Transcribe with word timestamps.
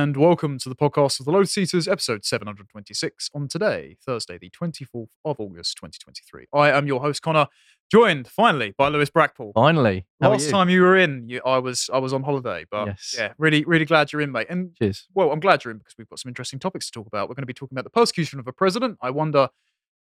and 0.00 0.16
welcome 0.16 0.56
to 0.58 0.70
the 0.70 0.74
podcast 0.74 1.20
of 1.20 1.26
the 1.26 1.32
Lotus 1.32 1.58
Eaters, 1.58 1.86
episode 1.86 2.24
726, 2.24 3.28
on 3.34 3.48
today, 3.48 3.98
Thursday, 4.02 4.38
the 4.38 4.48
24th 4.48 5.08
of 5.26 5.38
August, 5.38 5.76
2023. 5.76 6.46
I 6.54 6.70
am 6.70 6.86
your 6.86 7.02
host, 7.02 7.20
Connor, 7.20 7.46
joined 7.92 8.26
finally 8.26 8.72
by 8.78 8.88
Lewis 8.88 9.10
Brackpool. 9.10 9.52
Finally. 9.54 10.06
How 10.22 10.30
Last 10.30 10.46
you? 10.46 10.52
time 10.52 10.70
you 10.70 10.80
were 10.80 10.96
in, 10.96 11.28
you, 11.28 11.42
I 11.44 11.58
was 11.58 11.90
I 11.92 11.98
was 11.98 12.14
on 12.14 12.22
holiday, 12.22 12.64
but 12.70 12.86
Yes. 12.86 13.14
yeah, 13.18 13.32
really 13.36 13.62
really 13.64 13.84
glad 13.84 14.10
you're 14.10 14.22
in, 14.22 14.32
mate. 14.32 14.46
And 14.48 14.74
Cheers. 14.76 15.06
well, 15.14 15.32
I'm 15.32 15.40
glad 15.40 15.64
you're 15.64 15.72
in 15.72 15.78
because 15.78 15.94
we've 15.98 16.08
got 16.08 16.18
some 16.18 16.30
interesting 16.30 16.58
topics 16.58 16.86
to 16.86 16.92
talk 16.92 17.06
about. 17.06 17.28
We're 17.28 17.34
going 17.34 17.42
to 17.42 17.46
be 17.46 17.52
talking 17.52 17.74
about 17.76 17.84
the 17.84 17.90
persecution 17.90 18.40
of 18.40 18.46
a 18.46 18.52
president. 18.52 18.96
I 19.02 19.10
wonder 19.10 19.50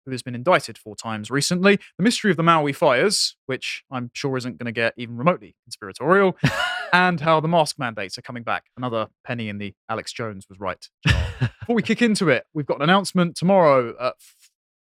who 0.07 0.13
has 0.13 0.23
been 0.23 0.33
indicted 0.33 0.77
four 0.77 0.95
times 0.95 1.29
recently, 1.29 1.77
the 1.97 2.03
mystery 2.03 2.31
of 2.31 2.37
the 2.37 2.43
Maui 2.43 2.71
fires, 2.71 3.35
which 3.45 3.83
I'm 3.91 4.09
sure 4.13 4.37
isn't 4.37 4.57
going 4.57 4.65
to 4.65 4.71
get 4.71 4.93
even 4.95 5.17
remotely 5.17 5.53
conspiratorial, 5.65 6.37
and 6.93 7.19
how 7.19 7.41
the 7.41 7.49
mask 7.49 7.77
mandates 7.77 8.17
are 8.17 8.21
coming 8.21 8.43
back. 8.43 8.67
Another 8.77 9.07
penny 9.25 9.49
in 9.49 9.57
the 9.57 9.75
Alex 9.89 10.13
Jones 10.13 10.47
was 10.49 10.61
right. 10.61 10.87
Before 11.59 11.75
we 11.75 11.83
kick 11.83 12.01
into 12.01 12.29
it, 12.29 12.45
we've 12.53 12.65
got 12.65 12.77
an 12.77 12.83
announcement 12.83 13.35
tomorrow 13.35 13.93
at 13.99 14.13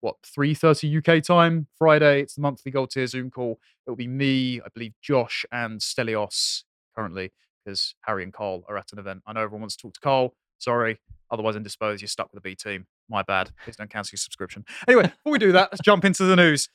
what 0.01 0.17
3:30 0.23 0.99
UK 0.99 1.23
time, 1.23 1.65
Friday. 1.76 2.21
It's 2.21 2.35
the 2.35 2.41
monthly 2.41 2.71
Gold 2.71 2.91
Tier 2.91 3.07
Zoom 3.07 3.31
call. 3.31 3.59
It 3.87 3.89
will 3.89 3.98
be 3.98 4.07
me, 4.07 4.62
I 4.62 4.67
believe, 4.71 4.93
Josh 5.01 5.43
and 5.51 5.81
Stelios 5.81 6.65
currently 6.95 7.31
because 7.65 7.95
Harry 8.01 8.23
and 8.23 8.31
Carl 8.31 8.63
are 8.70 8.77
at 8.77 8.93
an 8.93 8.99
event. 8.99 9.23
I 9.26 9.34
know 9.34 9.41
everyone 9.41 9.62
wants 9.62 9.76
to 9.77 9.81
talk 9.81 9.95
to 9.95 9.99
Carl. 9.99 10.35
Sorry, 10.59 10.99
otherwise 11.31 11.55
indisposed. 11.55 12.01
You're 12.01 12.07
stuck 12.07 12.31
with 12.31 12.43
the 12.43 12.48
B 12.48 12.55
team. 12.55 12.85
My 13.09 13.21
bad. 13.21 13.51
Please 13.63 13.75
don't 13.75 13.89
cancel 13.89 14.13
your 14.13 14.19
subscription. 14.19 14.65
Anyway, 14.87 15.03
before 15.23 15.31
we 15.31 15.39
do 15.39 15.51
that, 15.51 15.69
let's 15.71 15.81
jump 15.83 16.05
into 16.05 16.23
the 16.23 16.35
news. 16.35 16.69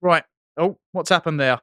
Right. 0.00 0.24
Oh, 0.56 0.78
what's 0.92 1.10
happened 1.10 1.40
there? 1.40 1.60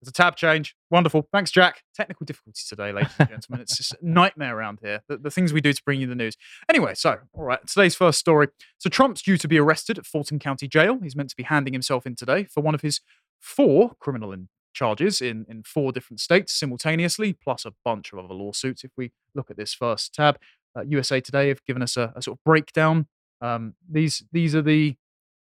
There's 0.00 0.10
a 0.10 0.12
tab 0.12 0.36
change. 0.36 0.76
Wonderful. 0.90 1.26
Thanks, 1.32 1.50
Jack. 1.50 1.82
Technical 1.94 2.26
difficulties 2.26 2.66
today, 2.68 2.92
ladies 2.92 3.12
and 3.18 3.28
gentlemen. 3.28 3.62
It's 3.62 3.78
just 3.78 3.92
a 3.94 3.98
nightmare 4.02 4.56
around 4.56 4.80
here. 4.82 5.00
The, 5.08 5.16
the 5.16 5.30
things 5.30 5.52
we 5.52 5.62
do 5.62 5.72
to 5.72 5.82
bring 5.84 6.00
you 6.00 6.06
the 6.06 6.14
news. 6.14 6.36
Anyway, 6.68 6.94
so, 6.94 7.18
all 7.32 7.44
right, 7.44 7.66
today's 7.66 7.94
first 7.94 8.18
story. 8.18 8.48
So, 8.78 8.90
Trump's 8.90 9.22
due 9.22 9.38
to 9.38 9.48
be 9.48 9.58
arrested 9.58 9.96
at 9.98 10.06
Fulton 10.06 10.38
County 10.38 10.68
Jail. 10.68 10.98
He's 11.02 11.16
meant 11.16 11.30
to 11.30 11.36
be 11.36 11.44
handing 11.44 11.72
himself 11.72 12.06
in 12.06 12.14
today 12.14 12.44
for 12.44 12.60
one 12.60 12.74
of 12.74 12.82
his 12.82 13.00
four 13.40 13.92
criminal 13.98 14.32
in- 14.32 14.48
charges 14.74 15.22
in, 15.22 15.46
in 15.48 15.62
four 15.62 15.90
different 15.90 16.20
states 16.20 16.52
simultaneously, 16.52 17.32
plus 17.32 17.64
a 17.64 17.72
bunch 17.84 18.12
of 18.12 18.18
other 18.18 18.34
lawsuits. 18.34 18.84
If 18.84 18.90
we 18.96 19.12
look 19.34 19.50
at 19.50 19.56
this 19.56 19.72
first 19.72 20.14
tab, 20.14 20.38
uh, 20.76 20.82
USA 20.88 21.20
Today 21.20 21.48
have 21.48 21.64
given 21.64 21.82
us 21.82 21.96
a, 21.96 22.12
a 22.16 22.22
sort 22.22 22.38
of 22.38 22.44
breakdown. 22.44 23.06
Um, 23.40 23.74
these 23.90 24.22
these 24.32 24.54
are 24.54 24.62
the 24.62 24.96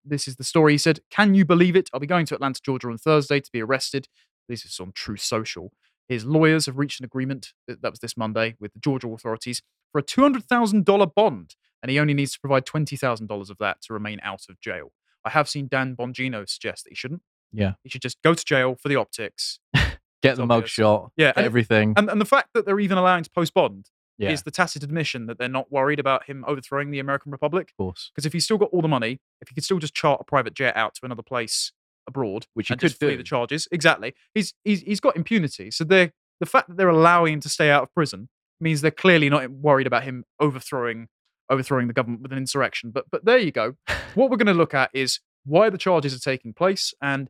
this 0.05 0.27
is 0.27 0.37
the 0.37 0.43
story. 0.43 0.73
He 0.73 0.77
said, 0.77 0.99
"Can 1.11 1.35
you 1.35 1.45
believe 1.45 1.75
it? 1.75 1.89
I'll 1.93 1.99
be 1.99 2.07
going 2.07 2.25
to 2.27 2.35
Atlanta, 2.35 2.59
Georgia 2.63 2.87
on 2.87 2.97
Thursday 2.97 3.39
to 3.39 3.51
be 3.51 3.61
arrested." 3.61 4.07
This 4.47 4.65
is 4.65 4.79
on 4.79 4.91
Truth 4.93 5.21
Social. 5.21 5.71
His 6.07 6.25
lawyers 6.25 6.65
have 6.65 6.77
reached 6.79 6.99
an 6.99 7.05
agreement 7.05 7.53
that 7.67 7.83
was 7.83 7.99
this 7.99 8.17
Monday 8.17 8.55
with 8.59 8.73
the 8.73 8.79
Georgia 8.79 9.07
authorities 9.09 9.61
for 9.91 9.99
a 9.99 10.03
two 10.03 10.21
hundred 10.21 10.45
thousand 10.45 10.85
dollar 10.85 11.05
bond, 11.05 11.55
and 11.83 11.91
he 11.91 11.99
only 11.99 12.13
needs 12.13 12.33
to 12.33 12.39
provide 12.39 12.65
twenty 12.65 12.95
thousand 12.95 13.27
dollars 13.27 13.49
of 13.49 13.57
that 13.59 13.81
to 13.83 13.93
remain 13.93 14.19
out 14.23 14.45
of 14.49 14.59
jail. 14.59 14.91
I 15.25 15.29
have 15.31 15.49
seen 15.49 15.67
Dan 15.69 15.95
Bongino 15.95 16.47
suggest 16.49 16.85
that 16.85 16.91
he 16.91 16.95
shouldn't. 16.95 17.21
Yeah. 17.51 17.73
He 17.83 17.89
should 17.89 18.01
just 18.01 18.21
go 18.23 18.33
to 18.33 18.45
jail 18.45 18.75
for 18.81 18.87
the 18.89 18.95
optics. 18.95 19.59
Get 20.21 20.35
the 20.35 20.43
obvious. 20.43 20.71
mugshot. 20.71 21.09
Yeah, 21.17 21.33
and- 21.35 21.45
everything. 21.45 21.93
And, 21.97 22.09
and 22.09 22.19
the 22.19 22.25
fact 22.25 22.49
that 22.53 22.65
they're 22.65 22.79
even 22.79 22.97
allowing 22.97 23.23
to 23.23 23.29
post 23.29 23.53
bond 23.53 23.89
yeah. 24.19 24.31
is 24.31 24.43
the 24.43 24.51
tacit 24.51 24.83
admission 24.83 25.25
that 25.25 25.39
they're 25.39 25.47
not 25.47 25.71
worried 25.71 25.99
about 25.99 26.25
him 26.25 26.43
overthrowing 26.47 26.91
the 26.91 26.99
American 26.99 27.31
Republic. 27.31 27.69
of 27.71 27.77
course. 27.77 28.11
Because 28.13 28.25
if 28.25 28.33
he's 28.33 28.43
still 28.43 28.57
got 28.57 28.69
all 28.71 28.81
the 28.81 28.87
money, 28.87 29.19
if 29.41 29.47
he 29.47 29.55
could 29.55 29.63
still 29.63 29.79
just 29.79 29.95
chart 29.95 30.19
a 30.21 30.23
private 30.23 30.53
jet 30.53 30.75
out 30.75 30.93
to 30.95 31.01
another 31.05 31.23
place 31.23 31.71
abroad, 32.07 32.45
Which 32.53 32.67
he 32.67 32.75
could 32.75 32.95
do. 32.99 33.15
the 33.15 33.23
charges, 33.23 33.67
exactly, 33.71 34.13
he's 34.33 34.53
he's 34.63 34.81
he's 34.81 34.99
got 34.99 35.15
impunity. 35.15 35.71
So 35.71 35.83
they 35.83 36.11
the 36.39 36.45
fact 36.45 36.67
that 36.67 36.77
they're 36.77 36.89
allowing 36.89 37.35
him 37.35 37.39
to 37.41 37.49
stay 37.49 37.69
out 37.69 37.83
of 37.83 37.93
prison 37.93 38.29
means 38.59 38.81
they're 38.81 38.91
clearly 38.91 39.29
not 39.29 39.49
worried 39.49 39.87
about 39.87 40.03
him 40.03 40.25
overthrowing 40.39 41.07
overthrowing 41.49 41.87
the 41.87 41.93
government 41.93 42.21
with 42.21 42.31
an 42.31 42.37
insurrection. 42.37 42.91
But 42.91 43.05
but 43.09 43.25
there 43.25 43.37
you 43.37 43.51
go. 43.51 43.75
what 44.15 44.29
we're 44.29 44.37
going 44.37 44.47
to 44.47 44.53
look 44.53 44.73
at 44.73 44.89
is 44.93 45.19
why 45.45 45.69
the 45.69 45.77
charges 45.77 46.13
are 46.13 46.19
taking 46.19 46.53
place 46.53 46.93
and 47.01 47.29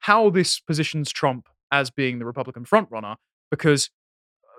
how 0.00 0.30
this 0.30 0.60
positions 0.60 1.10
Trump 1.10 1.48
as 1.72 1.90
being 1.90 2.18
the 2.18 2.26
Republican 2.26 2.64
frontrunner. 2.64 3.16
Because 3.50 3.90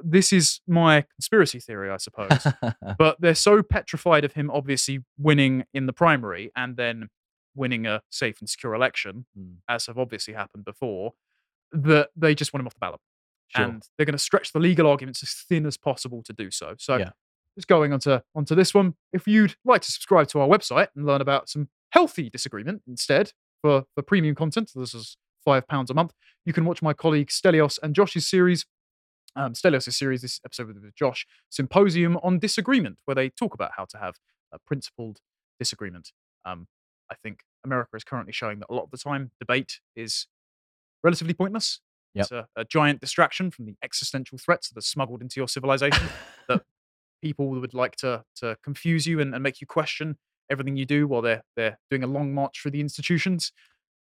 this 0.03 0.31
is 0.33 0.61
my 0.67 1.05
conspiracy 1.15 1.59
theory, 1.59 1.89
I 1.89 1.97
suppose 1.97 2.45
but 2.97 3.19
they're 3.19 3.35
so 3.35 3.63
petrified 3.63 4.23
of 4.25 4.33
him 4.33 4.49
obviously 4.51 4.99
winning 5.17 5.65
in 5.73 5.85
the 5.85 5.93
primary 5.93 6.51
and 6.55 6.77
then 6.77 7.09
winning 7.55 7.85
a 7.87 8.01
safe 8.11 8.39
and 8.39 8.49
secure 8.49 8.73
election, 8.73 9.25
Mm, 9.37 9.55
as 9.67 9.87
have 9.87 9.97
obviously 9.97 10.33
happened 10.33 10.65
before, 10.65 11.13
that 11.71 12.09
they 12.15 12.35
just 12.35 12.53
want 12.53 12.61
him 12.61 12.67
off 12.67 12.73
the 12.75 12.79
ballot. 12.79 12.99
sure. 13.47 13.65
And 13.65 13.83
they're 13.97 14.05
going 14.05 14.13
to 14.13 14.19
stretch 14.19 14.51
the 14.53 14.59
legal 14.59 14.87
arguments 14.87 15.23
as 15.23 15.31
thin 15.33 15.65
as 15.65 15.77
possible 15.77 16.21
to 16.23 16.33
do 16.33 16.51
so. 16.51 16.75
So 16.77 16.97
Yeah. 16.97 17.09
just 17.55 17.67
going 17.67 17.93
onto 17.93 18.19
onto 18.35 18.53
this 18.55 18.73
one, 18.73 18.95
if 19.13 19.27
you'd 19.27 19.55
like 19.65 19.81
to 19.81 19.91
subscribe 19.91 20.27
to 20.29 20.39
our 20.39 20.47
website 20.47 20.87
and 20.95 21.05
learn 21.05 21.21
about 21.21 21.49
some 21.49 21.69
healthy 21.91 22.29
disagreement 22.29 22.81
instead 22.87 23.31
for, 23.61 23.85
for 23.95 24.01
premium 24.03 24.35
content, 24.35 24.71
this 24.75 24.93
is 24.93 25.17
five 25.43 25.67
pounds 25.67 25.89
a 25.89 25.93
month, 25.93 26.13
you 26.45 26.53
can 26.53 26.65
watch 26.65 26.81
my 26.81 26.93
colleague 26.93 27.29
Stelios 27.29 27.79
and 27.81 27.95
Josh's 27.95 28.27
series 28.27 28.65
um, 29.37 29.53
Stelios' 29.53 29.93
series, 29.93 30.21
this 30.21 30.41
episode 30.43 30.67
with, 30.67 30.95
Josh, 30.95 31.25
Symposium 31.49 32.17
on 32.23 32.39
Disagreement, 32.39 32.97
where 33.05 33.15
they 33.15 33.29
talk 33.29 33.53
about 33.53 33.71
how 33.77 33.85
to 33.85 33.97
have 33.97 34.15
a 34.51 34.57
principled 34.59 35.19
disagreement. 35.59 36.11
Um, 36.45 36.67
I 37.09 37.15
think 37.15 37.41
America 37.63 37.95
is 37.95 38.03
currently 38.03 38.33
showing 38.33 38.59
that 38.59 38.67
a 38.69 38.73
lot 38.73 38.83
of 38.83 38.91
the 38.91 38.97
time 38.97 39.31
debate 39.39 39.79
is 39.95 40.27
relatively 41.03 41.33
pointless. 41.33 41.79
Yep. 42.15 42.23
It's 42.23 42.31
a, 42.31 42.47
a 42.55 42.65
giant 42.65 42.99
distraction 42.99 43.51
from 43.51 43.65
the 43.65 43.75
existential 43.83 44.37
threats 44.37 44.69
that 44.69 44.77
are 44.77 44.81
smuggled 44.81 45.21
into 45.21 45.39
your 45.39 45.47
civilization. 45.47 46.07
that 46.49 46.63
people 47.21 47.49
would 47.49 47.73
like 47.73 47.95
to 47.97 48.23
to 48.37 48.57
confuse 48.63 49.05
you 49.05 49.19
and, 49.19 49.33
and 49.33 49.43
make 49.43 49.61
you 49.61 49.67
question 49.67 50.17
everything 50.49 50.77
you 50.77 50.85
do 50.85 51.07
while 51.07 51.21
they're 51.21 51.43
they're 51.55 51.77
doing 51.89 52.03
a 52.03 52.07
long 52.07 52.33
march 52.33 52.61
through 52.61 52.71
the 52.71 52.81
institutions. 52.81 53.51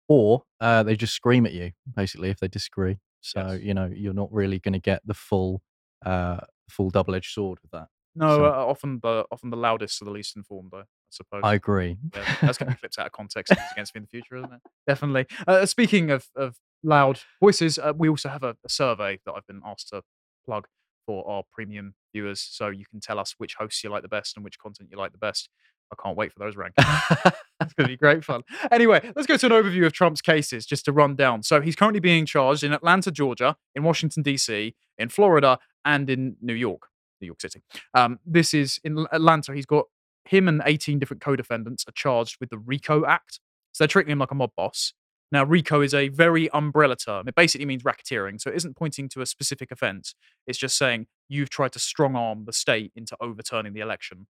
or 0.07 0.44
uh, 0.59 0.84
they 0.84 0.95
just 0.95 1.13
scream 1.13 1.45
at 1.45 1.53
you, 1.53 1.72
basically, 1.95 2.29
if 2.29 2.40
they 2.40 2.47
disagree. 2.47 2.97
So, 3.23 3.51
Yes. 3.53 3.61
you 3.61 3.73
know, 3.73 3.85
you're 3.94 4.13
not 4.13 4.31
really 4.31 4.59
going 4.59 4.73
to 4.73 4.79
get 4.79 5.01
the 5.06 5.13
full 5.13 5.61
uh, 6.06 6.41
full 6.69 6.89
double 6.89 7.16
edged 7.16 7.31
sword 7.31 7.57
with 7.61 7.72
that. 7.72 7.88
No, 8.16 8.38
So- 8.38 8.45
uh, 8.45 8.50
often 8.50 9.00
the 9.01 9.25
often 9.31 9.50
the 9.50 9.57
loudest 9.57 10.01
are 10.01 10.06
the 10.06 10.11
least 10.11 10.35
informed, 10.35 10.69
though. 10.72 10.79
I 10.81 10.85
suppose. 11.09 11.41
I 11.44 11.53
agree. 11.53 11.97
Yeah, 12.16 12.35
that's 12.41 12.57
going 12.57 12.69
to 12.69 12.75
be 12.75 12.79
clipped 12.79 12.97
out 13.00 13.06
of 13.06 13.11
context 13.11 13.53
against 13.72 13.94
me 13.95 14.00
in 14.00 14.03
the 14.03 14.07
future, 14.09 14.35
isn't 14.38 14.51
it? 14.53 14.61
Definitely. 14.88 15.28
Uh, 15.47 15.66
speaking 15.66 16.09
of, 16.09 16.28
of 16.35 16.57
loud 16.84 17.19
voices, 17.39 17.78
uh, 17.79 17.94
we 17.95 18.09
also 18.09 18.29
have 18.29 18.44
a, 18.44 18.56
a 18.66 18.69
survey 18.69 19.19
that 19.25 19.34
I've 19.34 19.45
been 19.47 19.61
asked 19.66 19.90
to 19.90 20.01
plug 20.45 20.67
for 21.05 21.28
our 21.29 21.44
premium 21.53 21.94
viewers, 22.13 22.40
so 22.41 22.67
you 22.69 22.85
can 22.90 23.00
tell 23.00 23.19
us 23.19 23.35
which 23.38 23.55
hosts 23.55 23.84
you 23.84 23.90
like 23.91 24.01
the 24.01 24.07
best 24.09 24.35
and 24.35 24.44
which 24.44 24.57
content 24.59 24.90
you 24.91 24.97
like 24.97 25.11
the 25.11 25.17
best. 25.19 25.50
I 25.92 26.02
can't 26.02 26.18
wait 26.18 26.32
for 26.34 26.40
those 26.40 26.56
rankings. 26.56 27.34
It's 27.62 27.74
going 27.74 27.88
to 27.88 27.94
be 27.94 27.98
great 27.98 28.24
fun. 28.24 28.42
Anyway, 28.72 29.12
let's 29.16 29.28
go 29.28 29.38
to 29.38 29.46
an 29.46 29.52
overview 29.52 29.86
of 29.86 29.94
Trump's 29.94 30.22
cases 30.22 30.66
just 30.66 30.86
to 30.86 30.92
run 30.92 31.16
down. 31.16 31.44
So 31.44 31.62
he's 31.62 31.76
currently 31.76 32.00
being 32.00 32.26
charged 32.26 32.64
in 32.64 32.74
Atlanta, 32.74 33.12
Georgia, 33.12 33.56
in 33.76 33.84
Washington, 33.84 34.24
D.C., 34.24 34.76
in 34.98 35.10
Florida, 35.10 35.60
and 35.86 36.10
in 36.10 36.36
New 36.42 36.54
York, 36.54 36.88
New 37.22 37.28
York 37.28 37.42
City. 37.42 37.62
Um, 37.94 38.20
this 38.26 38.54
is 38.54 38.80
in 38.84 39.06
Atlanta. 39.12 39.54
He's 39.54 39.66
got 39.66 39.86
him 40.26 40.48
and 40.48 40.62
18 40.66 41.00
different 41.00 41.22
co 41.22 41.36
defendants 41.36 41.86
are 41.88 41.94
charged 41.94 42.38
with 42.40 42.50
the 42.50 42.58
RICO 42.58 43.06
Act. 43.06 43.40
So 43.72 43.84
they're 43.84 43.90
treating 43.90 44.12
him 44.12 44.20
like 44.20 44.32
a 44.32 44.36
mob 44.36 44.52
boss. 44.56 44.94
Now, 45.32 45.44
RICO 45.44 45.82
is 45.82 45.96
a 45.96 46.10
very 46.10 46.48
umbrella 46.52 46.96
term. 46.96 47.28
It 47.28 47.34
basically 47.34 47.66
means 47.66 47.82
racketeering. 47.82 48.40
So 48.40 48.52
it 48.52 48.56
isn't 48.56 48.78
pointing 48.78 49.10
to 49.10 49.22
a 49.22 49.26
specific 49.26 49.72
offense. 49.72 50.14
It's 50.46 50.60
just 50.60 50.78
saying 50.78 51.08
you've 51.28 51.50
tried 51.50 51.72
to 51.72 51.80
strong 51.80 52.16
arm 52.16 52.46
the 52.46 52.54
state 52.54 52.92
into 52.96 53.18
overturning 53.20 53.74
the 53.74 53.80
election 53.80 54.28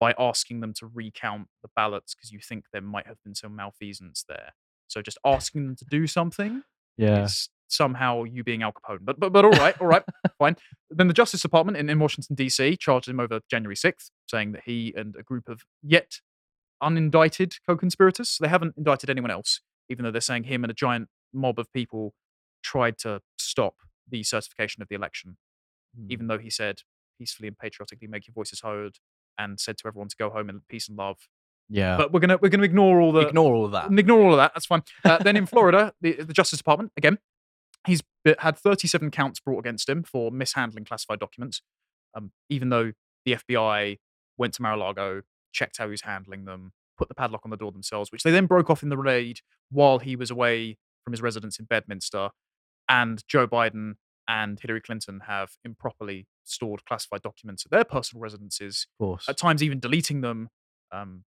by 0.00 0.14
asking 0.18 0.60
them 0.60 0.72
to 0.74 0.86
recount 0.86 1.48
the 1.62 1.68
ballots 1.76 2.14
because 2.14 2.32
you 2.32 2.40
think 2.40 2.64
there 2.72 2.82
might 2.82 3.06
have 3.06 3.22
been 3.22 3.34
some 3.34 3.54
malfeasance 3.54 4.24
there. 4.26 4.54
So 4.88 5.02
just 5.02 5.18
asking 5.24 5.66
them 5.66 5.76
to 5.76 5.84
do 5.84 6.06
something 6.06 6.62
yeah. 6.96 7.24
is 7.24 7.50
somehow 7.68 8.24
you 8.24 8.42
being 8.42 8.62
Al 8.62 8.72
Capone. 8.72 9.00
But 9.02 9.20
but 9.20 9.32
but 9.32 9.44
all 9.44 9.52
right, 9.52 9.80
all 9.80 9.86
right, 9.86 10.02
fine. 10.38 10.56
Then 10.90 11.06
the 11.06 11.14
Justice 11.14 11.42
Department 11.42 11.76
in, 11.76 11.88
in 11.88 11.98
Washington 11.98 12.34
D.C. 12.34 12.76
charged 12.76 13.08
him 13.08 13.20
over 13.20 13.40
January 13.50 13.76
sixth, 13.76 14.10
saying 14.28 14.52
that 14.52 14.62
he 14.64 14.92
and 14.96 15.14
a 15.18 15.22
group 15.22 15.48
of 15.48 15.62
yet 15.82 16.20
unindicted 16.82 17.54
co-conspirators. 17.68 18.30
So 18.30 18.44
they 18.44 18.48
haven't 18.48 18.74
indicted 18.76 19.10
anyone 19.10 19.30
else, 19.30 19.60
even 19.88 20.04
though 20.04 20.10
they're 20.10 20.20
saying 20.20 20.44
him 20.44 20.64
and 20.64 20.70
a 20.70 20.74
giant 20.74 21.08
mob 21.32 21.58
of 21.58 21.72
people 21.72 22.14
tried 22.62 22.98
to 22.98 23.20
stop 23.38 23.74
the 24.08 24.22
certification 24.22 24.82
of 24.82 24.88
the 24.88 24.94
election. 24.94 25.36
Mm. 25.98 26.10
Even 26.10 26.26
though 26.26 26.38
he 26.38 26.50
said 26.50 26.80
peacefully 27.18 27.48
and 27.48 27.58
patriotically 27.58 28.08
make 28.08 28.26
your 28.26 28.34
voices 28.34 28.60
heard 28.60 28.96
and 29.40 29.58
said 29.58 29.78
to 29.78 29.86
everyone 29.88 30.08
to 30.08 30.16
go 30.16 30.30
home 30.30 30.48
in 30.50 30.60
peace 30.68 30.88
and 30.88 30.96
love. 30.98 31.18
Yeah. 31.68 31.96
But 31.96 32.12
we're 32.12 32.20
gonna 32.20 32.36
we're 32.40 32.48
gonna 32.48 32.64
ignore 32.64 33.00
all 33.00 33.12
the 33.12 33.20
Ignore 33.28 33.54
all 33.54 33.64
of 33.64 33.72
that. 33.72 33.90
ignore 33.96 34.20
all 34.22 34.32
of 34.32 34.36
that. 34.38 34.52
That's 34.54 34.66
fine. 34.66 34.82
Uh, 35.04 35.18
then 35.18 35.36
in 35.36 35.46
Florida, 35.52 35.92
the, 36.00 36.12
the 36.14 36.32
Justice 36.32 36.58
Department 36.58 36.92
again, 36.96 37.18
he's 37.86 38.02
had 38.40 38.58
37 38.58 39.10
counts 39.10 39.40
brought 39.40 39.60
against 39.60 39.88
him 39.88 40.02
for 40.02 40.30
mishandling 40.30 40.84
classified 40.84 41.18
documents. 41.20 41.62
Um, 42.14 42.32
even 42.48 42.68
though 42.70 42.92
the 43.24 43.36
FBI 43.36 43.98
went 44.36 44.54
to 44.54 44.62
Mar-a-Lago, 44.62 45.22
checked 45.52 45.78
how 45.78 45.84
he 45.84 45.90
was 45.92 46.02
handling 46.02 46.44
them, 46.44 46.72
put 46.98 47.08
the 47.08 47.14
padlock 47.14 47.42
on 47.44 47.50
the 47.50 47.56
door 47.56 47.70
themselves, 47.72 48.10
which 48.10 48.24
they 48.24 48.30
then 48.32 48.46
broke 48.46 48.68
off 48.68 48.82
in 48.82 48.88
the 48.88 48.96
raid 48.98 49.40
while 49.70 50.00
he 50.00 50.16
was 50.16 50.30
away 50.30 50.76
from 51.04 51.12
his 51.12 51.22
residence 51.22 51.58
in 51.58 51.66
Bedminster. 51.66 52.30
And 52.88 53.22
Joe 53.28 53.46
Biden 53.46 53.92
and 54.26 54.58
Hillary 54.60 54.80
Clinton 54.80 55.20
have 55.28 55.50
improperly 55.64 56.26
stored 56.44 56.84
classified 56.84 57.22
documents 57.22 57.64
at 57.64 57.70
their 57.70 57.84
personal 57.84 58.20
residences, 58.20 58.86
Of 58.98 59.04
course. 59.04 59.28
at 59.28 59.36
times 59.36 59.62
even 59.62 59.80
deleting 59.80 60.20
them, 60.20 60.48
um, 60.92 61.24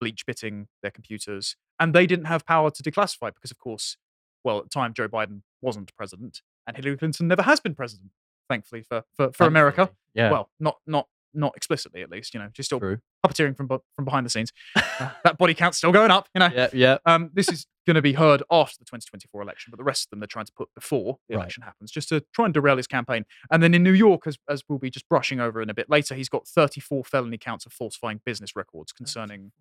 bleach 0.00 0.26
bitting 0.26 0.68
their 0.82 0.90
computers, 0.90 1.56
and 1.80 1.94
they 1.94 2.06
didn't 2.06 2.26
have 2.26 2.44
power 2.46 2.70
to 2.70 2.82
declassify 2.82 3.32
because, 3.34 3.50
of 3.50 3.58
course, 3.58 3.96
well, 4.44 4.58
at 4.58 4.64
the 4.64 4.70
time 4.70 4.92
Joe 4.94 5.08
Biden 5.08 5.42
wasn't 5.62 5.94
president, 5.96 6.42
and 6.66 6.76
Hillary 6.76 6.96
Clinton 6.96 7.28
never 7.28 7.42
has 7.42 7.60
been 7.60 7.74
president, 7.74 8.10
thankfully 8.48 8.82
for 8.82 9.02
for, 9.14 9.32
for 9.32 9.44
America. 9.46 9.90
Yeah. 10.14 10.30
Well, 10.30 10.50
not 10.60 10.78
not 10.86 11.08
not 11.36 11.52
explicitly 11.56 12.02
at 12.02 12.10
least. 12.10 12.34
You 12.34 12.40
know, 12.40 12.48
she's 12.54 12.66
still 12.66 12.80
true. 12.80 12.98
puppeteering 13.24 13.56
from 13.56 13.68
from 13.68 14.04
behind 14.04 14.26
the 14.26 14.30
scenes. 14.30 14.52
Uh, 14.74 15.10
that 15.24 15.38
body 15.38 15.54
count's 15.54 15.78
still 15.78 15.92
going 15.92 16.10
up. 16.10 16.28
You 16.34 16.40
know. 16.40 16.50
Yeah. 16.54 16.68
Yeah. 16.72 16.98
Um, 17.06 17.30
this 17.34 17.48
is 17.48 17.66
going 17.86 17.94
to 17.94 18.02
be 18.02 18.14
heard 18.14 18.42
after 18.50 18.76
the 18.80 18.84
2024 18.84 19.40
election, 19.42 19.70
but 19.70 19.76
the 19.76 19.84
rest 19.84 20.06
of 20.06 20.10
them 20.10 20.18
they're 20.18 20.26
trying 20.26 20.44
to 20.46 20.52
put 20.56 20.68
before 20.74 21.18
the 21.28 21.36
Right. 21.36 21.42
election 21.42 21.62
happens, 21.62 21.92
just 21.92 22.08
to 22.08 22.24
try 22.34 22.44
and 22.44 22.52
derail 22.52 22.76
his 22.76 22.88
campaign. 22.88 23.24
And 23.50 23.62
then 23.62 23.74
in 23.74 23.84
New 23.84 23.92
York, 23.92 24.26
as, 24.26 24.38
as 24.50 24.64
we'll 24.68 24.80
be 24.80 24.90
just 24.90 25.08
brushing 25.08 25.38
over 25.38 25.62
in 25.62 25.70
a 25.70 25.74
bit 25.74 25.88
later, 25.88 26.16
he's 26.16 26.28
got 26.28 26.48
34 26.48 27.04
felony 27.04 27.38
counts 27.38 27.64
of 27.64 27.72
falsifying 27.72 28.20
business 28.26 28.56
records 28.56 28.90
concerning, 28.92 29.52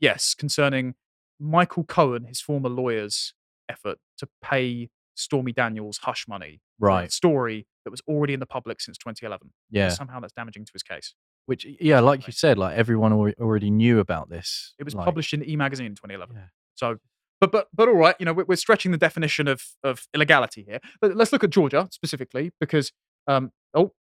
yes, 0.00 0.34
concerning 0.34 0.94
Michael 1.38 1.84
Cohen, 1.84 2.24
his 2.24 2.40
former 2.40 2.68
lawyer's 2.68 3.34
effort 3.68 3.98
to 4.18 4.28
pay 4.42 4.90
Stormy 5.14 5.52
Daniels 5.52 5.98
hush 5.98 6.26
money 6.26 6.60
Right. 6.80 7.12
story 7.12 7.66
that 7.84 7.90
was 7.90 8.00
already 8.08 8.34
in 8.34 8.40
the 8.40 8.46
public 8.46 8.80
since 8.80 8.98
2011. 8.98 9.50
Yeah. 9.70 9.88
Somehow 9.88 10.20
that's 10.20 10.32
damaging 10.32 10.64
to 10.64 10.72
his 10.72 10.82
case. 10.82 11.14
Which, 11.46 11.66
yeah, 11.80 12.00
like 12.00 12.26
you 12.26 12.32
said, 12.32 12.58
like 12.58 12.76
everyone 12.76 13.12
already 13.12 13.70
knew 13.70 13.98
about 13.98 14.28
this. 14.28 14.74
It 14.78 14.84
was 14.84 14.94
like, 14.94 15.04
published 15.04 15.32
in 15.32 15.48
E 15.48 15.56
Magazine 15.56 15.86
in 15.86 15.94
2011. 15.94 16.36
Yeah. 16.36 16.42
So, 16.74 16.98
but 17.40 17.50
but 17.50 17.68
but 17.74 17.88
all 17.88 17.94
right, 17.94 18.14
you 18.18 18.26
know, 18.26 18.32
we're, 18.32 18.44
we're 18.44 18.56
stretching 18.56 18.92
the 18.92 18.98
definition 18.98 19.48
of 19.48 19.62
of 19.82 20.06
illegality 20.14 20.64
here. 20.68 20.80
But 21.00 21.16
let's 21.16 21.32
look 21.32 21.42
at 21.42 21.50
Georgia 21.50 21.88
specifically 21.90 22.52
because 22.60 22.92
um 23.26 23.50
oh, 23.74 23.92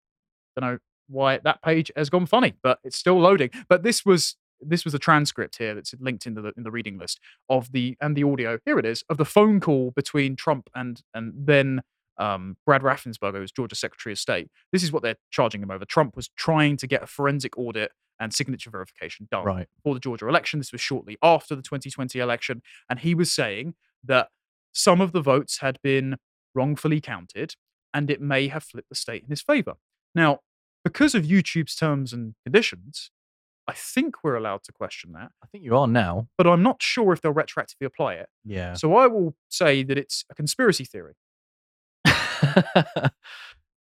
I 0.56 0.60
don't 0.60 0.70
know 0.72 0.78
why 1.08 1.38
that 1.38 1.62
page 1.62 1.90
has 1.96 2.10
gone 2.10 2.26
funny, 2.26 2.54
but 2.62 2.80
it's 2.84 2.96
still 2.96 3.18
loading. 3.18 3.50
But 3.68 3.82
this 3.82 4.04
was 4.04 4.36
this 4.60 4.84
was 4.84 4.94
a 4.94 4.98
transcript 4.98 5.56
here 5.58 5.74
that's 5.74 5.94
linked 6.00 6.26
in 6.26 6.34
the 6.34 6.52
in 6.56 6.64
the 6.64 6.70
reading 6.70 6.98
list 6.98 7.20
of 7.48 7.72
the 7.72 7.96
and 8.00 8.16
the 8.16 8.24
audio. 8.24 8.58
Here 8.64 8.78
it 8.78 8.86
is 8.86 9.04
of 9.08 9.16
the 9.16 9.24
phone 9.24 9.60
call 9.60 9.92
between 9.92 10.36
Trump 10.36 10.68
and 10.74 11.02
and 11.14 11.32
then 11.36 11.82
um, 12.18 12.56
Brad 12.66 12.82
Raffensperger, 12.82 13.36
who's 13.36 13.52
Georgia 13.52 13.76
Secretary 13.76 14.12
of 14.12 14.18
State. 14.18 14.50
This 14.72 14.82
is 14.82 14.92
what 14.92 15.02
they're 15.02 15.16
charging 15.30 15.62
him 15.62 15.70
over. 15.70 15.84
Trump 15.84 16.16
was 16.16 16.28
trying 16.36 16.76
to 16.78 16.86
get 16.86 17.02
a 17.02 17.06
forensic 17.06 17.56
audit 17.56 17.92
and 18.20 18.34
signature 18.34 18.70
verification 18.70 19.28
done 19.30 19.44
Right. 19.44 19.68
for 19.84 19.94
the 19.94 20.00
Georgia 20.00 20.26
election. 20.28 20.58
This 20.58 20.72
was 20.72 20.80
shortly 20.80 21.16
after 21.22 21.54
the 21.54 21.62
2020 21.62 22.18
election. 22.18 22.62
And 22.90 22.98
he 22.98 23.14
was 23.14 23.30
saying 23.32 23.74
that 24.04 24.28
some 24.72 25.00
of 25.00 25.12
the 25.12 25.20
votes 25.22 25.58
had 25.60 25.78
been 25.82 26.16
wrongfully 26.54 27.00
counted 27.00 27.54
and 27.94 28.10
it 28.10 28.20
may 28.20 28.48
have 28.48 28.64
flipped 28.64 28.88
the 28.88 28.94
state 28.96 29.22
in 29.22 29.28
his 29.30 29.40
favor. 29.40 29.74
Now, 30.14 30.40
because 30.84 31.14
of 31.14 31.22
YouTube's 31.24 31.76
terms 31.76 32.12
and 32.12 32.34
conditions, 32.44 33.10
I 33.68 33.74
think 33.74 34.24
we're 34.24 34.34
allowed 34.34 34.62
to 34.64 34.72
question 34.72 35.12
that, 35.12 35.30
I 35.42 35.46
think 35.46 35.62
you 35.62 35.76
are 35.76 35.86
now. 35.86 36.28
but 36.38 36.46
I'm 36.46 36.62
not 36.62 36.82
sure 36.82 37.12
if 37.12 37.20
they'll 37.20 37.34
retroactively 37.34 37.84
apply 37.84 38.14
it. 38.14 38.28
Yeah. 38.44 38.72
So 38.74 38.96
I 38.96 39.06
will 39.06 39.36
say 39.48 39.82
that 39.84 39.98
it's 39.98 40.24
a 40.30 40.34
conspiracy 40.34 40.84
theory 40.84 41.14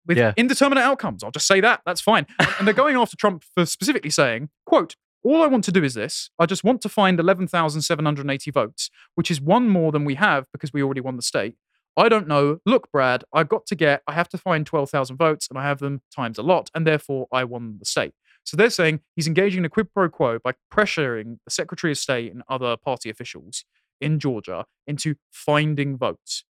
with 0.07 0.17
Yeah. 0.17 0.33
indeterminate 0.37 0.83
outcomes. 0.83 1.23
I'll 1.23 1.31
just 1.31 1.47
say 1.47 1.61
that. 1.61 1.81
That's 1.85 2.01
fine. 2.01 2.25
and 2.59 2.67
they're 2.67 2.73
going 2.73 2.95
after 2.95 3.17
Trump 3.17 3.43
for 3.55 3.65
specifically 3.65 4.09
saying, 4.11 4.49
quote, 4.65 4.95
all 5.23 5.41
I 5.41 5.47
want 5.47 5.63
to 5.63 5.71
do 5.71 5.83
is 5.83 5.95
this. 5.95 6.29
I 6.37 6.45
just 6.45 6.63
want 6.63 6.81
to 6.81 6.89
find 6.89 7.19
11,780 7.19 8.51
votes, 8.51 8.91
which 9.15 9.31
is 9.31 9.41
one 9.41 9.69
more 9.69 9.91
than 9.91 10.05
we 10.05 10.15
have 10.15 10.45
because 10.51 10.71
we 10.71 10.83
already 10.83 11.01
won 11.01 11.15
the 11.15 11.23
state. 11.23 11.55
I 11.97 12.09
don't 12.09 12.27
know. 12.27 12.59
Look, 12.65 12.91
Brad, 12.91 13.23
I've 13.33 13.49
got 13.49 13.65
to 13.67 13.75
get, 13.75 14.03
I 14.05 14.11
have 14.13 14.29
to 14.29 14.37
find 14.37 14.65
12,000 14.67 15.15
votes 15.17 15.47
and 15.49 15.57
I 15.57 15.63
have 15.63 15.79
them 15.79 16.01
times 16.15 16.37
a 16.37 16.43
lot, 16.43 16.69
and 16.75 16.85
therefore 16.85 17.27
I 17.31 17.43
won 17.45 17.77
the 17.79 17.85
state. 17.85 18.13
So 18.43 18.55
they're 18.55 18.69
saying 18.69 18.99
he's 19.15 19.25
engaging 19.27 19.59
in 19.59 19.65
a 19.65 19.69
quid 19.69 19.91
pro 19.91 20.09
quo 20.09 20.37
by 20.43 20.53
pressuring 20.71 21.37
the 21.45 21.51
Secretary 21.51 21.91
of 21.91 21.97
State 21.97 22.31
and 22.31 22.43
other 22.47 22.77
party 22.77 23.09
officials 23.09 23.65
in 23.99 24.19
Georgia 24.19 24.65
into 24.85 25.15
finding 25.31 25.97
votes. 25.97 26.43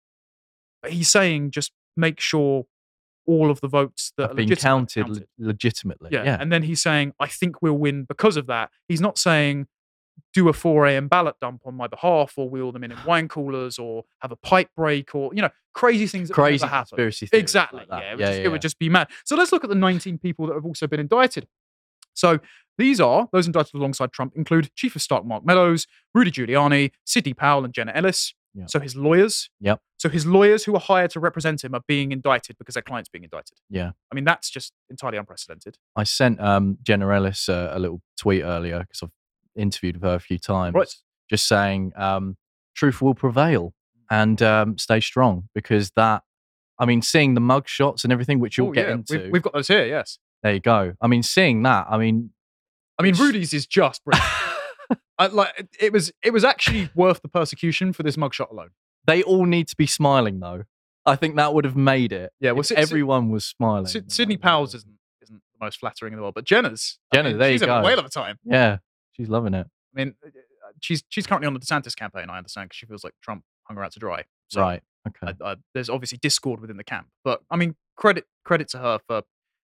But 0.82 0.92
he's 0.92 1.10
saying 1.10 1.52
just 1.52 1.70
make 1.96 2.20
sure 2.20 2.66
all 3.26 3.50
of 3.50 3.60
the 3.62 3.68
votes 3.68 4.12
that 4.18 4.28
Have 4.28 4.36
been 4.36 4.54
counted, 4.54 5.04
counted. 5.06 5.26
le- 5.38 5.46
legitimately. 5.46 6.10
Yeah. 6.12 6.24
Yeah. 6.24 6.36
And 6.40 6.52
then 6.52 6.62
he's 6.64 6.82
saying, 6.82 7.14
I 7.18 7.26
think 7.26 7.62
we'll 7.62 7.78
win 7.78 8.04
because 8.04 8.36
of 8.36 8.46
that. 8.48 8.70
He's 8.86 9.00
not 9.00 9.16
saying 9.18 9.66
do 10.32 10.48
a 10.48 10.52
4 10.52 10.86
a.m. 10.86 11.08
ballot 11.08 11.34
dump 11.40 11.62
on 11.64 11.74
my 11.74 11.86
behalf 11.88 12.34
or 12.36 12.48
wheel 12.48 12.70
them 12.70 12.84
in 12.84 12.92
in 12.92 12.98
wine 13.04 13.26
coolers 13.26 13.78
or 13.78 14.04
have 14.20 14.30
a 14.30 14.36
pipe 14.36 14.68
break 14.76 15.14
or, 15.14 15.30
you 15.34 15.40
know, 15.42 15.48
crazy 15.74 16.06
things 16.06 16.28
that 16.28 16.34
Crazy 16.34 16.64
happen. 16.66 16.86
conspiracy 16.90 17.26
theories 17.26 17.42
Exactly. 17.42 17.84
like 17.88 18.02
yeah, 18.02 18.10
it 18.10 18.12
would, 18.12 18.20
Yeah, 18.20 18.26
just, 18.26 18.38
yeah, 18.38 18.44
it 18.44 18.48
would 18.48 18.62
just 18.62 18.78
be 18.78 18.88
mad. 18.88 19.08
So 19.24 19.34
let's 19.36 19.50
look 19.52 19.64
at 19.64 19.70
the 19.70 19.74
19 19.76 20.18
people 20.18 20.46
that 20.46 20.54
have 20.54 20.64
also 20.66 20.86
been 20.86 21.00
indicted. 21.00 21.48
So 22.12 22.38
these 22.78 23.00
are, 23.00 23.28
those 23.32 23.46
indicted 23.46 23.74
alongside 23.74 24.12
Trump 24.12 24.34
include 24.36 24.70
Chief 24.76 24.94
of 24.94 25.02
Staff 25.02 25.24
Mark 25.24 25.44
Meadows, 25.44 25.86
Rudy 26.14 26.30
Giuliani, 26.30 26.92
Sidney 27.04 27.34
Powell, 27.34 27.64
and 27.64 27.72
Jenna 27.74 27.92
Ellis. 27.94 28.34
Yep. 28.54 28.70
So 28.70 28.80
his 28.80 28.94
lawyers. 28.94 29.50
Yep. 29.60 29.80
So 29.98 30.08
his 30.08 30.26
lawyers 30.26 30.64
who 30.64 30.74
are 30.74 30.80
hired 30.80 31.10
to 31.12 31.20
represent 31.20 31.64
him 31.64 31.74
are 31.74 31.82
being 31.88 32.12
indicted 32.12 32.56
because 32.58 32.74
their 32.74 32.82
client's 32.82 33.08
being 33.08 33.24
indicted. 33.24 33.58
Yeah. 33.68 33.92
I 34.10 34.14
mean, 34.14 34.24
that's 34.24 34.48
just 34.50 34.72
entirely 34.88 35.18
unprecedented. 35.18 35.78
I 35.96 36.04
sent 36.04 36.40
um, 36.40 36.78
uh, 36.88 37.68
a 37.72 37.78
little 37.78 38.00
tweet 38.16 38.42
earlier 38.44 38.80
because 38.80 39.02
I've 39.02 39.10
interviewed 39.56 39.96
with 39.96 40.02
her 40.04 40.14
a 40.14 40.20
few 40.20 40.38
times, 40.38 40.74
Right. 40.74 40.94
just 41.28 41.48
saying 41.48 41.92
um, 41.96 42.36
truth 42.76 43.02
will 43.02 43.14
prevail 43.14 43.74
and 44.10 44.40
um, 44.42 44.78
stay 44.78 45.00
strong 45.00 45.48
because 45.54 45.90
that, 45.96 46.22
I 46.78 46.84
mean, 46.86 47.02
seeing 47.02 47.34
the 47.34 47.40
mug 47.40 47.66
shots 47.68 48.04
and 48.04 48.12
everything, 48.12 48.38
which 48.38 48.58
you'll 48.58 48.68
Oh, 48.68 48.72
get 48.72 48.86
yeah, 48.88 48.94
into, 48.94 49.18
We've, 49.18 49.32
we've 49.32 49.42
got 49.42 49.52
those 49.54 49.68
here, 49.68 49.86
yes. 49.86 50.18
there 50.42 50.52
you 50.54 50.60
go. 50.60 50.94
I 51.00 51.06
mean, 51.08 51.22
seeing 51.22 51.62
that, 51.62 51.86
I 51.88 51.98
mean, 51.98 52.30
I 52.98 53.02
mean, 53.02 53.14
Rudy's 53.16 53.52
is 53.52 53.66
just 53.66 54.04
brilliant. 54.04 54.28
I, 55.18 55.26
like 55.26 55.68
it- 55.80 55.92
was. 55.92 56.12
It 56.22 56.32
was 56.32 56.44
actually 56.44 56.90
worth 56.94 57.22
the 57.22 57.28
persecution 57.28 57.92
for 57.92 58.02
this 58.02 58.16
mugshot 58.16 58.50
alone. 58.50 58.70
they 59.06 59.22
all 59.22 59.44
need 59.46 59.68
to 59.68 59.76
be 59.76 59.86
smiling 59.86 60.40
though. 60.40 60.64
I 61.06 61.16
think 61.16 61.36
that 61.36 61.52
would 61.54 61.64
have 61.66 61.76
made 61.76 62.12
it. 62.12 62.32
Yeah, 62.40 62.52
well, 62.52 62.60
if 62.60 62.66
Sid- 62.66 62.78
Sid- 62.78 62.82
everyone 62.82 63.28
was 63.30 63.44
smiling. 63.44 63.86
Sydney 63.86 64.06
that 64.08 64.18
would 64.18 64.32
have 64.32 64.40
Powell's 64.40 64.74
isn't 64.74 64.94
isn't 65.22 65.36
the 65.58 65.64
most 65.64 65.78
flattering 65.78 66.12
in 66.12 66.16
the 66.16 66.22
world, 66.22 66.34
but 66.34 66.44
Jenna's. 66.44 66.98
I 67.12 67.16
Jenna, 67.16 67.28
mean, 67.30 67.38
there 67.38 67.50
you 67.52 67.58
she's 67.58 67.62
a 67.68 67.82
whale 67.82 67.98
of 67.98 68.06
a 68.06 68.08
time. 68.08 68.38
Yeah, 68.44 68.78
she's 69.12 69.28
loving 69.28 69.54
it. 69.54 69.66
I 69.66 70.00
mean, 70.04 70.14
uh, 70.24 70.30
she's 70.80 71.04
she's 71.10 71.26
currently 71.26 71.46
on 71.46 71.54
the 71.54 71.60
DeSantis 71.60 71.94
campaign. 71.94 72.30
I 72.30 72.38
understand 72.38 72.70
because 72.70 72.76
she 72.78 72.86
feels 72.86 73.04
like 73.04 73.12
Trump 73.22 73.44
hung 73.64 73.76
her 73.76 73.84
out 73.84 73.92
to 73.92 73.98
dry. 74.00 74.24
So 74.48 74.60
right. 74.62 74.82
Okay. 75.06 75.34
I, 75.44 75.50
I, 75.52 75.56
there's 75.74 75.90
obviously 75.90 76.16
discord 76.18 76.60
within 76.60 76.78
the 76.78 76.84
camp, 76.84 77.08
but 77.22 77.42
I 77.50 77.56
mean, 77.56 77.76
credit 77.96 78.24
credit 78.44 78.68
to 78.70 78.78
her 78.78 78.98
for 79.06 79.22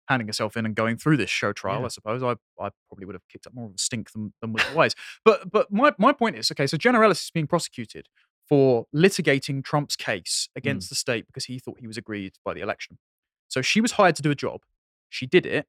handing 0.08 0.28
herself 0.28 0.58
in 0.58 0.66
and 0.66 0.76
going 0.76 0.98
through 0.98 1.18
this 1.18 1.30
show 1.30 1.54
trial. 1.54 1.80
Yeah. 1.80 1.86
I 1.86 1.90
suppose 1.90 2.22
I, 2.24 2.32
I 2.62 2.70
probably 2.90 3.06
would 3.06 3.16
have 3.16 3.28
kicked 3.32 3.48
up 3.48 3.54
more 3.54 3.66
of 3.68 3.72
a 3.76 3.78
stink 3.78 4.12
than, 4.12 4.34
than 4.42 4.54
was 4.54 4.64
wise. 4.76 4.96
But 5.26 5.52
but 5.52 5.72
my, 5.72 5.94
my 5.98 6.12
point 6.14 6.36
is 6.38 6.52
okay. 6.52 6.68
So 6.68 6.78
Jenna 6.78 7.02
Ellis 7.02 7.24
is 7.24 7.32
being 7.32 7.48
prosecuted 7.48 8.08
for 8.48 8.86
litigating 8.94 9.64
Trump's 9.64 9.96
case 9.96 10.50
Hmm. 10.54 10.58
against 10.58 10.90
the 10.90 10.96
state 10.96 11.26
because 11.28 11.46
he 11.46 11.60
thought 11.60 11.80
he 11.80 11.88
was 11.88 11.98
aggrieved 11.98 12.40
by 12.44 12.54
the 12.54 12.62
election. 12.62 12.98
So 13.48 13.62
she 13.62 13.80
was 13.82 13.94
hired 13.94 14.16
to 14.18 14.22
do 14.22 14.32
a 14.32 14.36
job. 14.36 14.62
She 15.10 15.26
did 15.26 15.46
it. 15.46 15.68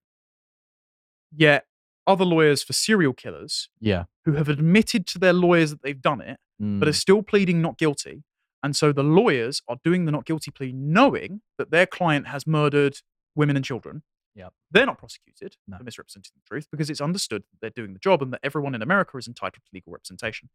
Yet 1.37 1.67
other 2.07 2.25
lawyers 2.25 2.63
for 2.63 2.73
serial 2.73 3.13
killers 3.13 3.69
yeah. 3.81 4.05
who 4.25 4.33
have 4.35 4.49
admitted 4.49 5.07
to 5.09 5.19
their 5.19 5.33
lawyers 5.33 5.71
that 5.71 5.83
they've 5.83 6.01
done 6.01 6.21
it 6.21 6.39
but 6.61 6.87
are 6.87 6.93
Mm, 6.93 6.95
still 6.95 7.23
pleading 7.23 7.61
not 7.61 7.79
guilty. 7.79 8.23
And 8.63 8.77
so 8.77 8.93
the 8.93 9.03
lawyers 9.03 9.61
are 9.69 9.77
doing 9.83 10.05
the 10.05 10.13
not 10.13 10.25
guilty 10.25 10.51
plea 10.53 10.73
knowing 10.73 11.41
that 11.59 11.71
their 11.73 11.85
client 11.87 12.29
has 12.29 12.47
murdered 12.47 12.99
women 13.35 13.57
and 13.57 13.65
children. 13.65 14.03
Yep. 14.35 14.53
They're 14.71 14.87
not 14.87 14.99
prosecuted 14.99 15.57
No. 15.69 15.79
for 15.79 15.85
misrepresenting 15.85 16.33
the 16.35 16.43
truth 16.49 16.67
because 16.71 16.91
it's 16.91 17.01
understood 17.01 17.43
that 17.53 17.59
they're 17.61 17.71
doing 17.85 17.93
the 17.93 18.01
job 18.01 18.21
and 18.23 18.33
that 18.33 18.41
everyone 18.43 18.75
in 18.75 18.83
America 18.83 19.17
is 19.17 19.29
entitled 19.29 19.63
to 19.65 19.71
legal 19.73 19.93
representation, 19.93 20.49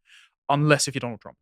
unless 0.48 0.86
if 0.86 0.94
you're 0.94 1.00
Donald 1.00 1.20
Trump. 1.20 1.38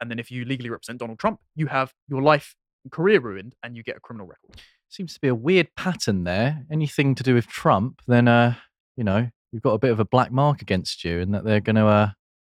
And 0.00 0.10
then 0.10 0.18
if 0.18 0.30
you 0.30 0.44
legally 0.44 0.70
represent 0.70 0.98
Donald 1.00 1.18
Trump, 1.18 1.40
you 1.54 1.66
have 1.66 1.92
your 2.08 2.22
life 2.22 2.54
and 2.84 2.92
career 2.92 3.18
ruined 3.20 3.54
and 3.62 3.76
you 3.76 3.82
get 3.82 3.96
a 3.96 4.00
criminal 4.00 4.26
record. 4.26 4.60
seems 4.88 5.14
to 5.14 5.20
be 5.20 5.28
a 5.28 5.34
weird 5.34 5.74
pattern 5.74 6.22
there. 6.24 6.64
Anything 6.70 7.14
to 7.16 7.22
do 7.24 7.34
with 7.34 7.46
Trump, 7.48 8.00
then 8.06 8.28
uh, 8.28 8.54
you 8.96 9.02
know, 9.04 9.28
you've 9.50 9.62
got 9.62 9.72
a 9.72 9.78
bit 9.78 9.90
of 9.90 9.98
a 9.98 10.04
black 10.04 10.30
mark 10.30 10.62
against 10.62 11.02
you, 11.04 11.20
and 11.20 11.34
that 11.34 11.44
they're 11.44 11.60
going 11.60 11.76
to 11.76 11.86
uh, 11.86 12.10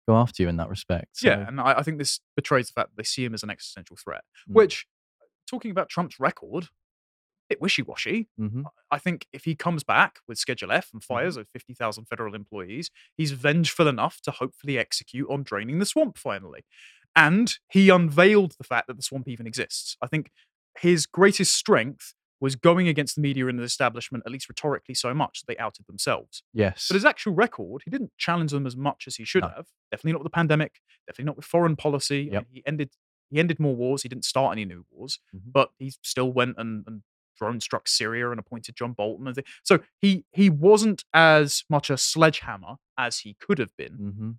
go 0.08 0.16
after 0.16 0.44
you 0.44 0.50
in 0.50 0.58
that 0.58 0.70
respect. 0.70 1.08
So, 1.18 1.28
Yeah, 1.30 1.48
and 1.48 1.60
I, 1.60 1.80
I 1.80 1.84
think 1.84 1.98
this 1.98 2.20
betrays 2.36 2.68
the 2.68 2.74
fact 2.74 2.90
that 2.92 2.98
they 2.98 3.04
see 3.06 3.26
him 3.26 3.34
as 3.34 3.42
an 3.44 3.50
existential 3.50 3.96
threat, 3.98 4.24
Mm. 4.50 4.54
which, 4.54 4.86
talking 5.50 5.72
about 5.72 5.90
Trump's 5.90 6.20
record, 6.20 6.68
bit 7.50 7.60
wishy 7.62 7.82
washy. 7.82 8.28
mhm. 8.40 8.64
I 8.92 8.98
think 9.00 9.28
if 9.34 9.44
he 9.46 9.56
comes 9.56 9.84
back 9.84 10.20
with 10.28 10.38
Schedule 10.38 10.72
F 10.72 10.90
and 10.94 11.04
fires 11.04 11.36
Mm-hmm. 11.36 11.42
of 11.42 11.50
50,000 11.50 12.06
federal 12.06 12.36
employees, 12.36 12.90
he's 13.18 13.32
vengeful 13.32 13.88
enough 13.88 14.22
to 14.22 14.32
hopefully 14.32 14.78
execute 14.78 15.30
on 15.30 15.44
draining 15.44 15.80
the 15.80 15.86
swamp 15.86 16.18
finally. 16.18 16.64
And 17.16 17.54
he 17.70 17.90
unveiled 17.90 18.54
the 18.58 18.64
fact 18.64 18.88
that 18.88 18.96
the 18.98 19.04
swamp 19.04 19.28
even 19.28 19.48
exists. 19.48 19.98
I 20.02 20.08
think 20.08 20.32
his 20.78 21.06
greatest 21.06 21.54
strength 21.54 22.14
was 22.42 22.56
going 22.56 22.88
against 22.88 23.16
the 23.16 23.22
media 23.22 23.48
and 23.48 23.60
the 23.60 23.64
establishment, 23.64 24.24
at 24.26 24.32
least 24.32 24.48
rhetorically, 24.48 24.96
so 24.96 25.14
much 25.14 25.42
that 25.42 25.48
they 25.54 25.58
outed 25.58 25.86
themselves. 25.88 26.42
yes, 26.54 26.88
But 26.88 26.94
his 26.96 27.04
actual 27.04 27.34
record, 27.34 27.82
he 27.84 27.92
didn't 27.92 28.14
challenge 28.18 28.52
them 28.52 28.66
as 28.66 28.78
much 28.78 29.06
as 29.08 29.18
he 29.18 29.26
should 29.26 29.44
No. 29.44 29.50
have. 29.50 29.66
Definitely 29.92 30.14
not 30.14 30.20
with 30.22 30.32
the 30.32 30.38
pandemic. 30.38 30.80
Definitely 31.08 31.26
not 31.26 31.36
with 31.36 31.46
foreign 31.46 31.76
policy. 31.76 32.30
I 32.30 32.36
mean, 32.40 32.46
he 32.54 32.64
ended 32.66 32.92
he 33.32 33.40
ended 33.40 33.60
more 33.60 33.76
wars. 33.76 34.02
He 34.02 34.10
didn't 34.10 34.26
start 34.26 34.54
any 34.54 34.66
new 34.66 34.86
wars, 34.90 35.20
Mhm. 35.36 35.52
but 35.52 35.70
he 35.78 35.92
still 36.02 36.32
went 36.34 36.56
and, 36.58 36.84
and 36.88 37.04
drone 37.40 37.60
struck 37.62 37.88
Syria 37.88 38.30
and 38.32 38.40
appointed 38.40 38.76
John 38.76 38.94
Bolton. 38.94 39.34
So 39.64 39.80
he 40.02 40.26
he 40.32 40.50
wasn't 40.50 41.04
as 41.14 41.64
much 41.70 41.90
a 41.90 41.98
sledgehammer 41.98 42.76
as 42.98 43.20
he 43.20 43.36
could 43.40 43.58
have 43.60 43.76
been, 43.78 43.94
hmm 43.94 44.32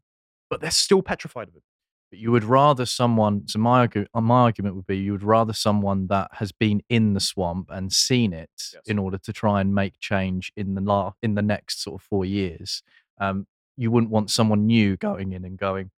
but 0.51 0.61
they're 0.61 0.71
still 0.71 1.03
petrified 1.03 1.49
of 1.49 1.55
it. 1.57 1.63
But 2.11 2.19
you 2.19 2.33
would 2.33 2.43
rather 2.45 2.87
someone. 2.87 3.47
So 3.47 3.61
my 3.61 3.89
uh, 4.15 4.21
my 4.21 4.41
argument 4.41 4.75
would 4.77 4.87
be 4.87 4.99
you 4.99 5.13
would 5.13 5.23
rather 5.23 5.53
someone 5.53 6.09
that 6.09 6.29
has 6.35 6.51
been 6.53 6.83
in 6.89 7.15
the 7.15 7.21
swamp 7.21 7.69
and 7.71 7.93
seen 7.93 8.33
it 8.33 8.51
Yes. 8.75 8.83
in 8.87 8.99
order 8.99 9.19
to 9.19 9.33
try 9.33 9.61
and 9.61 9.75
make 9.75 9.95
change 10.01 10.53
in 10.57 10.75
the 10.75 10.81
la- 10.81 11.13
in 11.23 11.35
the 11.37 11.43
next 11.43 11.83
sort 11.83 12.01
of 12.01 12.07
four 12.07 12.25
years. 12.25 12.83
Um, 13.21 13.47
you 13.77 13.91
wouldn't 13.93 14.11
want 14.13 14.31
someone 14.31 14.67
new 14.67 14.97
going 14.97 15.33
in 15.33 15.45
and 15.45 15.57
going, 15.57 15.91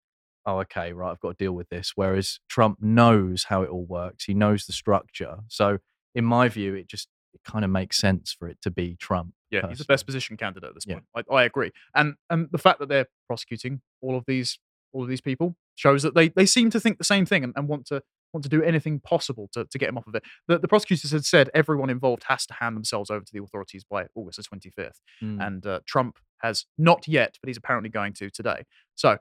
"Oh, 0.45 0.59
okay, 0.61 0.93
right, 0.93 1.11
I've 1.11 1.21
got 1.21 1.37
to 1.37 1.43
deal 1.45 1.53
with 1.53 1.69
this." 1.69 1.93
Whereas 1.95 2.39
Trump 2.49 2.81
knows 2.81 3.45
how 3.45 3.61
it 3.63 3.69
all 3.69 3.85
works. 3.85 4.25
He 4.25 4.33
knows 4.33 4.65
the 4.65 4.73
structure. 4.73 5.37
So 5.47 5.79
in 6.15 6.25
my 6.25 6.49
view, 6.49 6.73
it 6.75 6.87
just 6.87 7.07
it 7.33 7.41
kind 7.45 7.63
of 7.63 7.71
makes 7.71 7.97
sense 7.97 8.33
for 8.37 8.47
it 8.49 8.57
to 8.61 8.69
be 8.71 8.95
Trump. 8.97 9.33
Yeah, 9.49 9.67
he's 9.69 9.77
the 9.79 9.85
best 9.85 10.05
position 10.05 10.37
candidate 10.37 10.69
at 10.69 10.73
this 10.75 10.85
Yeah. 10.87 10.95
point. 11.13 11.27
I, 11.31 11.35
I 11.35 11.43
agree, 11.43 11.71
and 11.95 12.15
and 12.29 12.47
the 12.51 12.57
fact 12.57 12.79
that 12.79 12.89
they're 12.89 13.07
prosecuting 13.27 13.81
all 14.01 14.17
of 14.17 14.25
these 14.27 14.59
all 14.93 15.03
of 15.03 15.09
these 15.09 15.21
people 15.21 15.55
shows 15.75 16.03
that 16.03 16.13
they 16.15 16.29
they 16.29 16.45
seem 16.45 16.69
to 16.71 16.79
think 16.79 16.97
the 16.97 17.03
same 17.05 17.25
thing 17.25 17.43
and, 17.43 17.53
and 17.55 17.67
want 17.67 17.85
to 17.87 18.01
want 18.33 18.43
to 18.43 18.49
do 18.49 18.63
anything 18.63 18.97
possible 19.01 19.49
to, 19.51 19.65
to 19.65 19.77
get 19.77 19.89
him 19.89 19.97
off 19.97 20.07
of 20.07 20.15
it. 20.15 20.23
The, 20.47 20.57
the 20.57 20.67
prosecutors 20.69 21.11
had 21.11 21.25
said 21.25 21.49
everyone 21.53 21.89
involved 21.89 22.23
has 22.27 22.45
to 22.45 22.53
hand 22.53 22.77
themselves 22.77 23.09
over 23.09 23.25
to 23.25 23.33
the 23.33 23.43
authorities 23.43 23.83
by 23.83 24.05
August 24.15 24.37
the 24.37 24.43
twenty 24.43 24.69
fifth, 24.69 25.01
Mm. 25.21 25.45
and 25.45 25.65
uh, 25.65 25.79
Trump 25.85 26.17
has 26.39 26.65
not 26.77 27.07
yet, 27.07 27.37
but 27.41 27.47
he's 27.49 27.57
apparently 27.57 27.89
going 27.89 28.13
to 28.13 28.29
today. 28.29 28.63
So, 28.95 29.17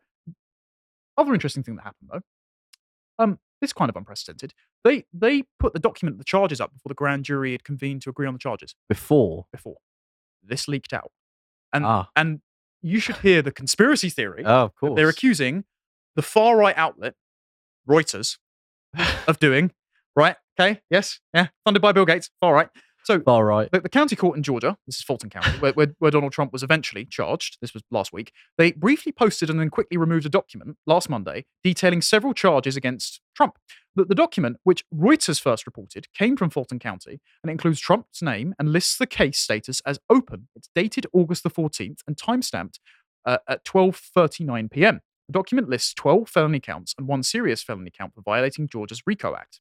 other 1.17 1.35
interesting 1.35 1.63
thing 1.63 1.77
that 1.77 1.83
happened 1.83 2.11
though, 2.13 2.21
um, 3.25 3.39
it's 3.61 3.73
kind 3.73 3.89
of 3.89 3.97
unprecedented. 3.97 4.55
They 4.85 5.05
they 5.13 5.45
put 5.59 5.73
the 5.73 5.79
document, 5.79 6.19
the 6.19 6.25
charges 6.25 6.61
up 6.61 6.73
before 6.73 6.89
the 6.89 6.95
grand 6.95 7.25
jury 7.25 7.53
had 7.53 7.65
convened 7.65 8.03
to 8.03 8.11
agree 8.11 8.27
on 8.27 8.33
the 8.33 8.39
charges 8.39 8.75
Before, 8.89 9.47
before 9.53 9.77
this 10.43 10.69
leaked 10.69 10.93
out. 10.93 11.13
And 11.73 11.85
ah, 11.85 12.09
and 12.17 12.41
you 12.83 13.01
should 13.01 13.19
hear 13.19 13.43
the 13.43 13.53
conspiracy 13.53 14.11
theory 14.11 14.43
oh, 14.45 14.65
of 14.65 14.75
course, 14.77 14.97
they're 14.97 15.09
accusing 15.09 15.65
the 16.17 16.23
far 16.23 16.57
right 16.57 16.77
outlet, 16.77 17.15
Reuters, 17.89 18.39
of 19.27 19.39
doing. 19.39 19.73
Right? 20.17 20.37
Okay. 20.59 20.81
Yes. 20.91 21.21
Yeah. 21.33 21.49
Funded 21.65 21.81
by 21.81 21.93
Bill 21.93 22.05
Gates. 22.05 22.31
Far 22.41 22.53
right. 22.53 22.69
So 23.05 23.21
far 23.21 23.45
right. 23.45 23.71
the, 23.71 23.81
the 23.81 23.89
county 23.89 24.15
court 24.15 24.37
in 24.37 24.43
Georgia, 24.43 24.77
this 24.87 24.97
is 24.97 25.03
Fulton 25.03 25.31
County, 25.31 25.51
where, 25.59 25.73
where, 25.73 25.95
where 25.99 26.11
Donald 26.11 26.33
Trump 26.33 26.53
was 26.53 26.63
eventually 26.63 27.05
charged, 27.05 27.59
this 27.61 27.73
was 27.75 27.83
last 27.91 28.13
week, 28.13 28.33
they 28.59 28.73
briefly 28.73 29.13
posted 29.13 29.49
and 29.51 29.59
then 29.59 29.71
quickly 29.71 29.97
removed 29.97 30.27
a 30.27 30.29
document 30.29 30.77
last 30.87 31.09
Monday 31.09 31.47
detailing 31.65 32.03
several 32.03 32.35
charges 32.35 32.77
against 32.77 33.21
Trump. 33.35 33.57
The, 33.97 34.05
the 34.05 34.15
document, 34.15 34.59
which 34.65 34.85
Reuters 34.95 35.41
first 35.41 35.67
reported, 35.67 36.07
came 36.13 36.37
from 36.37 36.51
Fulton 36.51 36.79
County 36.79 37.21
and 37.43 37.51
includes 37.51 37.81
Trump's 37.81 38.23
name 38.23 38.55
and 38.59 38.73
lists 38.73 38.97
the 38.97 39.07
case 39.07 39.39
status 39.39 39.81
as 39.87 39.99
open. 40.09 40.49
It's 40.55 40.71
dated 40.75 41.07
August 41.13 41.43
the 41.43 41.51
14th 41.51 42.01
and 42.07 42.17
timestamped 42.17 42.79
uh, 43.25 43.39
at 43.49 43.65
12.39 43.65 44.71
p.m. 44.71 45.01
The 45.29 45.33
document 45.33 45.69
lists 45.69 45.95
12 45.95 46.29
felony 46.29 46.61
counts 46.61 46.95
and 46.99 47.07
one 47.07 47.23
serious 47.23 47.63
felony 47.63 47.91
count 47.97 48.15
for 48.15 48.23
violating 48.23 48.69
Georgia's 48.69 49.03
RICO 49.07 49.35
Act. 49.35 49.61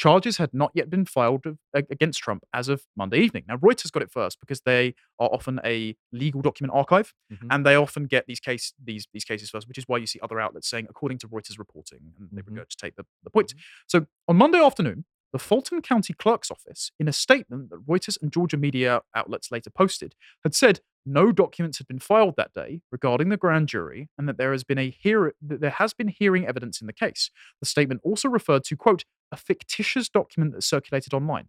Charges 0.00 0.38
had 0.38 0.54
not 0.54 0.70
yet 0.74 0.88
been 0.88 1.04
filed 1.04 1.44
against 1.74 2.20
Trump 2.20 2.42
as 2.54 2.70
of 2.70 2.84
Monday 2.96 3.18
evening. 3.18 3.44
Now, 3.46 3.58
Reuters 3.58 3.92
got 3.92 4.02
it 4.02 4.10
first 4.10 4.40
because 4.40 4.62
they 4.62 4.94
are 5.18 5.28
often 5.30 5.60
a 5.62 5.94
legal 6.10 6.40
document 6.40 6.72
archive, 6.74 7.12
Mhm. 7.30 7.48
and 7.50 7.66
they 7.66 7.74
often 7.74 8.04
get 8.06 8.24
these 8.26 8.40
case 8.40 8.72
these 8.82 9.06
these 9.12 9.26
cases 9.26 9.50
first, 9.50 9.68
which 9.68 9.76
is 9.76 9.84
why 9.86 9.98
you 9.98 10.06
see 10.06 10.18
other 10.22 10.40
outlets 10.40 10.68
saying, 10.70 10.86
according 10.88 11.18
to 11.18 11.28
Reuters 11.28 11.58
reporting, 11.58 12.14
and 12.18 12.30
they 12.32 12.40
Mhm. 12.40 12.48
regurgitate 12.56 12.96
the, 12.96 13.04
the 13.24 13.28
point. 13.28 13.52
So 13.86 14.06
on 14.26 14.36
Monday 14.36 14.58
afternoon, 14.58 15.04
the 15.32 15.38
Fulton 15.38 15.82
County 15.82 16.14
Clerk's 16.14 16.50
Office, 16.50 16.92
in 16.98 17.06
a 17.06 17.12
statement 17.12 17.68
that 17.68 17.84
Reuters 17.86 18.16
and 18.22 18.32
Georgia 18.32 18.56
media 18.56 19.02
outlets 19.14 19.50
later 19.52 19.68
posted, 19.68 20.14
had 20.44 20.54
said 20.54 20.80
no 21.06 21.32
documents 21.32 21.78
had 21.78 21.86
been 21.86 21.98
filed 21.98 22.36
that 22.36 22.52
day 22.52 22.82
regarding 22.92 23.28
the 23.30 23.36
grand 23.36 23.68
jury, 23.68 24.08
and 24.18 24.28
that 24.28 24.36
there 24.36 24.52
has 24.52 24.64
been 24.64 24.78
a 24.78 24.90
hear- 24.90 25.34
that 25.40 25.60
there 25.60 25.70
has 25.70 25.92
been 25.94 26.08
hearing 26.08 26.46
evidence 26.46 26.80
in 26.80 26.86
the 26.86 26.92
case. 26.92 27.30
The 27.60 27.66
statement 27.66 28.00
also 28.04 28.28
referred 28.28 28.64
to 28.64 28.76
quote 28.76 29.04
a 29.32 29.36
fictitious 29.36 30.08
document 30.08 30.52
that 30.54 30.62
circulated 30.62 31.14
online, 31.14 31.48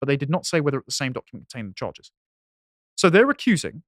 but 0.00 0.06
they 0.06 0.16
did 0.16 0.30
not 0.30 0.46
say 0.46 0.60
whether 0.60 0.82
the 0.84 0.92
same 0.92 1.12
document 1.12 1.48
contained 1.50 1.70
the 1.70 1.74
charges. 1.74 2.10
So 2.96 3.10
they're 3.10 3.30
accusing 3.30 3.82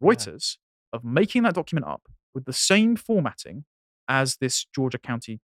Yeah. 0.00 0.08
Reuters 0.10 0.58
of 0.92 1.04
making 1.04 1.42
that 1.44 1.54
document 1.54 1.86
up 1.86 2.02
with 2.34 2.44
the 2.44 2.52
same 2.52 2.96
formatting 2.96 3.64
as 4.08 4.36
this 4.36 4.64
Georgia 4.74 4.98
County 4.98 5.40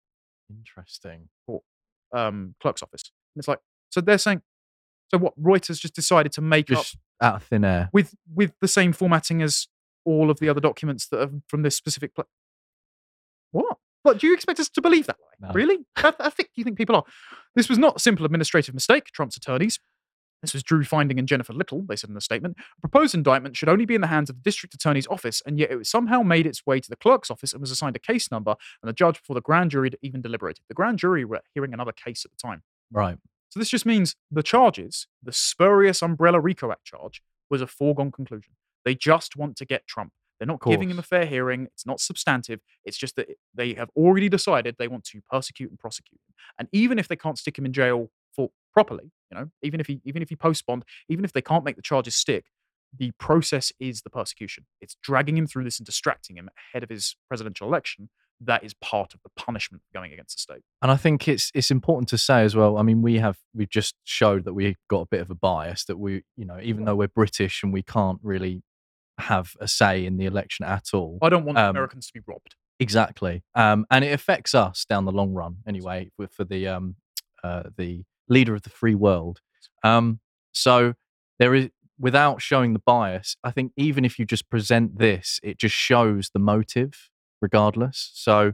Interesting. 0.51 1.29
um, 2.13 2.55
clerk's 2.61 2.83
office. 2.83 3.11
And 3.35 3.41
it's 3.41 3.49
like, 3.49 3.61
so 3.91 4.01
they're 4.01 4.19
saying, 4.19 4.43
so 5.11 5.19
what? 5.19 5.39
Reuters 5.41 5.79
just 5.81 5.95
decided 5.95 6.33
to 6.33 6.41
make 6.41 6.71
up 6.71 6.79
Just 6.79 6.97
out 7.21 7.37
of 7.37 7.43
thin 7.45 7.65
air. 7.65 7.91
with 7.93 8.15
with 8.33 8.53
the 8.61 8.69
same 8.69 8.93
formatting 8.93 9.43
as 9.43 9.67
all 10.05 10.31
of 10.31 10.39
the 10.41 10.49
other 10.49 10.61
documents 10.61 11.09
that 11.09 11.21
are 11.21 11.31
from 11.49 11.63
this 11.63 11.77
specific. 11.77 12.15
place. 12.15 12.27
what? 13.51 13.77
What 14.03 14.19
do 14.19 14.27
you 14.27 14.35
expect 14.35 14.61
us 14.61 14.69
to 14.71 14.81
believe 14.81 15.07
that 15.07 15.17
lie? 15.21 15.49
No. 15.49 15.53
Really? 15.53 15.79
How, 15.97 16.15
how 16.19 16.31
thick 16.31 16.47
do 16.47 16.61
you 16.61 16.65
think 16.65 16.79
people 16.79 16.97
are? 16.97 17.05
This 17.55 17.69
was 17.69 17.79
not 17.79 17.97
a 17.97 17.99
simple 17.99 18.25
administrative 18.25 18.73
mistake. 18.73 19.07
Trump's 19.13 19.37
attorneys. 19.37 19.81
This 20.41 20.55
was 20.55 20.63
Drew 20.63 20.85
Findling 20.85 21.19
and 21.19 21.27
Jennifer 21.27 21.53
Little, 21.53 21.83
they 21.89 21.97
said 21.97 22.09
in 22.09 22.15
the 22.15 22.21
statement. 22.21 22.57
A 22.79 22.81
proposed 22.81 23.15
indictment 23.15 23.57
should 23.57 23.69
only 23.69 23.87
be 23.87 23.97
in 23.97 24.01
the 24.01 24.07
hands 24.07 24.31
of 24.31 24.37
the 24.37 24.43
district 24.43 24.73
attorney's 24.73 25.07
office, 25.09 25.43
and 25.45 25.59
yet 25.59 25.73
it 25.73 25.85
somehow 25.87 26.23
made 26.23 26.47
its 26.47 26.65
way 26.65 26.79
to 26.79 26.89
the 26.89 26.97
clerk's 26.97 27.31
office 27.31 27.53
and 27.53 27.61
was 27.61 27.73
assigned 27.73 27.97
a 27.97 27.99
case 27.99 28.31
number, 28.31 28.55
and 28.81 28.89
the 28.89 28.93
judge 28.93 29.19
before 29.19 29.35
the 29.35 29.41
grand 29.41 29.73
jury 29.73 29.91
even 30.01 30.23
deliberated. 30.23 30.63
The 30.69 30.75
grand 30.75 30.99
jury 31.01 31.25
were 31.25 31.41
hearing 31.55 31.75
another 31.75 31.93
case 31.93 32.25
at 32.25 32.31
the 32.31 32.37
time. 32.37 32.63
Right. 32.93 33.19
So 33.49 33.59
this 33.59 33.71
just 33.71 33.87
means 33.87 34.15
the 34.31 34.43
charges, 34.43 35.07
the 35.23 35.33
spurious 35.33 36.03
Umbrella 36.03 36.41
RICO 36.41 36.71
Act 36.71 36.85
charge, 36.85 37.23
was 37.51 37.63
a 37.63 37.67
foregone 37.67 38.13
conclusion. 38.13 38.55
They 38.85 38.95
just 38.95 39.37
want 39.37 39.57
to 39.57 39.65
get 39.65 39.87
Trump. 39.87 40.13
They're 40.39 40.47
not 40.47 40.63
giving 40.63 40.89
him 40.91 40.99
a 41.01 41.03
fair 41.03 41.27
hearing. 41.27 41.65
It's 41.75 41.85
not 41.85 42.01
substantive. 42.01 42.61
It's 42.85 42.97
just 42.97 43.17
that 43.17 43.29
they 43.55 43.75
have 43.75 43.91
already 43.97 44.29
decided 44.29 44.77
they 44.79 44.87
want 44.87 45.05
to 45.07 45.21
persecute 45.29 45.71
and 45.71 45.79
prosecute 45.79 46.21
him. 46.29 46.35
And 46.59 46.69
even 46.73 46.99
if 46.99 47.09
they 47.09 47.17
can't 47.17 47.39
stick 47.39 47.59
him 47.59 47.67
in 47.67 47.73
jail 47.73 48.11
for 48.35 48.51
properly, 48.73 49.11
you 49.33 49.39
know, 49.39 49.51
even 49.63 49.81
if 49.81 49.89
he 49.89 50.01
even 50.05 50.23
if 50.23 50.29
he 50.29 50.37
post 50.37 50.65
bond, 50.65 50.85
even 51.09 51.25
if 51.25 51.33
they 51.33 51.43
can't 51.43 51.65
make 51.65 51.77
the 51.77 51.83
charges 51.83 52.15
stick, 52.15 52.47
the 52.97 53.11
process 53.19 53.73
is 53.81 54.03
the 54.03 54.11
persecution. 54.11 54.67
It's 54.81 54.97
dragging 55.03 55.37
him 55.37 55.47
through 55.47 55.65
this 55.65 55.79
and 55.79 55.87
distracting 55.87 56.37
him 56.37 56.49
ahead 56.73 56.85
of 56.85 56.89
his 56.89 57.17
presidential 57.27 57.67
election. 57.67 58.09
That 58.41 58.63
is 58.63 58.75
part 58.75 59.15
of 59.15 59.21
the 59.23 59.31
punishment 59.37 59.83
going 59.93 60.13
against 60.13 60.37
the 60.37 60.41
state. 60.41 60.63
And 60.81 60.93
I 60.93 60.97
think 60.97 61.27
it's 61.27 61.51
it's 61.55 61.71
important 61.71 62.09
to 62.11 62.19
say 62.19 62.45
as 62.45 62.55
well. 62.55 62.79
I 62.79 62.83
mean, 62.83 63.03
we 63.03 63.19
have 63.19 63.39
we've 63.55 63.69
just 63.69 63.97
showed 64.05 64.45
that 64.45 64.55
we've 64.55 64.77
got 64.89 65.01
a 65.01 65.07
bit 65.07 65.21
of 65.21 65.31
a 65.31 65.35
bias 65.35 65.85
that 65.87 65.99
we, 65.99 66.23
you 66.37 66.45
know, 66.45 66.59
even 66.63 66.85
though 66.85 66.97
we're 66.97 67.09
British 67.09 67.63
and 67.63 67.73
we 67.73 67.83
can't 67.83 68.21
really 68.23 68.63
have 69.19 69.57
a 69.61 69.67
say 69.67 70.07
in 70.07 70.17
the 70.17 70.27
election 70.27 70.65
at 70.65 70.91
all. 70.95 71.19
I 71.21 71.29
don't 71.29 71.45
want 71.45 71.59
Um, 71.59 71.71
Americans 71.71 72.07
to 72.07 72.13
be 72.13 72.21
robbed. 72.27 72.55
Exactly. 72.79 73.43
Um, 73.57 73.85
and 73.91 74.05
it 74.05 74.13
affects 74.13 74.55
us 74.55 74.85
down 74.85 75.05
the 75.05 75.11
long 75.11 75.35
run 75.35 75.57
anyway, 75.67 76.11
for 76.31 76.45
the 76.45 76.69
um, 76.69 76.95
uh, 77.43 77.65
the 77.77 78.05
leader 78.29 78.55
of 78.55 78.63
the 78.63 78.71
free 78.71 78.95
world. 78.95 79.41
Um, 79.83 80.21
so 80.53 80.95
there 81.41 81.55
is, 81.55 81.71
without 81.99 82.41
showing 82.41 82.75
the 82.75 82.79
bias, 82.79 83.37
I 83.43 83.51
think 83.51 83.73
even 83.77 84.05
if 84.05 84.19
you 84.19 84.25
just 84.25 84.49
present 84.49 84.99
this, 84.99 85.41
it 85.43 85.59
just 85.59 85.75
shows 85.75 86.31
the 86.33 86.39
motive, 86.39 87.11
regardless. 87.41 88.11
So, 88.15 88.53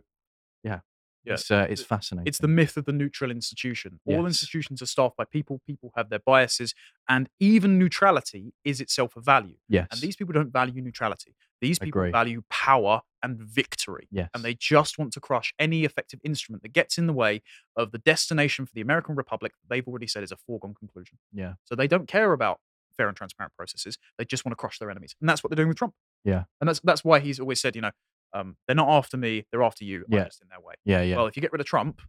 yeah, 0.63 0.81
Yeah, 1.25 1.35
it's 1.35 1.51
uh, 1.51 1.67
it's 1.71 1.83
fascinating. 1.83 2.27
It's 2.29 2.39
the 2.39 2.49
myth 2.49 2.77
of 2.77 2.85
the 2.85 2.93
neutral 2.93 3.31
institution. 3.31 4.01
All 4.07 4.15
Yes. 4.23 4.27
institutions 4.27 4.83
are 4.83 4.87
staffed 4.87 5.17
by 5.17 5.25
people. 5.25 5.61
People 5.67 5.93
have 5.97 6.11
their 6.11 6.19
biases, 6.19 6.75
and 7.09 7.29
even 7.41 7.79
neutrality 7.79 8.53
is 8.65 8.81
itself 8.81 9.17
a 9.17 9.21
value. 9.21 9.57
yes, 9.69 9.89
And 9.91 10.01
these 10.01 10.17
people 10.17 10.33
don't 10.35 10.53
value 10.53 10.83
neutrality. 10.83 11.35
These 11.61 11.79
people 11.79 12.11
value 12.11 12.43
power 12.51 13.01
and 13.23 13.39
victory. 13.41 14.07
yes, 14.11 14.29
And 14.35 14.45
they 14.45 14.55
just 14.55 14.99
want 14.99 15.15
to 15.15 15.21
crush 15.21 15.55
any 15.59 15.85
effective 15.85 16.21
instrument 16.23 16.63
that 16.63 16.75
gets 16.75 16.99
in 16.99 17.07
the 17.07 17.15
way 17.15 17.43
of 17.75 17.91
the 17.91 17.99
destination 17.99 18.67
for 18.67 18.73
the 18.75 18.83
American 18.83 19.15
Republic 19.15 19.53
that 19.53 19.69
they've 19.75 19.87
already 19.89 20.07
said 20.07 20.23
is 20.23 20.33
a 20.33 20.37
foregone 20.37 20.75
conclusion. 20.75 21.19
yeah, 21.33 21.55
So 21.65 21.75
they 21.75 21.89
don't 21.89 22.07
care 22.07 22.33
about 22.35 22.61
fair 22.99 23.09
and 23.09 23.17
transparent 23.17 23.55
processes. 23.57 23.97
They 24.19 24.27
just 24.27 24.45
want 24.45 24.53
to 24.53 24.57
crush 24.57 24.79
their 24.79 24.91
enemies. 24.91 25.17
And 25.21 25.29
that's 25.29 25.43
what 25.43 25.49
they're 25.51 25.57
doing 25.57 25.69
with 25.69 25.79
Trump. 25.79 25.95
Yeah. 26.23 26.45
And 26.61 26.69
that's 26.69 26.81
that's 26.81 27.03
why 27.03 27.21
he's 27.21 27.41
always 27.41 27.61
said, 27.61 27.75
you 27.77 27.83
know, 27.83 27.91
um, 28.35 28.57
they're 28.67 28.77
not 28.77 28.89
after 28.89 29.17
me, 29.17 29.47
they're 29.51 29.63
after 29.63 29.85
you. 29.85 30.05
Yeah. 30.09 30.21
I'm 30.21 30.27
just 30.27 30.43
in 30.43 30.49
their 30.49 30.61
way. 30.61 30.75
yeah, 30.85 31.03
yeah. 31.03 31.17
Well, 31.17 31.27
if 31.27 31.37
you 31.37 31.41
get 31.43 31.53
rid 31.53 31.61
of 31.61 31.67
Trump, 31.67 32.01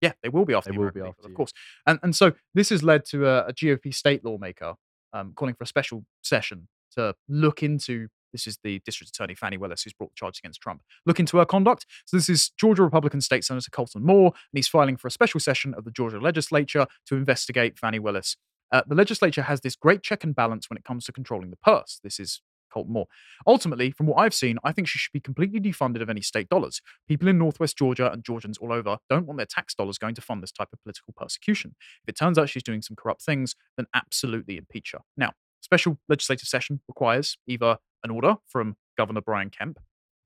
yeah, 0.00 0.12
they 0.22 0.28
will 0.28 0.44
be 0.44 0.54
after 0.54 0.70
They 0.70 0.76
the 0.76 0.80
will 0.80 0.90
be 0.90 1.00
people, 1.00 1.08
after 1.10 1.28
of 1.28 1.34
course. 1.34 1.52
And 1.86 1.98
and 2.02 2.14
so 2.14 2.32
this 2.54 2.70
has 2.70 2.82
led 2.82 3.04
to 3.06 3.26
a, 3.26 3.46
a 3.46 3.52
GOP 3.52 3.94
state 3.94 4.24
lawmaker 4.24 4.74
um, 5.12 5.32
calling 5.34 5.54
for 5.54 5.64
a 5.64 5.66
special 5.66 6.04
session 6.22 6.68
to 6.96 7.14
look 7.28 7.62
into. 7.62 8.08
This 8.32 8.48
is 8.48 8.58
the 8.64 8.80
district 8.84 9.10
attorney 9.10 9.36
Fani 9.36 9.56
Willis 9.56 9.84
who's 9.84 9.92
brought 9.92 10.10
the 10.10 10.16
charges 10.16 10.40
against 10.40 10.60
Trump. 10.60 10.82
Look 11.06 11.20
into 11.20 11.38
her 11.38 11.44
conduct. 11.44 11.86
So 12.04 12.16
this 12.16 12.28
is 12.28 12.50
Georgia 12.58 12.82
Republican 12.82 13.20
State 13.20 13.44
Senator 13.44 13.70
Colton 13.70 14.04
Moore, 14.04 14.32
and 14.34 14.58
he's 14.58 14.66
filing 14.66 14.96
for 14.96 15.06
a 15.06 15.10
special 15.12 15.38
session 15.38 15.72
of 15.74 15.84
the 15.84 15.92
Georgia 15.92 16.18
legislature 16.18 16.88
to 17.06 17.14
investigate 17.14 17.78
Fani 17.78 18.00
Willis. 18.00 18.36
Uh, 18.72 18.82
the 18.88 18.96
legislature 18.96 19.42
has 19.42 19.60
this 19.60 19.76
great 19.76 20.02
check 20.02 20.24
and 20.24 20.34
balance 20.34 20.68
when 20.68 20.76
it 20.76 20.82
comes 20.82 21.04
to 21.04 21.12
controlling 21.12 21.50
the 21.50 21.56
purse. 21.56 22.00
This 22.02 22.18
is 22.18 22.40
Colton 22.74 22.92
Moore. 22.92 23.06
Ultimately, 23.46 23.92
from 23.92 24.06
what 24.06 24.16
I've 24.16 24.34
seen, 24.34 24.58
I 24.64 24.72
think 24.72 24.88
she 24.88 24.98
should 24.98 25.12
be 25.12 25.20
completely 25.20 25.60
defunded 25.60 26.02
of 26.02 26.10
any 26.10 26.20
state 26.20 26.48
dollars. 26.48 26.82
People 27.08 27.28
in 27.28 27.38
Northwest 27.38 27.78
Georgia 27.78 28.10
and 28.10 28.24
Georgians 28.24 28.58
all 28.58 28.72
over 28.72 28.98
don't 29.08 29.26
want 29.26 29.38
their 29.38 29.46
tax 29.46 29.74
dollars 29.74 29.96
going 29.96 30.14
to 30.16 30.20
fund 30.20 30.42
this 30.42 30.52
type 30.52 30.68
of 30.72 30.82
political 30.82 31.14
persecution. 31.16 31.76
If 32.02 32.08
it 32.08 32.18
turns 32.18 32.36
out 32.36 32.48
she's 32.48 32.64
doing 32.64 32.82
some 32.82 32.96
corrupt 32.96 33.22
things, 33.22 33.54
then 33.76 33.86
absolutely 33.94 34.56
impeach 34.56 34.92
her. 34.92 35.00
Now, 35.16 35.32
special 35.60 35.98
legislative 36.08 36.48
session 36.48 36.80
requires 36.88 37.38
either 37.46 37.78
an 38.02 38.10
order 38.10 38.36
from 38.46 38.76
Governor 38.98 39.22
Brian 39.22 39.50
Kemp, 39.50 39.78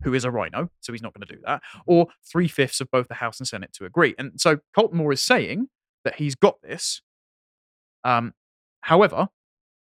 who 0.02 0.14
is 0.14 0.24
a 0.24 0.30
RINO, 0.30 0.70
so 0.80 0.92
he's 0.92 1.02
not 1.02 1.12
going 1.14 1.26
to 1.26 1.34
do 1.34 1.40
that, 1.44 1.62
or 1.86 2.08
three 2.30 2.48
fifths 2.48 2.80
of 2.80 2.90
both 2.90 3.08
the 3.08 3.14
House 3.14 3.38
and 3.38 3.46
Senate 3.46 3.72
to 3.74 3.84
agree. 3.84 4.14
And 4.18 4.32
so 4.40 4.58
Colton 4.74 4.98
Moore 4.98 5.12
is 5.12 5.22
saying 5.22 5.68
that 6.04 6.16
he's 6.16 6.34
got 6.34 6.60
this. 6.62 7.02
Um, 8.04 8.34
however, 8.82 9.28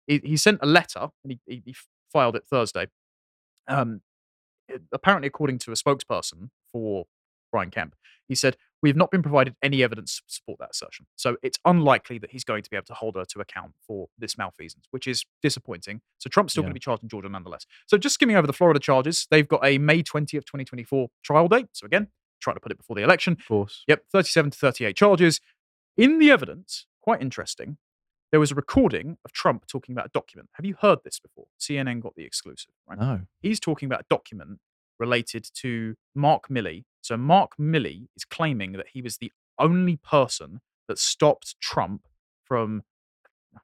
he, 0.07 0.21
he 0.25 0.37
sent 0.37 0.59
a 0.63 0.67
letter 0.67 1.09
and 1.25 1.39
he, 1.47 1.63
he 1.65 1.75
filed 2.13 2.37
it 2.37 2.45
Thursday. 2.47 2.87
Um, 3.69 4.03
it- 4.69 4.83
apparently, 4.93 5.27
according 5.29 5.59
to 5.61 5.73
a 5.73 5.75
spokesperson 5.75 6.51
for 6.73 7.07
Brian 7.53 7.71
Kemp, 7.71 7.95
he 8.29 8.35
said, 8.35 8.57
We 8.83 8.91
have 8.91 8.97
not 8.97 9.11
been 9.11 9.23
provided 9.23 9.57
any 9.63 9.83
evidence 9.83 10.19
to 10.29 10.35
support 10.35 10.59
that 10.61 10.71
assertion. 10.73 11.07
So 11.17 11.39
it's 11.43 11.59
unlikely 11.65 12.19
that 12.19 12.31
he's 12.31 12.45
going 12.45 12.63
to 12.63 12.71
be 12.71 12.77
able 12.77 12.85
to 12.87 12.95
hold 12.95 13.17
her 13.17 13.25
to 13.25 13.41
account 13.41 13.73
for 13.85 14.09
this 14.19 14.37
malfeasance, 14.37 14.87
which 14.91 15.09
is 15.09 15.25
disappointing. 15.43 16.03
So 16.19 16.29
Trump's 16.29 16.53
still 16.53 16.63
Yeah. 16.63 16.67
going 16.67 16.73
to 16.73 16.75
be 16.75 16.81
charged 16.81 17.03
in 17.03 17.09
Georgia 17.09 17.29
nonetheless. 17.29 17.67
So 17.87 17.97
just 17.97 18.15
skimming 18.15 18.37
over 18.37 18.47
the 18.47 18.53
Florida 18.53 18.79
charges, 18.79 19.27
they've 19.31 19.49
got 19.49 19.65
a 19.65 19.79
May 19.79 20.03
20th, 20.03 20.45
2024 20.45 21.09
trial 21.23 21.49
date. 21.49 21.69
So 21.73 21.87
again, 21.87 22.09
trying 22.41 22.57
to 22.57 22.61
put 22.61 22.71
it 22.71 22.77
before 22.79 22.95
the 22.97 23.03
election. 23.03 23.33
Of 23.41 23.49
course. 23.49 23.83
Yep, 23.89 24.05
37 24.13 24.51
to 24.53 24.59
38 24.59 24.95
charges. 24.97 25.41
In 25.97 26.19
the 26.19 26.31
evidence, 26.31 26.87
quite 27.01 27.23
interesting, 27.23 27.79
there 28.37 28.41
was 28.41 28.53
a 28.53 28.55
recording 28.55 29.17
of 29.25 29.33
Trump 29.33 29.67
talking 29.67 29.95
about 29.95 30.05
a 30.05 30.11
document. 30.11 30.51
Have 30.57 30.67
you 30.67 30.77
heard 30.83 30.99
this 31.05 31.19
before? 31.19 31.47
CNN 31.59 32.03
got 32.03 32.17
the 32.17 32.25
exclusive, 32.25 32.75
right? 32.87 32.99
No. 32.99 33.21
He's 33.41 33.59
talking 33.59 33.87
about 33.87 34.01
a 34.01 34.05
document 34.11 34.61
related 34.99 35.49
to 35.55 35.95
Mark 36.15 36.49
Milley. 36.49 36.85
So 37.01 37.17
Mark 37.17 37.53
Milley 37.59 38.09
is 38.15 38.27
claiming 38.27 38.73
that 38.73 38.89
he 38.93 39.01
was 39.01 39.17
the 39.17 39.33
only 39.59 39.97
person 39.97 40.61
that 40.87 40.99
stopped 40.99 41.59
Trump 41.63 42.03
from 42.45 42.83
I 43.55 43.61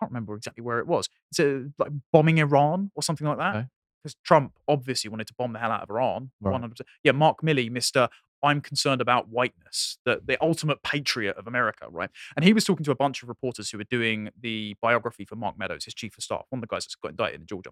can't 0.00 0.10
remember 0.10 0.34
exactly 0.34 0.64
where 0.64 0.80
it 0.80 0.88
was. 0.88 1.08
It's 1.30 1.38
a, 1.38 1.66
like 1.78 1.92
bombing 2.12 2.38
Iran 2.38 2.90
or 2.96 3.04
something 3.04 3.24
like 3.28 3.38
that. 3.38 3.54
Okay. 3.54 3.66
Because 4.02 4.16
Trump 4.24 4.54
obviously 4.66 5.10
wanted 5.10 5.28
to 5.28 5.34
bomb 5.38 5.52
the 5.52 5.60
hell 5.60 5.70
out 5.70 5.84
of 5.84 5.90
Iran. 5.90 6.32
Right. 6.40 6.60
100%. 6.60 6.80
Yeah, 7.04 7.12
Mark 7.12 7.42
Milley, 7.42 7.70
Mr. 7.70 8.08
I'm 8.42 8.60
concerned 8.60 9.00
about 9.00 9.28
whiteness, 9.28 9.98
the, 10.04 10.20
the 10.24 10.36
ultimate 10.42 10.82
patriot 10.82 11.36
of 11.36 11.46
America, 11.46 11.86
right? 11.90 12.10
And 12.36 12.44
he 12.44 12.52
was 12.52 12.64
talking 12.64 12.84
to 12.84 12.90
a 12.90 12.96
bunch 12.96 13.22
of 13.22 13.28
reporters 13.28 13.70
who 13.70 13.78
were 13.78 13.84
doing 13.90 14.30
the 14.40 14.76
biography 14.80 15.24
for 15.24 15.36
Mark 15.36 15.58
Meadows, 15.58 15.84
his 15.84 15.94
chief 15.94 16.16
of 16.16 16.24
staff, 16.24 16.44
one 16.50 16.58
of 16.58 16.68
the 16.68 16.72
guys 16.72 16.84
that's 16.84 16.94
got 16.94 17.10
indicted 17.10 17.40
in 17.40 17.46
Georgia. 17.46 17.70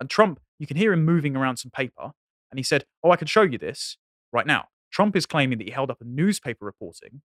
And 0.00 0.10
Trump, 0.10 0.40
you 0.58 0.66
can 0.66 0.76
hear 0.76 0.92
him 0.92 1.04
moving 1.04 1.36
around 1.36 1.56
some 1.58 1.70
paper, 1.70 2.12
and 2.50 2.58
he 2.58 2.62
said, 2.62 2.84
Oh, 3.02 3.10
I 3.10 3.16
can 3.16 3.26
show 3.26 3.42
you 3.42 3.58
this 3.58 3.96
right 4.32 4.46
now. 4.46 4.68
Trump 4.90 5.14
is 5.16 5.26
claiming 5.26 5.58
that 5.58 5.66
he 5.66 5.70
held 5.72 5.90
up 5.90 6.00
a 6.00 6.04
newspaper 6.04 6.64
reporting 6.64 7.22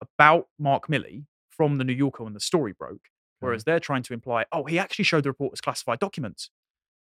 about 0.00 0.48
Mark 0.58 0.88
Milley 0.88 1.26
from 1.48 1.78
the 1.78 1.84
New 1.84 1.92
Yorker 1.92 2.24
when 2.24 2.32
the 2.34 2.40
story 2.40 2.72
broke, 2.72 3.08
whereas 3.40 3.64
they're 3.64 3.78
trying 3.80 4.02
to 4.04 4.12
imply, 4.14 4.44
oh, 4.52 4.64
he 4.64 4.78
actually 4.78 5.04
showed 5.04 5.24
the 5.24 5.30
report 5.30 5.52
as 5.52 5.60
classified 5.60 5.98
documents. 6.00 6.50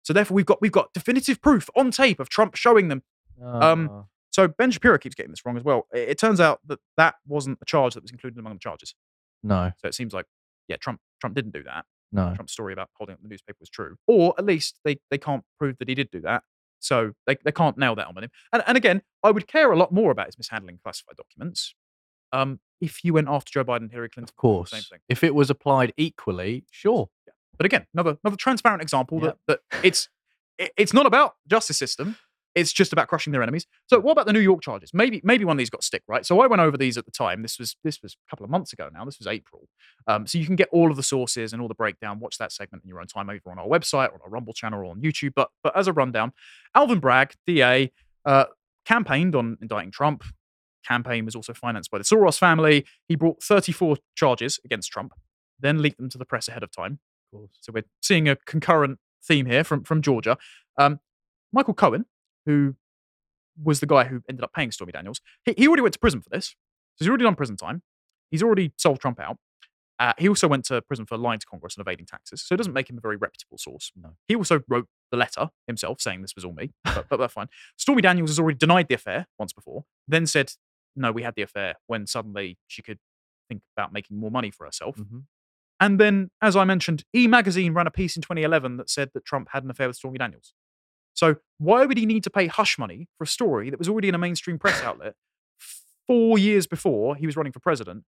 So 0.03 0.13
therefore, 0.13 0.35
we've 0.35 0.45
got 0.45 0.61
we've 0.61 0.71
got 0.71 0.93
definitive 0.93 1.41
proof 1.41 1.69
on 1.75 1.91
tape 1.91 2.19
of 2.19 2.29
Trump 2.29 2.55
showing 2.55 2.87
them. 2.89 3.03
Um, 3.43 3.89
Ah, 3.91 4.03
So 4.35 4.49
Ben 4.49 4.69
Shapiro 4.69 4.97
keeps 4.97 5.15
getting 5.15 5.31
this 5.31 5.45
wrong 5.45 5.55
as 5.55 5.63
well. 5.63 5.87
It, 5.93 6.09
it 6.09 6.17
turns 6.19 6.41
out 6.41 6.59
that 6.67 6.79
that 6.97 7.15
wasn't 7.25 7.57
a 7.61 7.65
charge 7.65 7.93
that 7.93 8.03
was 8.03 8.11
included 8.11 8.37
among 8.37 8.53
the 8.53 8.59
charges. 8.59 8.93
no. 9.43 9.71
So 9.77 9.87
it 9.87 9.93
seems 9.95 10.13
like, 10.13 10.25
yeah, 10.67 10.75
Trump 10.75 10.99
Trump 11.21 11.35
didn't 11.35 11.53
do 11.53 11.63
that. 11.63 11.85
No. 12.11 12.33
Trump's 12.35 12.51
story 12.53 12.73
about 12.73 12.89
holding 12.97 13.13
up 13.13 13.21
the 13.21 13.29
newspaper 13.29 13.57
was 13.61 13.69
true, 13.69 13.95
or 14.07 14.33
at 14.37 14.45
least 14.45 14.79
they 14.83 14.97
they 15.09 15.17
can't 15.17 15.43
prove 15.57 15.77
that 15.79 15.87
he 15.87 15.95
did 15.95 16.11
do 16.11 16.19
that. 16.21 16.43
So 16.79 17.13
they, 17.25 17.37
they 17.45 17.51
can't 17.53 17.77
nail 17.77 17.95
that 17.95 18.07
on 18.07 18.17
him. 18.23 18.29
And, 18.53 18.61
and 18.67 18.75
again, 18.77 19.01
I 19.23 19.31
would 19.31 19.47
care 19.47 19.71
a 19.71 19.77
lot 19.77 19.91
more 19.93 20.11
about 20.11 20.25
his 20.27 20.37
mishandling 20.37 20.79
classified 20.83 21.15
documents 21.15 21.73
um, 22.33 22.59
if 22.81 23.03
you 23.03 23.13
went 23.13 23.27
after 23.29 23.51
Joe 23.53 23.63
Biden 23.63 23.83
and 23.83 23.91
Hillary 23.91 24.09
Clinton. 24.09 24.29
Of 24.31 24.35
course. 24.35 24.69
Same 24.71 24.81
thing. 24.83 24.99
If 25.09 25.23
it 25.23 25.33
was 25.33 25.49
applied 25.49 25.93
equally, 25.97 26.65
sure. 26.71 27.09
Yeah. 27.25 27.33
But 27.57 27.65
again, 27.65 27.85
another 27.93 28.17
another 28.23 28.37
transparent 28.37 28.81
example 28.81 29.19
Yep. 29.23 29.37
that, 29.47 29.59
that 29.71 29.85
it's 29.85 30.09
it- 30.57 30.73
it's 30.77 30.93
not 30.93 31.05
about 31.05 31.35
justice 31.47 31.77
system. 31.77 32.17
It's 32.55 32.71
just 32.71 32.93
about 32.93 33.09
crushing 33.09 33.33
their 33.33 33.43
enemies. 33.43 33.67
So 33.87 33.99
what 33.99 34.13
about 34.13 34.25
the 34.25 34.33
New 34.33 34.39
York 34.39 34.61
charges? 34.61 34.91
Maybe 34.93 35.21
maybe 35.23 35.43
one 35.43 35.55
of 35.55 35.57
these 35.57 35.69
got 35.69 35.83
stick, 35.83 36.03
right? 36.07 36.25
So 36.25 36.39
I 36.39 36.47
went 36.47 36.61
over 36.61 36.77
these 36.77 36.97
at 36.97 37.05
the 37.05 37.11
time. 37.11 37.41
This 37.41 37.59
was 37.59 37.75
this 37.83 38.01
was 38.01 38.13
a 38.13 38.29
couple 38.29 38.45
of 38.45 38.49
months 38.49 38.71
ago 38.71 38.89
now. 38.93 39.03
This 39.03 39.19
was 39.19 39.27
April. 39.27 39.67
Um, 40.07 40.25
so 40.25 40.37
you 40.37 40.45
can 40.45 40.55
get 40.55 40.69
all 40.71 40.89
of 40.89 40.97
the 40.97 41.03
sources 41.03 41.51
and 41.51 41.61
all 41.61 41.67
the 41.67 41.75
breakdown. 41.75 42.19
Watch 42.19 42.37
that 42.37 42.51
segment 42.51 42.83
in 42.83 42.89
your 42.89 43.01
own 43.01 43.07
time 43.07 43.29
over 43.29 43.51
on 43.51 43.59
our 43.59 43.67
website 43.67 44.09
or 44.09 44.15
on 44.15 44.21
our 44.23 44.29
Rumble 44.29 44.53
channel 44.53 44.79
or 44.79 44.85
on 44.85 45.01
YouTube. 45.01 45.33
But 45.35 45.49
but 45.63 45.75
as 45.75 45.87
a 45.87 45.93
rundown, 45.93 46.31
Alvin 46.73 46.99
Bragg, 46.99 47.33
DA, 47.45 47.91
uh, 48.25 48.45
campaigned 48.85 49.35
on 49.35 49.57
indicting 49.61 49.91
Trump. 49.91 50.23
Campaign 50.87 51.25
was 51.25 51.35
also 51.35 51.53
financed 51.53 51.89
by 51.89 51.97
the 51.97 52.03
Soros 52.03 52.37
family. 52.37 52.85
He 53.07 53.15
brought 53.15 53.41
34 53.41 53.97
charges 54.13 54.59
against 54.63 54.91
Trump, 54.91 55.13
then 55.59 55.81
leaked 55.81 55.97
them 55.97 56.09
to 56.09 56.17
the 56.17 56.25
press 56.25 56.47
ahead 56.47 56.61
of 56.61 56.71
time. 56.71 56.99
Of. 57.33 57.49
So 57.59 57.71
we're 57.73 57.85
seeing 58.01 58.29
a 58.29 58.35
concurrent 58.35 58.99
theme 59.23 59.47
here 59.47 59.63
from 59.63 59.83
from 59.83 60.01
Georgia. 60.01 60.37
Um, 60.77 60.99
Michael 61.51 61.73
Cohen, 61.73 62.05
who 62.45 62.75
was 63.61 63.79
the 63.79 63.85
guy 63.85 64.05
who 64.05 64.21
ended 64.29 64.43
up 64.43 64.53
paying 64.53 64.71
Stormy 64.71 64.91
Daniels, 64.91 65.21
he, 65.43 65.53
he 65.57 65.67
already 65.67 65.81
went 65.81 65.93
to 65.93 65.99
prison 65.99 66.21
for 66.21 66.29
this. 66.29 66.47
So 66.95 67.03
he's 67.05 67.07
already 67.09 67.23
done 67.23 67.35
prison 67.35 67.57
time. 67.57 67.81
He's 68.31 68.43
already 68.43 68.73
sold 68.77 68.99
Trump 68.99 69.19
out. 69.19 69.37
Uh, 69.97 70.11
he 70.17 70.27
also 70.27 70.47
went 70.47 70.65
to 70.65 70.81
prison 70.81 71.05
for 71.05 71.17
lying 71.17 71.39
to 71.39 71.45
Congress 71.45 71.77
and 71.77 71.81
evading 71.81 72.05
taxes. 72.05 72.41
So 72.45 72.53
it 72.53 72.57
doesn't 72.57 72.73
make 72.73 72.89
him 72.89 72.97
a 72.97 73.01
very 73.01 73.15
reputable 73.15 73.57
source. 73.57 73.91
No. 73.95 74.15
He 74.27 74.35
also 74.35 74.59
wrote 74.67 74.87
the 75.09 75.17
letter 75.17 75.49
himself 75.67 76.01
saying 76.01 76.21
this 76.21 76.35
was 76.35 76.43
all 76.43 76.51
me, 76.53 76.71
but, 76.83 77.07
but 77.09 77.17
that's 77.17 77.33
fine. 77.33 77.47
Stormy 77.77 78.01
Daniels 78.01 78.29
has 78.31 78.39
already 78.39 78.57
denied 78.57 78.87
the 78.89 78.95
affair 78.95 79.27
once 79.39 79.53
before, 79.53 79.85
then 80.07 80.25
said, 80.25 80.51
no, 80.97 81.11
we 81.13 81.23
had 81.23 81.35
the 81.35 81.43
affair 81.43 81.75
when 81.87 82.07
suddenly 82.07 82.57
she 82.67 82.81
could 82.81 82.99
think 83.47 83.61
about 83.77 83.93
making 83.93 84.19
more 84.19 84.31
money 84.31 84.51
for 84.51 84.65
herself. 84.65 84.97
Mhm. 84.97 85.23
And 85.79 85.99
then, 85.99 86.31
as 86.41 86.55
I 86.55 86.63
mentioned, 86.63 87.03
E 87.13 87.27
Magazine 87.27 87.73
ran 87.73 87.87
a 87.87 87.91
piece 87.91 88.15
in 88.15 88.21
2011 88.21 88.77
that 88.77 88.89
said 88.89 89.11
that 89.13 89.25
Trump 89.25 89.49
had 89.51 89.63
an 89.63 89.69
affair 89.69 89.87
with 89.87 89.97
Stormy 89.97 90.17
Daniels. 90.17 90.53
So 91.15 91.37
why 91.57 91.85
would 91.85 91.97
he 91.97 92.05
need 92.05 92.23
to 92.25 92.29
pay 92.29 92.45
hush 92.47 92.77
money 92.77 93.07
for 93.17 93.23
a 93.23 93.27
story 93.27 93.69
that 93.71 93.79
was 93.79 93.89
already 93.89 94.09
in 94.09 94.15
a 94.15 94.19
mainstream 94.19 94.59
press 94.59 94.81
outlet 94.83 95.15
four 96.07 96.37
years 96.37 96.67
before 96.67 97.15
he 97.15 97.25
was 97.25 97.35
running 97.35 97.51
for 97.53 97.59
president? 97.59 98.03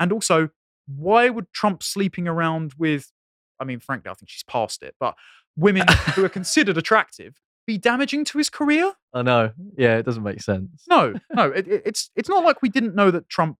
And 0.00 0.12
also, 0.12 0.48
why 0.86 1.28
would 1.30 1.52
Trump 1.52 1.82
sleeping 1.82 2.26
around 2.28 2.74
with, 2.78 3.12
I 3.60 3.64
mean, 3.64 3.80
frankly, 3.80 4.10
I 4.10 4.14
think 4.14 4.28
she's 4.28 4.42
past 4.44 4.82
it, 4.82 4.94
but 4.98 5.14
women 5.56 5.86
who 6.14 6.24
are 6.24 6.28
considered 6.40 6.76
attractive 6.76 7.34
be 7.66 7.78
damaging 7.78 8.24
to 8.26 8.38
his 8.38 8.50
career? 8.50 8.92
I 9.12 9.22
know. 9.22 9.52
Yeah, 9.76 9.96
it 9.98 10.04
doesn't 10.04 10.22
make 10.22 10.42
sense. 10.42 10.84
No, 10.88 11.14
no, 11.34 11.50
it, 11.50 11.66
it- 11.68 11.82
it's 11.86 12.10
it's 12.16 12.28
not 12.28 12.44
like 12.44 12.60
we 12.62 12.68
didn't 12.68 12.94
know 12.94 13.10
that 13.10 13.28
Trump 13.28 13.56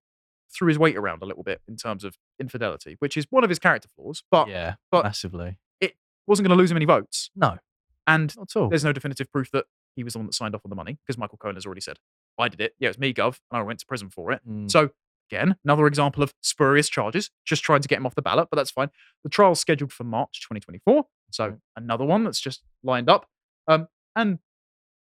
threw 0.54 0.68
his 0.68 0.78
weight 0.78 0.96
around 0.96 1.22
a 1.22 1.24
little 1.26 1.42
bit 1.42 1.60
in 1.66 1.76
terms 1.76 2.04
of 2.04 2.16
infidelity, 2.38 2.96
which 3.00 3.16
is 3.16 3.26
one 3.30 3.42
of 3.44 3.50
his 3.50 3.58
character 3.58 3.88
flaws, 3.96 4.22
but 4.30 4.48
yeah, 4.48 4.74
but- 4.90 5.02
massively. 5.04 5.58
It 5.80 5.94
wasn't 6.26 6.46
going 6.48 6.56
to 6.56 6.60
lose 6.60 6.70
him 6.70 6.76
any 6.76 6.86
votes. 6.86 7.30
No, 7.36 7.58
And 8.06 8.36
not 8.36 8.50
at 8.54 8.60
all. 8.60 8.68
there's 8.68 8.84
no 8.84 8.92
definitive 8.92 9.30
proof 9.32 9.50
that 9.52 9.64
he 9.96 10.04
was 10.04 10.12
the 10.14 10.18
one 10.18 10.26
that 10.26 10.34
signed 10.34 10.54
off 10.54 10.62
on 10.64 10.70
the 10.70 10.76
money 10.76 10.98
because 11.06 11.16
Michael 11.18 11.38
Cohen 11.38 11.54
has 11.56 11.64
already 11.64 11.80
said, 11.80 11.98
I 12.38 12.48
did 12.48 12.60
it. 12.60 12.74
Yeah, 12.78 12.88
it 12.88 12.90
was 12.90 12.98
me, 12.98 13.14
Gov, 13.14 13.38
and 13.50 13.58
I 13.58 13.62
went 13.62 13.78
to 13.80 13.86
prison 13.86 14.10
for 14.10 14.32
it. 14.32 14.40
Mm, 14.48 14.70
So, 14.70 14.90
again, 15.30 15.56
another 15.64 15.86
example 15.86 16.22
of 16.22 16.34
spurious 16.42 16.88
charges, 16.88 17.30
just 17.46 17.62
trying 17.62 17.80
to 17.80 17.88
get 17.88 17.96
him 17.98 18.06
off 18.06 18.14
the 18.14 18.22
ballot, 18.22 18.48
but 18.50 18.56
that's 18.56 18.70
fine. 18.72 18.90
The 19.22 19.30
trial's 19.30 19.60
scheduled 19.60 19.92
for 19.92 20.04
March 20.04 20.40
2024. 20.42 21.06
So, 21.30 21.44
Right. 21.48 21.58
another 21.76 22.04
one 22.04 22.24
that's 22.24 22.40
just 22.40 22.62
lined 22.82 23.08
up. 23.08 23.26
Um, 23.68 23.88
and 24.16 24.40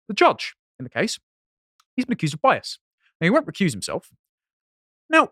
the 0.07 0.13
judge 0.13 0.55
in 0.79 0.83
the 0.83 0.89
case, 0.89 1.19
he's 1.95 2.05
been 2.05 2.13
accused 2.13 2.33
of 2.33 2.41
bias. 2.41 2.79
Now, 3.21 3.25
he 3.25 3.29
won't 3.31 3.45
recuse 3.45 3.71
himself. 3.71 4.11
Now, 5.09 5.31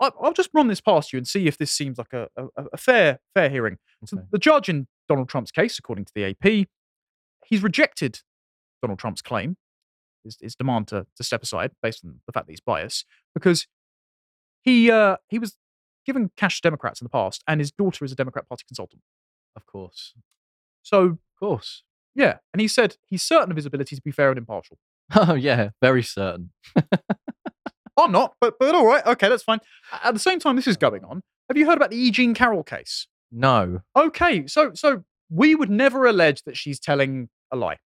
I'll 0.00 0.32
just 0.32 0.50
run 0.54 0.68
this 0.68 0.80
past 0.80 1.12
you 1.12 1.16
and 1.16 1.26
see 1.26 1.46
if 1.48 1.58
this 1.58 1.72
seems 1.72 1.98
like 1.98 2.12
a, 2.12 2.28
a, 2.36 2.46
a 2.72 2.76
fair 2.76 3.18
fair 3.34 3.50
hearing. 3.50 3.78
So 4.06 4.22
the 4.30 4.38
judge 4.38 4.68
in 4.68 4.86
Donald 5.08 5.28
Trump's 5.28 5.50
case, 5.50 5.76
according 5.78 6.04
to 6.04 6.12
the 6.14 6.24
AP, 6.24 6.68
he's 7.48 7.62
rejected 7.62 8.20
Donald 8.82 8.98
Trump's 8.98 9.22
claim, 9.22 9.56
his, 10.24 10.36
his 10.40 10.54
demand 10.54 10.88
to, 10.88 11.06
to 11.16 11.22
step 11.24 11.42
aside 11.42 11.72
based 11.82 12.04
on 12.04 12.20
the 12.26 12.32
fact 12.32 12.46
that 12.46 12.52
he's 12.52 12.60
biased, 12.60 13.04
because 13.34 13.66
he 14.60 14.90
uh, 14.90 15.16
he 15.28 15.38
was 15.38 15.56
given 16.06 16.30
cash 16.36 16.56
to 16.60 16.62
Democrats 16.62 17.00
in 17.00 17.04
the 17.04 17.10
past, 17.10 17.42
and 17.46 17.60
his 17.60 17.70
daughter 17.72 18.04
is 18.04 18.12
a 18.12 18.16
Democrat 18.16 18.48
Party 18.48 18.64
consultant. 18.66 19.02
Of 19.56 19.66
course. 19.66 20.14
So 20.82 21.02
Of 21.02 21.18
course. 21.38 21.82
yeah, 22.14 22.38
and 22.52 22.60
he 22.60 22.68
said 22.68 22.96
he's 23.06 23.22
certain 23.22 23.50
of 23.50 23.56
his 23.56 23.66
ability 23.66 23.96
to 23.96 24.02
be 24.02 24.10
fair 24.10 24.30
and 24.30 24.38
impartial. 24.38 24.78
Oh, 25.14 25.34
yeah, 25.34 25.70
very 25.80 26.02
certain. 26.02 26.50
I'm 27.98 28.12
not, 28.12 28.34
but 28.40 28.54
but 28.60 28.74
all 28.74 28.86
right, 28.86 29.04
okay, 29.06 29.28
that's 29.28 29.42
fine. 29.42 29.58
At 30.04 30.14
the 30.14 30.20
same 30.20 30.38
time, 30.38 30.54
this 30.56 30.66
is 30.68 30.76
going 30.76 31.04
on. 31.04 31.22
Have 31.48 31.56
you 31.56 31.66
heard 31.66 31.76
about 31.76 31.90
the 31.90 31.96
E. 31.96 32.10
Jean 32.10 32.32
Carroll 32.34 32.62
case? 32.62 33.08
No. 33.32 33.80
Okay, 33.96 34.46
so 34.46 34.72
so 34.74 35.04
we 35.30 35.54
would 35.54 35.70
never 35.70 36.06
allege 36.06 36.42
that 36.44 36.56
she's 36.56 36.78
telling 36.78 37.28
a 37.50 37.56
lie 37.56 37.78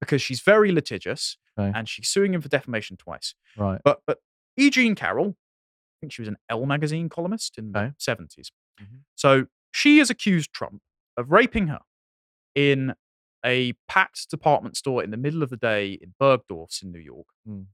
because 0.00 0.22
she's 0.22 0.40
very 0.40 0.72
litigious 0.72 1.36
Okay. 1.58 1.72
and 1.76 1.88
she's 1.88 2.08
suing 2.08 2.32
him 2.32 2.40
for 2.40 2.48
defamation 2.48 2.96
twice. 2.96 3.34
Right. 3.56 3.80
But 3.84 4.00
but 4.06 4.18
E. 4.56 4.70
Jean 4.70 4.94
Carroll, 4.94 5.30
I 5.30 5.96
think 6.00 6.12
she 6.12 6.22
was 6.22 6.28
an 6.28 6.36
Elle 6.48 6.66
magazine 6.66 7.08
columnist 7.08 7.58
in 7.58 7.70
Okay. 7.76 7.88
the 7.88 7.94
seventies. 7.98 8.50
Mhm. 8.80 9.00
So 9.14 9.46
she 9.72 9.98
has 9.98 10.08
accused 10.10 10.52
Trump 10.52 10.82
of 11.16 11.30
raping 11.30 11.66
her 11.68 11.80
in 12.54 12.94
a 13.44 13.72
packed 13.88 14.28
department 14.30 14.76
store 14.76 15.02
in 15.02 15.10
the 15.10 15.16
middle 15.16 15.42
of 15.42 15.50
the 15.50 15.56
day 15.56 15.92
in 15.94 16.14
Bergdorf's 16.18 16.82
in 16.82 16.92
New 16.92 16.98
York. 17.00 17.26
Mm. 17.48 17.66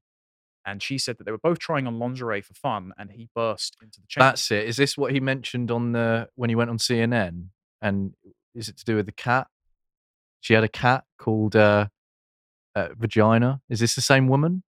And 0.64 0.82
she 0.82 0.98
said 0.98 1.18
that 1.18 1.24
they 1.24 1.30
were 1.32 1.38
both 1.38 1.58
trying 1.60 1.86
on 1.86 1.98
lingerie 1.98 2.40
for 2.42 2.54
fun, 2.54 2.92
and 2.98 3.12
he 3.12 3.28
burst 3.34 3.76
into 3.80 4.00
the 4.00 4.06
change. 4.08 4.22
That's 4.22 4.50
it. 4.50 4.64
Is 4.66 4.76
this 4.76 4.96
what 4.98 5.12
he 5.12 5.20
mentioned 5.20 5.70
on 5.70 5.92
the 5.92 6.28
when 6.34 6.50
he 6.50 6.56
went 6.56 6.70
on 6.70 6.78
CNN? 6.78 7.50
And 7.80 8.14
is 8.54 8.68
it 8.68 8.76
to 8.78 8.84
do 8.84 8.96
with 8.96 9.06
the 9.06 9.12
cat? 9.12 9.46
She 10.46 10.54
had 10.54 10.62
a 10.62 10.68
cat 10.68 11.02
called 11.18 11.56
uh, 11.56 11.88
uh, 12.76 12.88
Vagina. 12.96 13.60
Is 13.68 13.80
this 13.80 13.96
the 13.96 14.00
same 14.00 14.28
woman? 14.28 14.62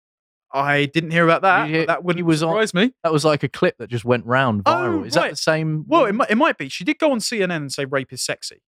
I 0.53 0.85
didn't 0.85 1.11
hear 1.11 1.25
about 1.25 1.43
that. 1.43 1.69
But 1.69 1.87
that 1.89 1.99
he 1.99 2.03
wouldn't 2.05 2.27
was 2.27 2.45
on- 2.45 2.51
surprise 2.53 2.75
me. 2.75 2.93
That 3.03 3.13
was 3.13 3.25
like 3.25 3.43
a 3.43 3.49
clip 3.49 3.77
that 3.79 3.91
just 3.91 4.05
went 4.05 4.25
round 4.25 4.63
viral. 4.63 5.01
Oh, 5.01 5.03
is 5.03 5.15
that 5.15 5.31
the 5.31 5.37
same? 5.37 5.85
Well, 5.89 6.05
it 6.05 6.13
might, 6.13 6.31
it 6.31 6.37
might 6.37 6.59
be. 6.59 6.69
She 6.69 6.85
did 6.85 7.01
go 7.01 7.11
on 7.11 7.19
CNN 7.19 7.51
and 7.57 7.73
say 7.73 7.87
rape 7.87 8.13
is 8.13 8.23
sexy, 8.23 8.63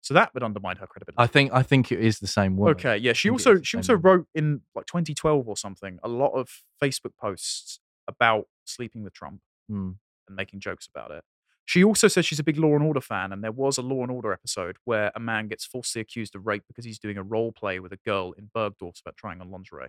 so 0.00 0.14
that 0.14 0.32
would 0.32 0.44
undermine 0.44 0.76
her 0.76 0.86
credibility. 0.86 1.16
I 1.20 1.26
think 1.26 1.52
I 1.52 1.64
think 1.64 1.90
it 1.90 1.98
is 1.98 2.20
the 2.20 2.28
same 2.28 2.56
woman. 2.56 2.74
Okay, 2.76 2.98
yeah. 2.98 3.14
She 3.14 3.30
also 3.30 3.60
she 3.62 3.76
also 3.76 3.94
woman. 3.96 4.02
wrote 4.04 4.26
in 4.36 4.60
like 4.76 4.86
2012 4.86 5.48
or 5.48 5.56
something 5.56 5.98
a 6.04 6.08
lot 6.08 6.34
of 6.34 6.48
Facebook 6.80 7.16
posts 7.20 7.80
about 8.06 8.44
sleeping 8.64 9.02
with 9.02 9.12
Trump 9.12 9.40
Hmm. 9.68 9.92
and 10.28 10.36
making 10.36 10.60
jokes 10.60 10.86
about 10.94 11.10
it. 11.10 11.24
She 11.66 11.82
also 11.82 12.08
says 12.08 12.26
she's 12.26 12.38
a 12.38 12.44
big 12.44 12.58
Law 12.58 12.74
and 12.74 12.82
Order 12.82 13.00
fan, 13.00 13.32
and 13.32 13.42
there 13.42 13.52
was 13.52 13.78
a 13.78 13.82
Law 13.82 14.02
and 14.02 14.10
Order 14.10 14.32
episode 14.32 14.76
where 14.84 15.10
a 15.14 15.20
man 15.20 15.48
gets 15.48 15.64
falsely 15.64 16.00
accused 16.00 16.34
of 16.36 16.46
rape 16.46 16.64
because 16.68 16.84
he's 16.84 16.98
doing 16.98 17.16
a 17.16 17.22
role 17.22 17.52
play 17.52 17.80
with 17.80 17.92
a 17.92 17.98
girl 18.04 18.32
in 18.36 18.50
Bergdorf's 18.54 19.00
about 19.00 19.16
trying 19.16 19.40
on 19.40 19.50
lingerie. 19.50 19.88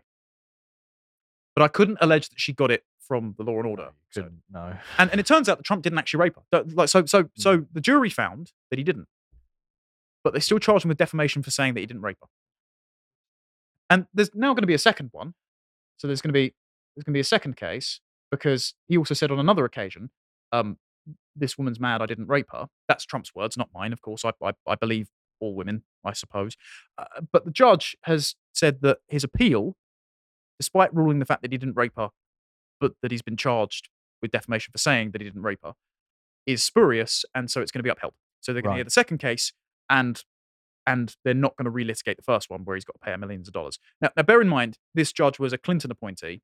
But 1.55 1.63
I 1.63 1.67
couldn't 1.67 1.97
allege 2.01 2.29
that 2.29 2.39
she 2.39 2.53
got 2.53 2.71
it 2.71 2.83
from 2.99 3.35
the 3.38 3.43
Law 3.43 3.57
and 3.57 3.67
Order. 3.67 3.89
so- 4.09 4.29
no. 4.51 4.77
and 4.97 5.11
and 5.11 5.19
it 5.19 5.25
turns 5.25 5.49
out 5.49 5.57
that 5.57 5.63
Trump 5.63 5.83
didn't 5.83 5.99
actually 5.99 6.21
rape 6.21 6.35
her. 6.51 6.63
Like 6.63 6.89
so, 6.89 7.05
so, 7.05 7.29
so 7.35 7.65
the 7.73 7.81
jury 7.81 8.09
found 8.09 8.51
that 8.69 8.79
he 8.79 8.83
didn't, 8.83 9.07
but 10.23 10.33
they 10.33 10.39
still 10.39 10.59
charged 10.59 10.85
him 10.85 10.89
with 10.89 10.97
defamation 10.97 11.43
for 11.43 11.51
saying 11.51 11.73
that 11.73 11.81
he 11.81 11.85
didn't 11.85 12.01
rape 12.03 12.17
her. 12.21 12.27
And 13.89 14.07
there's 14.13 14.33
now 14.33 14.53
going 14.53 14.63
to 14.63 14.67
be 14.67 14.73
a 14.73 14.79
second 14.79 15.09
one. 15.11 15.33
So 15.97 16.07
there's 16.07 16.21
going 16.21 16.29
to 16.29 16.33
be 16.33 16.53
there's 16.95 17.03
going 17.03 17.13
to 17.13 17.17
be 17.17 17.21
a 17.21 17.23
second 17.25 17.57
case 17.57 17.99
because 18.31 18.73
he 18.88 18.97
also 18.97 19.13
said 19.13 19.29
on 19.31 19.39
another 19.39 19.65
occasion, 19.65 20.09
um, 20.51 20.77
"This 21.36 21.58
woman's 21.58 21.80
mad. 21.80 22.02
I 22.02 22.06
didn't 22.06 22.28
rape 22.28 22.48
her." 22.52 22.67
That's 22.88 23.06
Trump's 23.06 23.34
words, 23.36 23.58
not 23.58 23.69
mine. 23.74 23.93
Of 23.93 24.02
course, 24.02 24.24
I 24.26 24.32
I, 24.41 24.54
I 24.67 24.76
believe 24.76 25.10
all 25.39 25.56
women, 25.56 25.84
I 26.04 26.13
suppose. 26.13 26.56
Uh, 26.98 27.21
but 27.32 27.45
the 27.45 27.52
judge 27.52 27.95
has 28.04 28.36
said 28.54 28.82
that 28.82 29.00
his 29.08 29.24
appeal, 29.24 29.76
despite 30.60 30.93
ruling 30.93 31.19
the 31.19 31.26
fact 31.26 31.41
that 31.41 31.52
he 31.52 31.58
didn't 31.58 31.76
rape 31.76 31.93
her, 31.98 32.10
but 32.80 32.93
that 33.02 33.12
he's 33.12 33.21
been 33.21 33.38
charged 33.38 33.89
with 34.21 34.32
defamation 34.32 34.71
for 34.71 34.78
saying 34.78 35.12
that 35.12 35.21
he 35.21 35.26
didn't 35.26 35.43
rape 35.43 35.60
her, 35.63 35.74
is 36.45 36.63
spurious, 36.63 37.26
and 37.34 37.50
so 37.50 37.62
it's 37.62 37.71
going 37.71 37.80
to 37.80 37.84
be 37.84 37.89
upheld. 37.89 38.13
So 38.41 38.54
they're 38.54 38.62
going 38.62 38.74
to 38.74 38.78
hear 38.78 38.84
the 38.84 38.91
second 38.91 39.17
case, 39.17 39.54
and 39.89 40.24
and 40.88 41.15
they're 41.24 41.34
not 41.34 41.56
going 41.58 41.65
to 41.65 41.71
relitigate 41.71 42.15
the 42.15 42.24
first 42.24 42.50
one 42.50 42.63
where 42.63 42.76
he's 42.76 42.86
got 42.86 42.93
to 42.93 43.00
pay 43.00 43.15
millions 43.17 43.48
of 43.48 43.54
dollars. 43.54 43.80
Now, 44.02 44.10
now, 44.15 44.21
bear 44.21 44.39
in 44.39 44.48
mind, 44.48 44.78
this 44.93 45.12
judge 45.12 45.39
was 45.39 45.52
a 45.52 45.58
Clinton 45.58 45.89
appointee, 45.89 46.41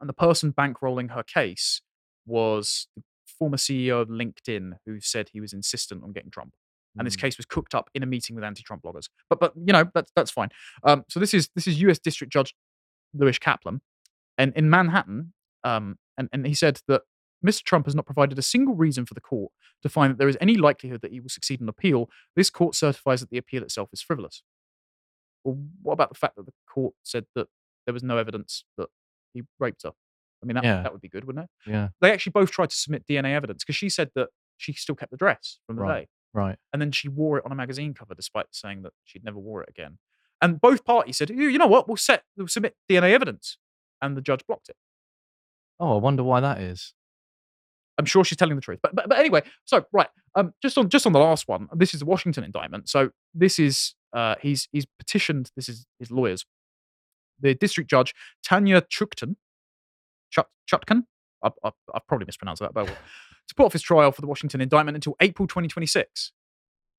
and 0.00 0.08
the 0.08 0.14
person 0.14 0.52
bankrolling 0.52 1.10
her 1.10 1.22
case 1.22 1.82
was 2.24 2.88
former 3.38 3.56
CEO 3.56 4.00
of 4.00 4.08
LinkedIn, 4.08 4.72
who 4.86 5.00
said 5.00 5.30
he 5.32 5.40
was 5.40 5.52
insistent 5.52 6.02
on 6.02 6.12
getting 6.12 6.30
Trump 6.30 6.54
and 6.98 7.06
this 7.06 7.16
Mm. 7.16 7.20
case 7.20 7.36
was 7.36 7.46
cooked 7.46 7.74
up 7.74 7.90
in 7.94 8.02
a 8.02 8.06
meeting 8.06 8.34
with 8.34 8.44
anti-Trump 8.44 8.82
bloggers. 8.82 9.08
But 9.28 9.38
but 9.40 9.52
you 9.56 9.72
know 9.72 9.84
that's 9.94 10.10
that's 10.16 10.30
fine. 10.30 10.48
Um, 10.82 11.04
so 11.08 11.20
this 11.20 11.34
is 11.34 11.48
this 11.54 11.66
is 11.66 11.80
U.S. 11.82 11.98
District 11.98 12.32
Judge 12.32 12.54
Lewis 13.14 13.38
Kaplan, 13.38 13.80
and 14.38 14.52
in 14.56 14.70
Manhattan, 14.70 15.32
um, 15.64 15.98
and 16.16 16.28
and 16.32 16.46
he 16.46 16.54
said 16.54 16.80
that 16.88 17.02
Mr. 17.46 17.62
Trump 17.64 17.86
has 17.86 17.94
not 17.94 18.06
provided 18.06 18.38
a 18.38 18.42
single 18.42 18.74
reason 18.74 19.04
for 19.04 19.14
the 19.14 19.20
court 19.20 19.52
to 19.82 19.88
find 19.88 20.10
that 20.12 20.18
there 20.18 20.28
is 20.28 20.38
any 20.40 20.56
likelihood 20.56 21.02
that 21.02 21.12
he 21.12 21.20
will 21.20 21.28
succeed 21.28 21.60
in 21.60 21.68
appeal. 21.68 22.08
This 22.34 22.48
court 22.50 22.74
certifies 22.74 23.20
that 23.20 23.30
the 23.30 23.38
appeal 23.38 23.62
itself 23.62 23.90
is 23.92 24.00
frivolous. 24.00 24.42
Well, 25.44 25.58
what 25.82 25.92
about 25.92 26.08
the 26.08 26.14
fact 26.18 26.36
that 26.36 26.46
the 26.46 26.52
court 26.66 26.94
said 27.02 27.26
that 27.34 27.48
there 27.84 27.92
was 27.92 28.02
no 28.02 28.16
evidence 28.16 28.64
that 28.78 28.88
he 29.34 29.42
raped 29.60 29.82
her? 29.84 29.92
I 30.46 30.48
mean, 30.48 30.54
that, 30.54 30.64
Yeah. 30.64 30.82
that 30.82 30.92
would 30.92 31.00
be 31.00 31.08
good, 31.08 31.24
wouldn't 31.24 31.44
it? 31.66 31.70
Yeah. 31.70 31.88
They 32.00 32.12
actually 32.12 32.30
both 32.32 32.50
tried 32.52 32.70
to 32.70 32.76
submit 32.76 33.04
DNA 33.06 33.34
evidence 33.34 33.64
because 33.64 33.76
she 33.76 33.88
said 33.88 34.10
that 34.14 34.28
she 34.56 34.72
still 34.72 34.94
kept 34.94 35.10
the 35.10 35.16
dress 35.16 35.58
from 35.66 35.76
the 35.76 35.82
Right. 35.82 36.02
day 36.04 36.08
Right. 36.32 36.58
and 36.72 36.80
then 36.80 36.92
she 36.92 37.08
wore 37.08 37.38
it 37.38 37.44
on 37.44 37.50
a 37.52 37.54
magazine 37.56 37.94
cover 37.94 38.14
despite 38.14 38.46
saying 38.52 38.82
that 38.82 38.92
she'd 39.04 39.24
never 39.24 39.38
wore 39.38 39.62
it 39.62 39.68
again. 39.68 39.98
And 40.40 40.60
both 40.60 40.84
parties 40.84 41.16
said, 41.16 41.30
"You 41.30 41.48
you 41.48 41.58
know 41.58 41.66
what? 41.66 41.88
We'll 41.88 41.96
set 41.96 42.24
we'll 42.36 42.46
submit 42.48 42.76
DNA 42.88 43.12
evidence," 43.12 43.58
and 44.02 44.16
the 44.16 44.20
judge 44.20 44.46
blocked 44.46 44.68
it. 44.68 44.76
Oh, 45.80 45.94
I 45.96 45.98
wonder 46.00 46.22
why 46.22 46.40
that 46.40 46.60
is. 46.60 46.94
I'm 47.98 48.04
sure 48.04 48.22
she's 48.24 48.36
telling 48.36 48.54
the 48.56 48.62
truth. 48.62 48.80
But 48.82 48.94
but, 48.94 49.08
but 49.08 49.18
anyway, 49.18 49.42
so 49.64 49.86
right, 49.92 50.08
um, 50.34 50.52
just 50.62 50.76
on 50.76 50.90
just 50.90 51.06
on 51.06 51.12
the 51.12 51.18
last 51.18 51.48
one, 51.48 51.68
this 51.74 51.94
is 51.94 52.00
the 52.00 52.06
Washington 52.06 52.44
indictment. 52.44 52.88
So 52.90 53.10
this 53.34 53.58
is 53.58 53.94
uh, 54.12 54.34
he's 54.40 54.68
he's 54.72 54.84
petitioned. 54.98 55.50
This 55.56 55.68
is 55.70 55.86
his 55.98 56.10
lawyers, 56.10 56.44
the 57.40 57.54
district 57.54 57.88
judge 57.88 58.12
Tanya 58.46 58.82
Chukton, 58.82 59.36
Chut, 60.36 60.48
Chutkan. 60.70 61.04
I, 61.42 61.50
I, 61.64 61.70
I've 61.94 62.06
probably 62.06 62.26
mispronounced 62.26 62.60
that, 62.62 62.74
but 62.74 62.86
to 62.86 63.54
put 63.56 63.66
off 63.66 63.72
his 63.72 63.82
trial 63.82 64.12
for 64.12 64.20
the 64.20 64.26
Washington 64.26 64.60
indictment 64.60 64.96
until 64.96 65.14
April 65.20 65.46
2026. 65.46 66.32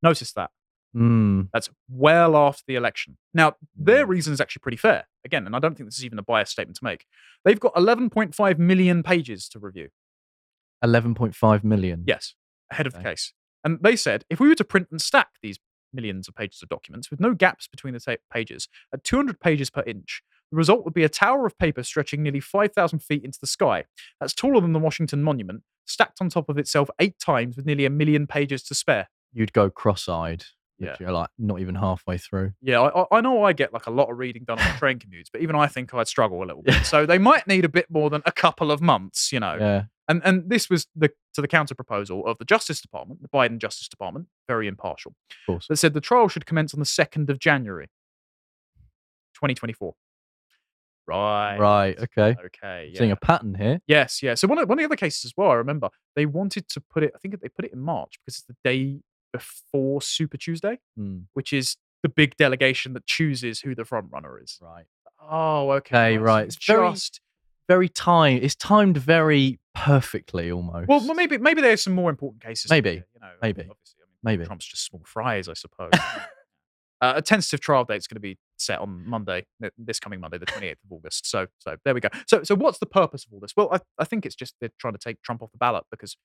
Notice 0.01 0.31
that. 0.33 0.51
Mm. 0.95 1.49
That's 1.53 1.69
well 1.89 2.35
after 2.37 2.63
the 2.67 2.75
election. 2.75 3.17
Now, 3.33 3.55
their 3.75 4.05
Mm. 4.05 4.09
reason 4.09 4.33
is 4.33 4.39
actually 4.41 4.61
pretty 4.61 4.77
fair. 4.77 5.07
Again, 5.25 5.45
and 5.45 5.55
I 5.55 5.59
don't 5.59 5.75
think 5.75 5.87
this 5.89 5.97
is 5.97 6.05
even 6.05 6.17
a 6.17 6.23
biased 6.23 6.51
statement 6.53 6.77
to 6.77 6.83
make. 6.83 7.05
They've 7.43 7.59
got 7.59 7.73
11.5 7.75 8.57
million 8.57 9.03
pages 9.03 9.49
to 9.49 9.59
review. 9.59 9.89
11.5 10.83 11.63
million. 11.63 12.03
Yes, 12.07 12.35
ahead 12.71 12.87
of 12.87 12.93
the 12.93 13.01
case. 13.01 13.33
And 13.63 13.79
they 13.81 13.95
said 13.95 14.23
if 14.29 14.39
we 14.39 14.47
were 14.47 14.55
to 14.55 14.63
print 14.63 14.87
and 14.91 15.01
stack 15.01 15.29
these 15.41 15.59
millions 15.93 16.27
of 16.27 16.35
pages 16.35 16.61
of 16.61 16.69
documents 16.69 17.09
with 17.09 17.19
no 17.19 17.33
gaps 17.33 17.67
between 17.67 17.93
the 17.93 18.17
pages 18.31 18.67
at 18.93 19.03
200 19.03 19.39
pages 19.39 19.69
per 19.69 19.81
inch, 19.83 20.21
the 20.51 20.57
result 20.57 20.85
would 20.85 20.93
be 20.93 21.03
a 21.03 21.09
tower 21.09 21.45
of 21.45 21.57
paper 21.57 21.83
stretching 21.83 22.23
nearly 22.23 22.39
5,000 22.39 22.99
feet 22.99 23.23
into 23.23 23.39
the 23.39 23.47
sky. 23.47 23.83
That's 24.21 24.33
taller 24.33 24.61
than 24.61 24.73
the 24.73 24.79
Washington 24.79 25.21
Monument, 25.23 25.63
stacked 25.85 26.19
on 26.21 26.29
top 26.29 26.47
of 26.49 26.57
itself 26.57 26.89
eight 26.99 27.19
times 27.19 27.57
with 27.57 27.65
nearly 27.65 27.85
a 27.85 27.89
million 27.89 28.27
pages 28.27 28.63
to 28.63 28.75
spare. 28.75 29.09
You'd 29.33 29.53
go 29.53 29.69
cross-eyed. 29.69 30.45
Yeah. 30.79 30.95
You're 30.99 31.11
like 31.11 31.29
not 31.39 31.59
even 31.59 31.73
halfway 31.75 32.19
through. 32.19 32.51
Yeah, 32.61 32.81
I, 32.81 33.05
I- 33.17 33.21
know 33.21 33.43
I 33.43 33.51
get 33.53 33.73
like 33.73 33.87
a 33.87 33.91
lot 33.91 34.11
of 34.11 34.17
reading 34.19 34.43
done 34.45 34.59
on 34.59 34.77
train 34.77 34.99
commutes, 34.99 35.25
but 35.31 35.41
even 35.41 35.55
I 35.55 35.65
think 35.67 35.91
I'd 35.93 36.07
struggle 36.07 36.43
a 36.43 36.45
little 36.45 36.61
bit. 36.61 36.75
So 36.85 37.05
they 37.07 37.17
might 37.17 37.47
need 37.47 37.65
a 37.65 37.69
bit 37.69 37.87
more 37.89 38.11
than 38.11 38.21
a 38.27 38.31
couple 38.31 38.71
of 38.71 38.79
months, 38.79 39.31
you 39.31 39.39
know. 39.39 39.57
Yeah. 39.59 39.83
And 40.07 40.21
and 40.23 40.49
this 40.49 40.69
was 40.69 40.85
the 40.95 41.09
to 41.33 41.41
the 41.41 41.47
counter 41.47 41.73
proposal 41.73 42.25
of 42.27 42.37
the 42.37 42.45
Justice 42.45 42.79
Department, 42.79 43.23
the 43.23 43.27
Biden 43.27 43.57
Justice 43.57 43.87
Department, 43.89 44.27
very 44.47 44.67
impartial, 44.67 45.15
Of 45.31 45.35
course. 45.53 45.67
that 45.67 45.77
said 45.77 45.93
the 45.95 45.99
trial 45.99 46.27
should 46.29 46.45
commence 46.45 46.73
on 46.75 46.79
the 46.79 46.85
second 46.85 47.29
of 47.31 47.39
January, 47.39 47.87
2024. 49.33 49.95
Right. 51.07 51.57
Right. 51.57 51.97
Okay. 51.99 52.35
Okay. 52.45 52.91
Seeing 52.95 53.11
a 53.11 53.15
pattern 53.15 53.55
here. 53.55 53.79
Yes. 53.87 54.21
Yeah. 54.21 54.33
So 54.35 54.47
one 54.47 54.57
of 54.57 54.67
one 54.67 54.77
of 54.77 54.81
the 54.81 54.85
other 54.85 54.95
cases 54.95 55.25
as 55.25 55.33
well, 55.37 55.51
I 55.51 55.55
remember 55.55 55.89
they 56.15 56.25
wanted 56.25 56.67
to 56.69 56.81
put 56.81 57.03
it. 57.03 57.11
I 57.15 57.19
think 57.19 57.39
they 57.41 57.49
put 57.49 57.65
it 57.65 57.71
in 57.73 57.79
March 57.79 58.19
because 58.19 58.39
it's 58.39 58.47
the 58.47 58.55
day 58.63 58.99
before 59.33 60.01
Super 60.01 60.37
Tuesday, 60.37 60.79
Mm. 60.99 61.23
which 61.33 61.53
is 61.53 61.77
the 62.03 62.09
big 62.09 62.35
delegation 62.37 62.93
that 62.93 63.05
chooses 63.05 63.61
who 63.61 63.73
the 63.75 63.85
front 63.85 64.07
runner 64.11 64.39
is. 64.41 64.59
Right. 64.61 64.85
Oh, 65.21 65.71
okay. 65.71 66.13
Okay, 66.15 66.17
right. 66.17 66.45
It's 66.45 66.55
It's 66.57 66.65
very- 66.67 66.91
just 66.91 67.21
Very 67.67 67.89
time. 67.89 68.39
It's 68.41 68.55
timed 68.55 68.95
very 68.97 69.59
perfectly, 69.75 70.49
almost. 70.51 70.87
well, 70.87 70.99
well, 71.05 71.13
maybe 71.15 71.37
maybe 71.37 71.61
there's 71.61 71.83
some 71.83 71.93
more 71.93 72.09
important 72.09 72.41
cases. 72.41 72.71
Maybe, 72.71 72.91
here, 72.91 73.05
you 73.13 73.19
know, 73.19 73.31
maybe, 73.41 73.61
Obviously, 73.61 74.03
I 74.03 74.05
mean, 74.05 74.17
maybe. 74.23 74.45
Trump's 74.45 74.65
just 74.65 74.85
small 74.85 75.01
fries, 75.05 75.49
I 75.49 75.53
suppose. 75.53 75.91
uh, 77.01 77.13
a 77.17 77.21
tentative 77.21 77.59
trial 77.59 77.83
date 77.83 77.97
is 77.97 78.07
going 78.07 78.15
to 78.15 78.21
be 78.21 78.37
set 78.57 78.79
on 78.79 79.07
Monday, 79.07 79.45
this 79.77 79.99
coming 79.99 80.19
Monday, 80.19 80.37
the 80.37 80.45
28th 80.45 80.71
of 80.71 80.91
August. 80.91 81.29
So, 81.29 81.47
so 81.59 81.77
there 81.85 81.93
we 81.93 82.01
go. 82.01 82.09
So, 82.27 82.43
so 82.43 82.55
what's 82.55 82.79
the 82.79 82.85
purpose 82.85 83.25
of 83.25 83.33
all 83.33 83.39
this? 83.39 83.53
Well, 83.55 83.69
I, 83.71 83.79
I 83.99 84.05
think 84.05 84.25
it's 84.25 84.35
just 84.35 84.55
they're 84.59 84.69
trying 84.79 84.93
to 84.93 84.99
take 84.99 85.21
Trump 85.21 85.41
off 85.41 85.51
the 85.51 85.57
ballot 85.57 85.83
because 85.91 86.17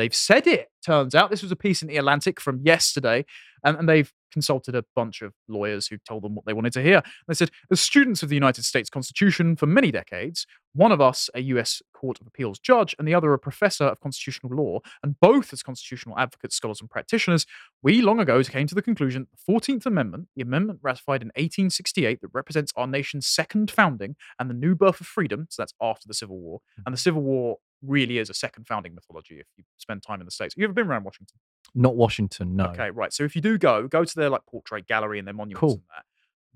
they've 0.00 0.14
said 0.14 0.46
it. 0.46 0.68
Turns 0.84 1.14
out 1.14 1.30
this 1.30 1.42
was 1.42 1.52
a 1.52 1.56
piece 1.56 1.82
in 1.82 1.88
the 1.88 1.98
Atlantic 1.98 2.40
from 2.40 2.60
yesterday, 2.64 3.24
and, 3.62 3.76
and 3.76 3.88
they've 3.88 4.12
consulted 4.32 4.74
a 4.74 4.84
bunch 4.94 5.22
of 5.22 5.34
lawyers 5.48 5.88
who 5.88 5.98
told 5.98 6.22
them 6.22 6.34
what 6.34 6.46
they 6.46 6.52
wanted 6.52 6.72
to 6.72 6.82
hear. 6.82 7.02
They 7.28 7.34
said, 7.34 7.50
as 7.70 7.80
students 7.80 8.22
of 8.22 8.28
the 8.28 8.34
United 8.34 8.64
States 8.64 8.88
Constitution 8.88 9.56
for 9.56 9.66
many 9.66 9.90
decades, 9.90 10.46
one 10.72 10.92
of 10.92 11.00
us 11.00 11.28
a 11.34 11.40
U.S. 11.42 11.82
Court 11.92 12.20
of 12.20 12.26
Appeals 12.26 12.58
judge, 12.58 12.94
and 12.98 13.06
the 13.06 13.14
other 13.14 13.32
a 13.34 13.38
professor 13.38 13.84
of 13.84 14.00
constitutional 14.00 14.54
law, 14.54 14.78
and 15.02 15.18
both 15.20 15.52
as 15.52 15.62
constitutional 15.62 16.18
advocates, 16.18 16.56
scholars, 16.56 16.80
and 16.80 16.88
practitioners, 16.88 17.44
we 17.82 18.00
long 18.00 18.20
ago 18.20 18.42
came 18.44 18.66
to 18.66 18.74
the 18.74 18.82
conclusion 18.82 19.26
the 19.32 19.52
14th 19.52 19.84
Amendment, 19.84 20.28
the 20.34 20.42
amendment 20.42 20.78
ratified 20.82 21.22
in 21.22 21.28
1868 21.28 22.20
that 22.20 22.30
represents 22.32 22.72
our 22.76 22.86
nation's 22.86 23.26
second 23.26 23.70
founding 23.70 24.16
and 24.38 24.48
the 24.48 24.54
new 24.54 24.74
birth 24.74 25.00
of 25.00 25.06
freedom, 25.06 25.46
so 25.50 25.62
that's 25.62 25.74
after 25.80 26.08
the 26.08 26.14
Civil 26.14 26.38
War, 26.38 26.60
and 26.86 26.92
the 26.94 26.98
Civil 26.98 27.22
War 27.22 27.58
really 27.84 28.18
is 28.18 28.30
a 28.30 28.34
second 28.34 28.66
founding 28.66 28.94
mythology 28.94 29.40
if 29.40 29.46
you 29.56 29.64
spend 29.78 30.02
time 30.02 30.20
in 30.20 30.24
the 30.24 30.30
States. 30.30 30.54
You 30.56 30.64
ever 30.64 30.72
been 30.72 30.86
around 30.86 31.04
Washington? 31.04 31.38
Not 31.74 31.96
Washington. 31.96 32.56
No. 32.56 32.66
Okay, 32.66 32.90
right. 32.90 33.12
So 33.12 33.24
if 33.24 33.34
you 33.34 33.42
do 33.42 33.58
go, 33.58 33.86
go 33.88 34.04
to 34.04 34.14
their 34.14 34.28
like 34.30 34.44
portrait 34.46 34.86
gallery 34.86 35.18
and 35.18 35.26
their 35.26 35.34
monuments 35.34 35.60
Cool. 35.60 35.72
and 35.72 35.82
that. 35.96 36.04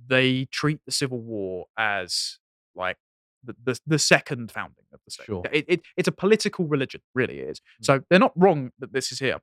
They 0.06 0.46
treat 0.46 0.80
the 0.84 0.92
Civil 0.92 1.20
War 1.20 1.66
as 1.78 2.38
like 2.74 2.96
the, 3.44 3.54
the, 3.62 3.78
the 3.86 3.98
second 3.98 4.50
founding 4.50 4.84
of 4.92 5.00
the 5.04 5.10
state. 5.10 5.26
Sure. 5.26 5.42
It, 5.52 5.64
it, 5.68 5.80
it's 5.96 6.08
a 6.08 6.12
political 6.12 6.66
religion, 6.66 7.00
really 7.14 7.38
is. 7.40 7.60
Mm. 7.60 7.86
So 7.86 8.00
they're 8.10 8.18
not 8.18 8.32
wrong 8.34 8.72
that 8.78 8.92
this 8.92 9.12
is 9.12 9.18
here. 9.18 9.38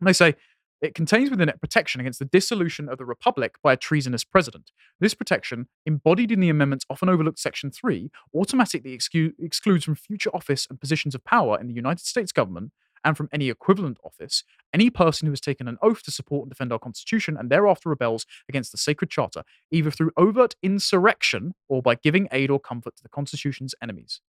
And 0.00 0.08
they 0.08 0.12
say 0.12 0.36
It 0.80 0.94
contains 0.94 1.30
within 1.30 1.48
it 1.48 1.60
protection 1.60 2.00
against 2.00 2.18
the 2.18 2.24
dissolution 2.24 2.88
of 2.88 2.98
the 2.98 3.04
republic 3.04 3.56
by 3.62 3.74
a 3.74 3.76
treasonous 3.76 4.24
president. 4.24 4.72
This 4.98 5.14
protection, 5.14 5.68
embodied 5.84 6.32
in 6.32 6.40
the 6.40 6.48
amendment's 6.48 6.86
often 6.88 7.08
overlooked 7.08 7.38
Section 7.38 7.70
3, 7.70 8.10
automatically 8.34 8.96
excu- 8.96 9.34
excludes 9.38 9.84
from 9.84 9.94
future 9.94 10.30
office 10.34 10.66
and 10.70 10.80
positions 10.80 11.14
of 11.14 11.24
power 11.24 11.60
in 11.60 11.66
the 11.66 11.74
United 11.74 12.06
States 12.06 12.32
government 12.32 12.72
and 13.04 13.16
from 13.16 13.28
any 13.32 13.48
equivalent 13.48 13.98
office 14.04 14.44
any 14.72 14.90
person 14.90 15.26
who 15.26 15.32
has 15.32 15.40
taken 15.40 15.68
an 15.68 15.78
oath 15.82 16.02
to 16.04 16.10
support 16.10 16.44
and 16.44 16.50
defend 16.50 16.72
our 16.72 16.78
Constitution 16.78 17.36
and 17.36 17.50
thereafter 17.50 17.88
rebels 17.88 18.26
against 18.48 18.72
the 18.72 18.78
sacred 18.78 19.10
charter, 19.10 19.42
either 19.70 19.90
through 19.90 20.12
overt 20.16 20.54
insurrection 20.62 21.54
or 21.68 21.82
by 21.82 21.94
giving 21.96 22.28
aid 22.30 22.50
or 22.50 22.60
comfort 22.60 22.96
to 22.96 23.02
the 23.02 23.08
Constitution's 23.08 23.74
enemies. 23.82 24.20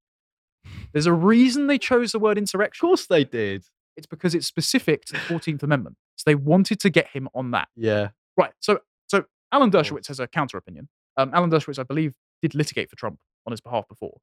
There's 0.93 1.07
a 1.07 1.13
reason 1.13 1.67
they 1.67 1.79
chose 1.79 2.13
the 2.13 2.19
word 2.19 2.39
insurrection. 2.39 2.85
Of 2.85 2.89
course 2.89 3.07
they 3.07 3.25
did. 3.25 3.65
It's 3.97 4.07
because 4.07 4.35
it's 4.35 4.47
specific 4.47 5.05
to 5.07 5.13
the 5.15 5.19
14th 5.19 5.63
Amendment. 5.63 5.97
So 6.21 6.25
they 6.27 6.35
wanted 6.35 6.81
to 6.81 6.91
get 6.91 7.09
him 7.09 7.29
on 7.35 7.51
that. 7.53 7.69
Yeah. 7.77 8.09
Right. 8.37 8.53
So 8.61 8.81
so 9.07 9.25
Alan. 9.53 9.71
Dershowitz 9.71 10.09
has 10.09 10.21
a 10.21 10.27
counter 10.29 10.59
opinion. 10.59 10.89
Um, 11.17 11.31
Alan 11.33 11.51
Dershowitz, 11.51 11.79
I 11.79 11.83
believe, 11.83 12.13
did 12.43 12.55
litigate 12.55 12.91
for 12.91 12.97
Trump 12.97 13.19
on 13.47 13.53
his 13.53 13.61
behalf 13.63 13.89
before. 13.89 14.19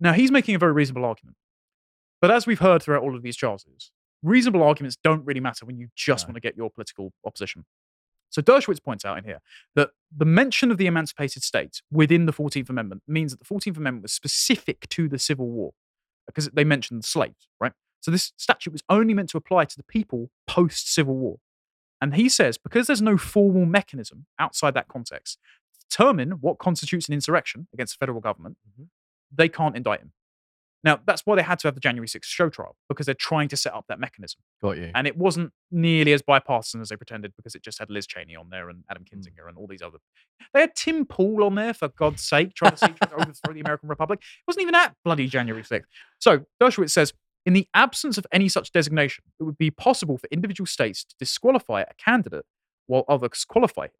Now 0.00 0.12
he's 0.12 0.32
making 0.32 0.56
a 0.56 0.58
very 0.58 0.72
reasonable 0.72 1.04
argument. 1.04 1.36
But 2.20 2.32
as 2.32 2.46
we've 2.48 2.58
heard 2.58 2.82
throughout 2.82 3.02
all 3.02 3.14
of 3.14 3.22
these 3.22 3.36
charges, 3.36 3.92
reasonable 4.24 4.62
arguments 4.64 4.96
don't 5.04 5.24
really 5.24 5.40
matter 5.40 5.64
when 5.64 5.78
you 5.78 5.88
just 5.94 6.24
No. 6.26 6.30
want 6.32 6.34
to 6.34 6.40
get 6.40 6.56
your 6.56 6.68
political 6.68 7.12
opposition. 7.24 7.64
So 8.30 8.42
Dershowitz 8.42 8.82
points 8.82 9.04
out 9.04 9.16
in 9.18 9.24
here 9.24 9.38
that 9.76 9.90
the 10.16 10.24
mention 10.24 10.70
of 10.72 10.78
the 10.78 10.86
emancipated 10.86 11.42
states 11.44 11.80
within 11.92 12.26
the 12.26 12.32
14th 12.32 12.68
Amendment 12.68 13.02
means 13.06 13.30
that 13.32 13.38
the 13.38 13.44
14th 13.54 13.76
Amendment 13.76 14.02
was 14.02 14.12
specific 14.12 14.88
to 14.90 15.08
the 15.08 15.18
Civil 15.18 15.48
War 15.48 15.72
because 16.26 16.48
they 16.52 16.64
mentioned 16.64 17.04
slaves, 17.04 17.48
right? 17.60 17.72
So 18.00 18.10
this 18.10 18.32
statute 18.36 18.72
was 18.72 18.82
only 18.88 19.14
meant 19.14 19.28
to 19.30 19.36
apply 19.36 19.66
to 19.66 19.76
the 19.76 19.82
people 19.84 20.30
post 20.46 20.92
Civil 20.92 21.16
War. 21.16 21.38
And 22.00 22.14
he 22.14 22.28
says 22.28 22.56
because 22.58 22.86
there's 22.86 23.02
no 23.02 23.16
formal 23.18 23.66
mechanism 23.66 24.26
outside 24.38 24.72
that 24.74 24.88
context 24.88 25.38
to 25.78 25.86
determine 25.86 26.32
what 26.40 26.58
constitutes 26.58 27.08
an 27.08 27.14
insurrection 27.14 27.68
against 27.74 27.94
the 27.94 28.02
federal 28.02 28.20
government, 28.20 28.56
Mhm. 28.78 28.88
they 29.30 29.48
can't 29.48 29.76
indict 29.76 30.00
him. 30.00 30.12
Now, 30.82 30.98
that's 31.04 31.26
why 31.26 31.36
they 31.36 31.42
had 31.42 31.58
to 31.58 31.68
have 31.68 31.74
the 31.74 31.80
January 31.80 32.08
6th 32.08 32.30
show 32.30 32.48
trial, 32.48 32.74
because 32.88 33.04
they're 33.04 33.14
trying 33.14 33.48
to 33.48 33.56
set 33.58 33.74
up 33.74 33.84
that 33.88 34.00
mechanism. 34.00 34.40
Got 34.62 34.78
you. 34.78 34.90
And 34.94 35.06
it 35.06 35.14
wasn't 35.14 35.52
nearly 35.70 36.14
as 36.14 36.22
bipartisan 36.22 36.80
as 36.80 36.88
they 36.88 36.96
pretended 36.96 37.36
because 37.36 37.54
it 37.54 37.62
just 37.62 37.78
had 37.78 37.90
Liz 37.90 38.06
Cheney 38.06 38.34
on 38.34 38.48
there 38.48 38.70
and 38.70 38.84
Adam 38.88 39.04
Kinzinger 39.04 39.46
and 39.46 39.58
all 39.58 39.66
these 39.66 39.82
other. 39.82 39.98
They 40.54 40.60
had 40.60 40.74
Tim 40.74 41.04
Pool 41.04 41.44
on 41.44 41.54
there, 41.54 41.74
for 41.74 41.88
God's 41.88 42.22
sake, 42.24 42.54
trying 42.54 42.70
to 42.70 42.76
see 42.78 42.86
trying 42.86 43.10
to 43.10 43.14
overthrow 43.16 43.52
the 43.52 43.60
American 43.60 43.90
Republic. 43.90 44.20
It 44.22 44.46
wasn't 44.46 44.62
even 44.62 44.74
at 44.74 44.96
bloody 45.04 45.26
January 45.26 45.62
6th. 45.64 45.86
So 46.18 46.46
Dershowitz 46.58 46.92
says 46.92 47.12
in 47.46 47.52
the 47.52 47.68
absence 47.74 48.18
of 48.18 48.26
any 48.32 48.48
such 48.48 48.72
designation, 48.72 49.24
it 49.38 49.44
would 49.44 49.58
be 49.58 49.70
possible 49.70 50.18
for 50.18 50.28
individual 50.30 50.66
states 50.66 51.04
to 51.04 51.16
disqualify 51.18 51.82
a 51.82 51.94
candidate 51.94 52.44
while 52.86 53.04
others 53.08 53.44
qualify 53.44 53.84
him. 53.84 53.92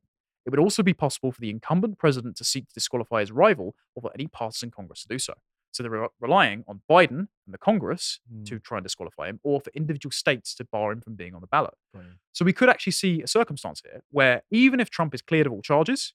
It 0.46 0.50
would 0.50 0.58
also 0.58 0.82
be 0.82 0.94
possible 0.94 1.32
for 1.32 1.40
the 1.40 1.50
incumbent 1.50 1.98
president 1.98 2.36
to 2.36 2.44
seek 2.44 2.68
to 2.68 2.74
disqualify 2.74 3.20
his 3.20 3.30
rival 3.30 3.74
or 3.94 4.02
for 4.02 4.10
any 4.14 4.26
partisan 4.26 4.70
Congress 4.70 5.02
to 5.02 5.08
do 5.08 5.18
so. 5.18 5.34
So 5.72 5.82
they're 5.82 5.92
re- 5.92 6.08
relying 6.20 6.64
on 6.66 6.80
Biden 6.90 7.28
and 7.46 7.52
the 7.52 7.58
Congress 7.58 8.20
hmm. 8.28 8.44
to 8.44 8.58
try 8.58 8.78
and 8.78 8.84
disqualify 8.84 9.28
him, 9.28 9.38
or 9.44 9.60
for 9.60 9.70
individual 9.74 10.10
states 10.10 10.54
to 10.56 10.64
bar 10.64 10.90
him 10.90 11.00
from 11.00 11.14
being 11.14 11.34
on 11.34 11.40
the 11.40 11.46
ballot. 11.46 11.74
You. 11.94 12.00
So 12.32 12.44
we 12.44 12.52
could 12.52 12.68
actually 12.68 12.92
see 12.92 13.22
a 13.22 13.28
circumstance 13.28 13.82
here 13.84 14.02
where 14.10 14.42
even 14.50 14.80
if 14.80 14.90
Trump 14.90 15.14
is 15.14 15.22
cleared 15.22 15.46
of 15.46 15.52
all 15.52 15.62
charges 15.62 16.14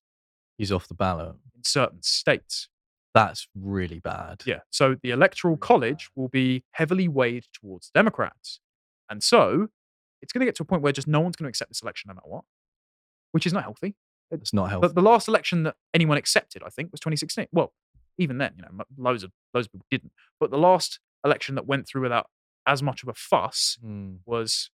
He's 0.57 0.71
off 0.71 0.87
the 0.87 0.93
ballot. 0.93 1.35
in 1.55 1.63
certain 1.63 2.01
states, 2.01 2.67
That's 3.15 3.47
really 3.55 3.99
bad. 3.99 4.43
yeah, 4.45 4.59
so 4.69 4.95
the 5.01 5.09
electoral 5.09 5.57
college 5.57 6.09
will 6.15 6.27
be 6.29 6.63
heavily 6.73 7.07
weighed 7.07 7.45
towards 7.53 7.89
Democrats. 7.95 8.59
And 9.09 9.23
so 9.23 9.69
it's 10.21 10.31
going 10.33 10.41
to 10.41 10.45
get 10.45 10.55
to 10.57 10.63
a 10.63 10.65
point 10.65 10.81
where 10.83 10.91
just 10.93 11.07
no 11.07 11.19
one's 11.21 11.35
going 11.35 11.45
to 11.45 11.49
accept 11.49 11.69
this 11.71 11.81
election 11.81 12.09
no 12.09 12.13
matter 12.15 12.27
what, 12.27 12.43
which 13.31 13.47
is 13.47 13.53
not 13.53 13.63
healthy. 13.63 13.95
It's 14.31 14.53
not 14.53 14.69
healthy. 14.69 14.87
But 14.87 14.95
the 14.95 15.01
last 15.01 15.27
election 15.27 15.63
that 15.63 15.75
anyone 15.93 16.17
accepted, 16.17 16.61
I 16.63 16.69
think, 16.69 16.91
was 16.91 16.99
2016. 16.99 17.47
Well, 17.51 17.73
even 18.17 18.37
then, 18.37 18.53
you 18.57 18.63
know, 18.63 18.83
loads 18.97 19.23
of 19.23 19.31
loads 19.53 19.67
of 19.67 19.71
people 19.71 19.85
didn't. 19.91 20.11
But 20.39 20.51
the 20.51 20.57
last 20.57 20.99
election 21.23 21.55
that 21.55 21.65
went 21.65 21.87
through 21.87 22.01
without 22.01 22.27
as 22.67 22.81
much 22.83 23.01
of 23.03 23.09
a 23.09 23.13
fuss 23.13 23.77
Mm. 23.85 24.17
was 24.25 24.71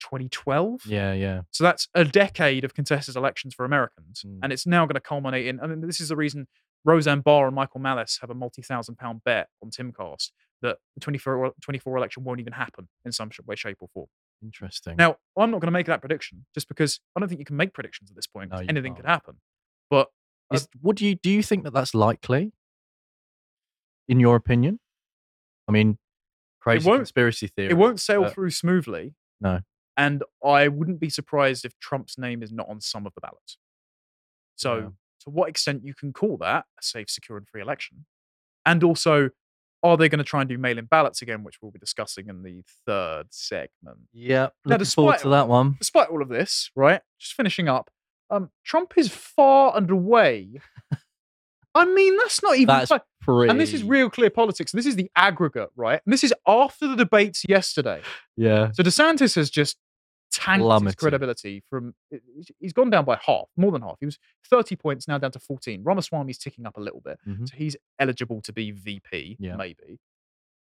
2012. 0.00 0.86
Yeah, 0.86 1.12
yeah. 1.12 1.42
So 1.50 1.64
that's 1.64 1.88
a 1.94 2.04
decade 2.04 2.64
of 2.64 2.74
contested 2.74 3.16
elections 3.16 3.54
for 3.54 3.64
Americans. 3.64 4.22
Mm. 4.26 4.40
And 4.42 4.52
it's 4.52 4.66
now 4.66 4.84
going 4.86 4.94
to 4.94 5.00
culminate 5.00 5.46
in, 5.46 5.60
I 5.60 5.66
mean, 5.66 5.80
this 5.86 6.00
is 6.00 6.08
the 6.08 6.16
reason 6.16 6.46
Roseanne 6.84 7.20
Barr 7.20 7.46
and 7.46 7.54
Michael 7.56 7.80
Malice 7.80 8.18
have 8.20 8.30
a 8.30 8.34
multi 8.34 8.62
thousand 8.62 8.96
pound 8.96 9.22
bet 9.24 9.48
on 9.62 9.70
Timcast 9.70 10.30
that 10.62 10.78
the 10.94 11.00
24, 11.00 11.52
24 11.60 11.96
election 11.96 12.24
won't 12.24 12.40
even 12.40 12.52
happen 12.52 12.88
in 13.04 13.12
some 13.12 13.30
way, 13.46 13.54
shape, 13.54 13.78
or 13.80 13.88
form. 13.92 14.06
Interesting. 14.42 14.96
Now, 14.96 15.16
I'm 15.36 15.50
not 15.50 15.60
going 15.60 15.68
to 15.68 15.72
make 15.72 15.86
that 15.86 16.00
prediction 16.00 16.46
just 16.54 16.68
because 16.68 17.00
I 17.14 17.20
don't 17.20 17.28
think 17.28 17.38
you 17.38 17.44
can 17.44 17.56
make 17.56 17.72
predictions 17.72 18.10
at 18.10 18.16
this 18.16 18.26
point. 18.26 18.50
No, 18.50 18.58
Anything 18.58 18.92
can't. 18.92 18.96
could 18.96 19.06
happen. 19.06 19.36
But 19.90 20.08
uh, 20.50 20.58
what 20.80 20.96
do 20.96 21.06
you 21.06 21.14
do? 21.14 21.30
You 21.30 21.42
think 21.42 21.64
that 21.64 21.72
that's 21.72 21.94
likely? 21.94 22.52
In 24.08 24.20
your 24.20 24.36
opinion? 24.36 24.80
I 25.68 25.72
mean, 25.72 25.98
crazy 26.60 26.90
conspiracy 26.90 27.46
theory. 27.46 27.70
it 27.70 27.74
won't 27.74 28.00
sail 28.00 28.28
through 28.28 28.50
smoothly. 28.50 29.14
No. 29.40 29.60
And 29.96 30.22
I 30.44 30.68
wouldn't 30.68 31.00
be 31.00 31.08
surprised 31.08 31.64
if 31.64 31.78
Trump's 31.78 32.18
name 32.18 32.42
is 32.42 32.52
not 32.52 32.68
on 32.68 32.80
some 32.80 33.06
of 33.06 33.14
the 33.14 33.20
ballots. 33.20 33.56
So. 34.56 34.94
To 35.24 35.30
what 35.30 35.48
extent 35.48 35.82
you 35.84 35.94
can 35.94 36.12
call 36.12 36.36
that 36.38 36.64
a 36.78 36.82
safe, 36.82 37.10
secure, 37.10 37.36
and 37.38 37.48
free 37.48 37.60
election? 37.62 38.06
And 38.64 38.82
also, 38.84 39.30
are 39.82 39.96
they 39.96 40.08
going 40.08 40.18
to 40.18 40.24
try 40.24 40.40
and 40.40 40.48
do 40.48 40.56
mail 40.56 40.78
in 40.78 40.86
ballots 40.86 41.20
again, 41.20 41.44
which 41.44 41.56
we'll 41.60 41.70
be 41.72 41.78
discussing 41.78 42.28
in 42.28 42.42
the 42.42 42.62
third 42.86 43.26
segment? 43.30 43.98
Yeah. 44.12 44.48
Now, 44.64 44.76
Looking 44.76 44.86
forward 44.86 45.12
despite- 45.14 45.22
to 45.22 45.28
that 45.30 45.48
one. 45.48 45.76
Despite 45.78 46.08
all 46.08 46.22
of 46.22 46.28
this, 46.28 46.70
right? 46.74 47.00
Just 47.18 47.34
finishing 47.34 47.68
up, 47.68 47.90
um, 48.30 48.50
Trump 48.64 48.94
is 48.96 49.08
far 49.08 49.76
and 49.76 49.90
away. 49.90 50.60
I 51.74 51.84
mean, 51.86 52.16
that's 52.18 52.42
not 52.42 52.54
even. 52.56 52.68
That's 52.68 52.92
pretty. 53.20 53.50
And 53.50 53.60
this 53.60 53.74
is 53.74 53.82
real 53.82 54.08
clear 54.08 54.30
politics. 54.30 54.70
This 54.72 54.86
is 54.86 54.94
the 54.96 55.10
aggregate, 55.16 55.70
right? 55.74 56.00
And 56.06 56.12
this 56.12 56.22
is 56.22 56.32
after 56.46 56.86
the 56.86 56.94
debates 56.96 57.42
yesterday. 57.48 58.00
Yeah. 58.36 58.70
So 58.72 58.82
DeSantis 58.84 59.34
has 59.34 59.50
just 59.50 59.76
tanked 60.34 60.84
his 60.84 60.94
credibility 60.94 61.62
from. 61.68 61.94
He's 62.58 62.72
gone 62.72 62.90
down 62.90 63.04
by 63.04 63.18
half, 63.24 63.48
more 63.56 63.72
than 63.72 63.82
half. 63.82 63.96
He 64.00 64.06
was 64.06 64.18
30 64.50 64.76
points, 64.76 65.06
now 65.08 65.18
down 65.18 65.32
to 65.32 65.38
14. 65.38 65.82
Ramaswamy's 65.84 66.38
ticking 66.38 66.66
up 66.66 66.76
a 66.76 66.80
little 66.80 67.00
bit. 67.00 67.18
Mhm. 67.26 67.48
So 67.48 67.56
he's 67.56 67.76
eligible 67.98 68.40
to 68.42 68.52
be 68.52 68.70
VP, 68.70 69.36
Yeah. 69.38 69.56
maybe. 69.56 69.98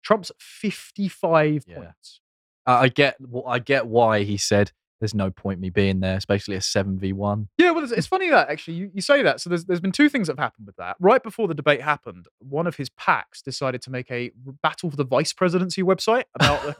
Trump's 0.03 0.31
55 0.39 1.63
Yeah. 1.67 1.75
points. 1.77 2.21
I 2.65 2.73
I 2.73 2.87
get. 2.89 3.17
wh- 3.21 3.47
I 3.47 3.59
get 3.59 3.87
why 3.87 4.23
he 4.23 4.37
said 4.37 4.71
there's 4.99 5.13
no 5.13 5.29
point 5.29 5.59
me 5.59 5.69
being 5.69 5.99
there. 5.99 6.15
It's 6.15 6.25
basically 6.25 6.55
a 6.55 6.61
seven 6.61 6.97
v 6.97 7.11
one. 7.13 7.49
Yeah, 7.57 7.71
well, 7.71 7.83
it's, 7.83 7.91
it's 7.91 8.07
funny 8.15 8.29
that 8.29 8.49
actually 8.49 8.75
you, 8.75 8.91
you 8.93 9.01
say 9.01 9.21
that. 9.23 9.41
So 9.41 9.49
there's 9.49 9.65
there's 9.65 9.81
been 9.81 9.91
two 9.91 10.09
things 10.09 10.27
that 10.27 10.33
have 10.37 10.43
happened 10.43 10.65
with 10.67 10.75
that. 10.77 10.95
Right 10.99 11.21
before 11.21 11.47
the 11.47 11.53
debate 11.53 11.81
happened, 11.81 12.27
one 12.39 12.65
of 12.65 12.75
his 12.77 12.89
PACs 12.89 13.43
decided 13.43 13.81
to 13.83 13.91
make 13.91 14.09
a 14.09 14.31
battle 14.63 14.89
for 14.89 14.95
the 14.95 15.03
vice 15.05 15.33
presidency 15.33 15.83
website 15.83 16.23
about 16.39 16.61
the 16.63 16.75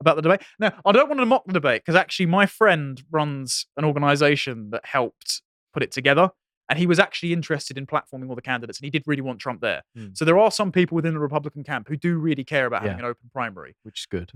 about 0.00 0.16
the 0.16 0.22
debate. 0.22 0.42
Now, 0.58 0.72
I 0.84 0.92
don't 0.92 1.08
want 1.08 1.20
to 1.20 1.26
mock 1.26 1.46
the 1.46 1.52
debate 1.52 1.82
because 1.84 1.96
actually 1.96 2.26
my 2.26 2.46
friend 2.46 3.02
runs 3.10 3.66
an 3.76 3.84
organization 3.84 4.70
that 4.70 4.84
helped 4.84 5.42
put 5.72 5.82
it 5.82 5.92
together. 5.92 6.30
And 6.70 6.78
he 6.78 6.86
was 6.86 6.98
actually 6.98 7.32
interested 7.32 7.78
in 7.78 7.86
platforming 7.86 8.28
all 8.28 8.34
the 8.34 8.42
candidates, 8.42 8.78
and 8.78 8.84
he 8.84 8.90
did 8.90 9.02
really 9.06 9.22
want 9.22 9.38
Trump 9.38 9.62
there. 9.62 9.84
Hmm. 9.96 10.08
So 10.12 10.26
there 10.26 10.38
are 10.38 10.50
some 10.50 10.70
people 10.70 10.96
within 10.96 11.14
the 11.14 11.20
Republican 11.20 11.64
camp 11.64 11.88
who 11.88 11.96
do 11.96 12.18
really 12.18 12.44
care 12.44 12.66
about 12.66 12.82
having 12.82 12.98
an 12.98 13.06
open 13.06 13.30
primary. 13.32 13.74
which 13.84 14.00
is 14.00 14.06
good. 14.06 14.32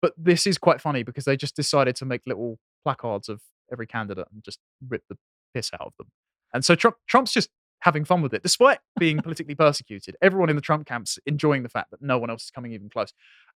But 0.00 0.14
this 0.16 0.46
is 0.46 0.56
quite 0.56 0.80
funny 0.80 1.02
because 1.02 1.26
they 1.26 1.36
just 1.36 1.54
decided 1.54 1.94
to 1.96 2.06
make 2.06 2.22
little 2.26 2.58
placards 2.84 3.28
of 3.28 3.42
every 3.70 3.86
candidate 3.86 4.28
and 4.32 4.42
just 4.42 4.60
rip 4.88 5.02
the 5.10 5.18
piss 5.54 5.70
out 5.74 5.82
of 5.82 5.92
them. 5.98 6.06
And 6.54 6.64
so 6.64 6.74
Trump, 6.74 6.96
Trump's 7.06 7.32
just 7.32 7.50
having 7.80 8.04
fun 8.04 8.22
with 8.22 8.32
it, 8.32 8.42
despite 8.42 8.78
being 8.98 9.18
politically 9.18 9.54
persecuted. 9.54 10.16
Everyone 10.22 10.48
in 10.48 10.56
the 10.56 10.62
Trump 10.62 10.86
camp's 10.86 11.18
enjoying 11.26 11.62
the 11.62 11.68
fact 11.68 11.90
that 11.90 12.00
no 12.00 12.18
one 12.18 12.30
else 12.30 12.44
is 12.44 12.50
coming 12.50 12.72
even 12.72 12.88
close. 12.88 13.12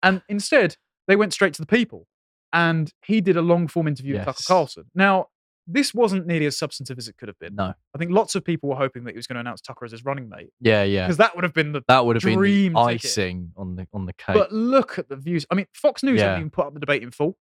And 0.02 0.22
instead, 0.28 0.76
they 1.08 1.16
went 1.16 1.32
straight 1.32 1.54
to 1.54 1.62
the 1.62 1.66
people. 1.66 2.06
And 2.52 2.92
he 3.04 3.20
did 3.20 3.36
a 3.36 3.42
long 3.42 3.66
form 3.68 3.88
interview 3.88 4.14
with 4.14 4.24
Tucker 4.24 4.42
Carlson. 4.46 4.84
Now, 4.94 5.26
this 5.66 5.92
wasn't 5.92 6.26
nearly 6.26 6.46
as 6.46 6.56
substantive 6.56 6.96
as 6.96 7.08
it 7.08 7.16
could 7.18 7.28
have 7.28 7.38
been. 7.38 7.54
No. 7.56 7.74
I 7.94 7.98
think 7.98 8.10
lots 8.10 8.34
of 8.34 8.42
people 8.42 8.70
were 8.70 8.76
hoping 8.76 9.04
that 9.04 9.10
he 9.10 9.16
was 9.18 9.26
going 9.26 9.34
to 9.34 9.40
announce 9.40 9.60
Tucker 9.60 9.84
as 9.84 9.92
his 9.92 10.02
running 10.02 10.30
mate 10.30 10.48
Yeah, 10.60 10.82
yeah. 10.82 11.06
because 11.06 11.18
that 11.18 11.34
would 11.36 11.44
have 11.44 11.52
been 11.52 11.72
the 11.72 11.82
That 11.88 12.06
would 12.06 12.16
have 12.16 12.22
been 12.22 12.38
dream 12.38 12.72
the 12.72 12.86
ticket. 12.86 13.04
icing 13.04 13.52
on 13.56 13.76
the 13.76 13.86
on 13.92 14.06
the 14.06 14.14
cake. 14.14 14.34
but 14.34 14.50
look 14.50 14.98
at 14.98 15.10
the 15.10 15.16
views. 15.16 15.44
I 15.50 15.56
mean, 15.56 15.66
Fox 15.74 16.02
News 16.02 16.18
Yeah. 16.20 16.26
haven't 16.28 16.40
even 16.40 16.50
put 16.50 16.66
up 16.66 16.72
the 16.74 16.80
debate 16.80 17.02
in 17.02 17.10
full. 17.10 17.36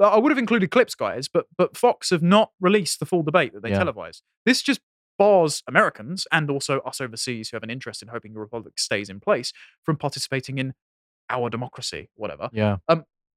I 0.00 0.18
would 0.18 0.32
have 0.32 0.38
included 0.38 0.72
clips, 0.72 0.96
guys, 0.96 1.28
but 1.28 1.46
but 1.56 1.76
Fox 1.76 2.10
have 2.10 2.22
not 2.22 2.50
released 2.60 2.98
the 2.98 3.06
full 3.06 3.22
debate 3.22 3.52
that 3.52 3.62
they 3.62 3.70
Yeah. 3.70 3.78
televised. 3.78 4.24
This 4.44 4.60
just 4.62 4.80
bars 5.18 5.62
Americans 5.68 6.26
and 6.32 6.50
also 6.50 6.80
us 6.80 7.00
overseas 7.00 7.50
who 7.50 7.56
have 7.56 7.62
an 7.62 7.70
interest 7.70 8.02
in 8.02 8.08
hoping 8.08 8.32
the 8.32 8.40
republic 8.40 8.80
stays 8.80 9.08
in 9.08 9.20
place 9.20 9.52
from 9.84 9.96
participating 9.96 10.58
in 10.58 10.72
our 11.32 11.50
democracy, 11.50 12.08
whatever. 12.14 12.48
yeah. 12.52 12.76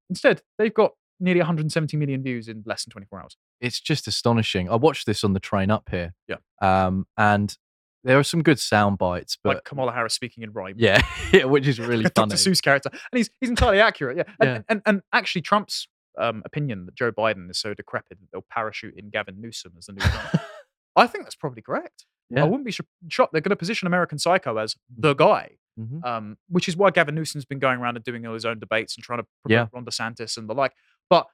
Instead, 0.09 0.41
they've 0.59 0.73
got 0.73 0.91
nearly 1.19 1.39
170 1.39 1.97
million 1.97 2.21
views 2.21 2.47
in 2.47 2.61
less 2.65 2.85
than 2.85 2.91
24 2.91 3.21
hours. 3.21 3.37
it's 3.61 3.79
just 3.79 4.07
astonishing. 4.07 4.69
I 4.69 4.75
watched 4.75 5.05
this 5.07 5.23
on 5.23 5.33
the 5.33 5.39
train 5.39 5.71
up 5.71 5.87
here. 5.89 6.13
Yeah. 6.27 6.35
Um, 6.61 7.07
and 7.17 7.57
there 8.03 8.19
are 8.19 8.23
some 8.23 8.43
good 8.43 8.59
sound 8.59 8.99
bites, 8.99 9.35
but 9.43 9.55
like 9.55 9.63
Kamala 9.63 9.91
Harris 9.93 10.13
speaking 10.13 10.43
in 10.43 10.51
rhyme. 10.51 10.75
yeah, 10.77 11.01
yeah, 11.33 11.45
which 11.45 11.65
is 11.65 11.79
really 11.79 12.03
funny. 12.15 12.29
Dr. 12.29 12.35
Seuss 12.35 12.61
character, 12.61 12.89
and 12.91 13.17
he's 13.17 13.31
he's 13.39 13.49
entirely 13.49 13.79
accurate. 13.79 14.17
Yeah, 14.17 14.23
and, 14.39 14.47
Yeah. 14.47 14.55
And, 14.55 14.65
and 14.69 14.81
and 14.85 15.01
actually, 15.11 15.41
Trump's 15.41 15.87
um, 16.19 16.43
opinion 16.45 16.85
that 16.85 16.93
Joe 16.95 17.11
Biden 17.11 17.49
is 17.49 17.57
so 17.57 17.73
decrepit 17.73 18.19
that 18.19 18.27
they'll 18.31 18.45
parachute 18.51 18.93
in 18.95 19.09
Gavin 19.09 19.41
Newsom 19.41 19.73
as 19.77 19.87
the 19.87 19.93
new 19.93 20.05
I 20.95 21.07
think 21.07 21.23
that's 21.25 21.35
probably 21.35 21.63
correct. 21.63 22.05
Yeah. 22.29 22.41
I 22.41 22.43
wouldn't 22.45 22.65
be 22.65 22.71
sh- 22.71 22.81
shocked. 23.09 23.31
They're 23.33 23.41
going 23.41 23.49
to 23.49 23.55
position 23.55 23.87
American 23.87 24.19
Psycho 24.19 24.57
as 24.57 24.75
the 24.95 25.13
guy, 25.15 25.57
Mhm. 25.79 26.05
um, 26.05 26.37
which 26.47 26.67
is 26.69 26.77
why 26.77 26.89
Gavin 26.91 27.15
Newsom's 27.15 27.45
been 27.45 27.59
going 27.59 27.79
around 27.79 27.95
and 27.97 28.05
doing 28.05 28.25
all 28.25 28.33
his 28.33 28.45
own 28.45 28.59
debates 28.59 28.95
and 28.95 29.03
trying 29.03 29.19
to 29.19 29.27
promote 29.43 29.55
Yeah. 29.55 29.67
Ron 29.73 29.85
DeSantis 29.85 30.37
and 30.37 30.49
the 30.49 30.53
like. 30.55 30.73
But 31.09 31.27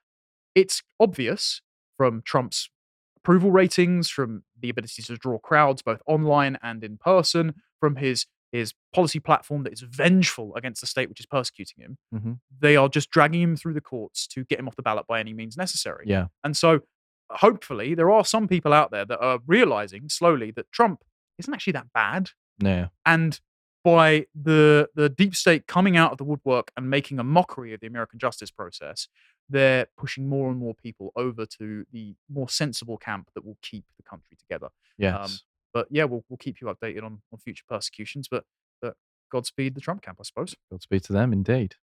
it's 0.55 0.81
obvious 0.99 1.61
from 1.97 2.21
Trump's 2.23 2.69
approval 3.17 3.51
ratings, 3.51 4.09
from 4.09 4.43
the 4.59 4.69
ability 4.69 5.03
to 5.03 5.15
draw 5.17 5.37
crowds 5.37 5.81
both 5.83 6.01
online 6.07 6.57
and 6.63 6.83
in 6.83 6.97
person, 6.97 7.61
from 7.79 7.97
his 7.97 8.25
his 8.51 8.73
policy 8.93 9.17
platform 9.17 9.63
that 9.63 9.71
is 9.71 9.79
vengeful 9.79 10.53
against 10.57 10.81
the 10.81 10.87
state 10.87 11.07
which 11.07 11.21
is 11.21 11.25
persecuting 11.25 11.77
him. 11.81 11.97
Mhm. 12.13 12.39
They 12.59 12.75
are 12.75 12.89
just 12.89 13.09
dragging 13.09 13.41
him 13.41 13.55
through 13.55 13.75
the 13.75 13.79
courts 13.79 14.27
to 14.27 14.43
get 14.43 14.59
him 14.59 14.67
off 14.67 14.75
the 14.75 14.81
ballot 14.81 15.07
by 15.07 15.21
any 15.21 15.31
means 15.33 15.55
necessary. 15.55 16.03
Yeah. 16.05 16.27
And 16.43 16.57
so, 16.57 16.81
hopefully, 17.29 17.95
there 17.95 18.11
are 18.11 18.25
some 18.25 18.49
people 18.49 18.73
out 18.73 18.91
there 18.91 19.05
that 19.05 19.19
are 19.21 19.39
realizing 19.47 20.09
slowly 20.09 20.51
that 20.51 20.69
Trump 20.73 21.03
isn't 21.37 21.53
actually 21.53 21.71
that 21.73 21.93
bad. 21.93 22.31
Yeah. 22.59 22.89
And 23.05 23.39
by 23.83 24.25
the 24.39 24.89
the 24.95 25.09
deep 25.09 25.35
state 25.35 25.65
coming 25.67 25.97
out 25.97 26.11
of 26.11 26.17
the 26.17 26.23
woodwork 26.23 26.71
and 26.77 26.89
making 26.89 27.19
a 27.19 27.23
mockery 27.23 27.73
of 27.73 27.79
the 27.79 27.87
American 27.87 28.19
justice 28.19 28.51
process, 28.51 29.07
they're 29.49 29.87
pushing 29.97 30.29
more 30.29 30.49
and 30.49 30.59
more 30.59 30.73
people 30.73 31.11
over 31.15 31.45
to 31.59 31.85
the 31.91 32.15
more 32.29 32.47
sensible 32.49 32.97
camp 32.97 33.29
that 33.35 33.43
will 33.45 33.57
keep 33.61 33.85
the 33.97 34.03
country 34.03 34.37
together. 34.37 34.67
Um, 34.67 34.71
yes. 34.97 35.43
But 35.73 35.87
yeah, 35.89 36.03
we'll 36.03 36.23
we'll 36.29 36.37
keep 36.37 36.61
you 36.61 36.67
updated 36.67 37.03
on, 37.03 37.21
on 37.31 37.39
future 37.39 37.63
persecutions. 37.67 38.27
But 38.29 38.43
but 38.81 38.95
Godspeed 39.31 39.73
the 39.75 39.81
Trump 39.81 40.01
camp, 40.01 40.17
I 40.19 40.23
suppose. 40.23 40.55
Godspeed 40.69 41.03
to 41.05 41.13
them, 41.13 41.31
indeed. 41.33 41.75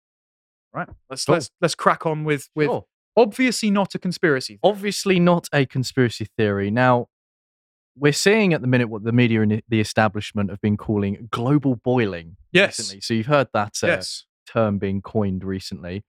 Right. 0.73 0.89
Let's 1.09 1.25
Cool. 1.25 1.35
let's 1.35 1.51
let's 1.61 1.75
crack 1.75 2.05
on 2.07 2.25
with 2.25 2.49
with 2.55 2.67
Sure. 2.69 2.85
obviously 3.17 3.71
not 3.71 3.95
a 3.95 3.99
conspiracy. 3.99 4.55
theory. 4.55 4.61
obviously 4.73 5.19
not 5.19 5.49
a 5.53 5.65
conspiracy 5.67 6.27
theory. 6.37 6.71
Now, 6.71 7.07
we're 7.99 8.13
seeing 8.13 8.53
at 8.53 8.61
the 8.61 8.67
minute 8.67 8.89
what 8.89 9.05
the 9.05 9.13
media 9.13 9.43
and 9.43 9.63
the 9.69 9.81
establishment 9.81 10.51
have 10.51 10.61
been 10.61 10.77
calling 10.77 11.29
global 11.31 11.77
boiling. 11.77 12.37
Yes. 12.53 12.79
Recently. 12.79 13.01
So 13.01 13.15
you've 13.15 13.27
heard 13.27 13.49
that 13.53 13.79
uh, 13.83 13.89
yes. 13.89 14.25
term 14.51 14.79
being 14.79 15.03
coined 15.03 15.45
recently. 15.45 16.05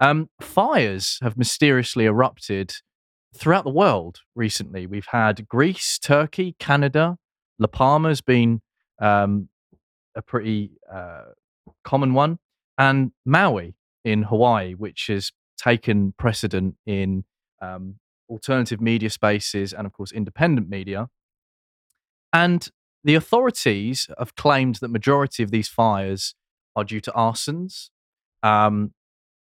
Um, 0.00 0.28
fires 0.40 1.18
have 1.22 1.36
mysteriously 1.36 2.04
erupted 2.04 2.74
throughout 3.36 3.64
the 3.64 3.70
world 3.70 4.20
recently. 4.34 4.86
We've 4.86 5.08
had 5.10 5.48
Greece, 5.48 5.98
Turkey, 5.98 6.56
Canada. 6.58 7.16
La 7.58 7.68
Palma's 7.68 8.20
been 8.20 8.60
um, 9.00 9.48
a 10.14 10.22
pretty 10.22 10.72
uh, 10.92 11.26
common 11.84 12.14
one, 12.14 12.38
and 12.78 13.12
Maui 13.24 13.74
in 14.04 14.24
Hawaii, 14.24 14.74
which 14.74 15.06
has 15.08 15.32
taken 15.56 16.14
precedent 16.18 16.74
in 16.86 17.24
um, 17.62 17.96
alternative 18.28 18.80
media 18.80 19.10
spaces 19.10 19.72
and, 19.72 19.86
of 19.86 19.92
course, 19.92 20.12
independent 20.12 20.68
media. 20.68 21.08
And 22.34 22.68
the 23.04 23.14
authorities 23.14 24.08
have 24.18 24.34
claimed 24.34 24.76
that 24.76 24.88
majority 24.88 25.42
of 25.42 25.50
these 25.50 25.68
fires 25.68 26.34
are 26.76 26.84
due 26.84 27.00
to 27.00 27.12
arsons. 27.12 27.90
Um, 28.42 28.92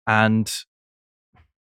and 0.05 0.51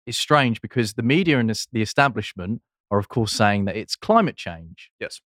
it's 0.06 0.17
strange 0.17 0.62
because 0.62 0.93
the 0.93 1.04
media 1.04 1.39
and 1.39 1.49
the 1.71 1.82
establishment 1.82 2.62
are, 2.91 2.99
of 2.99 3.08
course, 3.10 3.32
saying 3.32 3.65
that 3.65 3.75
it's 3.75 3.95
climate 3.95 4.36
change 4.36 4.91
Yes. 4.99 5.21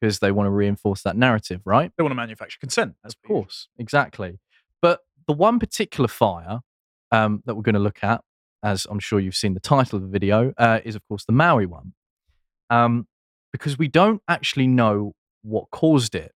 because 0.00 0.18
they 0.18 0.30
want 0.30 0.46
to 0.46 0.50
reinforce 0.50 1.02
that 1.02 1.16
narrative, 1.16 1.62
right? 1.64 1.90
They 1.96 2.02
want 2.02 2.12
to 2.12 2.16
manufacture 2.16 2.58
consent. 2.60 2.94
Of 3.02 3.14
usual. 3.24 3.42
course, 3.42 3.68
exactly. 3.78 4.38
But 4.82 5.00
the 5.26 5.32
one 5.32 5.58
particular 5.58 6.08
fire 6.08 6.60
um, 7.10 7.42
that 7.46 7.54
we're 7.54 7.62
going 7.62 7.74
to 7.74 7.80
look 7.80 8.04
at, 8.04 8.20
as 8.62 8.86
I'm 8.90 9.00
sure 9.00 9.18
you've 9.18 9.34
seen 9.36 9.54
the 9.54 9.60
title 9.60 9.96
of 9.96 10.02
the 10.02 10.08
video, 10.10 10.52
uh, 10.58 10.80
is 10.84 10.94
of 10.94 11.02
course 11.08 11.24
the 11.24 11.32
Maui 11.32 11.66
one, 11.66 11.94
um, 12.70 13.06
because 13.52 13.78
we 13.78 13.88
don't 13.88 14.22
actually 14.28 14.66
know 14.66 15.14
what 15.42 15.70
caused 15.70 16.14
it, 16.14 16.32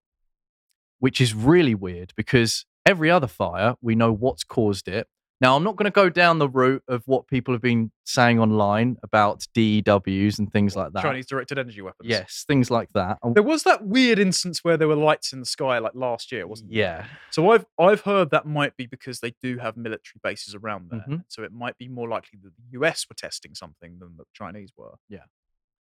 which 0.98 1.20
is 1.20 1.34
really 1.34 1.74
weird. 1.74 2.12
Because 2.16 2.64
every 2.84 3.10
other 3.10 3.26
fire, 3.26 3.74
we 3.80 3.94
know 3.94 4.12
what's 4.12 4.44
caused 4.44 4.88
it. 4.88 5.08
Now, 5.38 5.54
I'm 5.54 5.62
not 5.62 5.76
going 5.76 5.84
to 5.84 5.90
go 5.90 6.08
down 6.08 6.38
the 6.38 6.48
route 6.48 6.82
of 6.88 7.02
what 7.04 7.26
people 7.26 7.52
have 7.52 7.60
been 7.60 7.92
saying 8.04 8.40
online 8.40 8.96
about 9.02 9.46
DEWs 9.54 10.38
and 10.38 10.50
things 10.50 10.74
like 10.74 10.94
that. 10.94 11.02
Chinese 11.02 11.26
directed 11.26 11.58
energy 11.58 11.82
weapons. 11.82 12.08
Yes, 12.08 12.46
things 12.48 12.70
like 12.70 12.88
that. 12.94 13.18
There 13.34 13.42
was 13.42 13.62
that 13.64 13.84
weird 13.84 14.18
instance 14.18 14.64
where 14.64 14.78
there 14.78 14.88
were 14.88 14.96
lights 14.96 15.34
in 15.34 15.40
the 15.40 15.44
sky 15.46 15.76
like 15.76 15.92
last 15.94 16.32
year, 16.32 16.46
wasn't 16.46 16.70
there? 16.70 16.78
Yeah. 16.78 17.04
So 17.32 17.50
I've 17.50 17.66
I've 17.78 18.00
heard 18.00 18.30
that 18.30 18.46
might 18.46 18.78
be 18.78 18.86
because 18.86 19.20
they 19.20 19.34
do 19.42 19.58
have 19.58 19.76
military 19.76 20.20
bases 20.22 20.54
around 20.54 20.88
there. 20.90 21.04
Mhm. 21.06 21.24
So 21.28 21.42
it 21.42 21.52
might 21.52 21.76
be 21.76 21.88
more 21.88 22.08
likely 22.08 22.38
that 22.42 22.52
the 22.56 22.78
US 22.80 23.04
were 23.06 23.14
testing 23.14 23.54
something 23.54 23.98
than 23.98 24.16
the 24.16 24.24
Chinese 24.32 24.70
were. 24.74 24.94
Yeah. 25.10 25.24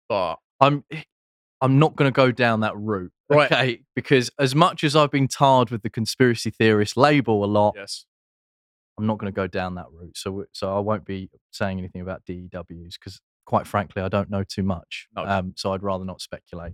But 0.07 0.37
I'm 0.61 0.85
I'm 1.63 1.79
not 1.79 1.95
going 1.95 2.11
to 2.11 2.15
go 2.15 2.31
down 2.31 2.59
that 2.59 2.75
route, 2.77 3.11
Right. 3.29 3.51
okay? 3.51 3.81
Because 3.95 4.29
as 4.37 4.53
much 4.53 4.83
as 4.83 4.95
I've 4.95 5.11
been 5.11 5.27
tarred 5.27 5.69
with 5.71 5.81
the 5.81 5.89
conspiracy 5.89 6.51
theorist 6.51 6.97
label 6.97 7.43
a 7.43 7.47
lot, 7.47 7.73
yes. 7.75 8.05
I'm 8.99 9.07
not 9.07 9.17
going 9.17 9.31
to 9.31 9.35
go 9.35 9.47
down 9.47 9.75
that 9.75 9.87
route. 9.91 10.17
So 10.17 10.45
so 10.51 10.75
I 10.75 10.79
won't 10.79 11.05
be 11.05 11.29
saying 11.51 11.79
anything 11.79 12.01
about 12.01 12.23
DEWs 12.25 12.97
because, 12.99 13.19
quite 13.45 13.65
frankly, 13.65 14.01
I 14.03 14.09
don't 14.09 14.29
know 14.29 14.43
too 14.43 14.61
much. 14.63 15.07
No. 15.15 15.23
Um, 15.25 15.53
so 15.55 15.73
I'd 15.73 15.81
rather 15.81 16.05
not 16.05 16.21
speculate. 16.21 16.73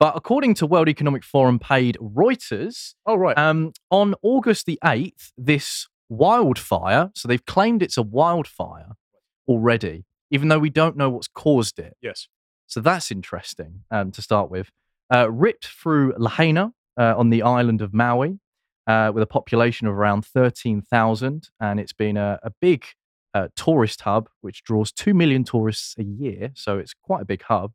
But 0.00 0.16
according 0.16 0.54
to 0.54 0.66
World 0.66 0.88
Economic 0.88 1.22
Forum 1.22 1.58
paid 1.58 1.96
Reuters, 2.00 2.94
Oh 3.06 3.16
right. 3.16 3.36
um, 3.38 3.72
on 3.90 4.14
August 4.22 4.64
the 4.66 4.78
8th, 4.82 5.30
this 5.36 5.86
wildfire, 6.08 7.10
so 7.14 7.28
they've 7.28 7.44
claimed 7.44 7.82
it's 7.82 7.96
a 7.98 8.02
wildfire 8.02 8.92
already, 9.46 10.04
even 10.30 10.48
though 10.48 10.58
we 10.58 10.70
don't 10.70 10.96
know 10.96 11.10
what's 11.10 11.28
caused 11.28 11.78
it. 11.78 11.96
yes. 12.00 12.26
So 12.70 12.80
that's 12.80 13.10
interesting 13.10 13.82
um, 13.90 14.12
to 14.12 14.22
start 14.22 14.50
with. 14.50 14.70
Uh, 15.12 15.28
ripped 15.28 15.66
through 15.66 16.14
Lahaina 16.16 16.72
uh, 16.96 17.14
on 17.16 17.30
the 17.30 17.42
island 17.42 17.82
of 17.82 17.92
Maui 17.92 18.38
uh, 18.86 19.10
with 19.12 19.24
a 19.24 19.26
population 19.26 19.88
of 19.88 19.94
around 19.94 20.24
13,000. 20.24 21.50
And 21.60 21.80
it's 21.80 21.92
been 21.92 22.16
a, 22.16 22.38
a 22.44 22.52
big 22.60 22.84
uh, 23.34 23.48
tourist 23.56 24.02
hub, 24.02 24.28
which 24.40 24.62
draws 24.62 24.92
2 24.92 25.14
million 25.14 25.42
tourists 25.42 25.96
a 25.98 26.04
year. 26.04 26.52
So 26.54 26.78
it's 26.78 26.94
quite 26.94 27.22
a 27.22 27.24
big 27.24 27.42
hub. 27.42 27.72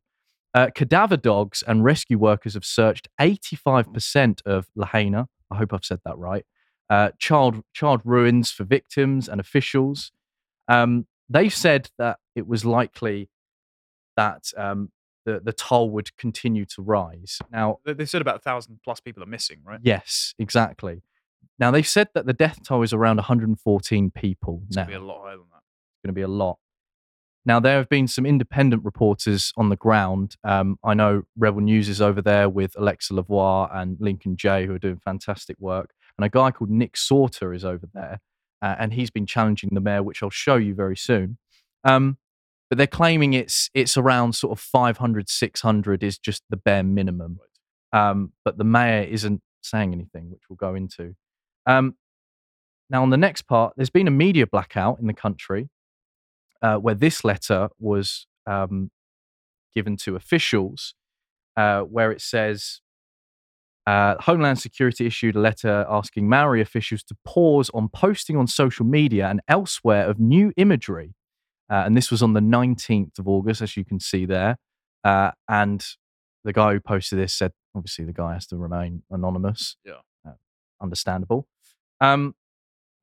Uh, 0.53 0.69
cadaver 0.73 1.17
dogs 1.17 1.61
and 1.67 1.83
rescue 1.83 2.17
workers 2.17 2.53
have 2.53 2.63
searched 2.63 3.09
85% 3.19 4.41
of 4.45 4.67
Lahaina. 4.77 5.27
I 5.51 5.57
hope 5.57 5.73
I've 5.73 5.83
said 5.83 5.99
that 6.05 6.17
right. 6.17 6.45
Uh, 6.89 7.09
child, 7.19 7.63
child 7.73 7.99
ruins 8.05 8.49
for 8.49 8.63
victims 8.63 9.27
and 9.27 9.41
officials. 9.41 10.13
Um, 10.69 11.07
they 11.29 11.49
said 11.49 11.89
that 11.97 12.19
it 12.33 12.47
was 12.47 12.63
likely 12.63 13.29
that 14.15 14.51
um, 14.57 14.91
the 15.25 15.39
the 15.43 15.53
toll 15.53 15.89
would 15.91 16.15
continue 16.17 16.65
to 16.65 16.81
rise. 16.81 17.39
Now, 17.51 17.79
They, 17.85 18.05
said 18.05 18.21
about 18.21 18.37
a 18.37 18.39
thousand 18.39 18.79
plus 18.83 18.99
people 18.99 19.23
are 19.23 19.27
missing, 19.27 19.59
right? 19.63 19.79
yes, 19.83 20.33
exactly. 20.39 21.01
Now 21.57 21.71
they've 21.71 21.87
said 21.87 22.09
that 22.13 22.25
the 22.25 22.33
death 22.33 22.59
toll 22.63 22.83
is 22.83 22.93
around 22.93 23.17
114 23.17 24.11
people. 24.11 24.61
It's 24.67 24.75
now 24.75 24.83
gonna 24.83 24.97
be 24.99 25.03
a 25.03 25.05
lot 25.05 25.23
higher 25.23 25.37
than 25.37 25.45
that. 25.51 25.61
It's 25.61 26.01
going 26.03 26.09
to 26.09 26.13
be 26.13 26.21
a 26.21 26.27
lot. 26.27 26.57
Now, 27.47 27.59
there 27.59 27.77
have 27.77 27.89
been 27.89 28.07
some 28.07 28.25
independent 28.25 28.83
reporters 28.83 29.53
on 29.55 29.69
the 29.69 29.75
ground. 29.75 30.35
Um, 30.43 30.79
I 30.83 30.95
know 30.95 31.23
Rebel 31.37 31.61
News 31.61 31.89
is 31.89 32.01
over 32.01 32.19
there 32.19 32.49
with 32.49 32.75
Alexa 32.75 33.13
Lavoie 33.13 33.69
and 33.71 33.97
Lincoln 33.99 34.35
Jay, 34.35 34.65
who 34.65 34.73
are 34.73 34.79
doing 34.79 34.97
fantastic 34.97 35.55
work. 35.59 35.91
And 36.17 36.25
a 36.25 36.29
guy 36.29 36.49
called 36.49 36.71
Nick 36.71 36.93
Sortor 36.95 37.55
is 37.55 37.63
over 37.63 37.87
there, 37.93 38.19
uh, 38.63 38.75
and 38.79 38.93
he's 38.93 39.11
been 39.11 39.27
challenging 39.27 39.69
the 39.73 39.79
mayor, 39.79 40.01
which 40.01 40.23
I'll 40.23 40.31
show 40.31 40.55
you 40.55 40.73
very 40.73 40.97
soon. 40.97 41.37
Um, 41.83 42.17
but 42.69 42.77
they're 42.77 42.87
claiming 42.87 43.33
it's 43.33 43.69
it's 43.73 43.97
around 43.97 44.33
sort 44.33 44.57
of 44.57 44.59
500, 44.59 45.29
600 45.29 46.03
is 46.03 46.17
just 46.17 46.43
the 46.49 46.57
bare 46.57 46.83
minimum. 46.83 47.39
Um, 47.93 48.33
but 48.43 48.57
the 48.57 48.63
mayor 48.63 49.03
isn't 49.03 49.41
saying 49.61 49.93
anything, 49.93 50.31
which 50.31 50.41
we'll 50.49 50.57
go 50.57 50.75
into. 50.75 51.15
Um, 51.65 51.95
now, 52.89 53.01
on 53.01 53.09
the 53.09 53.17
next 53.17 53.43
part, 53.43 53.73
there's 53.75 53.89
been 53.89 54.07
a 54.07 54.11
media 54.11 54.45
blackout 54.45 54.99
in 54.99 55.07
the 55.07 55.13
country 55.13 55.69
uh, 56.61 56.75
where 56.77 56.95
this 56.95 57.23
letter 57.23 57.69
was 57.79 58.27
um, 58.45 58.91
given 59.73 59.97
to 59.97 60.15
officials, 60.15 60.93
uh, 61.57 61.81
where 61.81 62.11
it 62.11 62.21
says 62.21 62.81
uh, 63.87 64.15
Homeland 64.19 64.59
Security 64.59 65.05
issued 65.05 65.35
a 65.35 65.39
letter 65.39 65.85
asking 65.89 66.27
Maui 66.27 66.61
officials 66.61 67.03
to 67.03 67.15
pause 67.23 67.69
on 67.73 67.89
posting 67.89 68.35
on 68.35 68.47
social 68.47 68.85
media 68.85 69.27
and 69.27 69.41
elsewhere 69.47 70.07
of 70.07 70.19
new 70.19 70.51
imagery. 70.57 71.13
Uh, 71.69 71.83
and 71.85 71.97
this 71.97 72.11
was 72.11 72.21
on 72.21 72.33
the 72.33 72.39
19th 72.39 73.17
of 73.19 73.27
August, 73.27 73.61
as 73.61 73.75
you 73.75 73.83
can 73.85 73.99
see 73.99 74.25
there. 74.25 74.57
Uh, 75.03 75.31
and 75.47 75.85
the 76.43 76.53
guy 76.53 76.73
who 76.73 76.79
posted 76.79 77.19
this 77.19 77.33
said, 77.33 77.51
obviously, 77.75 78.05
the 78.05 78.13
guy 78.13 78.33
has 78.33 78.45
to 78.47 78.57
remain 78.57 79.03
anonymous. 79.09 79.77
Yeah. 79.83 79.93
Uh, 80.27 80.33
understandable. 80.81 81.47
Um, 82.01 82.35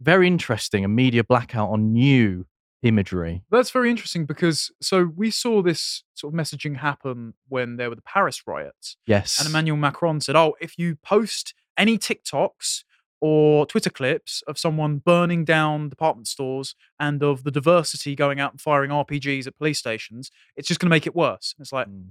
very 0.00 0.26
interesting. 0.26 0.84
A 0.84 0.88
media 0.88 1.24
blackout 1.24 1.70
on 1.70 1.92
new 1.92 2.46
imagery. 2.82 3.44
That's 3.50 3.70
very 3.70 3.90
interesting 3.90 4.26
because 4.26 4.70
so 4.80 5.04
we 5.04 5.30
saw 5.30 5.62
this 5.62 6.02
sort 6.14 6.34
of 6.34 6.38
messaging 6.38 6.78
happen 6.78 7.34
when 7.48 7.76
there 7.76 7.88
were 7.88 7.94
the 7.94 8.02
Paris 8.02 8.42
riots. 8.46 8.96
Yes. 9.06 9.38
And 9.38 9.48
Emmanuel 9.48 9.76
Macron 9.76 10.20
said, 10.20 10.36
"Oh, 10.36 10.54
if 10.60 10.78
you 10.78 10.96
post 10.96 11.54
any 11.76 11.98
TikToks 11.98 12.84
or 13.24 13.64
Twitter 13.66 13.88
clips 13.88 14.42
of 14.48 14.58
someone 14.58 14.96
burning 14.98 15.44
down 15.44 15.88
department 15.88 16.26
stores 16.26 16.74
and 16.98 17.22
of 17.22 17.44
the 17.44 17.52
diversity 17.52 18.16
going 18.16 18.40
out 18.40 18.50
and 18.50 18.60
firing 18.60 18.90
RPGs 18.90 19.46
at 19.46 19.56
police 19.56 19.78
stations, 19.78 20.30
it's 20.56 20.66
just 20.66 20.80
going 20.80 20.88
to 20.88 20.94
make 20.94 21.06
it 21.06 21.14
worse. 21.14 21.54
It's 21.60 21.72
like, 21.72 21.86
Mm. 21.86 22.08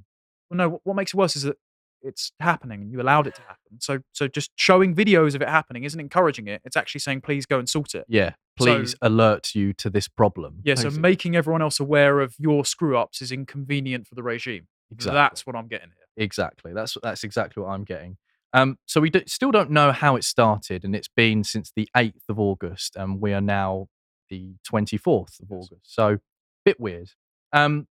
well, 0.49 0.57
no, 0.57 0.81
what- 0.85 0.95
makes 0.95 1.13
it 1.13 1.17
worse 1.17 1.35
is 1.35 1.43
that 1.43 1.57
it's 2.01 2.31
happening 2.39 2.81
and 2.81 2.89
you 2.91 3.01
allowed 3.01 3.27
it 3.27 3.35
to 3.35 3.41
happen. 3.51 3.79
So, 3.79 3.99
so 4.13 4.29
just 4.29 4.51
showing 4.55 4.95
videos 4.95 5.35
of 5.35 5.41
it 5.41 5.49
happening 5.49 5.83
isn't 5.83 5.99
encouraging 5.99 6.47
it. 6.47 6.61
It's 6.63 6.77
actually 6.77 7.01
saying, 7.01 7.21
please 7.21 7.45
go 7.45 7.59
and 7.59 7.67
sort 7.67 7.93
it. 7.93 8.05
Yeah. 8.07 8.29
So- 8.57 8.65
Please 8.77 8.95
alert 9.01 9.53
you 9.53 9.73
to 9.73 9.89
this 9.89 10.07
problem. 10.07 10.61
Yeah, 10.63 10.75
so 10.75 10.89
making 10.91 11.35
everyone 11.35 11.61
else 11.61 11.77
aware 11.81 12.21
of 12.21 12.35
your 12.39 12.63
screw 12.63 12.97
ups 12.97 13.21
is 13.21 13.33
inconvenient 13.33 14.07
for 14.07 14.15
the 14.15 14.23
regime. 14.23 14.67
Exactly. 14.91 15.15
That's 15.17 15.45
what 15.45 15.55
I'm 15.57 15.67
getting 15.67 15.89
here. 15.89 16.07
Exactly. 16.23 16.71
That's 16.73 16.95
that's 17.03 17.23
exactly 17.23 17.61
what 17.63 17.69
I'm 17.69 17.83
getting. 17.83 18.17
Um, 18.53 18.77
so 18.85 18.99
we 19.01 19.09
do, 19.09 19.21
still 19.27 19.51
don't 19.51 19.71
know 19.71 19.91
how 19.91 20.15
it 20.15 20.23
started, 20.23 20.83
and 20.83 20.95
it's 20.95 21.07
been 21.07 21.43
since 21.43 21.71
the 21.75 21.87
8th 21.95 22.27
of 22.29 22.39
August, 22.39 22.95
and 22.95 23.21
we 23.21 23.33
are 23.33 23.41
now 23.41 23.87
the 24.29 24.55
24th 24.69 25.39
of 25.39 25.47
Yes. 25.49 25.69
August. 25.71 25.93
So 25.95 26.17
bit 26.65 26.79
weird. 26.79 27.11
Um, 27.53 27.87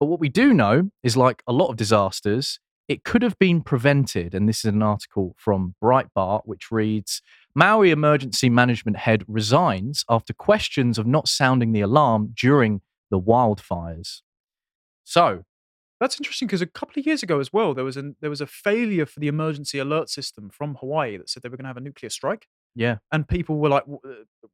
but 0.00 0.06
what 0.06 0.20
we 0.20 0.28
do 0.28 0.54
know 0.54 0.90
is, 1.02 1.16
like 1.16 1.42
a 1.46 1.52
lot 1.52 1.68
of 1.70 1.76
disasters, 1.76 2.58
it 2.88 3.04
could 3.04 3.22
have 3.22 3.38
been 3.38 3.62
prevented. 3.62 4.34
And 4.34 4.48
this 4.48 4.60
is 4.60 4.66
an 4.66 4.82
article 4.82 5.34
from 5.38 5.74
Breitbart, 5.82 6.42
which 6.44 6.70
reads: 6.70 7.20
Maui 7.54 7.90
emergency 7.90 8.48
management 8.48 8.98
head 8.98 9.24
resigns 9.28 10.04
after 10.08 10.32
questions 10.32 10.98
of 10.98 11.06
not 11.06 11.28
sounding 11.28 11.72
the 11.72 11.80
alarm 11.82 12.32
during 12.36 12.80
the 13.10 13.20
wildfires. 13.20 14.22
So 15.04 15.44
That's 16.00 16.18
interesting 16.20 16.46
because 16.46 16.62
a 16.62 16.66
couple 16.66 17.00
of 17.00 17.06
years 17.06 17.22
ago 17.22 17.40
as 17.40 17.52
well, 17.52 17.74
there 17.74 17.84
was 17.84 17.96
an 17.96 18.16
there 18.20 18.30
was 18.30 18.40
a 18.40 18.46
failure 18.46 19.04
for 19.06 19.18
the 19.20 19.28
emergency 19.28 19.78
alert 19.78 20.08
system 20.10 20.48
from 20.50 20.76
Hawaii 20.76 21.16
that 21.16 21.28
said 21.28 21.42
they 21.42 21.48
were 21.48 21.56
going 21.56 21.64
to 21.64 21.68
have 21.70 21.76
a 21.76 21.80
nuclear 21.80 22.10
strike, 22.10 22.46
yeah, 22.74 22.98
and 23.10 23.26
people 23.26 23.56
were 23.58 23.68
like, 23.68 23.84
uh, 23.88 24.46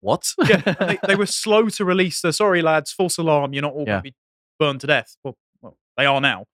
what? 0.00 0.32
"Yeah," 0.48 0.56
they, 0.80 0.98
they 1.06 1.14
were 1.16 1.26
slow 1.26 1.68
to 1.68 1.84
release 1.84 2.20
the 2.20 2.32
sorry 2.32 2.62
lads, 2.62 2.92
false 2.92 3.18
alarm, 3.18 3.52
you're 3.52 3.62
not 3.62 3.74
all 3.74 3.80
Yeah. 3.86 3.94
going 3.94 3.98
to 4.04 4.10
be 4.10 4.14
burned 4.58 4.80
to 4.82 4.86
death." 4.86 5.16
Well, 5.22 5.36
well, 5.60 5.76
they 5.96 6.06
are 6.06 6.20
now. 6.20 6.46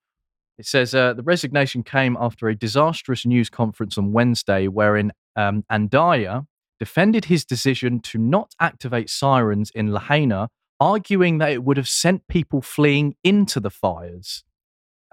It 0.57 0.65
says 0.67 0.93
uh, 0.93 1.13
the 1.13 1.23
resignation 1.23 1.81
came 1.83 2.15
after 2.19 2.47
a 2.47 2.55
disastrous 2.55 3.25
news 3.25 3.49
conference 3.49 3.97
on 3.97 4.11
Wednesday, 4.11 4.67
wherein 4.67 5.11
um, 5.35 5.63
Andaya 5.71 6.45
defended 6.79 7.25
his 7.25 7.43
decision 7.45 7.99
to 8.01 8.17
not 8.17 8.53
activate 8.59 9.09
sirens 9.09 9.71
in 9.73 9.91
Lahaina, 9.93 10.49
arguing 10.83 11.37
that 11.37 11.51
it 11.51 11.63
would 11.63 11.77
have 11.77 11.87
sent 11.87 12.27
people 12.27 12.61
fleeing 12.61 13.15
into 13.23 13.59
the 13.61 13.69
fires. 13.69 14.43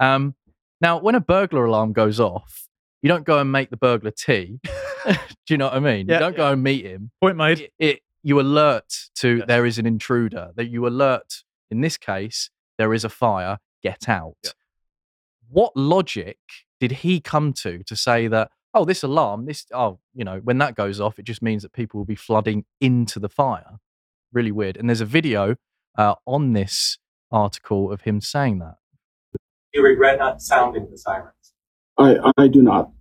Um, 0.01 0.35
now, 0.81 0.99
when 0.99 1.15
a 1.15 1.21
burglar 1.21 1.65
alarm 1.65 1.93
goes 1.93 2.19
off, 2.19 2.67
you 3.01 3.07
don't 3.07 3.23
go 3.23 3.39
and 3.39 3.51
make 3.51 3.69
the 3.69 3.77
burglar 3.77 4.11
tea. 4.11 4.59
Do 5.05 5.15
you 5.49 5.57
know 5.57 5.67
what 5.67 5.75
I 5.75 5.79
mean? 5.79 6.07
Yeah, 6.07 6.15
you 6.15 6.19
don't 6.19 6.35
go 6.35 6.51
and 6.51 6.61
meet 6.61 6.85
him. 6.85 7.11
Point 7.21 7.37
made. 7.37 7.59
It, 7.61 7.73
it 7.79 7.99
you 8.21 8.39
alert 8.39 8.93
to 9.15 9.37
Yes. 9.37 9.47
there 9.47 9.65
is 9.65 9.79
an 9.79 9.85
intruder. 9.85 10.51
That 10.55 10.67
you 10.67 10.85
alert. 10.85 11.43
In 11.71 11.79
this 11.79 11.97
case, 11.97 12.49
there 12.77 12.93
is 12.93 13.05
a 13.05 13.09
fire. 13.09 13.57
Get 13.81 14.09
out. 14.09 14.35
Yeah. 14.43 14.51
What 15.49 15.75
logic 15.75 16.37
did 16.81 16.91
he 16.91 17.21
come 17.21 17.53
to 17.53 17.81
to 17.85 17.95
say 17.95 18.27
that? 18.27 18.51
Oh, 18.73 18.83
this 18.83 19.03
alarm. 19.03 19.45
This. 19.45 19.65
Oh, 19.73 19.99
you 20.13 20.25
know, 20.25 20.39
when 20.43 20.57
that 20.57 20.75
goes 20.75 20.99
off, 20.99 21.17
it 21.17 21.23
just 21.25 21.41
means 21.41 21.63
that 21.63 21.71
people 21.71 21.97
will 21.99 22.05
be 22.05 22.15
flooding 22.15 22.65
into 22.81 23.19
the 23.19 23.29
fire. 23.29 23.79
Really 24.33 24.51
weird. 24.51 24.77
And 24.77 24.87
there's 24.89 25.01
a 25.01 25.05
video 25.05 25.55
uh, 25.97 26.15
on 26.25 26.53
this 26.53 26.97
article 27.31 27.91
of 27.91 28.01
him 28.01 28.21
saying 28.21 28.59
that. 28.59 28.75
you 29.73 29.83
regret 29.83 30.19
not 30.19 30.41
sounding 30.41 30.87
the 30.89 30.97
sirens. 30.97 31.53
I, 31.97 32.17
I 32.37 32.47
do 32.47 32.61
not. 32.61 32.91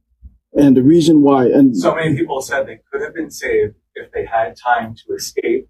And 0.54 0.76
the 0.76 0.82
reason 0.82 1.22
why, 1.22 1.46
and 1.46 1.76
So 1.76 1.94
many 1.94 2.16
people 2.16 2.40
said 2.42 2.66
they 2.66 2.80
could 2.90 3.02
have 3.02 3.14
been 3.14 3.30
saved 3.30 3.76
if 3.94 4.10
they 4.12 4.26
had 4.26 4.56
time 4.56 4.94
to 4.96 5.14
escape. 5.14 5.68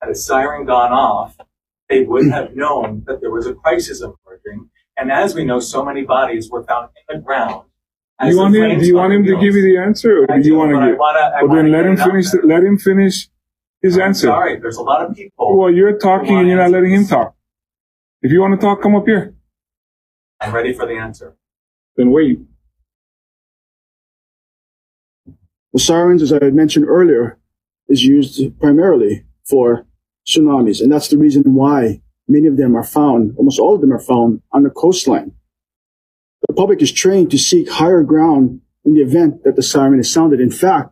Had 0.00 0.10
a 0.10 0.14
siren 0.14 0.64
gone 0.66 0.92
off, 0.92 1.36
they 1.88 2.02
would 2.04 2.28
have 2.30 2.54
known 2.54 3.02
that 3.06 3.20
there 3.20 3.30
was 3.30 3.46
a 3.46 3.54
crisis 3.54 4.00
emerging. 4.00 4.68
And 4.96 5.10
as 5.10 5.34
we 5.34 5.44
know, 5.44 5.58
so 5.60 5.84
many 5.84 6.02
bodies 6.02 6.50
were 6.50 6.64
found 6.64 6.90
in 7.08 7.16
the 7.16 7.22
ground. 7.22 7.64
Do 8.20 8.28
you 8.28 8.36
want 8.36 8.54
him? 8.54 8.78
Do 8.78 8.86
you 8.86 8.96
want 8.96 9.12
him 9.12 9.24
to 9.24 9.32
give 9.40 9.54
you 9.56 9.62
the 9.62 9.78
answer, 9.78 10.22
or 10.24 10.30
I 10.32 10.40
do 10.40 10.48
you 10.48 10.54
want 10.56 10.72
but 10.72 10.78
to 10.80 10.84
I 10.86 10.90
give? 10.90 10.98
wanna, 10.98 11.18
I 11.18 11.42
Well, 11.42 11.56
then 11.56 11.72
let 11.72 11.86
him 11.86 11.96
finish. 11.96 12.30
there. 12.30 12.42
Let 12.42 12.62
him 12.62 12.78
finish 12.78 13.28
his 13.82 13.96
I'm 13.96 14.08
answer. 14.08 14.28
Sorry, 14.28 14.60
there's 14.60 14.76
a 14.76 14.82
lot 14.82 15.04
of 15.04 15.14
people. 15.14 15.58
Well, 15.58 15.70
you're 15.70 15.98
talking 15.98 16.38
and 16.38 16.48
you're 16.48 16.58
not 16.58 16.70
letting 16.70 16.92
him 16.92 17.06
talk. 17.06 17.34
If 18.22 18.30
you 18.30 18.40
want 18.40 18.58
to 18.58 18.64
talk, 18.64 18.80
come 18.80 18.94
up 18.94 19.06
here. 19.06 19.34
I'm 20.40 20.54
ready 20.54 20.72
for 20.72 20.86
the 20.86 20.94
answer. 20.94 21.36
Then 21.96 22.10
wait. 22.10 22.38
the 25.72 25.78
sirens, 25.78 26.22
as 26.22 26.32
I 26.32 26.44
had 26.44 26.54
mentioned 26.54 26.86
earlier, 26.86 27.38
is 27.88 28.04
used 28.04 28.58
primarily 28.60 29.24
for 29.44 29.86
tsunamis. 30.26 30.80
And 30.80 30.92
that's 30.92 31.08
the 31.08 31.18
reason 31.18 31.54
why 31.54 32.02
many 32.28 32.46
of 32.46 32.56
them 32.56 32.76
are 32.76 32.84
found, 32.84 33.34
almost 33.36 33.58
all 33.58 33.74
of 33.74 33.80
them 33.80 33.92
are 33.92 33.98
found 33.98 34.42
on 34.52 34.62
the 34.62 34.70
coastline. 34.70 35.32
The 36.46 36.54
public 36.54 36.82
is 36.82 36.92
trained 36.92 37.30
to 37.30 37.38
seek 37.38 37.70
higher 37.70 38.02
ground 38.02 38.60
in 38.84 38.94
the 38.94 39.00
event 39.00 39.44
that 39.44 39.56
the 39.56 39.62
siren 39.62 39.98
is 39.98 40.12
sounded. 40.12 40.40
In 40.40 40.50
fact, 40.50 40.90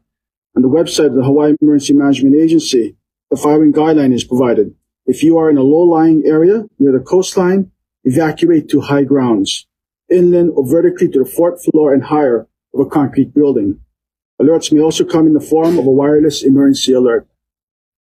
on 0.56 0.62
the 0.62 0.68
website 0.68 1.06
of 1.06 1.14
the 1.14 1.24
Hawaii 1.24 1.54
Emergency 1.60 1.94
Management 1.94 2.36
Agency, 2.36 2.96
the 3.30 3.36
following 3.36 3.72
guideline 3.72 4.12
is 4.12 4.24
provided. 4.24 4.74
If 5.06 5.22
you 5.22 5.38
are 5.38 5.50
in 5.50 5.56
a 5.56 5.62
low-lying 5.62 6.24
area 6.26 6.64
near 6.78 6.92
the 6.92 7.00
coastline, 7.00 7.70
evacuate 8.04 8.68
to 8.70 8.80
high 8.80 9.04
grounds, 9.04 9.66
inland 10.10 10.50
or 10.54 10.66
vertically 10.66 11.08
to 11.08 11.20
the 11.20 11.24
fourth 11.24 11.64
floor 11.64 11.94
and 11.94 12.04
higher 12.04 12.48
of 12.74 12.80
a 12.80 12.86
concrete 12.86 13.34
building. 13.34 13.80
Alerts 14.40 14.72
may 14.72 14.80
also 14.80 15.04
come 15.04 15.26
in 15.26 15.34
the 15.34 15.40
form 15.40 15.78
of 15.78 15.86
a 15.86 15.90
wireless 15.90 16.42
emergency 16.42 16.92
alert. 16.92 17.28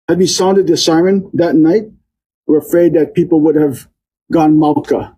Had 0.07 0.19
we 0.19 0.27
sounded 0.27 0.67
the 0.67 0.77
siren 0.77 1.29
that 1.33 1.55
night, 1.55 1.83
we're 2.47 2.59
afraid 2.59 2.93
that 2.93 3.13
people 3.13 3.41
would 3.41 3.55
have 3.55 3.87
gone 4.31 4.55
mauka. 4.55 5.15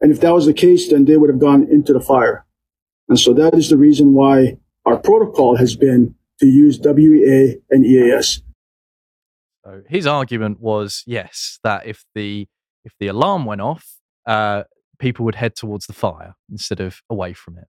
And 0.00 0.12
if 0.12 0.20
that 0.20 0.34
was 0.34 0.46
the 0.46 0.52
case, 0.52 0.90
then 0.90 1.04
they 1.04 1.16
would 1.16 1.30
have 1.30 1.38
gone 1.38 1.68
into 1.70 1.92
the 1.92 2.00
fire. 2.00 2.44
And 3.08 3.18
so 3.18 3.32
that 3.34 3.54
is 3.54 3.70
the 3.70 3.76
reason 3.76 4.14
why 4.14 4.58
our 4.84 4.98
protocol 4.98 5.56
has 5.56 5.76
been 5.76 6.14
to 6.40 6.46
use 6.46 6.78
WEA 6.82 7.58
and 7.70 7.84
EAS. 7.86 8.42
So 9.64 9.82
his 9.88 10.06
argument 10.06 10.60
was 10.60 11.02
yes, 11.06 11.58
that 11.62 11.86
if 11.86 12.04
the 12.14 12.48
if 12.84 12.92
the 12.98 13.06
alarm 13.06 13.44
went 13.44 13.60
off, 13.60 13.86
uh, 14.26 14.64
people 14.98 15.24
would 15.24 15.36
head 15.36 15.54
towards 15.54 15.86
the 15.86 15.92
fire 15.92 16.34
instead 16.50 16.80
of 16.80 17.00
away 17.08 17.32
from 17.32 17.58
it. 17.58 17.68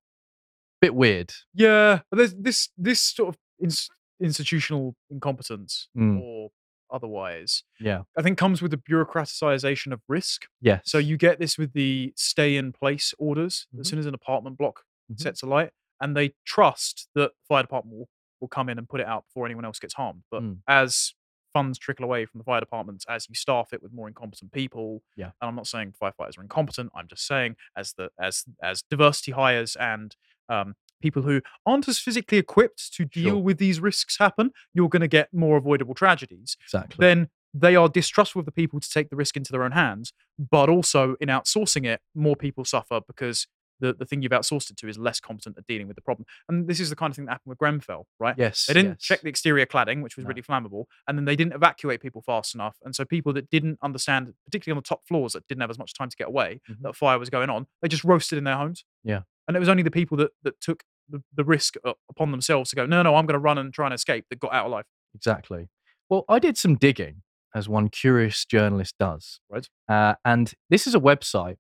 Bit 0.81 0.95
weird. 0.95 1.33
Yeah, 1.53 1.99
but 2.09 2.17
there's 2.17 2.33
this 2.33 2.69
this 2.77 2.99
sort 3.01 3.29
of 3.29 3.37
ins- 3.61 3.89
institutional 4.19 4.95
incompetence 5.11 5.87
Mm. 5.95 6.19
or 6.21 6.49
otherwise, 6.91 7.63
Yeah. 7.79 8.03
I 8.17 8.21
think 8.21 8.37
comes 8.37 8.61
with 8.61 8.69
the 8.71 8.77
bureaucratization 8.77 9.91
of 9.93 10.01
risk. 10.07 10.45
Yeah. 10.61 10.81
So 10.85 10.97
you 10.99 11.17
get 11.17 11.39
this 11.39 11.57
with 11.57 11.73
the 11.73 12.13
stay 12.15 12.55
in 12.55 12.71
place 12.71 13.13
orders. 13.17 13.67
Mhm. 13.75 13.79
As 13.81 13.87
soon 13.89 13.97
as 13.99 14.05
an 14.05 14.13
apartment 14.13 14.57
block 14.59 14.83
Mhm. 15.11 15.19
sets 15.19 15.41
alight, 15.41 15.71
and 16.03 16.15
they 16.17 16.33
trust 16.45 17.07
that 17.15 17.31
the 17.31 17.45
fire 17.47 17.63
department 17.63 17.97
will, 17.97 18.09
will 18.41 18.47
come 18.49 18.69
in 18.69 18.77
and 18.77 18.87
put 18.89 18.99
it 18.99 19.07
out 19.07 19.23
before 19.27 19.45
anyone 19.45 19.65
else 19.65 19.79
gets 19.79 19.93
harmed. 19.95 20.23
But 20.29 20.43
Mm. 20.43 20.57
as 20.67 21.13
funds 21.53 21.77
trickle 21.77 22.03
away 22.03 22.25
from 22.25 22.39
the 22.39 22.43
fire 22.43 22.59
departments, 22.59 23.05
as 23.07 23.27
you 23.29 23.35
staff 23.35 23.73
it 23.73 23.81
with 23.83 23.93
more 23.93 24.07
incompetent 24.07 24.51
people, 24.51 25.03
Yeah. 25.15 25.31
and 25.39 25.47
I'm 25.49 25.55
not 25.55 25.67
saying 25.67 25.93
firefighters 26.01 26.37
are 26.37 26.41
incompetent. 26.41 26.91
I'm 26.95 27.07
just 27.07 27.25
saying 27.27 27.55
as 27.77 27.93
the 27.93 28.09
as 28.19 28.43
as 28.61 28.83
diversity 28.89 29.31
hires 29.31 29.75
and 29.77 30.15
um, 30.49 30.75
people 31.01 31.21
who 31.21 31.41
aren't 31.65 31.87
as 31.87 31.99
physically 31.99 32.37
equipped 32.37 32.91
to 32.95 33.05
deal 33.05 33.35
Sure. 33.35 33.43
with 33.43 33.57
these 33.59 33.79
risks 33.79 34.17
happen, 34.17 34.51
you're 34.73 34.89
going 34.89 35.01
to 35.01 35.07
get 35.07 35.33
more 35.33 35.57
avoidable 35.57 35.93
tragedies 35.93 36.57
exactly. 36.61 36.97
then 37.05 37.29
they 37.53 37.75
are 37.75 37.87
distrustful 37.87 38.39
of 38.39 38.45
the 38.47 38.51
people 38.51 38.79
to 38.79 38.89
take 38.89 39.09
the 39.11 39.15
risk 39.15 39.37
into 39.37 39.51
their 39.51 39.63
own 39.63 39.73
hands. 39.73 40.11
But 40.39 40.69
also 40.69 41.15
in 41.21 41.29
outsourcing 41.29 41.85
it, 41.85 42.01
more 42.15 42.35
people 42.35 42.65
suffer 42.65 42.99
because 43.05 43.47
the, 43.83 43.93
the 43.93 44.05
thing 44.05 44.21
you've 44.21 44.31
outsourced 44.31 44.71
it 44.71 44.77
to 44.77 44.87
is 44.87 44.97
less 44.97 45.19
competent 45.19 45.57
at 45.57 45.67
dealing 45.67 45.87
with 45.87 45.95
the 45.95 46.01
problem. 46.01 46.25
And 46.47 46.67
this 46.67 46.79
is 46.79 46.89
the 46.89 46.95
kind 46.95 47.11
of 47.11 47.15
thing 47.15 47.25
that 47.25 47.31
happened 47.33 47.51
with 47.51 47.57
Grenfell, 47.57 48.07
right? 48.19 48.35
yes. 48.37 48.65
They 48.67 48.73
didn't 48.73 48.91
yes. 48.93 49.01
check 49.01 49.21
the 49.21 49.29
exterior 49.29 49.65
cladding, 49.65 50.01
which 50.01 50.15
was 50.15 50.23
No. 50.23 50.29
really 50.29 50.41
flammable, 50.41 50.85
and 51.07 51.17
then 51.17 51.25
they 51.25 51.35
didn't 51.35 51.53
evacuate 51.53 52.01
people 52.01 52.21
fast 52.21 52.55
enough. 52.55 52.77
And 52.83 52.95
so 52.95 53.03
people 53.05 53.33
that 53.33 53.49
didn't 53.49 53.77
understand, 53.81 54.33
particularly 54.45 54.77
on 54.77 54.81
the 54.81 54.87
top 54.87 55.05
floors 55.07 55.33
that 55.33 55.45
didn't 55.47 55.61
have 55.61 55.69
as 55.69 55.77
much 55.77 55.93
time 55.93 56.09
to 56.09 56.15
get 56.17 56.27
away, 56.27 56.61
Mhm. 56.69 56.81
that 56.81 56.95
fire 56.95 57.19
was 57.19 57.29
going 57.29 57.49
on, 57.49 57.67
they 57.81 57.87
just 57.87 58.03
roasted 58.03 58.37
in 58.37 58.45
their 58.45 58.57
homes. 58.57 58.85
Yeah. 59.03 59.23
And 59.47 59.57
it 59.57 59.59
was 59.59 59.69
only 59.69 59.83
the 59.83 59.91
people 59.91 60.15
that 60.17 60.31
that 60.43 60.59
took 60.61 60.83
the, 61.09 61.21
the 61.35 61.43
risk 61.43 61.75
upon 62.09 62.31
themselves 62.31 62.69
to 62.69 62.75
go, 62.77 62.85
no, 62.85 63.01
no, 63.03 63.15
I'm 63.15 63.25
going 63.25 63.33
to 63.33 63.39
run 63.39 63.57
and 63.57 63.73
try 63.73 63.85
and 63.85 63.93
escape 63.93 64.25
that 64.29 64.39
got 64.39 64.53
out 64.53 64.67
alive. 64.67 64.85
Exactly. 65.13 65.67
Well, 66.09 66.23
I 66.29 66.39
did 66.39 66.57
some 66.57 66.75
digging, 66.75 67.23
as 67.53 67.67
one 67.67 67.89
curious 67.89 68.45
journalist 68.45 68.95
does. 68.97 69.41
Right. 69.49 69.67
Uh, 69.89 70.15
and 70.23 70.53
this 70.69 70.87
is 70.87 70.95
a 70.95 70.99
website 70.99 71.57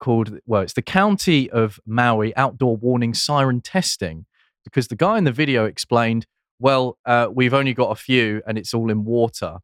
called, 0.00 0.38
well, 0.46 0.62
it's 0.62 0.72
the 0.72 0.82
County 0.82 1.48
of 1.50 1.78
Maui 1.86 2.34
Outdoor 2.36 2.76
Warning 2.76 3.14
Siren 3.14 3.60
Testing, 3.60 4.26
because 4.64 4.88
the 4.88 4.96
guy 4.96 5.18
in 5.18 5.24
the 5.24 5.32
video 5.32 5.64
explained, 5.66 6.26
well, 6.58 6.98
uh, 7.06 7.28
we've 7.32 7.54
only 7.54 7.72
got 7.72 7.90
a 7.90 7.94
few 7.94 8.42
and 8.46 8.58
it's 8.58 8.74
all 8.74 8.90
in 8.90 9.04
water. 9.04 9.58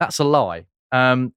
That's 0.00 0.18
a 0.18 0.24
lie. 0.24 0.66
Um, 0.90 1.34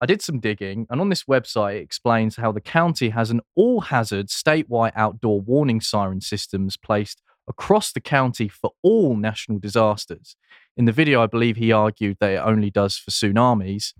I 0.00 0.04
did 0.06 0.20
some 0.20 0.40
digging, 0.40 0.86
and 0.90 1.00
on 1.00 1.08
this 1.08 1.24
website, 1.24 1.76
it 1.76 1.82
explains 1.82 2.36
how 2.36 2.52
the 2.52 2.60
county 2.60 3.08
has 3.10 3.30
an 3.30 3.40
all 3.54 3.80
hazard 3.80 4.26
statewide 4.28 4.92
outdoor 4.94 5.40
warning 5.40 5.80
siren 5.80 6.20
systems 6.20 6.76
placed 6.76 7.22
across 7.48 7.92
the 7.92 8.00
county 8.00 8.48
for 8.48 8.72
all 8.82 9.16
national 9.16 9.58
disasters. 9.58 10.36
In 10.76 10.84
the 10.84 10.92
video, 10.92 11.22
I 11.22 11.26
believe 11.26 11.56
he 11.56 11.72
argued 11.72 12.18
that 12.20 12.32
it 12.32 12.36
only 12.44 12.70
does 12.70 12.98
for 12.98 13.10
tsunamis. 13.10 13.94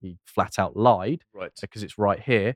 He 0.00 0.18
flat 0.24 0.58
out 0.58 0.76
lied 0.76 1.24
Right. 1.34 1.50
because 1.60 1.82
it's 1.82 1.98
right 1.98 2.20
here. 2.20 2.54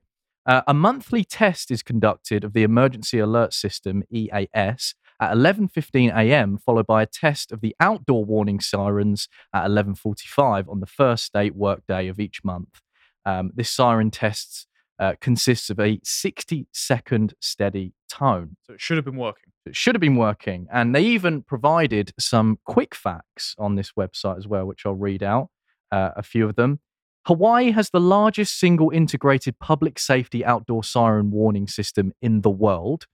Uh, 0.48 0.62
a 0.66 0.72
monthly 0.72 1.24
test 1.24 1.70
is 1.70 1.82
conducted 1.82 2.42
of 2.42 2.54
the 2.54 2.62
emergency 2.62 3.18
alert 3.18 3.52
system 3.52 4.02
EAS 4.10 4.94
at 5.20 5.34
11:15 5.34 6.10
a.m., 6.16 6.56
followed 6.56 6.86
by 6.86 7.02
a 7.02 7.06
test 7.06 7.52
of 7.52 7.60
the 7.60 7.76
outdoor 7.80 8.24
warning 8.24 8.58
sirens 8.58 9.28
at 9.52 9.66
11:45 9.66 10.66
on 10.70 10.80
the 10.80 10.86
first 10.86 11.24
state 11.24 11.54
workday 11.54 12.08
of 12.08 12.18
each 12.18 12.42
month. 12.42 12.80
Um, 13.26 13.50
this 13.54 13.70
siren 13.70 14.10
test 14.10 14.66
uh, 14.98 15.16
consists 15.20 15.68
of 15.68 15.78
a 15.78 15.98
60-second 15.98 17.34
steady 17.40 17.92
tone. 18.08 18.56
So 18.66 18.72
it 18.72 18.80
should 18.80 18.96
have 18.96 19.04
been 19.04 19.16
working. 19.16 19.52
It 19.66 19.76
should 19.76 19.94
have 19.94 20.00
been 20.00 20.16
working, 20.16 20.66
and 20.72 20.94
they 20.94 21.02
even 21.02 21.42
provided 21.42 22.14
some 22.18 22.58
quick 22.64 22.94
facts 22.94 23.54
on 23.58 23.74
this 23.74 23.92
website 23.92 24.38
as 24.38 24.48
well, 24.48 24.64
which 24.64 24.86
I'll 24.86 24.94
read 24.94 25.22
out 25.22 25.50
uh, 25.92 26.12
a 26.16 26.22
few 26.22 26.48
of 26.48 26.56
them. 26.56 26.80
Hawaii 27.28 27.72
has 27.72 27.90
the 27.90 28.00
largest 28.00 28.58
single 28.58 28.88
integrated 28.88 29.58
public 29.58 29.98
safety 29.98 30.42
outdoor 30.42 30.82
siren 30.82 31.30
warning 31.30 31.68
system 31.68 32.14
in 32.22 32.40
the 32.40 32.48
world. 32.48 33.06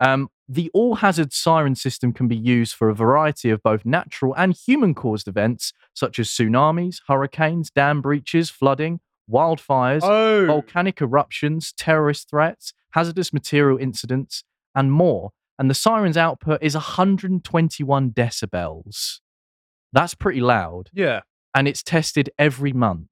Um, 0.00 0.28
the 0.48 0.72
all 0.74 0.96
hazard 0.96 1.32
siren 1.32 1.76
system 1.76 2.12
can 2.12 2.26
be 2.26 2.36
used 2.36 2.74
for 2.74 2.88
a 2.88 2.96
variety 2.96 3.48
of 3.48 3.62
both 3.62 3.84
natural 3.84 4.34
and 4.36 4.56
human 4.56 4.92
caused 4.92 5.28
events, 5.28 5.72
such 5.94 6.18
as 6.18 6.28
tsunamis, 6.28 7.02
hurricanes, 7.06 7.70
dam 7.70 8.02
breaches, 8.02 8.50
flooding, 8.50 8.98
wildfires, 9.30 10.00
Oh, 10.02 10.46
volcanic 10.46 11.00
eruptions, 11.00 11.72
terrorist 11.72 12.28
threats, 12.28 12.72
hazardous 12.94 13.32
material 13.32 13.78
incidents, 13.78 14.42
and 14.74 14.90
more. 14.90 15.30
And 15.60 15.70
the 15.70 15.74
siren's 15.74 16.16
output 16.16 16.60
is 16.60 16.74
121 16.74 18.10
decibels. 18.10 19.20
That's 19.92 20.16
pretty 20.16 20.40
loud 20.40 20.90
yeah. 20.92 21.20
and 21.54 21.68
it's 21.68 21.84
tested 21.84 22.30
every 22.36 22.72
month. 22.72 23.06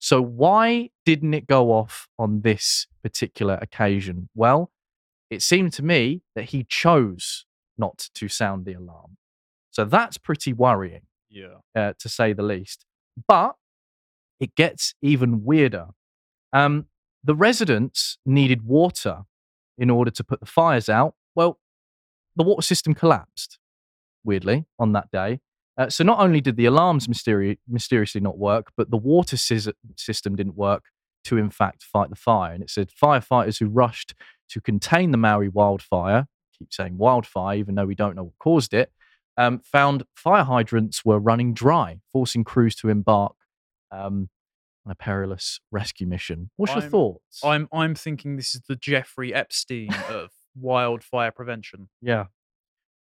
So 0.00 0.20
why 0.22 0.90
didn't 1.04 1.34
it 1.34 1.46
go 1.46 1.70
off 1.72 2.08
on 2.18 2.40
this 2.40 2.86
particular 3.02 3.58
occasion? 3.60 4.28
Well, 4.34 4.72
it 5.28 5.42
seemed 5.42 5.72
to 5.74 5.84
me 5.84 6.22
that 6.34 6.46
he 6.46 6.64
chose 6.64 7.44
not 7.78 8.08
to 8.14 8.26
sound 8.28 8.64
the 8.64 8.72
alarm. 8.72 9.18
So 9.70 9.84
that's 9.84 10.18
pretty 10.18 10.52
worrying, 10.52 11.02
Yeah. 11.28 11.58
uh, 11.76 11.92
to 11.98 12.08
say 12.08 12.32
the 12.32 12.42
least. 12.42 12.84
But 13.28 13.56
it 14.40 14.54
gets 14.54 14.94
even 15.02 15.44
weirder. 15.44 15.88
Um, 16.52 16.86
the 17.22 17.34
residents 17.34 18.18
needed 18.24 18.62
water 18.62 19.24
in 19.78 19.90
order 19.90 20.10
to 20.10 20.24
put 20.24 20.40
the 20.40 20.46
fires 20.46 20.88
out. 20.88 21.14
Well, 21.34 21.60
the 22.36 22.42
water 22.42 22.62
system 22.62 22.94
collapsed, 22.94 23.58
weirdly, 24.24 24.64
on 24.78 24.92
that 24.92 25.10
day. 25.10 25.40
Uh, 25.80 25.88
so 25.88 26.04
not 26.04 26.20
only 26.20 26.42
did 26.42 26.56
the 26.56 26.66
alarms 26.66 27.06
mysteri- 27.06 27.56
mysteriously 27.66 28.20
not 28.20 28.36
work, 28.36 28.70
but 28.76 28.90
the 28.90 28.98
water 28.98 29.36
sys- 29.36 29.72
system 29.96 30.36
didn't 30.36 30.54
work 30.54 30.84
to, 31.24 31.38
in 31.38 31.48
fact, 31.48 31.82
fight 31.82 32.10
the 32.10 32.16
fire. 32.16 32.52
And 32.52 32.62
it 32.62 32.68
said 32.68 32.90
firefighters 32.90 33.58
who 33.58 33.66
rushed 33.66 34.14
to 34.50 34.60
contain 34.60 35.10
the 35.10 35.16
Maui 35.16 35.48
wildfire, 35.48 36.26
keep 36.58 36.70
saying 36.70 36.98
wildfire, 36.98 37.56
even 37.56 37.76
though 37.76 37.86
we 37.86 37.94
don't 37.94 38.14
know 38.14 38.24
what 38.24 38.38
caused 38.38 38.74
it, 38.74 38.92
um, 39.38 39.60
found 39.60 40.04
fire 40.14 40.44
hydrants 40.44 41.02
were 41.02 41.18
running 41.18 41.54
dry, 41.54 42.00
forcing 42.12 42.44
crews 42.44 42.74
to 42.76 42.90
embark 42.90 43.34
um, 43.90 44.28
on 44.84 44.92
a 44.92 44.94
perilous 44.94 45.60
rescue 45.70 46.06
mission. 46.06 46.50
What's 46.56 46.74
your 46.74 46.82
I'm- 46.82 46.90
thoughts? 46.90 47.40
I'm 47.42 47.68
I'm 47.72 47.94
thinking 47.94 48.36
this 48.36 48.54
is 48.54 48.60
the 48.68 48.76
Jeffrey 48.76 49.32
Epstein 49.32 49.94
of 50.10 50.28
wildfire 50.54 51.30
prevention. 51.30 51.88
yeah. 52.02 52.26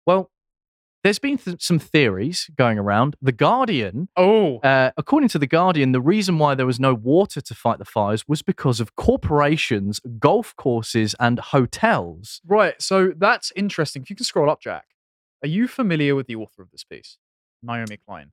Well, 0.07 0.31
there's 1.03 1.19
been 1.19 1.37
th- 1.39 1.63
some 1.63 1.79
theories 1.79 2.49
going 2.57 2.79
around. 2.79 3.17
The 3.21 3.33
Guardian 3.33 4.09
Oh, 4.17 4.59
Uh, 4.59 4.91
according 4.97 5.29
to 5.31 5.39
The 5.39 5.47
Guardian, 5.47 5.93
the 5.93 6.01
reason 6.01 6.39
why 6.39 6.55
there 6.55 6.67
was 6.67 6.79
no 6.81 6.95
water 6.95 7.41
to 7.41 7.55
fight 7.55 7.79
the 7.79 7.85
fires 7.85 8.27
was 8.29 8.43
because 8.43 8.79
of 8.81 8.95
corporations, 8.97 10.01
golf 10.19 10.55
courses, 10.57 11.15
and 11.19 11.39
hotels. 11.39 12.41
right. 12.47 12.81
So 12.81 13.13
that's 13.17 13.53
interesting. 13.57 14.03
If 14.03 14.11
you 14.11 14.17
can 14.17 14.25
scroll 14.25 14.49
up, 14.51 14.61
Jack. 14.61 14.87
Are 15.43 15.49
you 15.49 15.67
familiar 15.67 16.15
with 16.15 16.29
the 16.29 16.37
author 16.37 16.63
of 16.63 16.71
this 16.71 16.85
piece, 16.85 17.19
Naomi 17.63 17.97
Klein? 17.97 18.31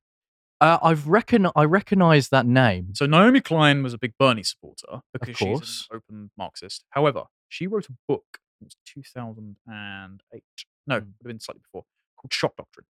Uh, 0.62 0.78
I've 0.84 1.08
reckon 1.08 1.48
I 1.56 1.64
recognise 1.64 2.30
that 2.30 2.46
name. 2.46 2.94
So 2.94 3.06
Naomi 3.06 3.40
Klein 3.42 3.82
was 3.82 3.94
a 3.94 3.98
big 3.98 4.14
Bernie 4.20 4.44
supporter 4.44 5.02
because 5.14 5.38
she's 5.38 5.48
course. 5.48 5.88
an 5.90 5.98
open 5.98 6.32
Marxist. 6.38 6.84
However, 6.90 7.24
she 7.48 7.66
wrote 7.66 7.88
a 7.90 7.94
book. 8.08 8.40
It 8.62 8.66
was 8.66 8.76
2008. 8.86 10.44
No, 10.86 10.98
it 10.98 11.00
Hmm. 11.00 11.06
would 11.08 11.14
have 11.24 11.24
been 11.24 11.40
slightly 11.40 11.62
before. 11.62 11.86
Called 12.20 12.34
Shock 12.34 12.56
Doctrine, 12.58 12.86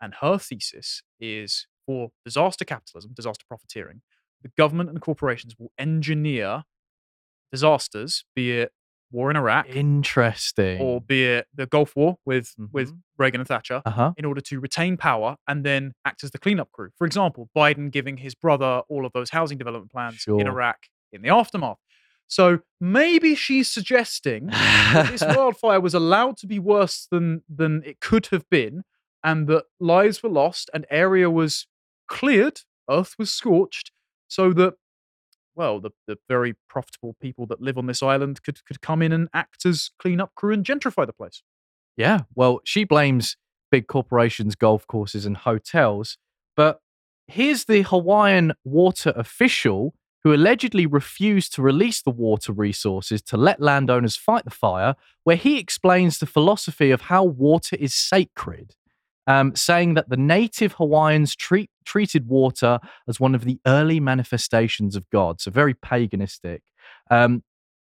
and 0.00 0.14
her 0.20 0.38
thesis 0.38 1.02
is 1.18 1.66
for 1.86 2.10
disaster 2.24 2.64
capitalism, 2.64 3.12
disaster 3.14 3.44
profiteering. 3.48 4.02
The 4.42 4.50
government 4.56 4.90
and 4.90 5.00
corporations 5.00 5.54
will 5.58 5.72
engineer 5.78 6.64
disasters, 7.52 8.24
be 8.34 8.52
it 8.52 8.72
war 9.10 9.30
in 9.30 9.36
Iraq 9.36 9.68
Interesting. 9.68 10.80
or 10.80 11.00
be 11.00 11.24
it 11.24 11.46
the 11.54 11.66
Gulf 11.66 11.94
War 11.94 12.16
with 12.24 12.54
with 12.72 12.90
Mhm. 12.92 13.00
Reagan 13.16 13.40
and 13.40 13.46
Thatcher, 13.48 13.80
uh 13.86 13.90
huh. 13.90 14.12
in 14.16 14.24
order 14.24 14.40
to 14.40 14.58
retain 14.60 14.96
power 14.96 15.36
and 15.46 15.64
then 15.64 15.92
act 16.04 16.24
as 16.24 16.32
the 16.32 16.38
cleanup 16.38 16.72
crew. 16.72 16.90
For 16.98 17.06
example, 17.06 17.48
Biden 17.56 17.90
giving 17.92 18.16
his 18.18 18.34
brother 18.34 18.82
all 18.88 19.06
of 19.06 19.12
those 19.12 19.30
housing 19.30 19.56
development 19.56 19.92
plans 19.92 20.24
in 20.26 20.46
Iraq 20.48 20.78
in 21.12 21.22
the 21.22 21.28
aftermath. 21.28 21.78
So 22.26 22.60
maybe 22.80 23.34
she's 23.34 23.70
suggesting 23.70 24.46
that 24.46 25.10
this 25.10 25.22
wildfire 25.36 25.80
was 25.80 25.94
allowed 25.94 26.36
to 26.38 26.46
be 26.46 26.58
worse 26.58 27.06
than 27.10 27.42
than 27.48 27.82
it 27.84 28.00
could 28.00 28.26
have 28.26 28.48
been, 28.50 28.84
and 29.22 29.46
that 29.48 29.64
lives 29.78 30.22
were 30.22 30.30
lost 30.30 30.70
and 30.72 30.86
area 30.90 31.30
was 31.30 31.66
cleared, 32.08 32.60
earth 32.90 33.14
was 33.18 33.32
scorched, 33.32 33.92
so 34.28 34.52
that 34.52 34.74
well, 35.56 35.80
the, 35.80 35.90
the 36.08 36.18
very 36.28 36.54
profitable 36.68 37.14
people 37.20 37.46
that 37.46 37.60
live 37.60 37.78
on 37.78 37.86
this 37.86 38.02
island 38.02 38.42
could 38.42 38.64
could 38.64 38.80
come 38.80 39.02
in 39.02 39.12
and 39.12 39.28
act 39.32 39.64
as 39.64 39.90
cleanup 39.98 40.34
crew 40.34 40.52
and 40.52 40.64
gentrify 40.64 41.06
the 41.06 41.12
place. 41.12 41.42
Yeah. 41.96 42.20
Well, 42.34 42.60
she 42.64 42.84
blames 42.84 43.36
big 43.70 43.86
corporations, 43.86 44.54
golf 44.54 44.86
courses, 44.86 45.26
and 45.26 45.36
hotels. 45.36 46.18
But 46.56 46.80
here's 47.26 47.64
the 47.64 47.82
Hawaiian 47.82 48.54
water 48.64 49.12
official 49.16 49.94
who 50.24 50.34
allegedly 50.34 50.86
refused 50.86 51.54
to 51.54 51.62
release 51.62 52.00
the 52.00 52.10
water 52.10 52.50
resources 52.50 53.20
to 53.20 53.36
let 53.36 53.60
landowners 53.60 54.16
fight 54.16 54.44
the 54.44 54.50
fire, 54.50 54.96
where 55.22 55.36
he 55.36 55.58
explains 55.58 56.18
the 56.18 56.26
philosophy 56.26 56.90
of 56.90 57.02
how 57.02 57.22
water 57.22 57.76
is 57.76 57.94
sacred. 57.94 58.74
Um, 59.26 59.56
saying 59.56 59.94
that 59.94 60.10
the 60.10 60.18
native 60.18 60.74
Hawaiians 60.74 61.34
treat, 61.34 61.70
treated 61.86 62.28
water 62.28 62.78
as 63.08 63.18
one 63.18 63.34
of 63.34 63.46
the 63.46 63.58
early 63.66 63.98
manifestations 63.98 64.96
of 64.96 65.08
God, 65.08 65.40
so 65.40 65.50
very 65.50 65.72
paganistic. 65.72 66.60
Um, 67.10 67.42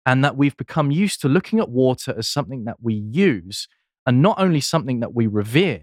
and 0.06 0.24
that 0.24 0.38
we've 0.38 0.56
become 0.56 0.90
used 0.90 1.20
to 1.20 1.28
looking 1.28 1.58
at 1.58 1.68
water 1.68 2.14
as 2.16 2.26
something 2.26 2.64
that 2.64 2.76
we 2.80 2.94
use 2.94 3.68
and 4.06 4.22
not 4.22 4.40
only 4.40 4.60
something 4.60 5.00
that 5.00 5.12
we 5.12 5.26
revere. 5.26 5.82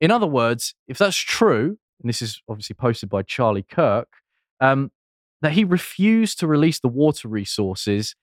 In 0.00 0.10
other 0.10 0.26
words, 0.26 0.74
if 0.88 0.98
that's 0.98 1.16
true, 1.16 1.78
and 2.00 2.08
this 2.08 2.20
is 2.20 2.42
obviously 2.48 2.74
posted 2.74 3.08
by 3.08 3.22
Charlie 3.22 3.62
Kirk, 3.62 4.08
um, 4.60 4.90
that 5.42 5.52
he 5.52 5.64
refused 5.64 6.38
to 6.40 6.46
release 6.46 6.80
the 6.80 6.88
water 6.88 7.28
resources, 7.28 8.14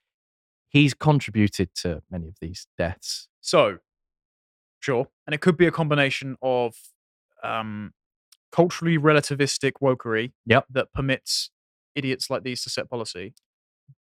he's 0.70 0.94
contributed 0.94 1.70
to 1.76 2.02
many 2.10 2.28
of 2.28 2.36
these 2.42 2.68
deaths. 2.78 3.28
So, 3.42 3.80
sure, 4.80 5.08
and 5.28 5.34
it 5.34 5.42
could 5.42 5.58
be 5.58 5.68
a 5.68 5.72
combination 5.72 6.38
of 6.42 6.76
um, 7.44 7.94
culturally 8.52 8.98
relativistic 8.98 9.74
wokery 9.82 10.32
Yep. 10.46 10.66
that 10.72 10.94
permits 10.94 11.52
idiots 11.96 12.30
like 12.30 12.44
these 12.44 12.64
to 12.64 12.70
set 12.70 12.90
policy, 12.90 13.34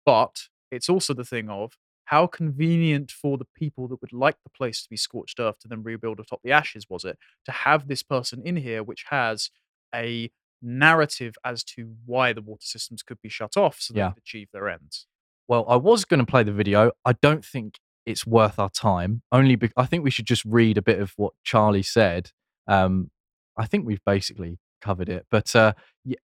but 0.06 0.48
it's 0.72 0.90
also 0.90 1.14
the 1.14 1.26
thing 1.26 1.50
of 1.50 1.74
how 2.06 2.28
convenient 2.28 3.12
for 3.12 3.38
the 3.38 3.48
people 3.56 3.88
that 3.90 4.02
would 4.02 4.14
like 4.14 4.38
the 4.44 4.50
place 4.50 4.82
to 4.84 4.90
be 4.90 4.98
scorched 4.98 5.40
earth 5.40 5.60
to 5.60 5.68
then 5.68 5.84
rebuild 5.84 6.20
atop 6.20 6.42
the 6.44 6.52
ashes 6.52 6.86
was 6.90 7.04
it 7.06 7.18
to 7.46 7.52
have 7.52 7.88
this 7.88 8.04
person 8.04 8.42
in 8.46 8.56
here 8.58 8.84
which 8.84 9.06
has 9.10 9.50
a 9.94 10.32
narrative 10.62 11.36
as 11.44 11.64
to 11.64 11.96
why 12.06 12.34
the 12.34 12.42
water 12.42 12.66
systems 12.66 13.04
could 13.04 13.22
be 13.22 13.30
shut 13.30 13.56
off 13.58 13.78
so 13.80 13.94
they 13.94 14.00
Yeah. 14.00 14.10
could 14.12 14.24
achieve 14.24 14.48
their 14.54 14.70
ends. 14.70 15.08
Well, 15.48 15.66
I 15.70 15.76
was 15.78 16.04
going 16.06 16.20
to 16.20 16.26
play 16.26 16.44
the 16.44 16.52
video. 16.52 16.92
I 17.06 17.14
don't 17.14 17.46
think 17.46 17.80
it's 18.06 18.26
worth 18.26 18.58
our 18.60 18.70
time. 18.70 19.22
Only 19.32 19.56
be- 19.56 19.72
I 19.78 19.86
think 19.86 20.04
we 20.04 20.12
should 20.12 20.26
just 20.26 20.44
read 20.46 20.78
a 20.78 20.82
bit 20.82 21.00
of 21.00 21.14
what 21.18 21.34
Charlie 21.44 21.84
said. 21.84 22.32
Um, 22.68 23.12
I 23.58 23.66
think 23.66 23.86
we've 23.86 24.04
basically 24.06 24.60
covered 24.82 25.10
it, 25.10 25.26
but 25.32 25.56
uh, 25.56 25.74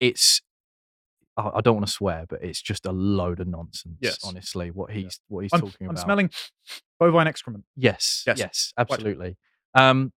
it's. 0.01 0.43
I 1.39 1.61
don't 1.61 1.75
want 1.75 1.87
to 1.87 1.93
swear, 1.93 2.25
but 2.27 2.43
it's 2.43 2.63
just 2.63 2.87
a 2.87 2.93
load 2.93 3.41
of 3.41 3.47
nonsense. 3.47 3.99
Yes. 4.01 4.19
honestly, 4.25 4.71
what 4.71 4.89
Yeah. 4.91 5.03
he's 5.03 5.21
what 5.29 5.41
he's 5.43 5.53
I'm, 5.53 5.61
talking 5.61 5.87
I'm 5.87 5.91
about. 5.91 6.03
smelling 6.05 6.31
bovine 6.99 7.27
excrement. 7.27 7.65
Yes, 7.77 8.23
Yes. 8.27 8.39
yes, 8.39 8.73
absolutely. 8.79 9.37
Um, 9.75 10.13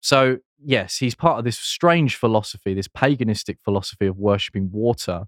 so 0.00 0.38
yes, 0.62 0.98
he's 0.98 1.14
part 1.14 1.38
of 1.38 1.44
this 1.44 1.58
strange 1.58 2.16
philosophy, 2.16 2.74
this 2.74 2.88
paganistic 2.88 3.56
philosophy 3.64 4.06
of 4.06 4.18
worshipping 4.18 4.70
water, 4.72 5.24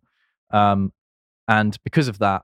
um, 0.53 0.93
and 1.49 1.77
because 1.85 2.09
of 2.09 2.19
that, 2.19 2.43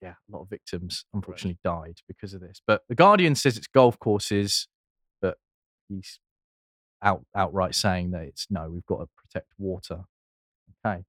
yeah, 0.00 0.14
a 0.28 0.32
lot 0.32 0.42
of 0.42 0.48
victims 0.50 1.04
unfortunately 1.14 1.58
died 1.64 2.00
because 2.06 2.34
of 2.34 2.40
this. 2.40 2.60
But 2.66 2.82
the 2.88 2.94
Guardian 2.94 3.34
says 3.34 3.56
it's 3.56 3.66
golf 3.66 3.98
courses, 3.98 4.68
but 5.20 5.38
he's 5.88 6.20
out 7.02 7.24
outright 7.34 7.74
saying 7.74 8.10
that 8.10 8.22
it's 8.22 8.46
no, 8.50 8.68
we've 8.70 8.86
got 8.86 8.98
to 8.98 9.08
protect 9.16 9.52
water. 9.58 10.04
Okay. 10.84 11.04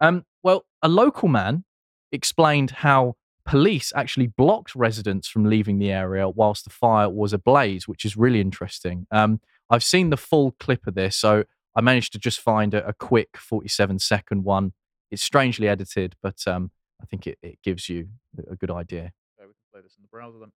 Um, 0.00 0.24
well, 0.42 0.64
a 0.82 0.88
local 0.88 1.28
man 1.28 1.64
explained 2.12 2.70
how 2.70 3.14
police 3.44 3.92
actually 3.94 4.26
blocked 4.26 4.74
residents 4.74 5.28
from 5.28 5.44
leaving 5.44 5.78
the 5.78 5.90
area 5.90 6.28
whilst 6.28 6.64
the 6.64 6.70
fire 6.70 7.08
was 7.08 7.32
ablaze, 7.32 7.86
which 7.86 8.04
is 8.04 8.16
really 8.16 8.40
interesting. 8.40 9.06
Um, 9.10 9.40
I've 9.70 9.84
seen 9.84 10.10
the 10.10 10.16
full 10.16 10.56
clip 10.58 10.86
of 10.86 10.94
this, 10.94 11.16
so 11.16 11.44
I 11.76 11.80
managed 11.80 12.12
to 12.12 12.18
just 12.18 12.40
find 12.40 12.74
a, 12.74 12.86
a 12.88 12.92
quick 12.92 13.36
47 13.36 14.00
second 14.00 14.44
one. 14.44 14.72
It's 15.10 15.22
strangely 15.22 15.68
edited, 15.68 16.16
but 16.22 16.46
um, 16.46 16.72
I 17.00 17.06
think 17.06 17.26
it, 17.26 17.38
it 17.42 17.58
gives 17.62 17.88
you 17.88 18.08
a 18.50 18.56
good 18.56 18.70
idea. 18.70 19.12
Okay, 19.38 19.46
we 19.46 19.54
can 19.54 19.54
play 19.72 19.80
this 19.80 19.94
in 19.96 20.02
the 20.02 20.08
browser 20.08 20.38
then. 20.40 20.50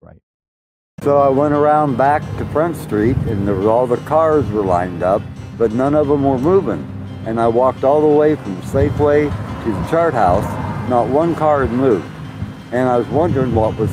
Right. 0.00 0.22
So 1.02 1.18
I 1.18 1.28
went 1.28 1.54
around 1.54 1.96
back 1.96 2.22
to 2.38 2.44
Front 2.46 2.76
Street, 2.76 3.16
and 3.26 3.46
there 3.46 3.56
was 3.56 3.66
all 3.66 3.88
the 3.88 3.96
cars 3.98 4.48
were 4.50 4.62
lined 4.62 5.02
up, 5.02 5.22
but 5.58 5.72
none 5.72 5.94
of 5.94 6.06
them 6.06 6.22
were 6.22 6.38
moving. 6.38 6.88
And 7.26 7.40
I 7.40 7.48
walked 7.48 7.82
all 7.82 8.00
the 8.00 8.16
way 8.16 8.36
from 8.36 8.60
Safeway 8.62 9.24
to 9.64 9.72
the 9.72 9.88
chart 9.88 10.14
house. 10.14 10.44
Not 10.88 11.08
one 11.08 11.34
car 11.34 11.66
had 11.66 11.76
moved. 11.76 12.08
And 12.72 12.88
I 12.88 12.96
was 12.96 13.06
wondering 13.08 13.54
what 13.54 13.76
was 13.76 13.90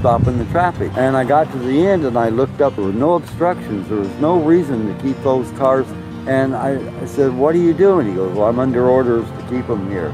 stopping 0.00 0.38
the 0.38 0.46
traffic. 0.46 0.90
And 0.96 1.16
I 1.16 1.24
got 1.24 1.50
to 1.52 1.58
the 1.58 1.86
end 1.86 2.04
and 2.04 2.18
I 2.18 2.30
looked 2.30 2.60
up. 2.60 2.74
There 2.74 2.86
were 2.86 2.92
no 2.92 3.14
obstructions. 3.14 3.88
There 3.88 3.98
was 3.98 4.14
no 4.16 4.40
reason 4.40 4.86
to 4.86 5.02
keep 5.02 5.16
those 5.22 5.50
cars. 5.52 5.86
And 6.26 6.56
I, 6.56 6.78
I 7.00 7.04
said, 7.04 7.32
What 7.34 7.54
are 7.54 7.58
you 7.58 7.74
doing? 7.74 8.08
He 8.08 8.14
goes, 8.14 8.34
Well, 8.36 8.48
I'm 8.48 8.58
under 8.58 8.88
orders 8.88 9.28
to 9.28 9.46
keep 9.50 9.66
them 9.66 9.90
here. 9.90 10.08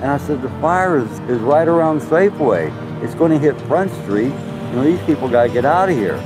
And 0.00 0.06
I 0.06 0.16
said, 0.18 0.42
The 0.42 0.48
fire 0.60 0.98
is, 0.98 1.10
is 1.30 1.38
right 1.40 1.68
around 1.68 2.00
Safeway. 2.00 2.72
It's 3.02 3.14
going 3.14 3.30
to 3.30 3.38
hit 3.38 3.60
Front 3.62 3.92
Street. 4.02 4.32
You 4.32 4.72
know, 4.72 4.84
these 4.84 5.00
people 5.06 5.28
got 5.28 5.44
to 5.44 5.52
get 5.52 5.64
out 5.64 5.90
of 5.90 5.96
here. 5.96 6.16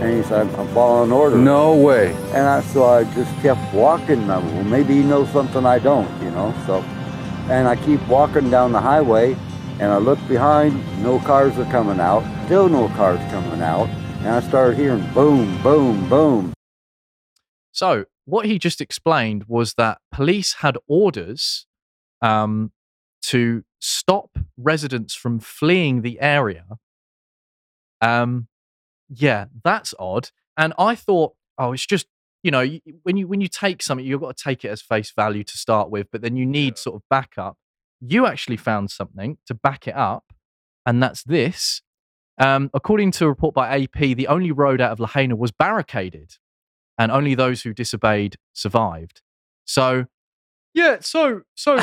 And 0.00 0.16
he 0.16 0.22
said, 0.22 0.46
I'm 0.54 0.68
following 0.68 1.12
orders. 1.12 1.38
No 1.38 1.76
way. 1.76 2.14
And 2.32 2.46
I, 2.46 2.62
so 2.62 2.84
I 2.84 3.04
just 3.14 3.34
kept 3.42 3.74
walking. 3.74 4.30
I, 4.30 4.38
well, 4.38 4.64
maybe 4.64 4.94
he 4.94 5.02
knows 5.02 5.28
something 5.30 5.66
I 5.66 5.78
don't, 5.78 6.08
you 6.22 6.30
know. 6.30 6.54
So, 6.66 6.80
and 7.50 7.68
I 7.68 7.76
keep 7.76 8.00
walking 8.08 8.48
down 8.48 8.72
the 8.72 8.80
highway, 8.80 9.36
and 9.80 9.90
I 9.92 9.98
looked 9.98 10.26
behind. 10.28 10.74
No 11.02 11.18
cars 11.20 11.56
are 11.58 11.70
coming 11.70 12.00
out. 12.00 12.22
Still 12.46 12.68
no 12.68 12.88
cars 12.88 13.18
coming 13.30 13.62
out. 13.62 13.88
And 14.20 14.28
I 14.28 14.40
started 14.40 14.76
hearing 14.76 15.04
boom, 15.14 15.60
boom, 15.62 16.08
boom. 16.08 16.52
So 17.72 18.04
what 18.26 18.46
he 18.46 18.58
just 18.58 18.80
explained 18.80 19.44
was 19.48 19.74
that 19.74 19.98
police 20.12 20.54
had 20.54 20.76
orders 20.86 21.66
um, 22.20 22.72
to 23.22 23.64
stop 23.80 24.36
residents 24.58 25.14
from 25.14 25.40
fleeing 25.40 26.02
the 26.02 26.20
area. 26.20 26.64
Um, 28.00 28.48
yeah, 29.08 29.46
that's 29.64 29.94
odd. 29.98 30.30
And 30.56 30.74
I 30.78 30.94
thought, 30.94 31.34
oh, 31.58 31.72
it's 31.72 31.86
just 31.86 32.06
you 32.42 32.50
know 32.50 32.66
when 33.02 33.16
you 33.16 33.26
when 33.28 33.40
you 33.40 33.48
take 33.48 33.82
something, 33.82 34.06
you've 34.06 34.20
got 34.20 34.36
to 34.36 34.42
take 34.44 34.64
it 34.64 34.68
as 34.68 34.82
face 34.82 35.12
value 35.12 35.44
to 35.44 35.58
start 35.58 35.90
with, 35.90 36.08
but 36.12 36.22
then 36.22 36.36
you 36.36 36.46
need 36.46 36.74
Yeah. 36.76 36.80
sort 36.80 36.96
of 36.96 37.02
backup. 37.10 37.56
You 38.00 38.26
actually 38.26 38.56
found 38.56 38.90
something 38.90 39.38
to 39.46 39.54
back 39.54 39.86
it 39.86 39.94
up, 39.94 40.32
and 40.86 41.02
that's 41.02 41.22
this. 41.22 41.82
Um, 42.38 42.70
according 42.72 43.10
to 43.12 43.26
a 43.26 43.28
report 43.28 43.54
by 43.54 43.82
AP, 43.82 43.98
the 44.16 44.26
only 44.26 44.50
road 44.50 44.80
out 44.80 44.92
of 44.92 45.00
Lahaina 45.00 45.36
was 45.36 45.52
barricaded, 45.52 46.36
and 46.98 47.12
only 47.12 47.34
those 47.34 47.62
who 47.62 47.74
disobeyed 47.74 48.36
survived. 48.52 49.20
So, 49.66 50.06
Yeah, 50.72 50.98
so 51.00 51.42
so 51.54 51.78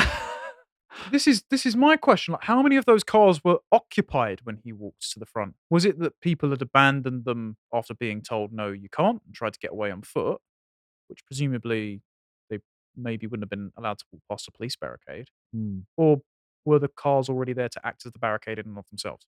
this 1.12 1.26
is 1.26 1.44
this 1.50 1.64
is 1.64 1.76
my 1.76 1.96
question. 1.96 2.32
Like, 2.32 2.44
how 2.44 2.62
many 2.62 2.76
of 2.76 2.86
those 2.86 3.04
cars 3.04 3.42
were 3.44 3.58
occupied 3.70 4.40
when 4.44 4.56
he 4.56 4.72
walked 4.72 5.10
to 5.12 5.20
the 5.20 5.26
front? 5.26 5.54
Was 5.70 5.84
it 5.84 5.98
that 6.00 6.20
people 6.20 6.50
had 6.50 6.62
abandoned 6.62 7.24
them 7.24 7.56
after 7.72 7.94
being 7.94 8.22
told 8.22 8.52
no, 8.52 8.72
you 8.72 8.88
can't, 8.88 9.22
and 9.24 9.34
tried 9.34 9.52
to 9.54 9.58
get 9.60 9.70
away 9.70 9.90
on 9.90 10.02
foot, 10.02 10.40
which 11.08 11.24
presumably 11.24 12.02
maybe 12.98 13.26
wouldn't 13.26 13.44
have 13.44 13.50
been 13.50 13.70
allowed 13.76 13.98
to 13.98 14.04
walk 14.12 14.22
past 14.30 14.48
a 14.48 14.52
police 14.52 14.76
barricade, 14.76 15.28
hmm. 15.54 15.80
or 15.96 16.18
were 16.64 16.78
the 16.78 16.88
cars 16.88 17.28
already 17.28 17.52
there 17.52 17.68
to 17.68 17.86
act 17.86 18.04
as 18.04 18.12
the 18.12 18.18
barricade 18.18 18.58
in 18.58 18.66
and 18.66 18.78
of 18.78 18.88
themselves? 18.90 19.26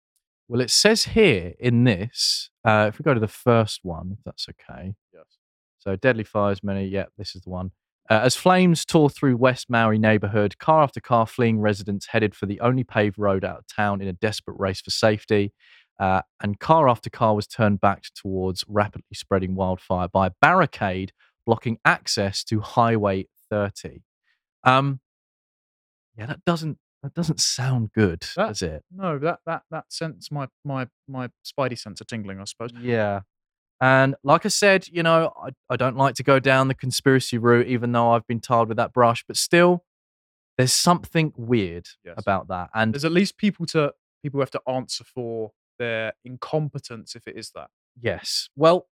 well, 0.49 0.63
it 0.63 0.71
says 0.71 1.05
here 1.05 1.53
in 1.59 1.85
this, 1.85 2.51
uh, 2.65 2.87
if 2.89 2.99
we 2.99 3.03
go 3.03 3.13
to 3.13 3.21
the 3.21 3.29
first 3.29 3.81
one, 3.83 4.17
if 4.17 4.25
that's 4.25 4.47
okay. 4.49 4.95
Yes. 5.13 5.25
So 5.79 5.95
deadly 5.95 6.25
fires, 6.25 6.65
many. 6.65 6.87
Yeah, 6.87 7.05
this 7.19 7.37
is 7.37 7.43
the 7.43 7.51
one. 7.51 7.71
Uh, 8.11 8.21
as 8.23 8.35
flames 8.35 8.87
tore 8.87 9.11
through 9.11 9.37
West 9.37 9.69
Maui 9.69 9.99
neighborhood, 9.99 10.59
car 10.59 10.83
after 10.83 11.01
car 11.01 11.27
fleeing 11.27 11.61
residents 11.61 12.07
headed 12.07 12.35
for 12.35 12.47
the 12.47 12.59
only 12.61 12.83
paved 12.83 13.19
road 13.19 13.45
out 13.45 13.59
of 13.59 13.67
town 13.67 14.01
in 14.01 14.09
a 14.09 14.15
desperate 14.15 14.59
race 14.59 14.81
for 14.81 14.91
safety. 14.91 15.53
Uh, 16.01 16.23
and 16.41 16.59
car 16.59 16.89
after 16.89 17.11
car 17.11 17.35
was 17.35 17.47
turned 17.47 17.81
back 17.81 18.05
towards 18.15 18.65
rapidly 18.69 19.05
spreading 19.13 19.55
wildfire 19.55 20.09
by 20.09 20.29
a 20.29 20.33
barricade 20.41 21.13
blocking 21.45 21.79
access 21.85 22.43
to 22.45 22.61
Highway 22.61 23.27
30. 23.51 24.03
Um, 24.65 25.01
yeah, 26.17 26.27
that 26.27 26.45
doesn't 26.45 26.79
that 27.03 27.15
doesn't 27.15 27.41
sound 27.41 27.93
good, 27.93 28.23
That- 28.37 28.49
does 28.49 28.63
it? 28.63 28.85
No, 28.91 29.19
that 29.19 29.41
that 29.47 29.63
that 29.71 29.93
sense 29.93 30.31
my 30.33 30.49
my 30.65 30.89
my 31.07 31.31
spidey 31.45 31.79
sense 31.79 32.01
of 32.01 32.07
tingling, 32.09 32.41
I 32.41 32.45
suppose. 32.45 32.71
Yeah. 32.81 33.21
And 33.81 34.17
like 34.25 34.45
I 34.45 34.49
said, 34.49 34.89
you 34.89 35.05
know, 35.05 35.33
I, 35.41 35.51
I 35.71 35.77
don't 35.77 35.97
like 35.97 36.17
to 36.17 36.25
go 36.25 36.41
down 36.41 36.67
the 36.67 36.75
conspiracy 36.75 37.39
route, 37.39 37.69
even 37.69 37.93
though 37.93 38.11
I've 38.11 38.27
been 38.27 38.41
tarred 38.41 38.67
with 38.67 38.77
that 38.77 38.93
brush, 38.93 39.25
but 39.29 39.37
still, 39.37 39.85
there's 40.57 40.73
something 40.73 41.33
weird 41.37 41.87
Yes. 42.05 42.17
about 42.19 42.49
that. 42.49 42.71
And 42.75 42.93
There's 42.93 43.05
at 43.05 43.13
least 43.13 43.37
people 43.39 43.67
to 43.67 43.95
people 44.21 44.39
who 44.39 44.41
have 44.41 44.51
to 44.51 44.63
answer 44.67 45.05
for 45.05 45.53
their 45.79 46.13
incompetence 46.25 47.15
if 47.15 47.29
it 47.29 47.37
is 47.37 47.53
that. 47.55 47.69
yes, 48.01 48.49
well, 48.57 48.89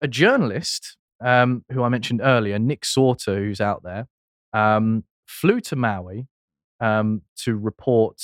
a 0.00 0.08
journalist 0.08 0.96
um, 1.20 1.64
who 1.70 1.82
I 1.82 1.88
mentioned 1.88 2.20
earlier, 2.22 2.58
Nick 2.58 2.82
Sortor, 2.82 3.36
who's 3.36 3.60
out 3.60 3.82
there, 3.82 4.06
um, 4.52 5.04
flew 5.26 5.60
to 5.62 5.76
Maui 5.76 6.26
um, 6.80 7.22
to 7.38 7.56
report. 7.56 8.20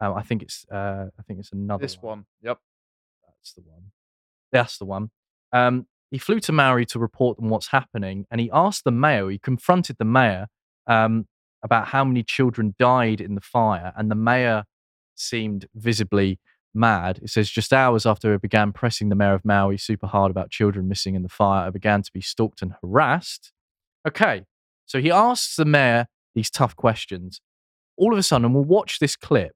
Uh, 0.00 0.14
I 0.14 0.22
think 0.22 0.42
it's 0.42 0.64
uh, 0.70 1.06
I 1.18 1.22
think 1.26 1.40
it's 1.40 1.52
another 1.52 1.82
This 1.82 2.00
one. 2.00 2.26
Yep. 2.42 2.58
That's 3.26 3.52
the 3.54 3.62
one. 3.62 3.92
That's 4.52 4.78
the 4.78 4.84
one. 4.84 5.10
Um, 5.52 5.86
he 6.10 6.18
flew 6.18 6.40
to 6.40 6.52
Maui 6.52 6.84
to 6.86 6.98
report 6.98 7.38
on 7.40 7.48
what's 7.48 7.68
happening, 7.68 8.26
and 8.30 8.40
he 8.40 8.50
asked 8.52 8.84
the 8.84 8.90
mayor. 8.90 9.30
He 9.30 9.38
confronted 9.38 9.96
the 9.98 10.04
mayor 10.04 10.48
um, 10.86 11.26
about 11.62 11.88
how 11.88 12.04
many 12.04 12.22
children 12.22 12.74
died 12.78 13.20
in 13.20 13.34
the 13.34 13.40
fire, 13.40 13.92
and 13.96 14.10
the 14.10 14.14
mayor 14.14 14.64
seemed 15.14 15.66
visibly 15.74 16.38
mad. 16.74 17.20
It 17.22 17.30
says 17.30 17.50
just 17.50 17.72
hours 17.72 18.06
after 18.06 18.34
I 18.34 18.36
began 18.36 18.72
pressing 18.72 19.08
the 19.08 19.14
mayor 19.14 19.34
of 19.34 19.44
Maui 19.44 19.76
super 19.78 20.06
hard 20.06 20.30
about 20.30 20.50
children 20.50 20.88
missing 20.88 21.14
in 21.14 21.22
the 21.22 21.28
fire, 21.28 21.66
I 21.66 21.70
began 21.70 22.02
to 22.02 22.12
be 22.12 22.20
stalked 22.20 22.62
and 22.62 22.74
harassed. 22.82 23.52
Okay, 24.06 24.44
so 24.86 25.00
he 25.00 25.10
asks 25.10 25.56
the 25.56 25.64
mayor 25.64 26.06
these 26.34 26.50
tough 26.50 26.74
questions. 26.76 27.40
All 27.96 28.12
of 28.12 28.18
a 28.18 28.22
sudden, 28.22 28.46
and 28.46 28.54
we'll 28.54 28.64
watch 28.64 28.98
this 28.98 29.16
clip. 29.16 29.54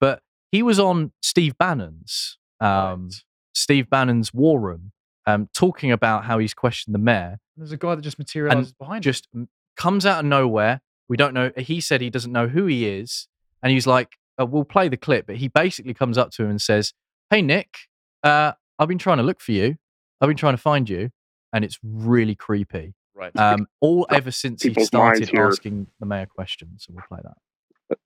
But 0.00 0.20
he 0.50 0.62
was 0.62 0.78
on 0.78 1.12
Steve 1.22 1.56
Bannon's 1.58 2.38
um, 2.60 3.04
Right. 3.04 3.12
Steve 3.54 3.88
Bannon's 3.88 4.34
War 4.34 4.60
Room, 4.60 4.92
um, 5.26 5.48
talking 5.54 5.90
about 5.92 6.24
how 6.24 6.38
he's 6.38 6.54
questioned 6.54 6.94
the 6.94 6.98
mayor. 6.98 7.38
There's 7.56 7.72
a 7.72 7.76
guy 7.76 7.94
that 7.94 8.02
just 8.02 8.18
materializes 8.18 8.72
behind 8.72 8.98
him. 8.98 9.02
Just 9.12 9.28
m- 9.34 9.48
comes 9.76 10.04
out 10.04 10.20
of 10.20 10.24
nowhere. 10.26 10.80
We 11.08 11.16
don't 11.16 11.32
know. 11.34 11.52
He 11.56 11.80
said 11.80 12.00
he 12.00 12.10
doesn't 12.10 12.32
know 12.32 12.48
who 12.48 12.66
he 12.66 12.86
is, 12.86 13.28
and 13.62 13.72
he's 13.72 13.86
like, 13.86 14.16
uh, 14.40 14.46
"We'll 14.46 14.64
play 14.64 14.88
the 14.88 14.96
clip." 14.96 15.26
But 15.26 15.36
he 15.36 15.48
basically 15.48 15.94
comes 15.94 16.18
up 16.18 16.30
to 16.32 16.44
him 16.44 16.50
and 16.50 16.60
says, 16.60 16.92
"Hey 17.30 17.42
Nick, 17.42 17.76
uh, 18.22 18.52
I've 18.78 18.88
been 18.88 18.98
trying 18.98 19.18
to 19.18 19.22
look 19.22 19.40
for 19.40 19.52
you. 19.52 19.76
I've 20.20 20.28
been 20.28 20.36
trying 20.36 20.54
to 20.54 20.62
find 20.62 20.88
you, 20.88 21.10
and 21.52 21.64
it's 21.64 21.78
really 21.82 22.34
creepy." 22.34 22.94
Right. 23.14 23.34
Um, 23.38 23.66
all 23.80 24.06
ever 24.10 24.30
since 24.30 24.62
he 24.62 24.74
started 24.84 25.34
asking 25.34 25.86
the 26.00 26.06
mayor 26.06 26.26
questions. 26.26 26.84
So 26.84 26.92
we'll 26.94 27.04
play 27.08 27.20
that. 27.24 27.98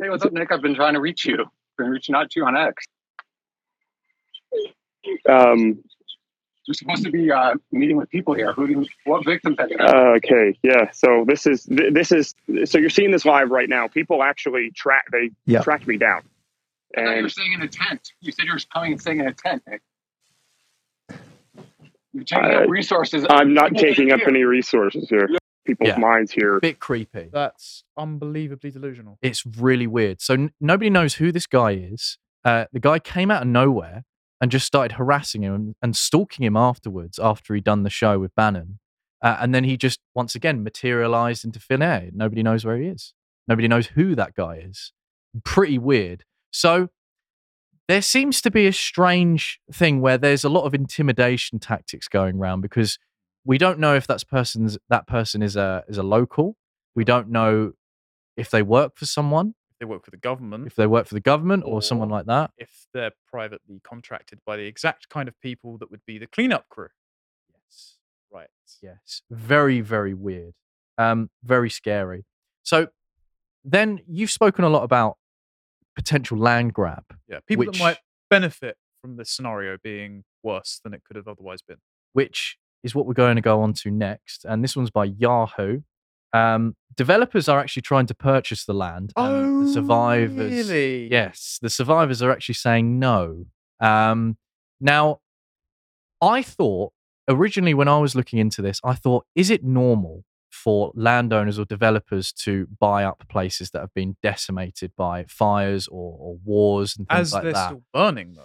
Hey, 0.00 0.10
what's 0.10 0.24
up, 0.24 0.32
Nick? 0.32 0.52
I've 0.52 0.60
been 0.60 0.74
trying 0.74 0.94
to 0.94 1.00
reach 1.00 1.24
you. 1.24 1.46
Been 1.78 1.88
reaching 1.88 2.14
out 2.14 2.30
to 2.30 2.40
you 2.40 2.46
on 2.46 2.56
X. 2.56 2.84
Um, 5.28 5.82
You're 6.66 6.74
supposed 6.74 7.04
to 7.04 7.10
be 7.10 7.30
uh, 7.30 7.54
meeting 7.72 7.96
with 7.96 8.08
people 8.10 8.32
here. 8.34 8.52
Who? 8.54 8.66
Do 8.66 8.72
you, 8.72 8.86
what 9.04 9.24
victims 9.24 9.56
have 9.58 9.70
you? 9.70 9.76
met? 9.76 9.94
uh, 9.94 10.16
okay, 10.16 10.58
yeah. 10.62 10.90
So 10.92 11.24
this 11.26 11.46
is 11.46 11.64
this 11.68 12.10
is 12.10 12.34
so 12.64 12.78
you're 12.78 12.88
seeing 12.90 13.10
this 13.10 13.24
live 13.26 13.50
right 13.50 13.68
now. 13.68 13.86
People 13.88 14.22
actually 14.22 14.70
track 14.74 15.04
they 15.12 15.30
Yeah. 15.44 15.60
tracked 15.62 15.86
me 15.86 15.98
down, 15.98 16.22
I 16.96 17.00
thought 17.00 17.02
you 17.02 17.06
were 17.16 17.18
and 17.18 17.30
staying 17.32 17.52
in 17.52 17.62
a 17.62 17.68
tent. 17.68 18.12
You 18.20 18.32
said 18.32 18.46
you 18.46 18.52
were 18.52 18.60
coming 18.72 18.92
and 18.92 19.00
staying 19.00 19.20
in 19.20 19.26
a 19.26 19.34
tent, 19.34 19.62
Nick. 19.68 19.82
You're 22.12 22.24
taking 22.24 22.44
Uh, 22.44 22.60
up 22.62 22.68
resources. 22.70 23.26
I'm 23.28 23.52
not 23.54 23.74
taking 23.74 24.12
up 24.12 24.20
here. 24.20 24.28
any 24.28 24.44
resources 24.44 25.08
here. 25.08 25.28
People's 25.66 25.88
Yeah. 25.88 25.98
minds 25.98 26.30
here. 26.32 26.60
Bit 26.60 26.78
creepy. 26.78 27.28
That's 27.32 27.84
unbelievably 27.98 28.70
delusional. 28.70 29.18
It's 29.22 29.44
really 29.44 29.86
weird. 29.86 30.20
So 30.20 30.34
n- 30.34 30.52
nobody 30.60 30.90
knows 30.90 31.14
who 31.14 31.32
this 31.32 31.46
guy 31.46 31.72
is. 31.72 32.18
Uh, 32.44 32.66
the 32.72 32.80
guy 32.80 32.98
came 32.98 33.30
out 33.30 33.42
of 33.42 33.48
nowhere 33.48 34.04
and 34.40 34.50
just 34.50 34.66
started 34.66 34.96
harassing 34.96 35.42
him 35.42 35.74
and, 35.80 35.96
stalking 35.96 36.44
him 36.44 36.56
afterwards 36.56 37.18
after 37.18 37.54
he'd 37.54 37.64
done 37.64 37.82
the 37.82 37.90
show 37.90 38.18
with 38.18 38.34
Bannon. 38.34 38.78
Uh, 39.22 39.38
and 39.40 39.54
then 39.54 39.64
he 39.64 39.76
just 39.76 40.00
once 40.14 40.34
again 40.34 40.62
materialized 40.62 41.44
into 41.44 41.58
thin 41.58 41.82
air. 41.82 42.10
Nobody 42.12 42.42
knows 42.42 42.64
where 42.64 42.76
he 42.76 42.88
is. 42.88 43.14
Nobody 43.48 43.68
knows 43.68 43.86
who 43.88 44.14
that 44.14 44.34
guy 44.34 44.56
is. 44.56 44.92
Pretty 45.44 45.78
weird. 45.78 46.24
So 46.50 46.88
there 47.88 48.02
seems 48.02 48.40
to 48.42 48.50
be 48.50 48.66
a 48.66 48.72
strange 48.72 49.60
thing 49.72 50.00
where 50.00 50.18
there's 50.18 50.44
a 50.44 50.48
lot 50.48 50.64
of 50.64 50.74
intimidation 50.74 51.58
tactics 51.58 52.08
going 52.08 52.38
around 52.38 52.60
because 52.60 52.98
we 53.44 53.58
don't 53.58 53.78
know 53.78 53.94
if 53.94 54.06
that's 54.06 54.24
person's 54.24 54.78
that 54.88 55.06
person 55.06 55.42
is 55.42 55.56
a 55.56 55.84
is 55.88 55.98
a 55.98 56.02
local. 56.02 56.56
We 56.94 57.04
don't 57.04 57.28
know 57.28 57.72
if 58.36 58.50
they 58.50 58.62
work 58.62 58.96
for 58.96 59.06
someone, 59.06 59.54
they 59.84 59.90
work 59.90 60.04
for 60.04 60.10
the 60.10 60.16
government, 60.16 60.66
if 60.66 60.74
they 60.76 60.86
work 60.86 61.06
for 61.06 61.14
the 61.14 61.20
government 61.20 61.62
or 61.66 61.82
someone 61.82 62.08
like 62.08 62.26
that. 62.26 62.50
if 62.56 62.86
they're 62.94 63.12
privately 63.30 63.80
contracted 63.84 64.38
by 64.46 64.56
the 64.56 64.64
exact 64.64 65.08
kind 65.10 65.28
of 65.28 65.38
people 65.40 65.76
that 65.78 65.90
would 65.90 66.00
be 66.06 66.16
the 66.18 66.26
cleanup 66.26 66.68
crew. 66.70 66.88
Yes. 67.52 67.96
Right. 68.32 68.48
Yes. 68.82 69.22
Very, 69.30 69.80
very 69.82 70.14
weird. 70.14 70.54
Um, 70.96 71.28
very 71.42 71.68
scary. 71.68 72.24
So 72.62 72.88
then 73.64 74.00
you've 74.08 74.30
spoken 74.30 74.64
a 74.64 74.68
lot 74.70 74.84
about 74.84 75.16
potential 75.94 76.38
land 76.38 76.72
grab. 76.72 77.04
Yeah. 77.28 77.40
People 77.46 77.66
Which- 77.66 77.78
that 77.78 77.84
might 77.84 77.98
benefit 78.30 78.76
from 79.02 79.16
this 79.16 79.30
scenario 79.30 79.76
being 79.82 80.24
worse 80.42 80.80
than 80.82 80.94
it 80.94 81.02
could 81.04 81.16
have 81.16 81.28
otherwise 81.28 81.60
been. 81.62 81.76
which 82.14 82.56
is 82.82 82.94
what 82.94 83.06
we're 83.06 83.12
going 83.14 83.34
to 83.36 83.42
go 83.42 83.60
on 83.60 83.72
to 83.72 83.90
next. 83.90 84.44
And 84.44 84.62
this 84.62 84.76
one's 84.76 84.90
by 84.90 85.04
Yahoo. 85.04 85.80
Um, 86.34 86.74
developers 86.96 87.48
are 87.48 87.58
actually 87.60 87.82
trying 87.82 88.06
to 88.06 88.14
purchase 88.14 88.64
the 88.64 88.74
land. 88.74 89.12
and 89.16 89.66
the 89.66 89.72
survivors. 89.72 90.52
Oh, 90.52 90.72
Really? 90.72 91.08
Yes, 91.10 91.58
the 91.62 91.70
survivors 91.70 92.20
are 92.22 92.30
actually 92.30 92.56
saying 92.56 92.98
no. 92.98 93.46
Um, 93.80 94.36
now, 94.80 95.20
I 96.20 96.42
thought 96.42 96.92
originally 97.28 97.74
when 97.74 97.88
I 97.88 97.98
was 97.98 98.14
looking 98.14 98.38
into 98.38 98.62
this, 98.62 98.80
I 98.84 98.94
thought, 98.94 99.24
is 99.34 99.50
it 99.50 99.64
normal 99.64 100.24
for 100.50 100.92
landowners 100.94 101.58
or 101.58 101.64
developers 101.64 102.32
to 102.32 102.66
buy 102.78 103.04
up 103.04 103.24
places 103.28 103.70
that 103.72 103.80
have 103.80 103.92
been 103.94 104.16
decimated 104.22 104.92
by 104.96 105.24
fires 105.28 105.88
or, 105.88 106.16
or 106.18 106.38
wars 106.44 106.96
and 106.96 107.08
things 107.08 107.20
As 107.20 107.32
like 107.34 107.42
they're 107.44 107.52
that? 107.52 107.66
still 107.68 107.82
burning, 107.92 108.34
though. 108.34 108.44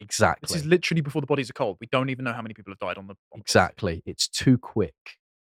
exactly. 0.00 0.46
This 0.46 0.56
is 0.62 0.66
literally 0.66 1.00
before 1.00 1.20
the 1.20 1.26
bodies 1.26 1.50
are 1.50 1.54
cold. 1.54 1.78
We 1.80 1.88
don't 1.90 2.10
even 2.10 2.24
know 2.24 2.32
how 2.32 2.42
many 2.42 2.54
people 2.54 2.70
have 2.72 2.78
died 2.78 2.96
on 2.98 3.06
the. 3.08 3.14
on 3.32 3.38
the. 3.38 3.40
Exactly. 3.40 4.02
It's 4.06 4.28
too 4.28 4.56
quick. 4.58 4.94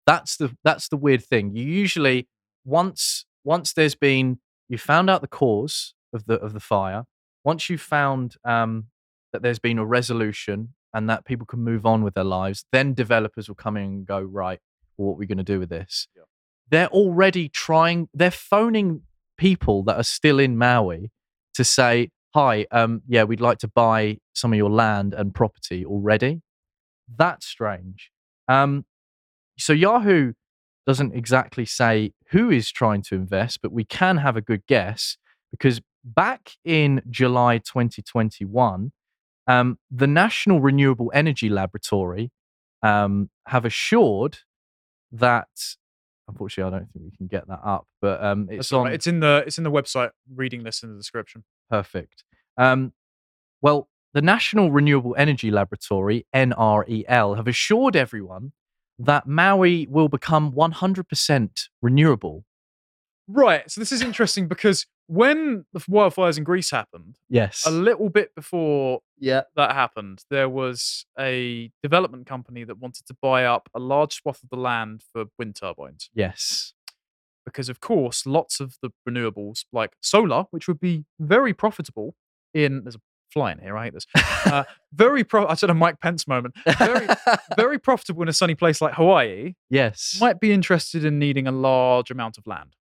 That's 0.05 0.37
the 0.37 0.55
that's 0.63 0.89
the 0.89 0.97
weird 0.97 1.23
thing. 1.23 1.55
You 1.55 1.63
usually 1.63 2.27
once 2.65 3.25
once 3.43 3.73
there's 3.73 3.95
been 3.95 4.39
you 4.69 4.77
found 4.77 5.09
out 5.09 5.21
the 5.21 5.27
cause 5.27 5.93
of 6.13 6.25
the 6.25 6.35
of 6.35 6.53
the 6.53 6.59
fire, 6.59 7.05
once 7.43 7.69
you've 7.69 7.81
found 7.81 8.35
um, 8.45 8.85
that 9.31 9.41
there's 9.41 9.59
been 9.59 9.77
a 9.77 9.85
resolution 9.85 10.73
and 10.93 11.09
that 11.09 11.25
people 11.25 11.45
can 11.45 11.59
move 11.59 11.85
on 11.85 12.03
with 12.03 12.13
their 12.13 12.23
lives, 12.23 12.65
then 12.71 12.93
developers 12.93 13.47
will 13.47 13.55
come 13.55 13.75
in 13.77 13.83
and 13.83 14.05
go, 14.05 14.19
right, 14.21 14.59
well, 14.97 15.09
what 15.09 15.13
are 15.15 15.17
we 15.17 15.25
going 15.25 15.39
to 15.39 15.43
do 15.43 15.59
with 15.59 15.69
this? 15.69 16.07
Yeah. 16.15 16.23
They're 16.69 16.89
already 16.89 17.49
trying, 17.49 18.09
they're 18.13 18.31
phoning 18.31 19.01
people 19.37 19.83
that 19.83 19.97
are 19.97 20.03
still 20.03 20.39
in 20.39 20.57
Maui 20.57 21.11
to 21.55 21.63
say, 21.63 22.09
hi, 22.33 22.67
um, 22.71 23.01
yeah, 23.07 23.23
we'd 23.23 23.41
like 23.41 23.57
to 23.59 23.67
buy 23.67 24.19
some 24.33 24.53
of 24.53 24.57
your 24.57 24.69
land 24.69 25.13
and 25.13 25.33
property 25.33 25.85
already. 25.85 26.41
That's 27.15 27.45
strange. 27.45 28.11
Um, 28.47 28.85
so 29.57 29.73
Yahoo 29.73 30.33
doesn't 30.85 31.13
exactly 31.13 31.65
say 31.65 32.11
who 32.31 32.49
is 32.49 32.71
trying 32.71 33.01
to 33.03 33.15
invest, 33.15 33.61
but 33.61 33.71
we 33.71 33.85
can 33.85 34.17
have 34.17 34.35
a 34.35 34.41
good 34.41 34.65
guess 34.67 35.17
because 35.51 35.81
back 36.03 36.51
in 36.65 37.01
July 37.09 37.59
2021, 37.59 38.91
um, 39.47 39.77
the 39.91 40.07
National 40.07 40.59
Renewable 40.59 41.11
Energy 41.13 41.49
Laboratory 41.49 42.31
um, 42.81 43.29
have 43.47 43.65
assured 43.65 44.39
that. 45.11 45.47
Unfortunately, 46.27 46.73
I 46.73 46.79
don't 46.79 46.89
think 46.91 47.05
we 47.05 47.17
can 47.17 47.27
get 47.27 47.47
that 47.49 47.59
up, 47.65 47.85
but 48.01 48.23
um, 48.23 48.47
it's 48.49 48.69
That's 48.69 48.73
on. 48.73 48.85
right. 48.85 48.93
It's 48.93 49.07
in 49.07 49.19
the 49.19 49.43
it's 49.45 49.57
in 49.57 49.65
the 49.65 49.71
website. 49.71 50.11
Reading 50.33 50.63
this 50.63 50.81
in 50.81 50.89
the 50.89 50.95
description. 50.95 51.43
Perfect. 51.69 52.23
Um, 52.57 52.93
well, 53.61 53.89
the 54.13 54.21
National 54.21 54.71
Renewable 54.71 55.15
Energy 55.17 55.51
Laboratory, 55.51 56.25
NREL, 56.33 57.35
have 57.35 57.47
assured 57.47 57.95
everyone 57.97 58.53
that 58.99 59.27
Maui 59.27 59.87
will 59.89 60.07
become 60.09 60.51
100% 60.51 61.67
renewable. 61.81 62.45
Right. 63.27 63.69
So 63.71 63.79
this 63.81 63.91
is 63.91 64.01
interesting 64.01 64.47
because 64.47 64.85
when 65.07 65.65
the 65.73 65.79
wildfires 65.81 66.37
in 66.37 66.43
Greece 66.43 66.71
happened, 66.71 67.17
Yes. 67.29 67.63
a 67.65 67.71
little 67.71 68.09
bit 68.09 68.35
before 68.35 68.99
yeah. 69.17 69.43
that 69.55 69.71
happened, 69.71 70.23
there 70.29 70.49
was 70.49 71.05
a 71.19 71.71
development 71.81 72.25
company 72.27 72.63
that 72.63 72.79
wanted 72.79 73.05
to 73.07 73.15
buy 73.21 73.45
up 73.45 73.69
a 73.73 73.79
large 73.79 74.13
swath 74.13 74.43
of 74.43 74.49
the 74.49 74.57
land 74.57 75.03
for 75.11 75.25
wind 75.37 75.55
turbines. 75.55 76.09
Yes. 76.13 76.73
Because, 77.45 77.67
of 77.69 77.79
course, 77.79 78.25
lots 78.25 78.59
of 78.59 78.77
the 78.81 78.91
renewables, 79.07 79.65
like 79.73 79.93
solar, 80.01 80.45
which 80.51 80.67
would 80.67 80.79
be 80.79 81.05
very 81.19 81.53
profitable 81.53 82.15
in. 82.53 82.83
There's 82.83 82.95
a 82.95 83.01
fly 83.33 83.51
in 83.51 83.59
here. 83.59 83.75
I 83.77 83.85
hate 83.85 83.93
this. 83.93 84.05
Uh, 84.45 84.65
very 84.93 85.23
pro. 85.23 85.47
I 85.47 85.53
said 85.55 85.69
a 85.69 85.73
Mike 85.73 85.99
Pence 86.01 86.27
moment. 86.27 86.53
Very, 86.77 87.07
very 87.57 87.79
profitable 87.79 88.21
in 88.23 88.27
a 88.27 88.33
sunny 88.33 88.55
place 88.55 88.81
like 88.81 88.93
Hawaii. 88.93 89.53
yes. 89.69 90.17
Might 90.19 90.39
be 90.41 90.51
interested 90.51 91.05
in 91.05 91.17
needing 91.17 91.47
a 91.47 91.51
large 91.51 92.11
amount 92.11 92.37
of 92.37 92.45
land. 92.45 92.75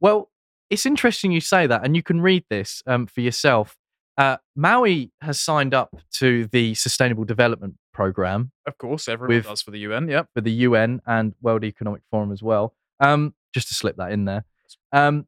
Well, 0.00 0.30
it's 0.70 0.86
interesting 0.86 1.32
you 1.32 1.40
say 1.40 1.66
that, 1.66 1.84
and 1.84 1.96
you 1.96 2.02
can 2.04 2.20
read 2.20 2.44
this 2.48 2.82
um, 2.86 3.06
for 3.08 3.20
yourself. 3.20 3.76
Uh, 4.16 4.36
Maui 4.56 5.10
has 5.20 5.40
signed 5.40 5.74
up 5.74 5.90
to 6.14 6.46
the 6.52 6.74
Sustainable 6.74 7.24
Development 7.24 7.74
Program 7.92 8.52
Of 8.66 8.78
course, 8.78 9.08
everyone 9.08 9.36
With- 9.36 9.46
does 9.46 9.60
for 9.62 9.72
the 9.72 9.80
UN. 9.80 10.08
Yep. 10.08 10.28
for 10.34 10.40
the 10.40 10.52
UN 10.52 11.00
and 11.04 11.34
World 11.42 11.64
Economic 11.64 12.02
Forum 12.10 12.30
as 12.32 12.42
well. 12.42 12.74
Um, 13.00 13.34
just 13.52 13.68
to 13.68 13.74
slip 13.74 13.96
that 13.96 14.12
in 14.12 14.24
there. 14.24 14.44
Um, 14.92 15.26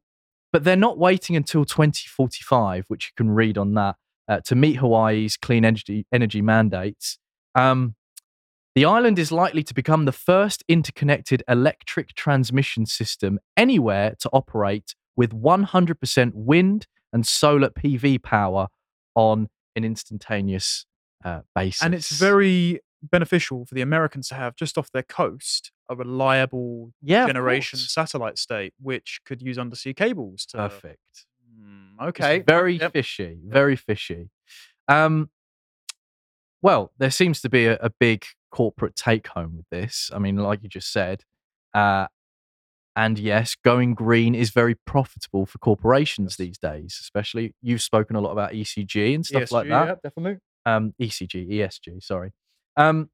but 0.53 0.63
they're 0.63 0.75
not 0.77 0.97
waiting 0.97 1.35
until 1.35 1.63
2045, 1.65 2.85
which 2.87 3.07
you 3.07 3.11
can 3.17 3.29
read 3.31 3.57
on 3.57 3.73
that, 3.75 3.95
uh, 4.31 4.39
to 4.45 4.55
meet 4.55 4.77
Hawaii's 4.77 5.35
clean 5.35 5.65
energy, 5.65 6.05
energy 6.13 6.41
mandates. 6.41 7.19
Um, 7.53 7.95
the 8.75 8.85
island 8.85 9.19
is 9.19 9.29
likely 9.29 9.61
to 9.63 9.73
become 9.73 10.05
the 10.05 10.13
first 10.13 10.63
interconnected 10.69 11.43
electric 11.49 12.13
transmission 12.15 12.85
system 12.85 13.39
anywhere 13.57 14.15
to 14.21 14.29
operate 14.31 14.95
with 15.17 15.33
100% 15.33 16.31
wind 16.33 16.87
and 17.11 17.27
solar 17.27 17.69
PV 17.69 18.23
power 18.23 18.69
on 19.15 19.49
an 19.75 19.83
instantaneous 19.83 20.85
uh, 21.25 21.41
basis. 21.53 21.83
And 21.83 21.93
it's 21.93 22.09
very 22.09 22.79
beneficial 23.03 23.65
for 23.65 23.75
the 23.75 23.81
Americans 23.81 24.29
to 24.29 24.35
have 24.35 24.55
just 24.55 24.77
off 24.77 24.89
their 24.93 25.03
coast 25.03 25.73
a 25.89 25.95
reliable 25.95 26.93
yeah, 27.01 27.27
generation 27.27 27.77
satellite 27.77 28.37
state, 28.37 28.73
which 28.79 29.19
could 29.25 29.41
use 29.41 29.57
undersea 29.57 29.93
cables 29.93 30.45
to. 30.45 30.57
perfect. 30.57 31.25
Okay. 32.01 32.37
It's 32.37 32.45
very 32.45 32.77
Yep. 32.77 32.93
fishy, 32.93 33.39
very 33.45 33.75
fishy. 33.75 34.29
Um, 34.87 35.29
well, 36.61 36.91
there 36.97 37.11
seems 37.11 37.41
to 37.41 37.49
be 37.49 37.65
a, 37.65 37.77
a 37.77 37.89
big 37.89 38.25
corporate 38.51 38.95
take 38.95 39.27
home 39.27 39.55
with 39.57 39.65
this. 39.71 40.11
I 40.13 40.19
mean, 40.19 40.35
like 40.37 40.63
you 40.63 40.69
just 40.69 40.91
said, 40.91 41.23
uh, 41.73 42.07
and 42.95 43.17
yes, 43.17 43.55
going 43.55 43.93
green 43.93 44.35
is 44.35 44.49
very 44.49 44.75
profitable 44.75 45.45
for 45.45 45.57
corporations 45.59 46.35
these 46.37 46.57
days. 46.57 46.97
Especially, 46.99 47.55
you've 47.61 47.81
spoken 47.81 48.15
a 48.15 48.21
lot 48.21 48.31
about 48.31 48.51
ECG 48.51 49.15
and 49.15 49.25
stuff 49.25 49.51
like 49.51 49.69
that. 49.69 49.87
yeah, 49.87 49.95
definitely. 50.03 50.39
Um, 50.65 50.93
ECG, 51.01 51.49
ESG, 51.49 52.03
sorry. 52.03 52.33
Um, 52.75 53.09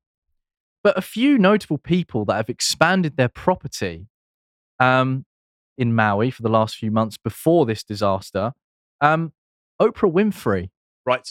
but 0.83 0.97
a 0.97 1.01
few 1.01 1.37
notable 1.37 1.77
people 1.77 2.25
that 2.25 2.35
have 2.35 2.49
expanded 2.49 3.17
their 3.17 3.29
property 3.29 4.07
um, 4.79 5.25
in 5.77 5.93
Maui 5.93 6.31
for 6.31 6.41
the 6.41 6.49
last 6.49 6.75
few 6.75 6.91
months 6.91 7.17
before 7.17 7.65
this 7.65 7.83
disaster. 7.83 8.53
Um, 9.01 9.33
Oprah 9.81 10.11
Winfrey 10.11 10.69
Right. 11.05 11.27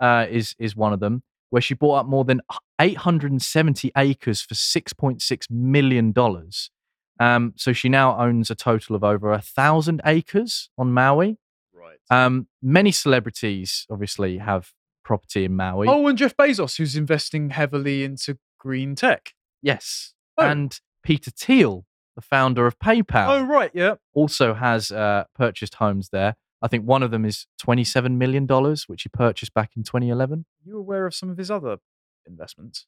uh, 0.00 0.26
is 0.30 0.54
is 0.58 0.74
one 0.76 0.92
of 0.92 1.00
them, 1.00 1.22
where 1.50 1.62
she 1.62 1.74
bought 1.74 1.96
up 2.00 2.06
more 2.06 2.24
than 2.24 2.40
870 2.80 3.92
acres 3.96 4.40
for 4.40 4.54
6.6 4.54 5.50
million 5.50 6.12
dollars. 6.12 6.70
Um, 7.18 7.52
so 7.56 7.72
she 7.74 7.88
now 7.90 8.18
owns 8.18 8.50
a 8.50 8.54
total 8.54 8.96
of 8.96 9.04
over 9.04 9.30
a 9.32 9.42
thousand 9.42 10.00
acres 10.06 10.70
on 10.78 10.92
Maui. 10.92 11.36
Right. 11.74 11.98
Um, 12.10 12.48
many 12.62 12.92
celebrities 12.92 13.86
obviously 13.90 14.38
have 14.38 14.70
property 15.04 15.44
in 15.44 15.54
Maui. 15.54 15.86
oh, 15.88 16.06
and 16.06 16.16
Jeff 16.16 16.34
Bezos, 16.36 16.78
who's 16.78 16.96
investing 16.96 17.50
heavily 17.50 18.04
into 18.04 18.38
green 18.58 18.94
tech. 18.94 19.34
Yes. 19.62 20.14
Oh. 20.38 20.46
And 20.46 20.80
Peter 21.02 21.30
Thiel, 21.30 21.84
the 22.16 22.22
founder 22.22 22.66
of 22.66 22.78
PayPal, 22.78 23.28
Oh, 23.28 23.42
right. 23.44 23.70
Yeah. 23.74 23.96
also 24.14 24.54
has 24.54 24.90
uh, 24.90 25.24
purchased 25.34 25.74
homes 25.74 26.08
there. 26.10 26.36
I 26.62 26.68
think 26.68 26.84
one 26.84 27.02
of 27.02 27.10
them 27.10 27.24
is 27.24 27.46
$27 27.62 28.16
million, 28.16 28.46
which 28.86 29.02
he 29.02 29.08
purchased 29.08 29.54
back 29.54 29.70
in 29.76 29.82
2011. 29.82 30.44
You 30.64 30.78
aware 30.78 31.06
of 31.06 31.14
some 31.14 31.30
of 31.30 31.38
his 31.38 31.50
other 31.50 31.78
investments? 32.26 32.86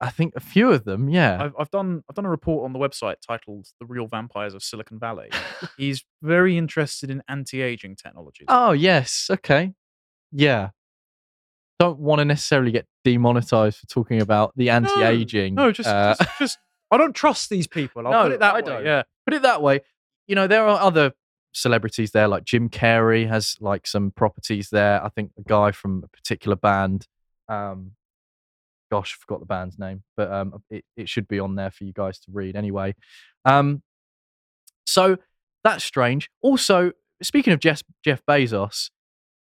I 0.00 0.10
think 0.10 0.34
a 0.36 0.40
few 0.40 0.70
of 0.70 0.84
them, 0.84 1.08
yeah. 1.08 1.42
I've, 1.42 1.54
I've 1.58 1.70
done 1.70 2.04
I've 2.08 2.14
done 2.14 2.24
a 2.24 2.30
report 2.30 2.64
on 2.64 2.72
the 2.72 2.78
website 2.78 3.16
titled 3.26 3.66
"The 3.80 3.86
Real 3.86 4.06
Vampires 4.06 4.54
of 4.54 4.62
Silicon 4.62 4.98
Valley." 5.00 5.28
He's 5.76 6.04
very 6.22 6.56
interested 6.56 7.10
in 7.10 7.20
anti-aging 7.28 7.96
technologies. 7.96 8.46
Oh, 8.48 8.70
yes. 8.70 9.26
Okay. 9.28 9.72
Yeah. 10.30 10.70
Don't 11.80 11.98
want 11.98 12.20
to 12.20 12.24
necessarily 12.24 12.70
get 12.70 12.86
demonetized 13.04 13.78
for 13.80 13.86
talking 13.86 14.20
about 14.22 14.52
the 14.56 14.70
anti 14.70 15.02
aging. 15.04 15.54
no, 15.56 15.72
just, 15.72 15.88
uh, 15.88 16.14
just 16.18 16.38
just 16.38 16.58
I 16.92 16.96
don't 16.96 17.14
trust 17.14 17.50
these 17.50 17.66
people. 17.66 18.06
I'll 18.06 18.12
No, 18.12 18.22
put 18.24 18.32
it 18.32 18.40
that 18.40 18.52
I 18.52 18.56
way. 18.56 18.62
don't. 18.62 18.84
Yeah. 18.84 19.02
put 19.26 19.34
it 19.34 19.42
that 19.42 19.62
way. 19.62 19.80
You 20.28 20.36
know, 20.36 20.46
there 20.46 20.64
are 20.66 20.80
other 20.80 21.12
celebrities 21.52 22.10
there, 22.12 22.28
like 22.28 22.44
Jim 22.44 22.68
Carrey 22.68 23.28
has 23.28 23.56
like 23.60 23.86
some 23.86 24.10
properties 24.10 24.68
there. 24.70 25.02
I 25.04 25.08
think 25.08 25.32
a 25.38 25.42
guy 25.42 25.72
from 25.72 26.02
a 26.04 26.08
particular 26.08 26.56
band, 26.56 27.06
um, 27.48 27.92
gosh, 28.90 29.16
I 29.16 29.20
forgot 29.20 29.40
the 29.40 29.46
band's 29.46 29.78
name, 29.78 30.02
but 30.16 30.32
um, 30.32 30.62
it, 30.70 30.84
it 30.96 31.08
should 31.08 31.28
be 31.28 31.40
on 31.40 31.54
there 31.54 31.70
for 31.70 31.84
you 31.84 31.92
guys 31.92 32.18
to 32.20 32.30
read 32.32 32.56
anyway. 32.56 32.94
Um, 33.44 33.82
so 34.86 35.18
that's 35.64 35.84
strange. 35.84 36.30
Also, 36.40 36.92
speaking 37.22 37.52
of 37.52 37.60
Jeff, 37.60 37.82
Jeff 38.04 38.22
Bezos, 38.28 38.90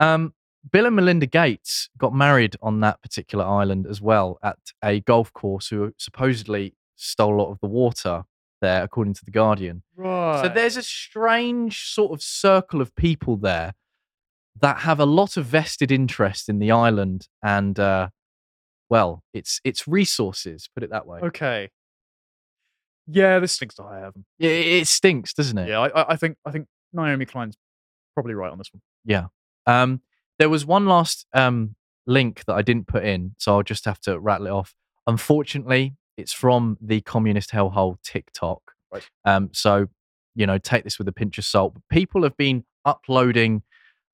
um, 0.01 0.35
Bill 0.71 0.87
and 0.87 0.97
Melinda 0.97 1.27
Gates 1.27 1.89
got 1.97 2.13
married 2.13 2.57
on 2.61 2.81
that 2.81 3.01
particular 3.03 3.45
island 3.45 3.87
as 3.87 4.01
well 4.01 4.39
at 4.43 4.59
a 4.83 5.01
golf 5.01 5.33
course 5.33 5.69
who 5.69 5.93
supposedly 5.97 6.75
stole 6.97 7.35
a 7.35 7.41
lot 7.41 7.51
of 7.53 7.61
the 7.61 7.69
water 7.69 8.25
there, 8.61 8.83
according 8.83 9.15
to 9.15 9.25
The 9.25 9.31
Guardian. 9.31 9.83
Right. 9.97 10.43
So 10.43 10.49
there's 10.49 10.77
a 10.77 10.83
strange 10.83 11.85
sort 11.89 12.13
of 12.13 12.23
circle 12.23 12.81
of 12.81 12.95
people 12.95 13.37
there 13.37 13.75
that 14.61 14.79
have 14.79 14.99
a 15.01 15.05
lot 15.07 15.37
of 15.37 15.45
vested 15.47 15.91
interest 15.93 16.49
in 16.49 16.59
the 16.59 16.71
island 16.71 17.29
and, 17.43 17.79
uh, 17.79 18.09
well, 18.89 19.23
it's 19.35 19.61
it's 19.65 19.87
resources. 19.89 20.69
Put 20.75 20.83
it 20.85 20.91
that 20.91 21.07
way. 21.07 21.19
okay. 21.21 21.71
Yeah, 23.09 23.39
this 23.39 23.53
stinks 23.53 23.75
to 23.77 23.83
high 23.85 24.01
heaven. 24.01 24.25
Yeah, 24.39 24.51
It, 24.51 24.67
it 24.83 24.87
stinks, 24.89 25.33
doesn't 25.33 25.59
it? 25.59 25.69
Yeah, 25.69 25.81
I, 25.81 25.89
I- 26.03 26.13
I 26.13 26.17
think 26.17 26.37
I 26.45 26.51
think 26.51 26.67
Naomi 26.93 27.25
Klein's 27.27 27.57
probably 28.15 28.35
right 28.35 28.51
on 28.51 28.59
this 28.59 28.71
one. 28.73 28.81
Yeah. 29.05 29.27
Um, 29.67 30.01
there 30.39 30.49
was 30.49 30.65
one 30.67 30.87
last 30.87 31.27
um, 31.33 31.77
link 32.07 32.45
that 32.47 32.55
I 32.55 32.63
didn't 32.63 32.87
put 32.89 33.05
in, 33.05 33.35
so 33.39 33.55
I'll 33.57 33.63
just 33.63 33.85
have 33.85 34.01
to 34.03 34.19
rattle 34.19 34.47
it 34.47 34.51
off. 34.51 34.75
Unfortunately, 35.07 35.95
it's 36.17 36.33
from 36.33 36.77
the 36.81 37.01
communist 37.03 37.51
hellhole 37.51 37.97
TikTok. 38.03 38.61
Right. 38.93 39.09
Um, 39.25 39.51
so, 39.53 39.89
you 40.35 40.47
know, 40.47 40.59
take 40.59 40.85
this 40.85 40.99
with 40.99 41.09
a 41.09 41.13
pinch 41.13 41.39
of 41.39 41.45
salt. 41.45 41.75
But 41.75 41.83
people 41.91 42.23
have 42.23 42.37
been 42.37 42.65
uploading 42.85 43.63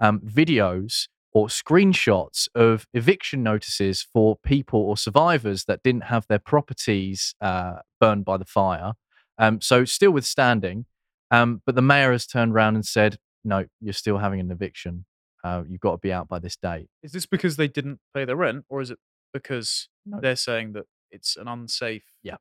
um, 0.01 0.21
videos 0.21 1.09
or 1.33 1.47
screenshots 1.49 2.49
of 2.55 2.87
eviction 2.93 3.43
notices 3.43 4.03
for 4.13 4.37
people 4.45 4.81
or 4.81 4.97
survivors 4.97 5.65
that 5.65 5.83
didn't 5.83 6.05
have 6.05 6.27
their 6.29 6.39
properties 6.39 7.35
uh, 7.41 7.75
burned 8.01 8.25
by 8.25 8.37
the 8.37 8.45
fire. 8.45 8.93
Um, 9.39 9.61
so, 9.61 9.85
still 9.85 10.11
withstanding. 10.13 10.87
Um, 11.31 11.63
but 11.65 11.75
the 11.75 11.83
mayor 11.83 12.13
has 12.13 12.27
turned 12.27 12.53
around 12.53 12.75
and 12.75 12.85
said, 12.85 13.17
no, 13.45 13.65
you're 13.81 13.95
still 13.95 14.19
having 14.19 14.39
an 14.41 14.51
eviction. 14.51 15.07
Uh, 15.43 15.63
you've 15.67 15.81
got 15.81 15.93
to 15.93 15.99
be 15.99 16.13
out 16.13 16.29
by 16.29 16.39
this 16.39 16.57
date. 16.57 16.89
Is 17.03 17.13
this 17.13 17.27
because 17.27 17.57
they 17.57 17.67
didn't 17.69 17.99
pay 18.15 18.25
their 18.25 18.37
rent, 18.37 18.65
or 18.69 18.81
is 18.81 18.91
it 18.91 18.99
because 19.33 19.89
No. 20.05 20.21
they're 20.21 20.37
saying 20.37 20.75
that 20.75 20.85
it's 21.13 21.37
an 21.37 21.47
unsafe? 21.49 22.05
Yeah. 22.23 22.37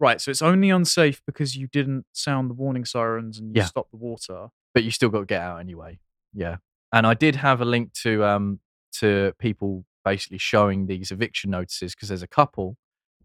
Right. 0.00 0.20
So 0.20 0.30
it's 0.30 0.42
only 0.42 0.70
unsafe 0.70 1.20
because 1.26 1.54
you 1.56 1.66
didn't 1.68 2.06
sound 2.12 2.48
the 2.50 2.54
warning 2.54 2.84
sirens 2.84 3.38
and 3.38 3.54
you 3.54 3.60
Yeah. 3.60 3.66
stopped 3.66 3.90
the 3.92 3.96
water. 3.98 4.48
but 4.74 4.84
you 4.84 4.90
still 4.92 5.08
got 5.10 5.20
to 5.20 5.26
get 5.26 5.40
out 5.42 5.58
anyway. 5.58 5.98
Yeah. 6.32 6.56
And 6.92 7.06
I 7.06 7.14
did 7.14 7.36
have 7.36 7.60
a 7.60 7.64
link 7.64 7.92
to 8.04 8.24
um 8.24 8.60
to 9.00 9.32
people 9.38 9.84
basically 10.04 10.38
showing 10.38 10.86
these 10.86 11.10
eviction 11.10 11.50
notices 11.50 11.94
because 11.94 12.08
there's 12.08 12.22
a 12.22 12.28
couple. 12.28 12.76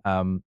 Um 0.04 0.44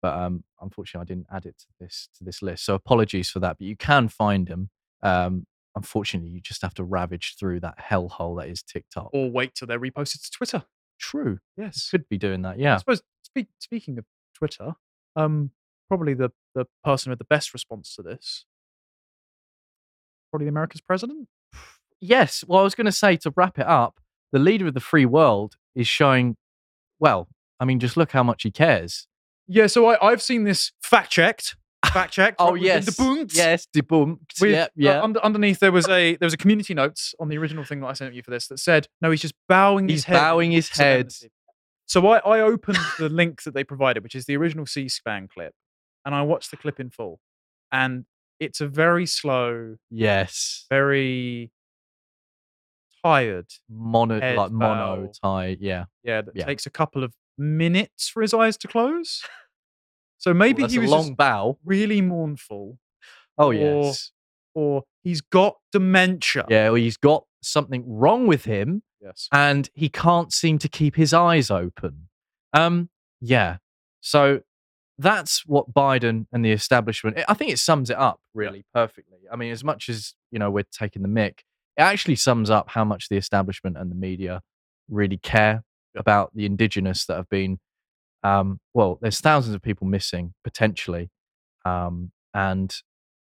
but 0.00 0.16
um 0.16 0.44
unfortunately 0.60 1.02
I 1.04 1.08
didn't 1.14 1.26
add 1.30 1.46
it 1.46 1.58
to 1.58 1.66
this 1.80 2.08
to 2.18 2.24
this 2.24 2.40
list. 2.42 2.64
So 2.64 2.74
apologies 2.74 3.30
for 3.30 3.40
that, 3.40 3.58
but 3.58 3.66
you 3.66 3.76
can 3.76 4.08
find 4.08 4.46
them. 4.46 4.70
Um 5.02 5.46
unfortunately 5.74 6.30
you 6.30 6.40
just 6.40 6.62
have 6.62 6.74
to 6.74 6.84
ravage 6.84 7.34
through 7.38 7.60
that 7.60 7.78
hellhole 7.78 8.38
that 8.40 8.48
is 8.48 8.62
TikTok. 8.62 9.10
Or 9.12 9.30
wait 9.30 9.54
till 9.54 9.66
they're 9.66 9.80
reposted 9.80 10.22
to 10.24 10.30
Twitter. 10.30 10.64
True. 10.98 11.38
Yes. 11.56 11.90
Could 11.90 12.08
be 12.08 12.18
doing 12.18 12.42
that. 12.42 12.54
I 12.56 12.58
Yeah. 12.60 12.76
suppose 12.76 13.02
speak, 13.32 13.48
speaking 13.58 13.98
of 13.98 14.04
Twitter, 14.34 14.74
um, 15.16 15.50
probably 15.88 16.14
the, 16.14 16.30
the 16.54 16.66
person 16.84 17.10
with 17.10 17.18
the 17.18 17.24
best 17.24 17.52
response 17.52 17.94
to 17.96 18.02
this, 18.02 18.44
probably 20.30 20.46
the 20.46 20.50
America's 20.50 20.80
president. 20.80 21.28
Yes. 22.00 22.44
Well, 22.46 22.60
I 22.60 22.62
was 22.64 22.74
going 22.74 22.86
to 22.86 22.92
say 22.92 23.16
to 23.18 23.32
wrap 23.36 23.58
it 23.58 23.66
up, 23.66 24.00
the 24.32 24.38
leader 24.38 24.66
of 24.66 24.74
the 24.74 24.80
free 24.80 25.06
world 25.06 25.56
is 25.74 25.86
showing 25.86 26.36
well, 27.02 27.28
I 27.58 27.64
mean 27.64 27.80
just 27.80 27.96
look 27.96 28.12
how 28.12 28.22
much 28.22 28.44
he 28.44 28.50
cares. 28.50 29.08
Yeah, 29.48 29.66
so 29.66 29.86
I, 29.86 30.10
I've 30.10 30.22
seen 30.22 30.44
this 30.44 30.72
fact 30.82 31.10
checked. 31.10 31.56
Fact 31.84 32.12
checked. 32.12 32.36
Oh 32.38 32.54
yes, 32.54 32.86
the 32.86 32.92
Bunts. 32.92 33.36
yes, 33.36 33.66
debunked. 33.74 34.40
With, 34.40 34.52
yeah, 34.52 34.62
uh, 34.62 34.68
yeah. 34.76 35.02
under, 35.02 35.18
underneath 35.20 35.58
there 35.58 35.72
was 35.72 35.88
a 35.88 36.16
there 36.16 36.26
was 36.26 36.32
a 36.32 36.36
community 36.36 36.74
notes 36.74 37.12
on 37.18 37.28
the 37.28 37.36
original 37.38 37.64
thing 37.64 37.80
that 37.80 37.88
I 37.88 37.92
sent 37.94 38.14
you 38.14 38.22
for 38.22 38.30
this 38.30 38.46
that 38.48 38.60
said 38.60 38.86
no 39.00 39.10
he's 39.10 39.20
just 39.20 39.34
bowing 39.48 39.88
He's 39.88 39.98
his 39.98 40.04
head 40.04 40.20
bowing 40.20 40.52
his 40.52 40.68
head. 40.68 41.12
So 41.92 42.06
I, 42.06 42.18
I 42.20 42.40
opened 42.40 42.78
the 42.98 43.10
link 43.10 43.42
that 43.42 43.52
they 43.52 43.64
provided, 43.64 44.02
which 44.02 44.14
is 44.14 44.24
the 44.24 44.34
original 44.38 44.64
C-SPAN 44.64 45.28
clip, 45.28 45.52
and 46.06 46.14
I 46.14 46.22
watched 46.22 46.50
the 46.50 46.56
clip 46.56 46.80
in 46.80 46.88
full, 46.88 47.20
and 47.70 48.06
it's 48.40 48.62
a 48.62 48.66
very 48.66 49.04
slow, 49.04 49.76
Yes, 49.90 50.64
very 50.70 51.52
tired. 53.04 53.48
mono 53.68 54.14
like 54.34 54.52
mono 54.52 55.06
bow. 55.06 55.12
tie. 55.22 55.56
Yeah, 55.60 55.84
Yeah, 56.02 56.22
that 56.22 56.34
Yeah. 56.34 56.46
takes 56.46 56.64
a 56.64 56.70
couple 56.70 57.04
of 57.04 57.12
minutes 57.36 58.08
for 58.08 58.22
his 58.22 58.32
eyes 58.32 58.56
to 58.58 58.68
close. 58.68 59.22
So 60.16 60.32
maybe 60.32 60.62
Well, 60.62 60.70
he 60.70 60.78
a 60.78 60.80
was 60.80 60.90
long 60.90 61.14
bow. 61.14 61.58
really 61.62 62.00
mournful, 62.00 62.78
Oh 63.36 63.48
or- 63.48 63.54
yes, 63.54 64.12
or 64.54 64.84
he's 65.02 65.20
got 65.20 65.56
dementia. 65.72 66.46
yeah. 66.48 66.66
Well, 66.70 66.76
he's 66.76 66.96
got 66.96 67.26
something 67.42 67.84
wrong 67.86 68.26
with 68.26 68.44
him, 68.46 68.82
Yes. 69.02 69.28
and 69.32 69.68
he 69.74 69.88
can't 69.88 70.32
seem 70.32 70.58
to 70.58 70.68
keep 70.68 70.94
his 70.96 71.12
eyes 71.12 71.50
open. 71.50 72.08
Um, 72.52 72.88
yeah. 73.20 73.56
So 74.00 74.40
that's 74.98 75.44
what 75.46 75.72
Biden 75.74 76.26
and 76.32 76.44
the 76.44 76.52
establishment. 76.52 77.18
I 77.28 77.34
think 77.34 77.50
it 77.50 77.58
sums 77.58 77.90
it 77.90 77.96
up 77.96 78.20
really 78.34 78.64
perfectly. 78.72 79.18
I 79.32 79.36
mean, 79.36 79.50
as 79.52 79.64
much 79.64 79.88
as 79.88 80.14
you 80.30 80.38
know 80.38 80.50
we're 80.50 80.64
taking 80.70 81.02
the 81.02 81.08
mick, 81.08 81.40
it 81.76 81.82
actually 81.82 82.16
sums 82.16 82.50
up 82.50 82.70
how 82.70 82.84
much 82.84 83.08
the 83.08 83.16
establishment 83.16 83.76
and 83.76 83.90
the 83.90 83.94
media 83.96 84.42
really 84.88 85.16
care 85.18 85.64
about 85.96 86.30
the 86.34 86.44
indigenous 86.46 87.04
that 87.06 87.16
have 87.16 87.28
been. 87.28 87.58
Um, 88.22 88.60
well, 88.72 88.98
there's 89.02 89.20
thousands 89.20 89.54
of 89.56 89.62
people 89.62 89.86
missing 89.86 90.34
potentially, 90.44 91.10
um, 91.64 92.12
and 92.34 92.72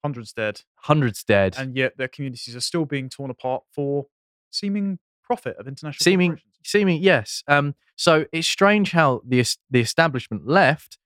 Hundreds 0.04 0.32
dead, 0.32 0.62
hundreds 0.80 1.22
dead. 1.22 1.54
and 1.56 1.76
yet 1.76 1.96
their 1.96 2.08
communities 2.08 2.56
are 2.56 2.60
still 2.60 2.84
being 2.84 3.08
torn 3.08 3.30
apart 3.30 3.62
for 3.72 4.06
seeming 4.50 4.98
profit 5.22 5.56
of 5.58 5.66
international 5.66 6.02
seeming 6.02 6.40
seeming 6.64 7.02
yes. 7.02 7.42
Um 7.48 7.74
so 7.96 8.26
it's 8.32 8.48
strange 8.48 8.92
how 8.92 9.22
the 9.26 9.44
the 9.70 9.80
establishment 9.80 10.46
left 10.46 10.98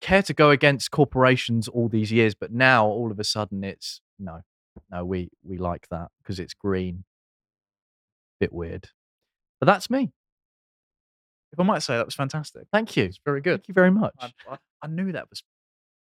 care 0.00 0.22
to 0.22 0.34
go 0.34 0.50
against 0.50 0.90
corporations 0.90 1.66
all 1.66 1.88
these 1.88 2.12
years 2.12 2.34
but 2.34 2.52
now 2.52 2.86
all 2.86 3.10
of 3.10 3.18
a 3.18 3.24
sudden 3.24 3.64
it's 3.64 4.02
no 4.18 4.40
no 4.90 5.04
we 5.04 5.30
we 5.42 5.56
like 5.56 5.88
that 5.90 6.08
because 6.22 6.38
it's 6.38 6.54
green. 6.54 7.04
Bit 8.40 8.52
weird. 8.52 8.88
But 9.60 9.66
that's 9.66 9.88
me. 9.88 10.12
If 11.52 11.60
I 11.60 11.62
might 11.62 11.84
say, 11.84 11.96
that 11.96 12.04
was 12.04 12.16
fantastic. 12.16 12.64
thank 12.72 12.96
you. 12.96 13.04
It's 13.04 13.20
very 13.24 13.40
good. 13.40 13.60
thank 13.60 13.68
you 13.68 13.74
very 13.74 13.92
much. 13.92 14.14
I, 14.18 14.32
I, 14.50 14.56
I 14.82 14.86
knew 14.88 15.12
that 15.12 15.30
was 15.30 15.44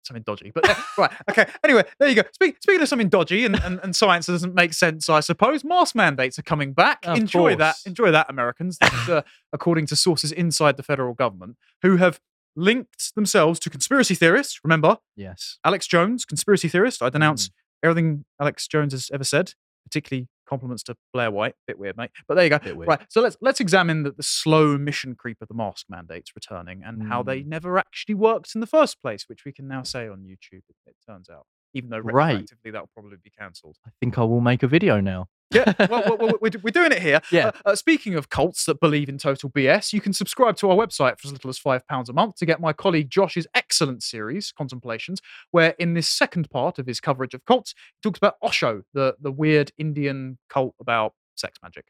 something 0.08 0.24
dodgy, 0.24 0.52
but 0.54 0.66
right, 0.98 1.12
okay. 1.30 1.46
Anyway, 1.64 1.84
there 2.00 2.10
you 2.10 2.16
go. 2.16 2.24
Speak, 2.34 2.58
speaking 2.62 2.82
of 2.82 2.88
something 2.88 3.10
dodgy 3.10 3.46
and, 3.46 3.56
and, 3.64 3.80
and 3.84 3.96
science 3.96 4.26
doesn't 4.28 4.56
make 4.56 4.74
sense, 4.74 5.10
I 5.10 5.20
suppose 5.20 5.64
mask 5.64 5.96
mandates 5.96 6.40
are 6.40 6.44
coming 6.44 6.74
back. 6.74 7.06
Of 7.06 7.18
enjoy 7.18 7.56
that, 7.58 7.76
enjoy 7.86 8.12
that, 8.12 8.30
Americans. 8.30 8.78
This 8.80 9.10
uh, 9.10 9.22
according 9.54 9.86
to 9.88 9.96
sources 9.96 10.32
inside 10.32 10.78
the 10.78 10.84
federal 10.84 11.14
government 11.14 11.58
who 11.82 11.98
have 11.98 12.20
linked 12.56 13.14
themselves 13.16 13.60
to 13.60 13.70
conspiracy 13.70 14.16
theorists. 14.16 14.60
Remember, 14.64 14.98
yes 15.16 15.60
Alex 15.64 15.86
Jones, 15.88 16.26
conspiracy 16.26 16.68
theorist. 16.68 17.04
I 17.04 17.10
Mm. 17.10 17.14
denounce 17.14 17.50
everything 17.84 18.26
Alex 18.42 18.68
Jones 18.68 18.94
has 18.94 19.12
ever 19.14 19.24
said, 19.24 19.54
particularly 19.84 20.28
compliments 20.48 20.84
to 20.84 20.96
Blair 21.14 21.30
White. 21.32 21.54
Bit 21.68 21.78
weird, 21.80 21.98
mate. 21.98 22.12
But 22.28 22.36
there 22.36 22.44
you 22.46 22.50
go. 22.50 22.60
Right. 22.74 23.02
So 23.10 23.22
let's 23.22 23.38
let's 23.42 23.60
examine 23.60 24.04
the, 24.04 24.12
the 24.12 24.24
slow 24.24 24.78
mission 24.78 25.16
creep 25.16 25.38
of 25.42 25.48
the 25.48 25.54
mask 25.54 25.86
mandates 25.90 26.32
returning 26.36 26.82
and 26.86 27.08
how 27.10 27.24
they 27.24 27.42
Mm. 27.42 27.48
never 27.48 27.78
actually 27.78 28.16
worked 28.16 28.54
in 28.56 28.62
the 28.62 28.68
first 28.68 29.02
place, 29.02 29.26
which 29.28 29.46
we 29.46 29.52
can 29.52 29.68
now 29.68 29.84
say 29.84 30.08
on 30.08 30.20
YouTube. 30.22 30.64
It, 30.70 30.76
it 30.86 30.96
turns 31.08 31.30
out, 31.30 31.46
even 31.74 31.90
though 31.90 32.00
Right. 32.00 32.50
that 32.64 32.74
will 32.74 32.90
probably 32.94 33.18
be 33.24 33.30
cancelled. 33.30 33.78
i 33.86 33.90
think 34.00 34.18
i 34.18 34.24
will 34.24 34.42
make 34.42 34.64
a 34.64 34.68
video 34.68 35.00
now 35.00 35.28
Yeah, 35.52 35.74
well, 35.90 36.18
well, 36.20 36.34
we're, 36.42 36.52
we're 36.62 36.72
doing 36.72 36.92
it 36.92 37.02
here. 37.02 37.22
Yeah. 37.32 37.48
Uh, 37.48 37.70
uh, 37.70 37.76
speaking 37.76 38.16
of 38.16 38.30
cults 38.30 38.66
that 38.66 38.80
believe 38.80 39.08
in 39.08 39.18
total 39.18 39.50
BS, 39.50 39.94
you 39.94 40.02
can 40.02 40.14
subscribe 40.14 40.58
to 40.58 40.70
our 40.70 40.76
website 40.76 41.20
for 41.20 41.28
as 41.28 41.32
little 41.32 41.50
as 41.50 41.60
£5 41.60 41.82
a 42.10 42.14
month 42.14 42.36
to 42.36 42.46
get 42.46 42.60
my 42.60 42.74
colleague 42.74 43.10
Josh's 43.10 43.48
excellent 43.56 44.04
series, 44.04 44.52
Contemplations, 44.52 45.22
where 45.52 45.74
in 45.80 45.94
this 45.94 46.10
second 46.10 46.50
part 46.50 46.80
of 46.80 46.88
his 46.88 47.00
coverage 47.00 47.34
of 47.34 47.46
cults, 47.46 47.74
he 47.96 48.10
talks 48.10 48.18
about 48.18 48.36
Osho, 48.44 48.84
the, 48.94 49.16
the 49.22 49.32
weird 49.32 49.72
Indian 49.78 50.38
cult 50.50 50.76
about 50.82 51.14
sex 51.36 51.58
magic. 51.64 51.86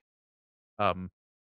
Um, 0.78 1.10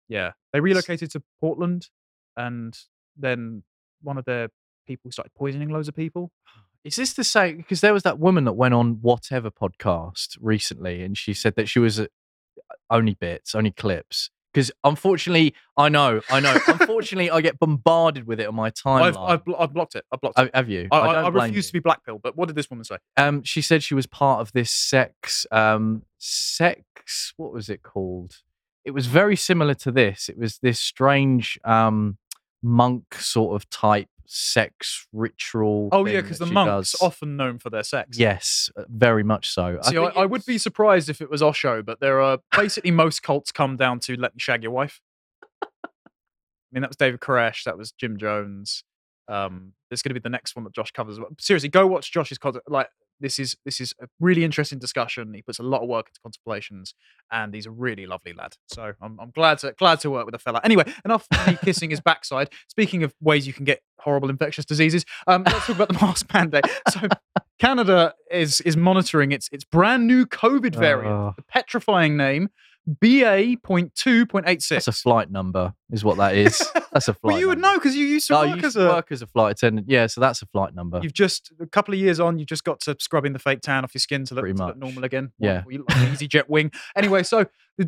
yeah, 0.08 0.32
they 0.52 0.60
relocated 0.60 1.10
to 1.12 1.22
Portland 1.40 1.88
and 2.36 2.76
then 3.16 3.62
one 4.02 4.18
of 4.18 4.24
their 4.26 4.48
people 4.86 5.10
started 5.10 5.32
poisoning 5.34 5.70
loads 5.70 5.88
of 5.88 5.96
people. 5.96 6.30
Is 6.84 6.96
this 6.96 7.14
the 7.14 7.24
same? 7.24 7.56
Because 7.56 7.80
there 7.80 7.94
was 7.94 8.02
that 8.02 8.18
woman 8.18 8.44
that 8.44 8.52
went 8.52 8.74
on 8.74 8.98
whatever 9.00 9.50
podcast 9.50 10.36
recently, 10.40 11.02
and 11.02 11.16
she 11.16 11.32
said 11.32 11.54
that 11.56 11.68
she 11.68 11.78
was 11.78 11.98
uh, 11.98 12.06
only 12.90 13.14
bits, 13.14 13.54
only 13.54 13.70
clips. 13.70 14.30
Because 14.52 14.70
unfortunately, 14.84 15.54
I 15.76 15.88
know, 15.88 16.20
I 16.30 16.40
know. 16.40 16.56
unfortunately, 16.68 17.30
I 17.30 17.40
get 17.40 17.58
bombarded 17.58 18.26
with 18.26 18.38
it 18.38 18.46
on 18.46 18.54
my 18.54 18.70
timeline. 18.70 19.16
I've, 19.16 19.16
I've, 19.16 19.54
I've 19.58 19.72
blocked 19.72 19.96
it. 19.96 20.04
I've 20.12 20.20
blocked 20.20 20.38
it. 20.38 20.50
have 20.54 20.68
you? 20.68 20.86
I, 20.92 20.98
I 20.98 21.14
I, 21.14 21.22
I 21.22 21.28
refuse 21.28 21.56
you. 21.56 21.62
to 21.62 21.72
be 21.72 21.80
blackpilled. 21.80 22.22
But 22.22 22.36
what 22.36 22.46
did 22.46 22.54
this 22.54 22.70
woman 22.70 22.84
say? 22.84 22.98
Um, 23.16 23.42
she 23.42 23.62
said 23.62 23.82
she 23.82 23.94
was 23.94 24.06
part 24.06 24.40
of 24.40 24.52
this 24.52 24.70
sex, 24.70 25.46
um, 25.50 26.02
sex. 26.18 27.32
What 27.36 27.52
was 27.52 27.68
it 27.68 27.82
called? 27.82 28.36
It 28.84 28.92
was 28.92 29.06
very 29.06 29.36
similar 29.36 29.74
to 29.74 29.90
this. 29.90 30.28
It 30.28 30.38
was 30.38 30.58
this 30.58 30.78
strange 30.78 31.58
um, 31.64 32.18
monk 32.62 33.14
sort 33.14 33.56
of 33.56 33.68
type 33.70 34.08
sex 34.26 35.06
ritual. 35.12 35.88
Oh 35.92 36.06
yeah, 36.06 36.20
because 36.20 36.38
the 36.38 36.46
monks 36.46 36.92
does. 36.92 37.02
often 37.02 37.36
known 37.36 37.58
for 37.58 37.70
their 37.70 37.82
sex. 37.82 38.18
Yes, 38.18 38.70
uh, 38.76 38.84
very 38.88 39.22
much 39.22 39.50
so. 39.50 39.78
See, 39.82 39.98
I, 39.98 40.04
think 40.04 40.16
I, 40.16 40.26
would 40.26 40.44
be 40.46 40.58
surprised 40.58 41.08
if 41.08 41.20
it 41.20 41.30
was 41.30 41.42
Osho, 41.42 41.82
but 41.82 42.00
there 42.00 42.20
are 42.20 42.38
basically 42.56 42.90
most 42.90 43.22
cults 43.22 43.52
come 43.52 43.76
down 43.76 44.00
to 44.00 44.16
let 44.16 44.34
me 44.34 44.40
shag 44.40 44.62
your 44.62 44.72
wife. 44.72 45.00
I 45.62 45.88
mean, 46.72 46.82
that 46.82 46.90
was 46.90 46.96
David 46.96 47.20
Koresh, 47.20 47.64
that 47.64 47.78
was 47.78 47.92
Jim 47.92 48.16
Jones. 48.16 48.84
Um, 49.28 49.72
it's 49.90 50.02
going 50.02 50.10
to 50.10 50.20
be 50.20 50.22
the 50.22 50.30
next 50.30 50.56
one 50.56 50.64
that 50.64 50.74
Josh 50.74 50.90
covers. 50.90 51.18
Seriously, 51.38 51.68
go 51.68 51.86
watch 51.86 52.12
Josh's 52.12 52.38
content. 52.38 52.64
Like 52.68 52.88
this 53.20 53.38
is 53.38 53.56
this 53.64 53.80
is 53.80 53.94
a 54.00 54.06
really 54.20 54.44
interesting 54.44 54.78
discussion. 54.78 55.32
He 55.34 55.42
puts 55.42 55.58
a 55.58 55.62
lot 55.62 55.82
of 55.82 55.88
work 55.88 56.08
into 56.08 56.20
contemplations, 56.20 56.94
and 57.30 57.54
he's 57.54 57.66
a 57.66 57.70
really 57.70 58.06
lovely 58.06 58.32
lad. 58.32 58.54
So 58.66 58.92
I'm, 59.00 59.18
I'm 59.20 59.30
glad 59.30 59.58
to 59.60 59.72
glad 59.78 60.00
to 60.00 60.10
work 60.10 60.26
with 60.26 60.34
a 60.34 60.38
fella. 60.38 60.60
Anyway, 60.64 60.84
enough 61.04 61.26
me 61.46 61.56
kissing 61.64 61.90
his 61.90 62.00
backside. 62.00 62.50
Speaking 62.68 63.02
of 63.02 63.14
ways 63.20 63.46
you 63.46 63.52
can 63.52 63.64
get 63.64 63.80
horrible 64.00 64.30
infectious 64.30 64.64
diseases, 64.64 65.04
um, 65.26 65.44
let's 65.44 65.66
talk 65.66 65.76
about 65.76 65.88
the 65.88 65.94
mask 66.00 66.32
mandate. 66.34 66.64
So 66.90 67.00
Canada 67.58 68.14
is 68.30 68.60
is 68.62 68.76
monitoring 68.76 69.32
its 69.32 69.48
its 69.52 69.64
brand 69.64 70.06
new 70.06 70.26
COVID 70.26 70.74
variant, 70.74 71.14
Oh. 71.14 71.32
the 71.36 71.42
petrifying 71.42 72.16
name 72.16 72.48
BA.2.86. 72.86 74.68
That's 74.68 74.88
a 74.88 74.92
flight 74.92 75.30
number, 75.30 75.72
is 75.92 76.04
what 76.04 76.16
that 76.16 76.34
is. 76.36 76.58
That's 76.92 77.08
a 77.08 77.14
flight. 77.14 77.32
well, 77.32 77.40
you 77.40 77.48
would 77.48 77.58
number. 77.58 77.74
know 77.74 77.78
because 77.78 77.96
you 77.96 78.06
used 78.06 78.28
to 78.28 78.36
Oh, 78.38 78.46
work 78.46 78.54
used 78.56 78.64
as 78.66 78.72
to 78.74 78.86
a. 78.88 78.92
work 78.94 79.12
as 79.12 79.22
a 79.22 79.26
flight 79.26 79.52
attendant. 79.52 79.88
Yeah, 79.90 80.06
so 80.06 80.20
that's 80.20 80.42
a 80.42 80.46
flight 80.46 80.74
number. 80.74 81.00
You've 81.02 81.12
just 81.12 81.52
a 81.60 81.66
couple 81.66 81.92
of 81.92 81.98
years 82.00 82.20
on. 82.20 82.38
You've 82.38 82.46
just 82.48 82.62
got 82.62 82.78
to 82.82 82.96
scrubbing 83.00 83.32
the 83.32 83.38
fake 83.40 83.60
tan 83.62 83.82
off 83.84 83.92
your 83.94 84.00
skin 84.00 84.24
to 84.26 84.34
look, 84.34 84.46
to 84.46 84.52
look 84.54 84.76
normal 84.76 85.02
again. 85.04 85.32
Yeah. 85.38 85.64
You 85.68 85.78
look 85.78 85.90
like 85.90 85.98
an 86.08 86.14
EasyJet 86.14 86.48
wing. 86.48 86.70
Anyway, 86.96 87.24
so 87.24 87.46
the 87.76 87.84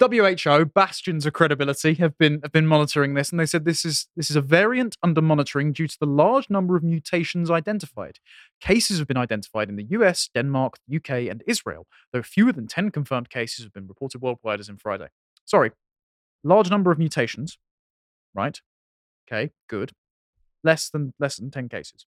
WHO 0.51 0.65
bastions 0.67 1.25
of 1.25 1.35
credibility 1.35 1.95
have 1.95 2.19
been 2.19 2.41
have 2.43 2.51
been 2.51 2.67
monitoring 2.67 3.15
this, 3.15 3.31
and 3.31 3.39
they 3.39 3.47
said 3.47 3.65
this 3.65 3.85
is 3.85 4.09
this 4.17 4.29
is 4.29 4.35
a 4.37 4.41
variant 4.41 4.97
under 5.05 5.23
monitoring 5.23 5.73
due 5.73 5.87
to 5.87 5.97
the 6.01 6.07
large 6.07 6.51
number 6.51 6.75
of 6.77 6.83
mutations 6.83 7.49
identified. 7.51 8.19
Cases 8.61 8.99
have 8.99 9.07
been 9.07 9.17
identified 9.17 9.69
in 9.69 9.77
the 9.77 9.85
US, 9.91 10.29
Denmark, 10.35 10.79
UK, 10.95 11.11
and 11.31 11.45
Israel, 11.47 11.87
though 12.13 12.23
fewer 12.23 12.53
than 12.53 12.67
ten 12.67 12.91
confirmed 12.91 13.31
cases 13.31 13.65
have 13.65 13.73
been 13.73 13.87
reported 13.87 14.21
worldwide 14.21 14.59
as 14.59 14.69
in 14.69 14.77
Friday. 14.77 15.09
Sorry, 15.45 15.71
large 16.43 16.69
number 16.71 16.91
of 16.91 16.99
mutations, 16.99 17.57
right? 18.37 18.61
Okay, 19.31 19.51
good. 19.69 19.93
Less 20.63 20.89
than 20.91 21.15
less 21.19 21.37
than 21.37 21.51
ten 21.51 21.69
cases. 21.69 22.07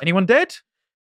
Anyone 0.00 0.26
dead? 0.26 0.54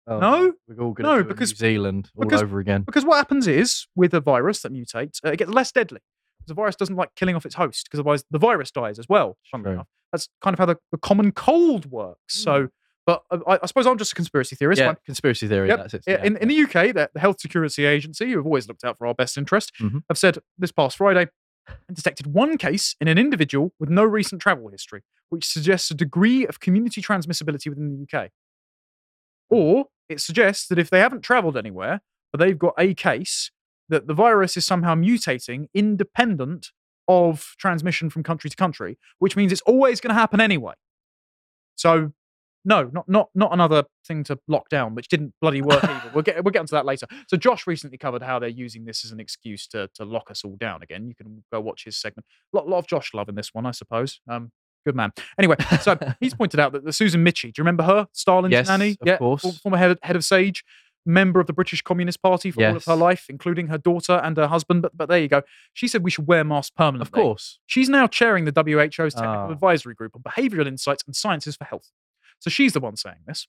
Oh, 0.08 0.20
no? 0.20 0.54
we're 0.68 0.84
all 0.84 0.94
going 0.94 1.06
to 1.06 1.16
No, 1.16 1.20
a 1.20 1.24
because- 1.24 1.50
New 1.52 1.56
Zealand 1.56 2.12
all 2.16 2.24
because- 2.26 2.44
over 2.44 2.60
again. 2.60 2.84
Because 2.84 3.04
what 3.06 3.18
happens 3.18 3.48
is, 3.48 3.88
with 3.96 4.14
a 4.14 4.20
virus 4.22 4.62
that 4.62 4.72
mutates, 4.72 5.20
uh, 5.26 5.30
it 5.32 5.38
gets 5.38 5.50
less 5.52 5.72
deadly. 5.72 6.00
Because 6.40 6.50
the 6.50 6.54
virus 6.54 6.76
doesn't 6.76 6.96
like 6.96 7.10
killing 7.16 7.36
off 7.36 7.46
its 7.46 7.56
host, 7.56 7.86
because 7.88 8.00
otherwise 8.00 8.24
the 8.30 8.38
virus 8.38 8.70
dies 8.70 9.00
as 9.00 9.08
well. 9.10 9.38
funnily 9.52 9.72
enough. 9.74 9.88
That's 10.12 10.30
kind 10.44 10.54
of 10.54 10.60
how 10.60 10.66
the, 10.68 10.78
the 10.92 11.00
common 11.00 11.32
cold 11.32 11.88
works. 11.88 12.36
So, 12.36 12.68
but 13.08 13.24
uh, 13.32 13.40
I, 13.48 13.60
I 13.64 13.66
suppose 13.66 13.88
I'm 13.88 13.98
just 13.98 14.12
a 14.12 14.16
conspiracy 14.16 14.56
theorist. 14.56 14.80
Yeah, 14.80 14.94
conspiracy 15.06 15.48
theory. 15.48 15.70
Yep. 15.70 15.78
That's 15.80 15.94
it. 15.96 16.04
Yeah, 16.06 16.24
In, 16.24 16.38
in 16.38 16.48
the 16.50 16.62
UK, 16.64 16.94
the, 16.94 17.10
Health 17.20 17.40
Security 17.42 17.86
Agency, 17.86 18.30
who 18.30 18.38
have 18.38 18.46
always 18.46 18.68
looked 18.68 18.84
out 18.84 19.00
for 19.00 19.08
our 19.08 19.16
best 19.16 19.38
interest, 19.40 19.72
Mhm. 19.82 20.04
have 20.08 20.18
said 20.20 20.38
this 20.60 20.72
past 20.72 20.98
Friday 20.98 21.30
detected 21.92 22.28
one 22.28 22.58
case 22.58 22.96
in 23.00 23.08
an 23.08 23.18
individual 23.18 23.74
with 23.80 23.90
no 23.90 24.04
recent 24.04 24.42
travel 24.42 24.70
history, 24.70 25.02
which 25.30 25.46
suggests 25.46 25.90
a 25.92 25.96
degree 25.96 26.46
of 26.46 26.60
community 26.60 27.02
transmissibility 27.02 27.70
within 27.70 27.90
the 27.90 28.18
UK. 28.18 28.30
Or 29.50 29.86
it 30.10 30.22
suggests 30.22 30.68
that 30.68 30.80
if 30.80 30.90
they 30.90 31.00
haven't 31.00 31.22
traveled 31.22 31.58
anywhere, 31.58 32.02
but 32.32 32.40
they've 32.40 32.58
got 32.58 32.74
a 32.78 32.94
case, 32.94 33.52
that 33.90 34.08
the 34.08 34.14
virus 34.14 34.58
is 34.58 34.66
somehow 34.66 34.96
mutating 34.96 35.68
independent 35.74 36.72
of 37.08 37.56
transmission 37.60 38.10
from 38.10 38.24
country 38.24 38.50
to 38.50 38.56
country, 38.56 38.98
which 39.20 39.36
means 39.36 39.52
it's 39.52 39.62
always 39.62 40.02
going 40.02 40.14
to 40.14 40.20
happen 40.20 40.42
anyway. 40.42 40.74
So, 41.76 42.14
no, 42.66 42.90
not 42.92 43.08
not 43.08 43.30
not 43.36 43.54
another 43.54 43.84
thing 44.06 44.24
to 44.26 44.38
lock 44.48 44.68
down, 44.70 44.96
which 44.96 45.08
didn't 45.08 45.34
bloody 45.40 45.62
work 45.62 45.84
either. 45.84 46.12
We'll 46.14 46.24
get 46.24 46.44
we'll 46.44 46.52
get 46.52 46.60
onto 46.60 46.72
that 46.76 46.86
later. 46.86 47.06
So 47.28 47.38
Josh 47.38 47.66
recently 47.68 47.98
covered 47.98 48.22
how 48.24 48.40
they're 48.40 48.50
using 48.50 48.86
this 48.86 49.06
as 49.06 49.12
an 49.12 49.20
excuse 49.20 49.68
to 49.68 49.90
to 49.96 50.04
lock 50.06 50.30
us 50.32 50.44
all 50.44 50.56
down 50.58 50.82
again. 50.84 51.08
You 51.08 51.16
can 51.16 51.44
go 51.52 51.62
watch 51.62 51.86
his 51.86 51.96
segment. 51.98 52.26
A 52.54 52.58
lot, 52.58 52.68
lot 52.68 52.80
of 52.80 52.88
Josh 52.88 53.14
love 53.14 53.30
in 53.30 53.36
this 53.36 53.54
one, 53.54 53.66
I 53.66 53.72
suppose. 53.72 54.20
Um, 54.28 54.52
good 54.86 54.96
man. 54.96 55.12
Anyway, 55.40 55.56
so 55.82 55.98
he's 56.20 56.34
pointed 56.42 56.60
out 56.60 56.74
that 56.74 56.84
the 56.86 56.94
Susan 56.94 57.24
Michie, 57.24 57.52
do 57.52 57.60
you 57.60 57.64
remember 57.64 57.84
her? 57.84 58.08
Stalin's 58.14 58.52
Yes, 58.52 58.68
nanny, 58.68 58.98
of 59.02 59.08
yeah, 59.08 59.18
course. 59.18 59.60
former 59.60 59.78
head 59.78 59.98
head 60.04 60.16
of 60.16 60.24
Sage, 60.26 60.64
member 61.08 61.40
of 61.40 61.48
the 61.48 61.54
British 61.54 61.82
Communist 61.84 62.22
Party 62.22 62.50
for 62.52 62.66
all 62.66 62.76
of 62.76 62.86
her 62.86 62.96
life, 62.96 63.26
including 63.30 63.68
her 63.68 63.78
daughter 63.78 64.14
and 64.24 64.38
her 64.38 64.48
husband. 64.48 64.82
But 64.82 64.96
but 64.98 65.10
there 65.10 65.20
you 65.20 65.28
go. 65.28 65.42
She 65.74 65.88
said 65.88 66.04
we 66.04 66.12
should 66.12 66.28
wear 66.28 66.44
masks 66.44 66.72
permanently. 66.76 67.08
Of 67.08 67.12
course. 67.12 67.60
She's 67.68 67.90
now 67.90 68.08
chairing 68.08 68.46
the 68.46 68.52
WHO's 68.52 69.14
technical 69.14 69.48
Ah. 69.48 69.52
advisory 69.52 69.94
group 69.96 70.14
on 70.16 70.22
behavioral 70.24 70.68
insights 70.68 71.04
and 71.06 71.16
sciences 71.16 71.56
for 71.56 71.66
health. 71.66 71.92
So 72.46 72.52
she's 72.52 72.74
the 72.74 72.80
one 72.80 72.96
saying 72.96 73.16
this. 73.26 73.48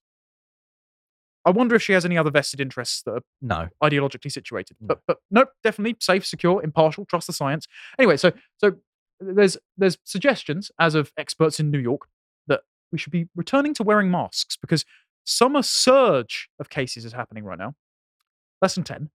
I 1.45 1.51
wonder 1.51 1.75
if 1.75 1.83
she 1.83 1.93
has 1.93 2.07
any 2.07 2.17
other 2.17 2.31
vested 2.31 2.63
interests 2.63 3.03
that 3.03 3.11
are 3.13 3.21
No. 3.43 3.69
ideologically 3.83 4.33
situated. 4.33 4.79
No. 4.81 4.87
But 4.87 5.01
but 5.07 5.19
nope, 5.31 5.51
definitely 5.63 5.97
safe, 6.01 6.25
secure, 6.27 6.65
impartial, 6.65 7.05
trust 7.05 7.27
the 7.27 7.35
science. 7.35 7.67
Anyway, 7.99 8.17
so 8.17 8.33
so 8.57 8.77
there's 9.21 9.59
there's 9.77 9.99
suggestions 10.03 10.71
as 10.81 10.95
of 10.95 11.13
experts 11.19 11.61
in 11.61 11.71
New 11.71 11.79
York 11.79 12.09
that 12.47 12.63
we 12.91 12.97
should 12.97 13.13
be 13.13 13.29
returning 13.37 13.75
to 13.75 13.83
wearing 13.83 14.11
masks 14.11 14.57
because 14.57 14.87
summer 15.25 15.61
surge 15.63 16.49
of 16.59 16.71
cases 16.71 17.05
is 17.05 17.13
happening 17.13 17.45
right 17.45 17.59
now. 17.59 17.75
Less 18.63 18.75
than 18.77 18.85
10. 18.85 19.11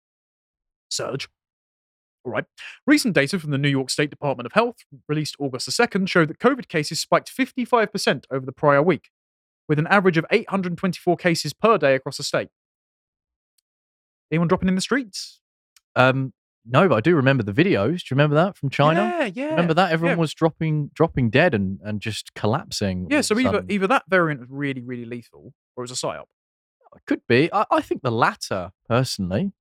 Surge. 0.91 1.29
All 2.25 2.33
right. 2.33 2.47
Recent 2.87 3.15
data 3.15 3.39
from 3.39 3.51
the 3.51 3.59
New 3.59 3.69
York 3.69 3.91
State 3.91 4.09
Department 4.09 4.47
of 4.47 4.53
Health, 4.55 4.79
released 5.07 5.37
August 5.39 5.67
the 5.67 5.73
2nd, 5.73 6.09
showed 6.09 6.29
that 6.29 6.39
COVID 6.39 6.67
cases 6.69 6.99
spiked 6.99 7.31
55% 7.37 8.25
over 8.31 8.47
the 8.47 8.53
prior 8.53 8.83
week, 8.83 9.11
with 9.69 9.79
an 9.79 9.87
average 9.89 10.17
of 10.17 10.25
824 10.31 11.17
cases 11.17 11.53
per 11.53 11.79
day 11.79 11.95
across 11.95 12.17
the 12.17 12.23
state. 12.23 12.49
Anyone 14.31 14.49
dropping 14.49 14.69
in 14.69 14.75
the 14.75 14.81
streets? 14.81 15.41
Um, 15.95 16.33
no, 16.69 16.89
but 16.89 16.97
I 16.97 17.01
do 17.01 17.15
remember 17.15 17.45
the 17.45 17.53
videos. 17.53 17.99
Do 18.01 18.07
you 18.11 18.17
remember 18.17 18.35
that 18.35 18.57
from 18.57 18.71
China? 18.71 19.01
Yeah, 19.01 19.31
yeah. 19.33 19.51
Remember 19.51 19.75
that 19.75 19.93
everyone 19.93 20.17
yeah. 20.17 20.21
was 20.21 20.35
dropping 20.35 20.91
dropping 20.95 21.31
dead 21.31 21.55
and, 21.55 21.79
and 21.85 22.01
just 22.01 22.35
collapsing. 22.35 23.07
Yeah, 23.09 23.21
so 23.21 23.39
either 23.39 23.65
either 23.69 23.87
that 23.87 24.05
variant 24.09 24.41
was 24.41 24.51
really, 24.51 24.83
really 24.83 25.05
lethal, 25.05 25.55
or 25.77 25.85
it 25.85 25.91
was 25.91 25.93
a 25.93 25.95
psyop. 25.95 26.25
It 26.95 27.03
could 27.07 27.21
be. 27.29 27.53
I, 27.53 27.67
I 27.71 27.81
think 27.83 28.03
the 28.03 28.11
latter, 28.11 28.73
personally. 28.89 29.53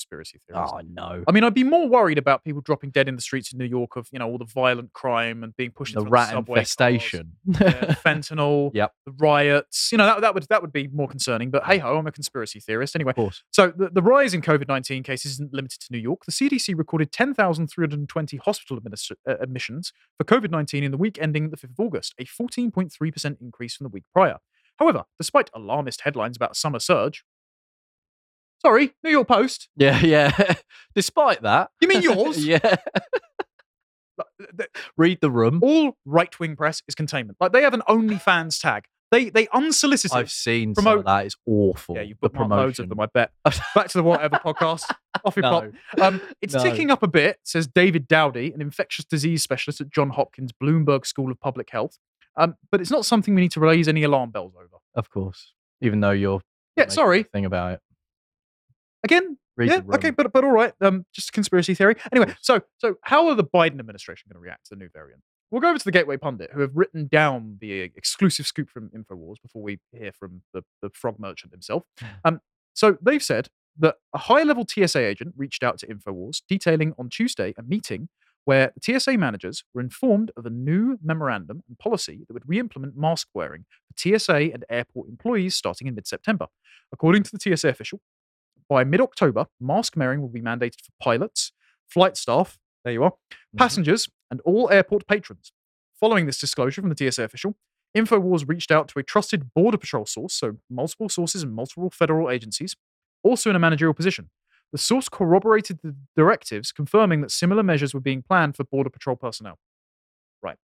Conspiracy 0.00 0.40
theories. 0.48 0.70
Oh 0.72 0.80
no, 0.88 1.22
I 1.28 1.32
mean, 1.32 1.44
I'd 1.44 1.52
be 1.54 1.62
more 1.64 1.86
worried 1.86 2.16
about 2.16 2.42
people 2.42 2.62
dropping 2.62 2.90
dead 2.90 3.06
in 3.06 3.16
the 3.16 3.20
streets 3.20 3.52
of 3.52 3.58
New 3.58 3.66
York 3.66 3.96
of 3.96 4.08
you 4.12 4.18
know 4.18 4.26
all 4.28 4.38
the 4.38 4.46
violent 4.46 4.92
crime 4.94 5.44
and 5.44 5.54
being 5.56 5.70
pushed 5.72 5.92
the 5.94 6.00
into 6.00 6.10
rat 6.10 6.30
subway 6.30 6.56
cars, 6.60 6.70
infestation. 6.78 7.32
yeah, 7.46 7.94
fentanyl, 8.04 8.70
Yep. 8.72 8.92
the 9.04 9.12
riots. 9.18 9.90
You 9.92 9.98
know 9.98 10.06
that 10.06 10.20
that 10.22 10.32
would 10.34 10.44
that 10.48 10.62
would 10.62 10.72
be 10.72 10.88
more 10.88 11.06
concerning. 11.08 11.50
But 11.50 11.64
hey 11.66 11.78
ho, 11.78 11.98
I'm 11.98 12.06
a 12.06 12.12
conspiracy 12.12 12.60
theorist 12.60 12.94
anyway. 12.96 13.10
Of 13.10 13.16
course. 13.16 13.42
So 13.50 13.72
the, 13.76 13.90
the 13.90 14.02
rise 14.02 14.32
in 14.32 14.40
COVID 14.40 14.68
19 14.68 15.02
cases 15.02 15.32
isn't 15.32 15.52
limited 15.52 15.80
to 15.80 15.86
New 15.92 15.98
York. 15.98 16.24
The 16.24 16.32
CDC 16.32 16.76
recorded 16.78 17.12
10,320 17.12 18.36
hospital 18.38 18.80
administ- 18.80 19.12
uh, 19.28 19.34
admissions 19.40 19.92
for 20.16 20.24
COVID 20.24 20.50
19 20.50 20.82
in 20.82 20.90
the 20.90 20.96
week 20.98 21.18
ending 21.20 21.50
the 21.50 21.56
5th 21.56 21.64
of 21.72 21.80
August, 21.80 22.14
a 22.18 22.24
14.3% 22.24 23.36
increase 23.40 23.76
from 23.76 23.84
the 23.84 23.88
week 23.90 24.04
prior. 24.14 24.38
However, 24.78 25.04
despite 25.18 25.50
alarmist 25.52 26.00
headlines 26.02 26.36
about 26.38 26.52
a 26.52 26.54
summer 26.54 26.78
surge, 26.78 27.22
sorry, 28.64 28.92
New 29.02 29.10
York 29.10 29.28
Post, 29.28 29.68
Yeah, 29.76 29.98
yeah. 30.04 30.54
Despite 30.94 31.42
that, 31.42 31.70
you 31.80 31.88
mean 31.88 32.02
yours? 32.02 32.44
yeah. 32.46 32.76
Read 34.96 35.18
the 35.20 35.30
room. 35.30 35.60
all 35.62 35.96
right 36.04 36.38
wing 36.38 36.56
press 36.56 36.82
is 36.88 36.94
containment. 36.94 37.38
Like 37.40 37.52
they 37.52 37.62
have 37.62 37.74
an 37.74 37.82
OnlyFans 37.88 38.60
tag. 38.60 38.84
They 39.10 39.28
they 39.30 39.48
unsolicited. 39.48 40.16
I've 40.16 40.30
seen 40.30 40.74
promote- 40.74 40.92
some 40.92 40.98
of 41.00 41.04
that. 41.06 41.26
It's 41.26 41.36
awful. 41.46 41.96
yeah, 41.96 42.02
you've 42.02 42.20
the 42.20 42.28
promotion. 42.28 42.56
loads 42.64 42.78
of 42.78 42.88
them. 42.88 43.00
I 43.00 43.06
bet. 43.06 43.32
Back 43.74 43.88
to 43.88 43.98
the 43.98 44.02
whatever 44.04 44.36
podcast. 44.36 44.84
Off 45.24 45.36
you 45.36 45.42
pop. 45.42 45.64
Um, 46.00 46.20
it's 46.40 46.54
No. 46.54 46.62
ticking 46.62 46.90
up 46.90 47.02
a 47.02 47.08
bit, 47.08 47.38
says 47.42 47.66
David 47.66 48.06
Dowdy, 48.06 48.52
an 48.52 48.60
infectious 48.60 49.04
disease 49.04 49.42
specialist 49.42 49.80
at 49.80 49.90
John 49.90 50.10
Hopkins 50.10 50.52
Bloomberg 50.52 51.06
School 51.06 51.30
of 51.32 51.40
Public 51.40 51.70
Health. 51.70 51.98
Um, 52.36 52.54
but 52.70 52.80
it's 52.80 52.90
not 52.90 53.04
something 53.04 53.34
we 53.34 53.40
need 53.40 53.50
to 53.52 53.60
raise 53.60 53.88
any 53.88 54.02
alarm 54.04 54.30
bells 54.30 54.52
over. 54.56 54.76
Of 54.94 55.10
course. 55.10 55.54
Even 55.80 56.00
though 56.00 56.12
you're 56.12 56.40
Yeah, 56.76 56.88
sorry. 56.88 57.24
thing 57.24 57.44
about 57.44 57.72
it. 57.74 57.80
Again, 59.02 59.38
yeah, 59.58 59.80
okay, 59.94 60.10
but 60.10 60.32
but 60.32 60.44
all 60.44 60.52
right. 60.52 60.72
Um, 60.80 61.06
just 61.12 61.32
conspiracy 61.32 61.74
theory. 61.74 61.96
Anyway, 62.12 62.34
so 62.40 62.60
so 62.78 62.96
how 63.02 63.28
are 63.28 63.34
the 63.34 63.44
Biden 63.44 63.78
administration 63.78 64.28
going 64.30 64.40
to 64.40 64.44
react 64.44 64.66
to 64.66 64.74
the 64.74 64.78
new 64.78 64.88
variant? 64.92 65.22
We'll 65.50 65.60
go 65.60 65.68
over 65.68 65.78
to 65.78 65.84
the 65.84 65.90
Gateway 65.92 66.16
Pundit, 66.16 66.50
who 66.52 66.60
have 66.60 66.70
written 66.74 67.08
down 67.08 67.58
the 67.60 67.80
exclusive 67.80 68.46
scoop 68.46 68.70
from 68.70 68.88
Infowars 68.90 69.42
before 69.42 69.62
we 69.62 69.80
hear 69.92 70.12
from 70.12 70.42
the, 70.54 70.62
the 70.80 70.90
frog 70.90 71.16
merchant 71.18 71.52
himself. 71.52 71.84
Um, 72.24 72.40
so 72.72 72.96
they've 73.02 73.22
said 73.22 73.48
that 73.78 73.96
a 74.14 74.18
high-level 74.18 74.66
TSA 74.68 75.00
agent 75.00 75.34
reached 75.36 75.62
out 75.62 75.78
to 75.78 75.86
Infowars, 75.86 76.42
detailing 76.48 76.94
on 76.98 77.08
Tuesday 77.08 77.52
a 77.58 77.62
meeting 77.62 78.08
where 78.44 78.72
TSA 78.80 79.16
managers 79.18 79.64
were 79.74 79.80
informed 79.80 80.30
of 80.36 80.46
a 80.46 80.50
new 80.50 80.98
memorandum 81.02 81.62
and 81.68 81.78
policy 81.78 82.24
that 82.26 82.34
would 82.34 82.48
re 82.48 82.58
implement 82.58 82.96
mask 82.96 83.28
wearing 83.34 83.64
for 83.88 84.18
TSA 84.18 84.52
and 84.52 84.64
airport 84.70 85.08
employees 85.08 85.56
starting 85.56 85.86
in 85.86 85.94
mid 85.94 86.06
September. 86.06 86.46
According 86.92 87.24
to 87.24 87.30
the 87.32 87.56
TSA 87.56 87.68
official, 87.68 88.00
by 88.70 88.84
mid 88.84 89.00
October, 89.00 89.46
mask 89.60 89.96
wearing 89.96 90.22
will 90.22 90.28
be 90.28 90.40
mandated 90.40 90.80
for 90.80 90.92
pilots, 91.02 91.52
flight 91.88 92.16
staff, 92.16 92.56
there 92.84 92.92
you 92.92 93.02
are, 93.02 93.10
mm-hmm. 93.10 93.58
passengers, 93.58 94.08
and 94.30 94.40
all 94.42 94.70
airport 94.70 95.06
patrons. 95.06 95.52
Following 95.98 96.24
this 96.24 96.38
disclosure 96.38 96.80
from 96.80 96.90
the 96.90 97.10
TSA 97.10 97.24
official, 97.24 97.56
InfoWars 97.94 98.48
reached 98.48 98.70
out 98.70 98.86
to 98.88 99.00
a 99.00 99.02
trusted 99.02 99.52
Border 99.52 99.76
Patrol 99.76 100.06
source, 100.06 100.32
so 100.32 100.56
multiple 100.70 101.08
sources 101.08 101.42
and 101.42 101.52
multiple 101.52 101.90
federal 101.90 102.30
agencies, 102.30 102.76
also 103.24 103.50
in 103.50 103.56
a 103.56 103.58
managerial 103.58 103.92
position. 103.92 104.30
The 104.70 104.78
source 104.78 105.08
corroborated 105.08 105.80
the 105.82 105.96
directives, 106.16 106.70
confirming 106.70 107.22
that 107.22 107.32
similar 107.32 107.64
measures 107.64 107.92
were 107.92 108.00
being 108.00 108.22
planned 108.22 108.56
for 108.56 108.62
Border 108.62 108.88
Patrol 108.88 109.16
personnel. 109.16 109.58
Right. 110.40 110.58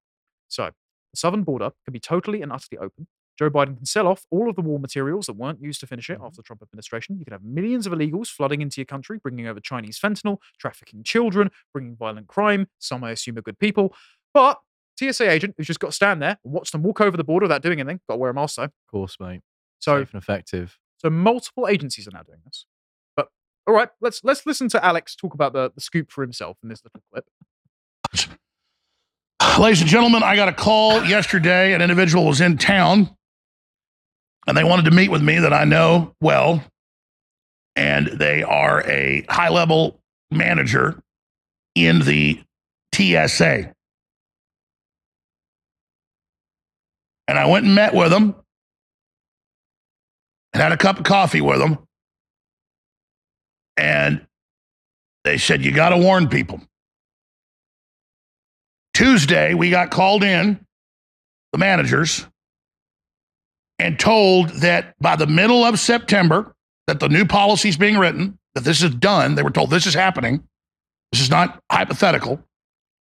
So, 0.46 0.70
the 1.12 1.16
southern 1.16 1.42
border 1.42 1.72
can 1.84 1.92
be 1.92 1.98
totally 1.98 2.40
and 2.40 2.52
utterly 2.52 2.78
open. 2.78 3.08
Joe 3.38 3.50
Biden 3.50 3.76
can 3.76 3.86
sell 3.86 4.06
off 4.06 4.26
all 4.30 4.48
of 4.48 4.56
the 4.56 4.62
war 4.62 4.78
materials 4.78 5.26
that 5.26 5.34
weren't 5.34 5.60
used 5.60 5.80
to 5.80 5.86
finish 5.86 6.08
it 6.08 6.14
after 6.14 6.24
mm-hmm. 6.26 6.36
the 6.36 6.42
Trump 6.42 6.62
administration. 6.62 7.18
You 7.18 7.24
can 7.24 7.32
have 7.32 7.44
millions 7.44 7.86
of 7.86 7.92
illegals 7.92 8.28
flooding 8.28 8.62
into 8.62 8.80
your 8.80 8.86
country, 8.86 9.18
bringing 9.18 9.46
over 9.46 9.60
Chinese 9.60 9.98
fentanyl, 9.98 10.38
trafficking 10.58 11.02
children, 11.02 11.50
bringing 11.72 11.96
violent 11.96 12.28
crime. 12.28 12.68
Some 12.78 13.04
I 13.04 13.10
assume 13.10 13.38
are 13.38 13.42
good 13.42 13.58
people. 13.58 13.94
But 14.32 14.60
TSA 14.98 15.30
agent 15.30 15.54
who's 15.56 15.66
just 15.66 15.80
got 15.80 15.88
to 15.88 15.92
stand 15.92 16.22
there 16.22 16.38
and 16.42 16.52
watch 16.52 16.70
them 16.70 16.82
walk 16.82 17.00
over 17.00 17.16
the 17.16 17.24
border 17.24 17.44
without 17.44 17.62
doing 17.62 17.80
anything, 17.80 18.00
got 18.08 18.14
to 18.14 18.18
wear 18.18 18.30
a 18.30 18.34
mask 18.34 18.56
though. 18.56 18.64
Of 18.64 18.72
course, 18.90 19.16
mate. 19.20 19.42
So, 19.78 20.00
Safe 20.00 20.14
and 20.14 20.22
effective. 20.22 20.78
so 20.96 21.10
multiple 21.10 21.68
agencies 21.68 22.08
are 22.08 22.12
now 22.12 22.22
doing 22.22 22.40
this. 22.46 22.64
But 23.14 23.28
all 23.66 23.74
right, 23.74 23.90
let's 24.00 24.22
let's 24.24 24.46
listen 24.46 24.68
to 24.70 24.84
Alex 24.84 25.14
talk 25.14 25.34
about 25.34 25.52
the, 25.52 25.70
the 25.74 25.82
scoop 25.82 26.10
for 26.10 26.22
himself 26.22 26.56
in 26.62 26.70
this 26.70 26.82
little 26.82 27.02
clip. 27.12 27.26
Ladies 29.58 29.80
and 29.80 29.88
gentlemen, 29.88 30.22
I 30.22 30.36
got 30.36 30.48
a 30.48 30.52
call 30.52 31.04
yesterday. 31.04 31.72
An 31.72 31.82
individual 31.82 32.26
was 32.26 32.40
in 32.40 32.58
town 32.58 33.16
and 34.46 34.56
they 34.56 34.64
wanted 34.64 34.84
to 34.84 34.90
meet 34.90 35.10
with 35.10 35.22
me 35.22 35.38
that 35.40 35.52
I 35.52 35.64
know 35.64 36.14
well. 36.20 36.62
And 37.74 38.06
they 38.06 38.42
are 38.42 38.82
a 38.88 39.24
high 39.28 39.50
level 39.50 40.00
manager 40.30 41.02
in 41.74 42.00
the 42.00 42.40
TSA. 42.94 43.72
And 47.28 47.38
I 47.38 47.46
went 47.46 47.66
and 47.66 47.74
met 47.74 47.92
with 47.92 48.10
them 48.10 48.34
and 50.52 50.62
had 50.62 50.72
a 50.72 50.76
cup 50.76 50.98
of 50.98 51.04
coffee 51.04 51.40
with 51.40 51.58
them. 51.58 51.78
And 53.76 54.26
they 55.24 55.36
said, 55.36 55.64
You 55.64 55.72
got 55.72 55.90
to 55.90 55.98
warn 55.98 56.28
people. 56.28 56.60
Tuesday, 58.94 59.52
we 59.52 59.68
got 59.68 59.90
called 59.90 60.24
in, 60.24 60.64
the 61.52 61.58
managers, 61.58 62.26
and 63.78 63.98
told 63.98 64.50
that 64.60 64.94
by 65.00 65.16
the 65.16 65.26
middle 65.26 65.64
of 65.64 65.78
September, 65.78 66.54
that 66.86 67.00
the 67.00 67.08
new 67.08 67.24
policy 67.24 67.68
is 67.68 67.76
being 67.76 67.98
written, 67.98 68.38
that 68.54 68.64
this 68.64 68.82
is 68.82 68.94
done. 68.94 69.34
They 69.34 69.42
were 69.42 69.50
told 69.50 69.70
this 69.70 69.86
is 69.86 69.94
happening. 69.94 70.42
This 71.12 71.20
is 71.20 71.30
not 71.30 71.60
hypothetical. 71.70 72.42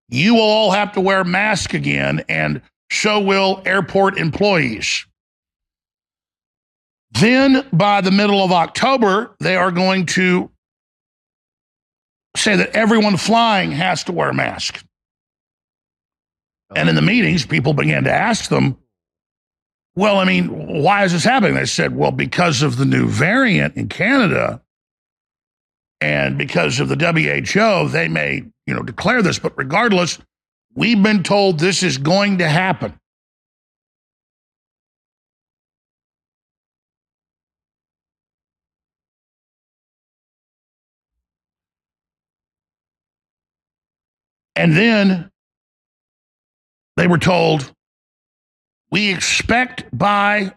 You 0.08 0.34
will 0.34 0.40
all 0.40 0.70
have 0.70 0.92
to 0.92 1.00
wear 1.00 1.22
masks 1.22 1.74
again, 1.74 2.24
and 2.28 2.62
so 2.90 3.20
will 3.20 3.62
airport 3.66 4.18
employees. 4.18 5.06
Then, 7.12 7.66
by 7.72 8.00
the 8.00 8.10
middle 8.10 8.42
of 8.42 8.52
October, 8.52 9.34
they 9.40 9.56
are 9.56 9.70
going 9.70 10.06
to 10.06 10.50
say 12.36 12.56
that 12.56 12.74
everyone 12.76 13.16
flying 13.16 13.70
has 13.72 14.04
to 14.04 14.12
wear 14.12 14.30
a 14.30 14.34
mask. 14.34 14.84
And 16.74 16.88
in 16.88 16.94
the 16.94 17.02
meetings, 17.02 17.46
people 17.46 17.72
began 17.72 18.04
to 18.04 18.12
ask 18.12 18.50
them, 18.50 18.76
well, 19.98 20.18
I 20.18 20.24
mean, 20.24 20.46
why 20.80 21.04
is 21.04 21.10
this 21.10 21.24
happening? 21.24 21.54
They 21.54 21.64
said, 21.64 21.96
well, 21.96 22.12
because 22.12 22.62
of 22.62 22.76
the 22.76 22.84
new 22.84 23.08
variant 23.08 23.76
in 23.76 23.88
Canada 23.88 24.62
and 26.00 26.38
because 26.38 26.78
of 26.78 26.88
the 26.88 26.94
WHO, 26.94 27.88
they 27.88 28.06
may, 28.06 28.44
you 28.64 28.74
know, 28.74 28.84
declare 28.84 29.22
this, 29.22 29.40
but 29.40 29.58
regardless, 29.58 30.20
we've 30.76 31.02
been 31.02 31.24
told 31.24 31.58
this 31.58 31.82
is 31.82 31.98
going 31.98 32.38
to 32.38 32.48
happen. 32.48 32.96
And 44.54 44.76
then 44.76 45.28
they 46.96 47.08
were 47.08 47.18
told, 47.18 47.72
we 48.90 49.12
expect 49.12 49.84
by 49.96 50.54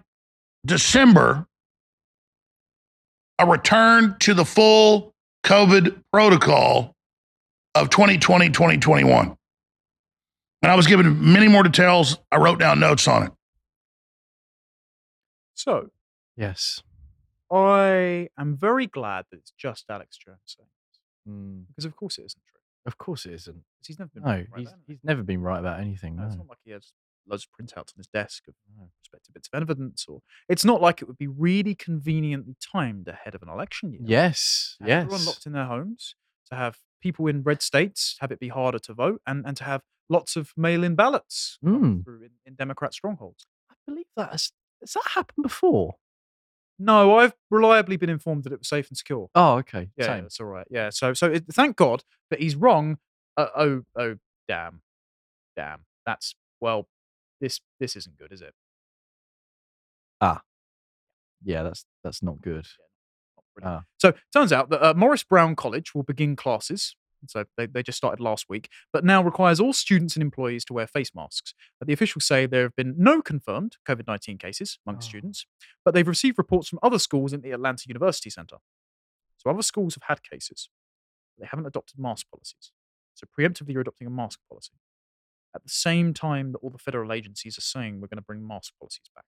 December 0.66 1.46
a 3.40 3.46
return 3.46 4.16
to 4.20 4.34
the 4.34 4.46
full 4.46 5.14
COVID 5.46 6.02
protocol 6.14 6.94
of 7.76 7.90
2020, 7.90 8.50
2021. 8.50 9.36
And 10.64 10.72
I 10.72 10.76
was 10.76 10.86
given 10.86 11.34
many 11.34 11.48
more 11.48 11.64
details. 11.64 12.20
I 12.32 12.38
wrote 12.38 12.60
down 12.60 12.80
notes 12.80 13.08
on 13.08 13.24
it. 13.24 13.32
So 15.56 15.90
Yes. 16.38 16.82
I 17.52 18.30
am 18.38 18.56
very 18.56 18.88
glad 18.88 19.26
that 19.32 19.38
it's 19.38 19.52
just 19.58 19.86
Alex 19.90 20.18
Jones 20.18 20.40
saying 20.46 20.70
this, 20.90 21.00
Mm, 21.34 21.68
because 21.68 21.86
of 21.86 21.96
course 21.96 22.18
it 22.18 22.26
isn't 22.26 22.42
true. 22.50 22.62
of 22.86 22.98
course 22.98 23.26
it 23.26 23.34
isn't. 23.34 23.64
he's 23.86 24.00
never 24.00 24.10
been 24.14 24.24
No, 24.24 24.30
right 24.30 24.48
about 24.48 24.60
he's, 24.60 24.68
anything. 24.70 24.84
he's 24.88 25.04
never 25.04 25.24
been 25.24 25.42
right 25.42 25.60
about 25.60 25.80
anything. 25.82 26.16
No, 26.16 26.26
It's 26.28 26.36
not 26.38 26.48
like 26.48 26.60
he 26.64 26.72
has 26.72 26.94
loads 27.28 27.46
of 27.46 27.50
printouts 27.66 27.94
on 27.94 27.98
his 27.98 28.08
desk 28.08 28.44
of 28.48 28.56
respective 29.00 29.34
bits 29.34 29.50
of 29.54 29.62
evidence, 29.62 30.06
or 30.08 30.22
it's 30.50 30.66
not 30.66 30.82
like 30.82 31.02
it 31.02 31.08
would 31.08 31.18
be 31.18 31.28
really 31.28 31.76
conveniently 31.76 32.56
timed 32.60 33.08
ahead 33.08 33.36
of 33.36 33.42
an 33.42 33.50
election 33.50 33.92
year. 33.92 34.02
Yes. 34.04 34.76
have 34.80 34.90
everyone 34.90 35.20
Yes. 35.20 35.28
locked 35.28 35.46
in 35.46 35.54
their 35.54 35.66
homes, 35.66 36.16
to 36.50 36.56
have 36.56 36.78
people 37.02 37.28
in 37.28 37.42
red 37.44 37.62
states 37.62 38.16
have 38.20 38.32
it 38.32 38.40
be 38.40 38.50
harder 38.50 38.80
to 38.80 38.94
vote, 38.94 39.22
and, 39.26 39.46
and 39.46 39.56
to 39.58 39.64
have 39.64 39.82
lots 40.10 40.36
of 40.36 40.52
mail-in 40.58 40.96
ballots 40.96 41.58
Mm. 41.64 42.04
through 42.04 42.24
in, 42.24 42.32
in 42.46 42.56
Democrat 42.56 42.94
strongholds. 42.94 43.46
I 43.70 43.76
believe 43.88 44.06
that 44.18 44.32
has, 44.32 44.52
has 44.82 44.94
that 44.94 45.12
happened 45.16 45.44
before. 45.44 45.96
No, 46.80 47.18
I've 47.18 47.34
reliably 47.52 47.96
been 47.98 48.10
informed 48.10 48.44
that 48.46 48.52
it 48.54 48.60
was 48.60 48.68
safe 48.68 48.90
and 48.90 48.98
secure. 48.98 49.30
Oh, 49.36 49.58
okay. 49.58 49.90
Yeah, 49.96 50.08
Same. 50.08 50.24
that's 50.24 50.40
all 50.40 50.48
right. 50.48 50.66
Yeah, 50.72 50.90
so 50.90 51.14
so 51.14 51.28
it, 51.32 51.46
thank 51.54 51.76
God 51.76 52.04
that 52.32 52.40
he's 52.42 52.56
wrong. 52.56 52.98
Uh, 53.38 53.48
oh 53.56 53.82
oh 53.96 54.16
damn, 54.48 54.82
damn. 55.56 55.86
That's 56.08 56.34
well, 56.60 56.88
this 57.42 57.60
this 57.80 57.96
isn't 57.98 58.18
good, 58.18 58.32
is 58.32 58.42
it? 58.42 58.54
Ah, 60.22 60.42
yeah, 61.44 61.64
that's 61.64 61.86
that's 62.04 62.22
not 62.24 62.42
good. 62.42 62.68
Not. 63.60 63.68
Ah. 63.68 63.84
So 63.98 64.14
turns 64.34 64.54
out 64.54 64.70
that 64.70 64.82
uh, 64.86 64.94
Morris 64.96 65.24
Brown 65.24 65.56
College 65.56 65.94
will 65.94 66.04
begin 66.04 66.36
classes. 66.36 66.96
So 67.28 67.46
they, 67.56 67.68
they 67.68 67.84
just 67.84 68.00
started 68.00 68.20
last 68.20 68.48
week, 68.50 68.68
but 68.92 69.06
now 69.06 69.22
requires 69.24 69.60
all 69.60 69.74
students 69.74 70.16
and 70.16 70.24
employees 70.24 70.66
to 70.66 70.74
wear 70.74 70.88
face 70.88 71.12
masks. 71.14 71.54
But 71.80 71.86
the 71.88 71.94
officials 71.94 72.26
say 72.26 72.48
there 72.48 72.64
have 72.64 72.76
been 72.76 72.96
no 72.98 73.22
confirmed 73.22 73.78
COVID 73.88 74.08
19 74.08 74.39
cases 74.39 74.80
amongst 74.88 75.08
Oh. 75.08 75.10
students, 75.10 75.46
but 75.86 75.94
they've 75.94 76.08
received 76.08 76.39
reports 76.39 76.68
from 76.68 76.80
other 76.82 76.98
schools 76.98 77.32
in 77.32 77.42
the 77.42 77.52
Atlanta 77.52 77.84
University 77.88 78.32
Center. 78.32 78.58
So 79.38 79.51
other 79.51 79.62
schools 79.62 79.93
have 79.96 80.04
had 80.08 80.24
cases, 80.24 80.70
but 81.38 81.43
they 81.43 81.47
haven't 81.51 81.68
adopted 81.68 82.00
mask 82.00 82.26
policies. 82.32 82.72
So 83.13 83.28
preemptively, 83.38 83.74
you're 83.74 83.82
adopting 83.82 84.08
a 84.08 84.12
mask 84.12 84.39
policy. 84.50 84.74
At 85.56 85.64
the 85.64 85.70
same 85.70 86.14
time 86.14 86.52
that 86.54 86.60
all 86.60 86.70
the 86.70 86.78
federal 86.78 87.12
agencies 87.12 87.58
are 87.58 87.62
saying 87.62 88.00
we're 88.00 88.08
going 88.08 88.18
to 88.18 88.24
bring 88.24 88.46
mask 88.48 88.74
policies 88.80 89.10
back. 89.14 89.26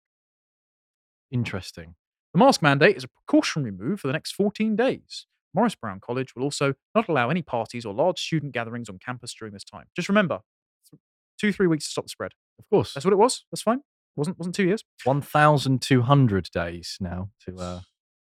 Interesting. 1.31 1.95
The 2.33 2.39
mask 2.39 2.61
mandate 2.61 2.95
is 2.95 3.03
a 3.03 3.07
precautionary 3.07 3.71
move 3.71 3.99
for 3.99 4.07
the 4.07 4.13
next 4.13 4.31
14 4.33 4.75
days. 4.75 5.25
Morris 5.53 5.75
Brown 5.75 5.99
College 5.99 6.35
will 6.35 6.43
also 6.43 6.73
not 6.95 7.07
allow 7.07 7.29
any 7.29 7.41
parties 7.41 7.85
or 7.85 7.93
large 7.93 8.19
student 8.19 8.53
gatherings 8.53 8.89
on 8.89 8.97
campus 8.97 9.33
during 9.37 9.53
this 9.53 9.63
time. 9.63 9.85
Just 9.95 10.09
remember, 10.09 10.39
two, 11.39 11.53
three 11.53 11.67
weeks 11.67 11.85
to 11.85 11.91
stop 11.91 12.05
the 12.05 12.09
spread. 12.09 12.31
Of 12.57 12.67
course. 12.69 12.93
That's 12.93 13.05
what 13.05 13.13
it 13.13 13.17
was. 13.17 13.45
That's 13.51 13.61
fine. 13.61 13.81
wasn't 14.15 14.39
wasn't 14.39 14.55
two 14.55 14.65
years. 14.65 14.83
1,200 15.03 16.49
days 16.51 16.97
now 16.99 17.29
to 17.45 17.55
uh, 17.57 17.79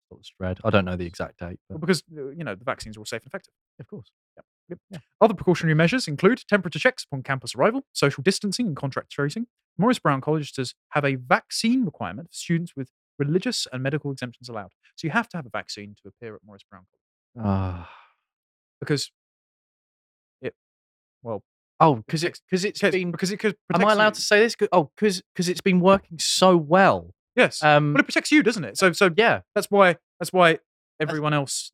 stop 0.07 0.19
the 0.19 0.25
spread. 0.25 0.59
I 0.65 0.71
don't 0.71 0.85
know 0.85 0.97
the 0.97 1.07
exact 1.07 1.39
date, 1.39 1.59
Well, 1.71 1.79
because 1.79 2.03
uh, 2.15 2.29
you 2.31 2.45
know 2.45 2.55
the 2.55 2.65
vaccines 2.65 2.97
are 2.97 3.01
all 3.01 3.07
safe 3.07 3.23
and 3.23 3.29
effective. 3.29 3.55
of 3.81 3.87
course. 3.87 4.11
Yep. 4.69 5.03
Other 5.21 5.35
precautionary 5.35 5.75
measures 5.75 6.09
include 6.09 6.43
temperature 6.49 6.79
checks 6.79 7.05
upon 7.05 7.23
campus 7.23 7.55
arrival, 7.55 7.85
social 7.93 8.23
distancing, 8.23 8.67
and 8.67 8.77
contact 8.77 9.11
tracing. 9.11 9.47
Morris 9.77 9.99
Brown 9.99 10.21
College 10.21 10.53
does 10.53 10.75
have 10.91 11.05
a 11.05 11.17
vaccine 11.17 11.85
requirement 11.85 12.29
for 12.29 12.35
students 12.35 12.73
with 12.77 12.89
religious 13.19 13.67
and 13.73 13.83
medical 13.83 14.11
exemptions 14.11 14.49
allowed. 14.49 14.71
So 14.97 15.07
you 15.07 15.11
have 15.11 15.29
to 15.31 15.37
have 15.37 15.47
a 15.47 15.51
vaccine 15.51 15.95
to 16.03 16.09
appear 16.09 16.35
at 16.35 16.41
Morris 16.47 16.63
Brown 16.69 16.85
College 17.35 17.47
Ah. 17.47 17.91
because 18.81 19.11
it, 20.41 20.55
well, 21.23 21.43
oh, 21.81 21.97
because 21.97 22.25
it, 22.25 22.39
cause 22.51 22.65
it's 22.65 22.81
because 22.81 22.93
been. 22.95 23.11
because 23.11 23.31
it 23.33 23.39
could. 23.39 23.57
Am 23.75 23.85
I 23.85 23.93
allowed 23.93 24.09
you. 24.09 24.15
to 24.15 24.21
say 24.23 24.41
this? 24.41 24.55
'Cause- 24.57 24.69
Oh, 24.73 24.91
because 24.97 25.23
because 25.35 25.49
it's 25.49 25.61
been 25.61 25.81
working 25.81 26.19
so 26.19 26.57
well. 26.57 27.15
Yes. 27.37 27.63
Um, 27.63 27.93
but 27.93 28.01
it 28.01 28.05
protects 28.05 28.31
you, 28.31 28.43
doesn't 28.43 28.65
it? 28.65 28.79
So 28.79 28.93
so 28.93 29.11
yeah, 29.17 29.41
that's 29.55 29.67
why 29.71 29.97
that's 30.21 30.33
why 30.33 30.59
everyone 31.01 31.35
else. 31.35 31.71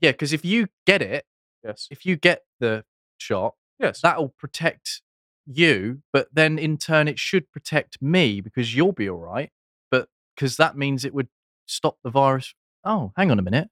yeah. 0.00 0.12
Because 0.12 0.32
if 0.32 0.44
you 0.44 0.68
get 0.86 1.02
it, 1.02 1.24
Yes. 1.64 1.88
if 1.90 2.04
you 2.06 2.16
get 2.16 2.42
the 2.60 2.84
shot, 3.18 3.54
Yes. 3.78 4.00
that'll 4.00 4.28
protect 4.38 5.02
you, 5.46 6.02
but 6.12 6.28
then 6.32 6.58
in 6.58 6.78
turn 6.78 7.08
it 7.08 7.18
should 7.18 7.50
protect 7.50 8.00
me 8.00 8.40
because 8.40 8.74
you'll 8.74 8.92
be 8.92 9.08
all 9.08 9.18
right. 9.18 9.50
But 9.90 10.08
because 10.34 10.56
that 10.56 10.76
means 10.76 11.04
it 11.04 11.14
would 11.14 11.28
stop 11.66 11.98
the 12.04 12.10
virus. 12.10 12.54
Oh, 12.84 13.12
hang 13.16 13.30
on 13.30 13.38
a 13.38 13.42
minute. 13.42 13.68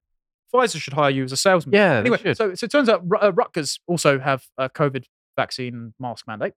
Pfizer 0.52 0.80
should 0.80 0.92
hire 0.94 1.10
you 1.10 1.24
as 1.24 1.32
a 1.32 1.36
salesman. 1.36 1.74
Yeah, 1.74 1.98
Anyway, 1.98 2.18
so, 2.34 2.54
so 2.54 2.64
it 2.64 2.70
turns 2.70 2.88
out 2.88 3.04
uh, 3.22 3.32
Rutgers 3.32 3.80
also 3.86 4.18
have 4.18 4.44
a 4.58 4.68
COVID 4.68 5.04
vaccine 5.36 5.94
mask 5.98 6.26
mandate 6.26 6.52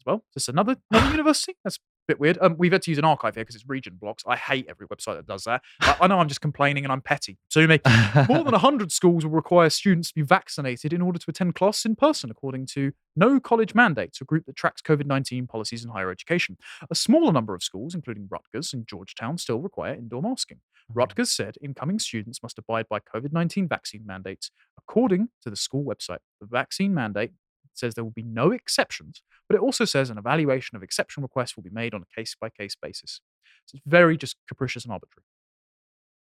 as 0.00 0.06
well. 0.06 0.24
Just 0.32 0.48
another, 0.48 0.76
another 0.90 1.10
university. 1.16 1.56
That's 1.64 1.78
bit 2.08 2.20
weird. 2.20 2.38
Um, 2.40 2.56
we've 2.58 2.72
had 2.72 2.82
to 2.82 2.90
use 2.90 2.98
an 2.98 3.04
archive 3.04 3.34
here 3.34 3.42
because 3.44 3.54
it's 3.54 3.68
region 3.68 3.96
blocks. 4.00 4.22
I 4.26 4.36
hate 4.36 4.66
every 4.68 4.86
website 4.86 5.16
that 5.16 5.26
does 5.26 5.44
that. 5.44 5.62
I, 5.80 5.96
I 6.02 6.06
know 6.06 6.18
I'm 6.18 6.28
just 6.28 6.40
complaining 6.40 6.84
and 6.84 6.92
I'm 6.92 7.00
petty. 7.00 7.38
Sue 7.48 7.66
me. 7.66 7.80
More 8.28 8.44
than 8.44 8.52
100 8.52 8.92
schools 8.92 9.24
will 9.24 9.32
require 9.32 9.70
students 9.70 10.08
to 10.08 10.14
be 10.14 10.22
vaccinated 10.22 10.92
in 10.92 11.02
order 11.02 11.18
to 11.18 11.24
attend 11.28 11.54
class 11.54 11.84
in 11.84 11.96
person, 11.96 12.30
according 12.30 12.66
to 12.66 12.92
No 13.16 13.40
College 13.40 13.74
Mandates, 13.74 14.20
a 14.20 14.24
group 14.24 14.46
that 14.46 14.56
tracks 14.56 14.82
COVID 14.82 15.06
19 15.06 15.46
policies 15.46 15.84
in 15.84 15.90
higher 15.90 16.10
education. 16.10 16.56
A 16.90 16.94
smaller 16.94 17.32
number 17.32 17.54
of 17.54 17.62
schools, 17.62 17.94
including 17.94 18.28
Rutgers 18.30 18.72
and 18.72 18.86
Georgetown, 18.86 19.38
still 19.38 19.60
require 19.60 19.94
indoor 19.94 20.22
masking. 20.22 20.60
Rutgers 20.88 21.30
said 21.30 21.56
incoming 21.62 21.98
students 21.98 22.42
must 22.42 22.58
abide 22.58 22.88
by 22.88 22.98
COVID 22.98 23.32
19 23.32 23.68
vaccine 23.68 24.04
mandates. 24.04 24.50
According 24.78 25.28
to 25.42 25.50
the 25.50 25.56
school 25.56 25.84
website, 25.84 26.18
the 26.40 26.46
vaccine 26.46 26.92
mandate 26.92 27.32
says 27.74 27.94
there 27.94 28.04
will 28.04 28.10
be 28.10 28.22
no 28.22 28.50
exceptions, 28.50 29.22
but 29.48 29.56
it 29.56 29.60
also 29.60 29.84
says 29.84 30.10
an 30.10 30.18
evaluation 30.18 30.76
of 30.76 30.82
exception 30.82 31.22
requests 31.22 31.56
will 31.56 31.62
be 31.62 31.70
made 31.70 31.94
on 31.94 32.02
a 32.02 32.20
case 32.20 32.36
by 32.40 32.48
case 32.48 32.76
basis. 32.80 33.20
So 33.66 33.76
it's 33.76 33.82
very 33.86 34.16
just 34.16 34.36
capricious 34.48 34.84
and 34.84 34.92
arbitrary. 34.92 35.24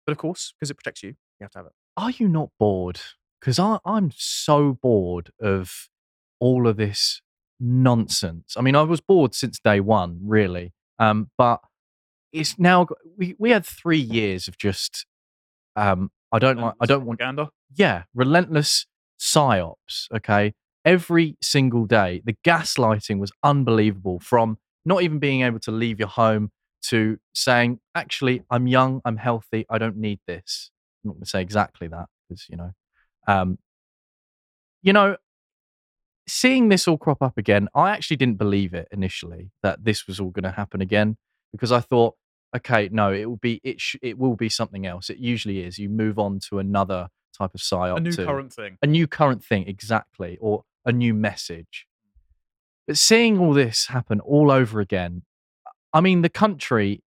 But 0.06 0.12
of 0.12 0.18
course, 0.18 0.54
because 0.60 0.70
it 0.70 0.76
protects 0.76 1.04
you, 1.04 1.10
you 1.10 1.44
have 1.44 1.52
to 1.52 1.60
have 1.60 1.66
it. 1.68 1.74
Are 1.96 2.12
you 2.12 2.28
not 2.28 2.50
bored? 2.60 3.00
Because 3.40 3.60
I'm 3.60 4.12
so 4.16 4.78
bored 4.82 5.32
of 5.42 5.90
all 6.40 6.68
of 6.68 6.78
this 6.78 7.22
nonsense. 7.60 8.56
I 8.58 8.62
mean, 8.62 8.76
I 8.76 8.84
was 8.84 9.02
bored 9.02 9.34
since 9.34 9.60
day 9.60 9.80
one, 9.80 10.20
really. 10.24 10.74
Um, 11.00 11.30
but 11.38 11.60
it's 12.32 12.58
now 12.58 12.88
we 13.18 13.36
we 13.38 13.52
had 13.52 13.66
three 13.66 14.00
years 14.00 14.48
of 14.48 14.58
just 14.58 15.06
um, 15.76 16.12
I 16.32 16.40
don't 16.40 16.58
like 16.58 16.74
I 16.80 16.86
don't 16.86 17.06
want 17.06 17.20
yeah 17.76 18.04
relentless 18.14 18.86
psyops. 19.20 20.08
Okay, 20.14 20.54
every 20.86 21.38
single 21.42 21.86
day 21.86 22.22
the 22.26 22.36
gaslighting 22.46 23.20
was 23.20 23.32
unbelievable. 23.44 24.20
From 24.20 24.58
not 24.86 25.02
even 25.04 25.20
being 25.20 25.42
able 25.42 25.60
to 25.60 25.72
leave 25.72 26.00
your 26.00 26.10
home 26.10 26.52
to 26.84 27.18
saying, 27.34 27.80
actually, 27.96 28.44
I'm 28.50 28.68
young, 28.68 29.02
I'm 29.06 29.18
healthy, 29.18 29.66
I 29.70 29.78
don't 29.78 29.96
need 29.98 30.20
this. 30.28 30.70
I'm 31.04 31.10
not 31.10 31.14
going 31.16 31.24
to 31.24 31.30
say 31.30 31.42
exactly 31.42 31.88
that 31.88 32.08
because 32.30 32.46
you 32.50 32.58
know, 32.58 32.72
um, 33.28 33.58
you 34.82 34.92
know, 34.94 35.16
seeing 36.28 36.70
this 36.70 36.88
all 36.88 36.98
crop 36.98 37.22
up 37.22 37.38
again, 37.38 37.68
I 37.76 37.92
actually 37.92 38.18
didn't 38.18 38.38
believe 38.38 38.74
it 38.74 38.88
initially 38.92 39.52
that 39.62 39.84
this 39.84 40.08
was 40.08 40.20
all 40.20 40.30
going 40.30 40.44
to 40.44 40.52
happen 40.52 40.82
again 40.82 41.18
because 41.52 41.72
I 41.72 41.80
thought, 41.80 42.16
okay, 42.56 42.90
no, 42.92 43.12
it 43.14 43.26
will 43.26 43.38
be 43.38 43.60
it 43.64 43.80
sh- 43.82 43.96
it 44.02 44.18
will 44.18 44.36
be 44.36 44.50
something 44.50 44.86
else. 44.86 45.10
It 45.10 45.18
usually 45.18 45.62
is. 45.62 45.80
You 45.80 45.90
move 45.90 46.20
on 46.20 46.40
to 46.50 46.60
another 46.60 47.08
type 47.38 47.54
of 47.56 47.62
psyop, 47.62 47.98
A 47.98 48.00
new 48.00 48.12
to- 48.12 48.26
current 48.26 48.54
thing. 48.54 48.78
a 48.82 48.88
new 48.88 49.08
current 49.08 49.44
thing 49.44 49.68
exactly, 49.68 50.38
or 50.40 50.64
a 50.86 50.92
new 50.92 51.14
message. 51.14 51.88
But 52.88 52.98
seeing 52.98 53.40
all 53.40 53.54
this 53.54 53.88
happen 53.88 54.20
all 54.20 54.52
over 54.52 54.80
again, 54.80 55.24
I 55.94 56.02
mean, 56.02 56.22
the 56.22 56.30
country. 56.30 57.02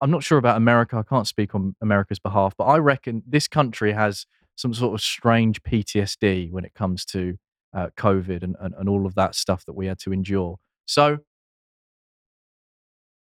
I'm 0.00 0.10
not 0.10 0.24
sure 0.24 0.38
about 0.38 0.56
America. 0.56 0.96
I 0.96 1.02
can't 1.02 1.28
speak 1.28 1.54
on 1.54 1.76
America's 1.80 2.18
behalf, 2.18 2.54
but 2.58 2.64
I 2.64 2.78
reckon 2.78 3.22
this 3.24 3.46
country 3.46 3.92
has 3.92 4.26
some 4.56 4.74
sort 4.74 4.94
of 4.94 5.00
strange 5.00 5.62
PTSD 5.62 6.50
when 6.50 6.64
it 6.64 6.74
comes 6.74 7.04
to 7.06 7.36
uh, 7.72 7.88
COVID 7.96 8.42
and, 8.42 8.56
and, 8.60 8.74
and 8.76 8.88
all 8.88 9.06
of 9.06 9.14
that 9.14 9.34
stuff 9.34 9.64
that 9.66 9.74
we 9.74 9.86
had 9.86 10.00
to 10.00 10.12
endure. 10.12 10.58
So 10.86 11.18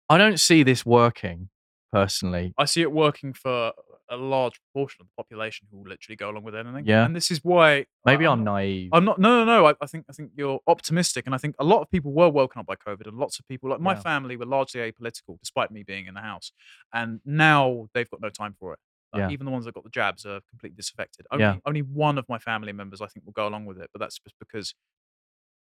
I 0.09 0.19
don't 0.19 0.41
see 0.41 0.63
this 0.63 0.87
working 0.87 1.51
personally. 1.93 2.55
I 2.57 2.65
see 2.65 2.83
it 2.83 2.93
working 2.93 3.33
for 3.33 3.73
a 4.11 4.17
large 4.17 4.61
proportion 4.61 5.03
of 5.03 5.07
the 5.09 5.13
population 5.23 5.67
who 5.71 5.79
will 5.79 5.89
literally 5.89 6.17
go 6.17 6.31
along 6.31 6.45
with 6.45 6.55
anything. 6.55 6.87
Yeah. 6.87 7.05
And 7.05 7.15
this 7.15 7.31
is 7.31 7.41
why 7.45 7.87
Maybe 8.05 8.27
I- 8.27 8.33
I'm 8.33 8.45
naive. 8.45 8.91
I'm 8.93 9.05
not. 9.05 9.19
No, 9.19 9.45
no, 9.45 9.45
no. 9.45 9.67
I, 9.67 9.75
I 9.81 9.87
think 9.87 10.07
I 10.09 10.13
think 10.13 10.33
you're 10.37 10.61
optimistic, 10.67 11.27
and 11.27 11.35
I 11.35 11.39
think 11.39 11.55
a 11.59 11.65
lot 11.65 11.81
of 11.83 11.91
people 11.91 12.13
were 12.13 12.29
woken 12.29 12.61
up 12.61 12.67
by 12.67 12.77
COVID, 12.77 13.07
and 13.07 13.17
lots 13.19 13.39
of 13.39 13.47
people, 13.49 13.69
like 13.71 13.81
my 13.81 13.93
Yeah. 13.95 14.01
family, 14.01 14.37
were 14.37 14.47
largely 14.47 14.81
apolitical, 14.81 15.39
despite 15.41 15.71
me 15.71 15.83
being 15.83 16.07
in 16.07 16.15
the 16.15 16.21
house, 16.23 16.53
and 16.93 17.21
now 17.25 17.89
they've 17.95 18.09
got 18.11 18.21
no 18.21 18.31
time 18.31 18.55
for 18.59 18.73
it. 18.75 18.79
Like, 19.13 19.21
Yeah. 19.21 19.31
Even 19.31 19.47
the 19.47 19.53
ones 19.53 19.65
that 19.65 19.75
got 19.75 19.85
the 19.85 19.91
jabs 19.91 20.27
are 20.27 20.41
completely 20.51 20.77
disaffected. 20.77 21.27
Only, 21.31 21.45
Yeah. 21.45 21.57
only 21.65 21.81
one 21.83 22.19
of 22.19 22.27
my 22.29 22.39
family 22.39 22.73
members, 22.73 23.01
I 23.01 23.07
think, 23.07 23.25
will 23.25 23.33
go 23.33 23.47
along 23.49 23.65
with 23.67 23.79
it, 23.81 23.89
but 23.93 24.01
that's 24.01 24.19
just 24.19 24.39
because, 24.39 24.75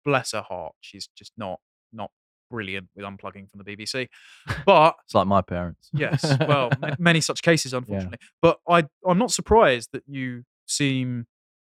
bless 0.05 0.33
her 0.33 0.43
heart, 0.43 0.75
she's 0.81 1.09
just 1.17 1.33
not 1.37 1.61
not 1.93 2.11
brilliant 2.51 2.89
with 2.95 3.05
unplugging 3.05 3.51
from 3.51 3.63
the 3.65 3.77
BBC. 3.77 4.09
But 4.67 4.97
It's 5.05 5.15
like 5.15 5.27
my 5.27 5.43
parents. 5.43 5.89
Yes, 5.93 6.25
well, 6.41 6.71
ma- 6.81 6.95
many 6.99 7.21
such 7.21 7.43
cases, 7.43 7.73
unfortunately. 7.73 8.19
But 8.43 8.59
I, 8.69 8.85
I'm 9.07 9.19
not 9.19 9.31
surprised 9.31 9.91
that 9.93 10.03
you 10.07 10.45
seem 10.67 11.27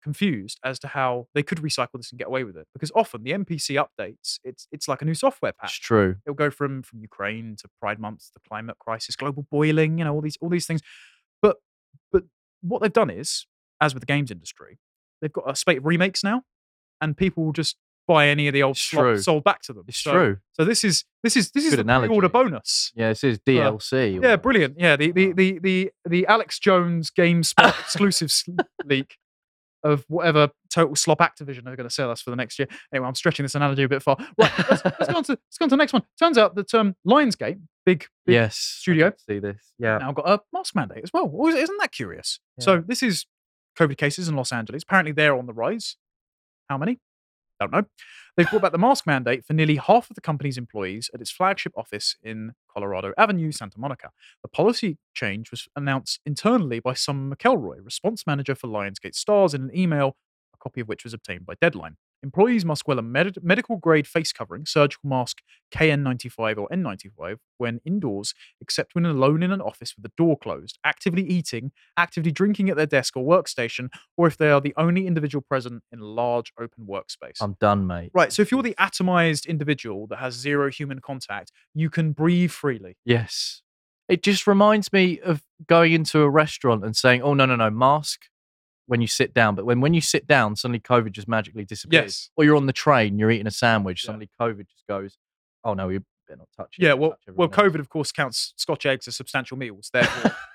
confused 0.02 0.58
as 0.64 0.80
to 0.80 0.88
how 0.88 1.28
they 1.34 1.44
could 1.44 1.58
recycle 1.58 1.98
this 1.98 2.10
and 2.12 2.18
get 2.20 2.28
away 2.28 2.44
with 2.44 2.56
it, 2.56 2.68
because 2.74 2.91
often 2.96 3.24
the 3.24 3.32
NPC 3.32 3.84
updates, 3.84 4.40
it's 4.44 4.68
it's 4.72 4.88
like 4.88 5.02
a 5.02 5.06
new 5.06 5.14
software 5.14 5.50
it's 5.50 5.60
patch. 5.60 5.82
true. 5.82 6.16
It'll 6.26 6.36
go 6.36 6.50
from 6.50 6.84
from 6.84 7.00
Ukraine 7.02 7.56
to 7.60 7.68
Pride 7.82 8.00
Month, 8.00 8.30
the 8.34 8.40
climate 8.48 8.78
crisis, 8.80 9.16
global 9.16 9.46
boiling, 9.52 9.98
you 9.98 10.06
know, 10.06 10.14
all 10.14 10.22
these 10.22 10.38
all 10.41 10.50
these 10.50 10.66
things. 10.66 10.82
But 11.41 11.58
but 12.12 12.24
what 12.62 12.82
they've 12.82 12.94
done 12.94 13.10
is, 13.10 13.46
as 13.82 13.94
with 13.94 14.02
the 14.02 14.08
games 14.08 14.32
industry, 14.32 14.80
they've 15.22 15.34
got 15.34 15.50
a 15.50 15.56
spate 15.56 15.80
of 15.80 15.86
remakes 15.86 16.24
now, 16.24 16.44
and 17.02 17.18
people 17.18 17.44
will 17.44 17.54
just 17.54 17.76
buy 18.10 18.27
any 18.27 18.48
of 18.48 18.53
the 18.53 18.64
old 18.64 18.76
It's 18.76 18.81
slots 18.81 19.03
true. 19.03 19.18
sold 19.22 19.44
back 19.44 19.61
to 19.61 19.73
them. 19.73 19.86
It's 19.88 19.99
so, 19.99 20.11
true. 20.11 20.38
So 20.53 20.65
this 20.65 20.84
is 20.84 21.06
this 21.22 21.38
is 21.38 21.52
this 21.52 21.64
is 21.64 21.76
Good 21.76 21.86
the 21.86 21.99
pre-order 21.99 22.27
bonus. 22.27 22.91
Yeah, 22.95 23.10
this 23.10 23.23
is 23.23 23.38
DLC. 23.40 24.19
or 24.19 24.26
Yeah, 24.26 24.36
brilliant. 24.36 24.80
Yeah, 24.80 24.95
the 24.95 25.11
the 25.11 25.31
the 25.31 25.60
the, 25.60 25.91
the 26.10 26.27
Alex 26.27 26.57
Jones 26.57 27.11
GameSpot 27.11 27.69
exclusive 27.80 28.34
leak 28.84 29.18
of 29.84 30.03
whatever 30.07 30.49
total 30.73 30.95
slop 30.95 31.19
Activision 31.19 31.68
are 31.68 31.76
going 31.76 31.88
to 31.88 31.94
sell 31.94 32.10
us 32.10 32.19
for 32.22 32.31
the 32.31 32.36
next 32.36 32.60
year. 32.60 32.68
Anyway, 32.91 33.07
I'm 33.07 33.15
stretching 33.15 33.44
this 33.44 33.56
analogy 33.56 33.84
a 33.84 33.88
bit 33.88 34.02
far. 34.02 34.18
Right, 34.38 34.52
let's, 34.57 34.84
let's 34.84 35.07
go 35.07 35.18
on 35.18 35.23
to 35.26 35.31
let's 35.34 35.57
go 35.60 35.65
on 35.65 35.69
to 35.69 35.73
the 35.73 35.77
next 35.77 35.94
one. 35.94 36.03
Turns 36.18 36.38
out 36.38 36.56
that 36.56 36.73
um, 36.73 36.95
Lionsgate, 37.07 37.60
big 37.86 38.07
big 38.26 38.34
yes. 38.34 38.57
Studio, 38.57 39.14
See 39.30 39.38
this? 39.38 39.72
Yeah. 39.77 39.99
now 39.99 40.11
got 40.14 40.27
a 40.27 40.41
mask 40.52 40.76
mandate 40.76 41.03
as 41.03 41.11
well. 41.14 41.30
Well, 41.30 41.56
Isn't 41.56 41.77
that 41.80 41.91
curious? 41.91 42.40
So 42.60 42.84
this 42.86 43.03
is 43.03 43.27
COVID 43.77 43.98
cases 43.98 44.27
in 44.27 44.36
Los 44.36 44.52
Angeles. 44.52 44.81
Apparently, 44.81 45.11
they're 45.11 45.38
on 45.38 45.45
the 45.45 45.53
rise. 45.53 45.95
How 46.69 46.77
many? 46.80 46.99
Don't 47.60 47.72
know. 47.72 47.84
They've 48.38 48.49
brought 48.49 48.61
back 48.61 48.72
the 48.72 48.77
mask 48.77 49.06
mandate 49.06 49.45
for 49.45 49.53
nearly 49.53 49.76
half 49.76 50.10
of 50.10 50.15
the 50.15 50.22
company's 50.22 50.57
employees 50.57 51.10
at 51.14 51.19
its 51.19 51.31
flagship 51.31 51.73
office 51.76 52.15
in 52.23 52.53
Colorado 52.72 53.11
Avenue, 53.18 53.52
Santa 53.52 53.80
Monica. 53.80 54.11
The 54.44 54.48
policy 54.48 54.98
change 55.14 55.52
was 55.52 55.68
announced 55.76 56.22
internally 56.26 56.80
by 56.80 56.94
Summer 56.94 57.36
McElroy, 57.36 57.84
response 57.84 58.26
manager 58.26 58.56
for 58.56 58.68
Lionsgate 58.68 59.14
Starz, 59.14 59.53
in 59.53 59.64
an 59.64 59.76
email, 59.76 60.15
a 60.53 60.57
copy 60.57 60.80
of 60.80 60.88
which 60.88 61.03
was 61.03 61.14
obtained 61.14 61.45
by 61.45 61.56
Deadline. 61.60 61.98
Employees 62.22 62.66
must 62.66 62.86
wear 62.86 62.98
a 62.98 63.02
med- 63.02 63.38
medical 63.41 63.78
grade 63.78 64.08
face 64.08 64.34
covering, 64.34 64.66
surgical 64.66 65.10
mask, 65.10 65.38
KN95 65.72 66.58
or 66.58 66.68
N95 66.70 67.38
when 67.58 67.80
indoors, 67.86 68.34
except 68.60 68.96
when 68.96 69.06
alone 69.06 69.41
in 69.41 69.52
an 69.52 69.62
office 69.62 69.96
with 69.96 70.04
the 70.04 70.12
door 70.18 70.38
closed, 70.38 70.78
actively 70.84 71.24
eating, 71.24 71.72
actively 71.96 72.32
drinking 72.32 72.70
at 72.70 72.76
their 72.76 72.86
desk 72.86 73.16
or 73.16 73.24
workstation, 73.24 73.90
or 74.18 74.28
if 74.28 74.38
they 74.38 74.50
are 74.50 74.62
the 74.62 74.74
only 74.76 75.08
individual 75.08 75.41
present 75.41 75.84
in 75.91 76.00
a 76.00 76.06
large 76.06 76.52
open 76.60 76.86
workspace. 76.86 77.38
I'm 77.41 77.56
done, 77.60 77.88
mate. 77.88 78.12
right, 78.14 78.34
so 78.34 78.41
if 78.41 78.52
you're 78.52 78.64
the 78.64 78.76
atomized 78.80 79.48
individual 79.48 80.08
that 80.08 80.20
has 80.20 80.34
zero 80.34 80.70
human 80.70 81.00
contact, 81.00 81.52
you 81.74 81.90
can 81.90 82.12
breathe 82.12 82.52
freely. 82.52 82.98
Yes. 83.06 83.62
It 84.10 84.24
just 84.24 84.48
reminds 84.48 84.91
me 84.91 85.20
of 85.20 85.44
going 85.68 85.94
into 85.94 86.22
a 86.22 86.30
restaurant 86.30 86.84
and 86.84 86.96
saying, 86.96 87.22
"Oh 87.22 87.36
no, 87.36 87.46
no, 87.46 87.56
no, 87.56 87.70
mask 87.70 88.22
when 88.90 89.02
you 89.02 89.07
sit 89.07 89.34
down." 89.34 89.56
But 89.56 89.66
when 89.66 89.80
when 89.82 89.94
you 89.94 90.02
sit 90.02 90.28
down, 90.28 90.56
suddenly 90.57 90.80
COVID 90.80 91.11
just 91.11 91.28
magically 91.28 91.64
disappears. 91.66 92.03
Yes. 92.03 92.30
Or 92.36 92.44
you're 92.44 92.56
on 92.57 92.66
the 92.66 92.74
train, 92.74 93.18
you're 93.18 93.32
eating 93.32 93.48
a 93.48 93.52
sandwich, 93.52 94.03
Yeah. 94.03 94.07
suddenly 94.07 94.30
COVID 94.40 94.68
just 94.68 94.86
goes, 94.88 95.18
"Oh 95.64 95.74
no, 95.74 95.88
we 95.88 95.99
better 96.28 96.40
not 96.40 96.49
touch 96.57 96.76
it." 96.78 96.84
Yeah, 96.84 96.94
well, 96.94 97.11
touch 97.11 97.20
well, 97.36 97.45
everything 97.48 97.66
else." 97.66 97.74
COVID, 97.76 97.80
of 97.80 97.90
course, 97.90 98.11
counts 98.11 98.53
Scotch 98.57 98.86
eggs 98.86 99.07
as 99.07 99.16
substantial 99.16 99.56
meals. 99.57 99.90
Therefore, 99.94 100.36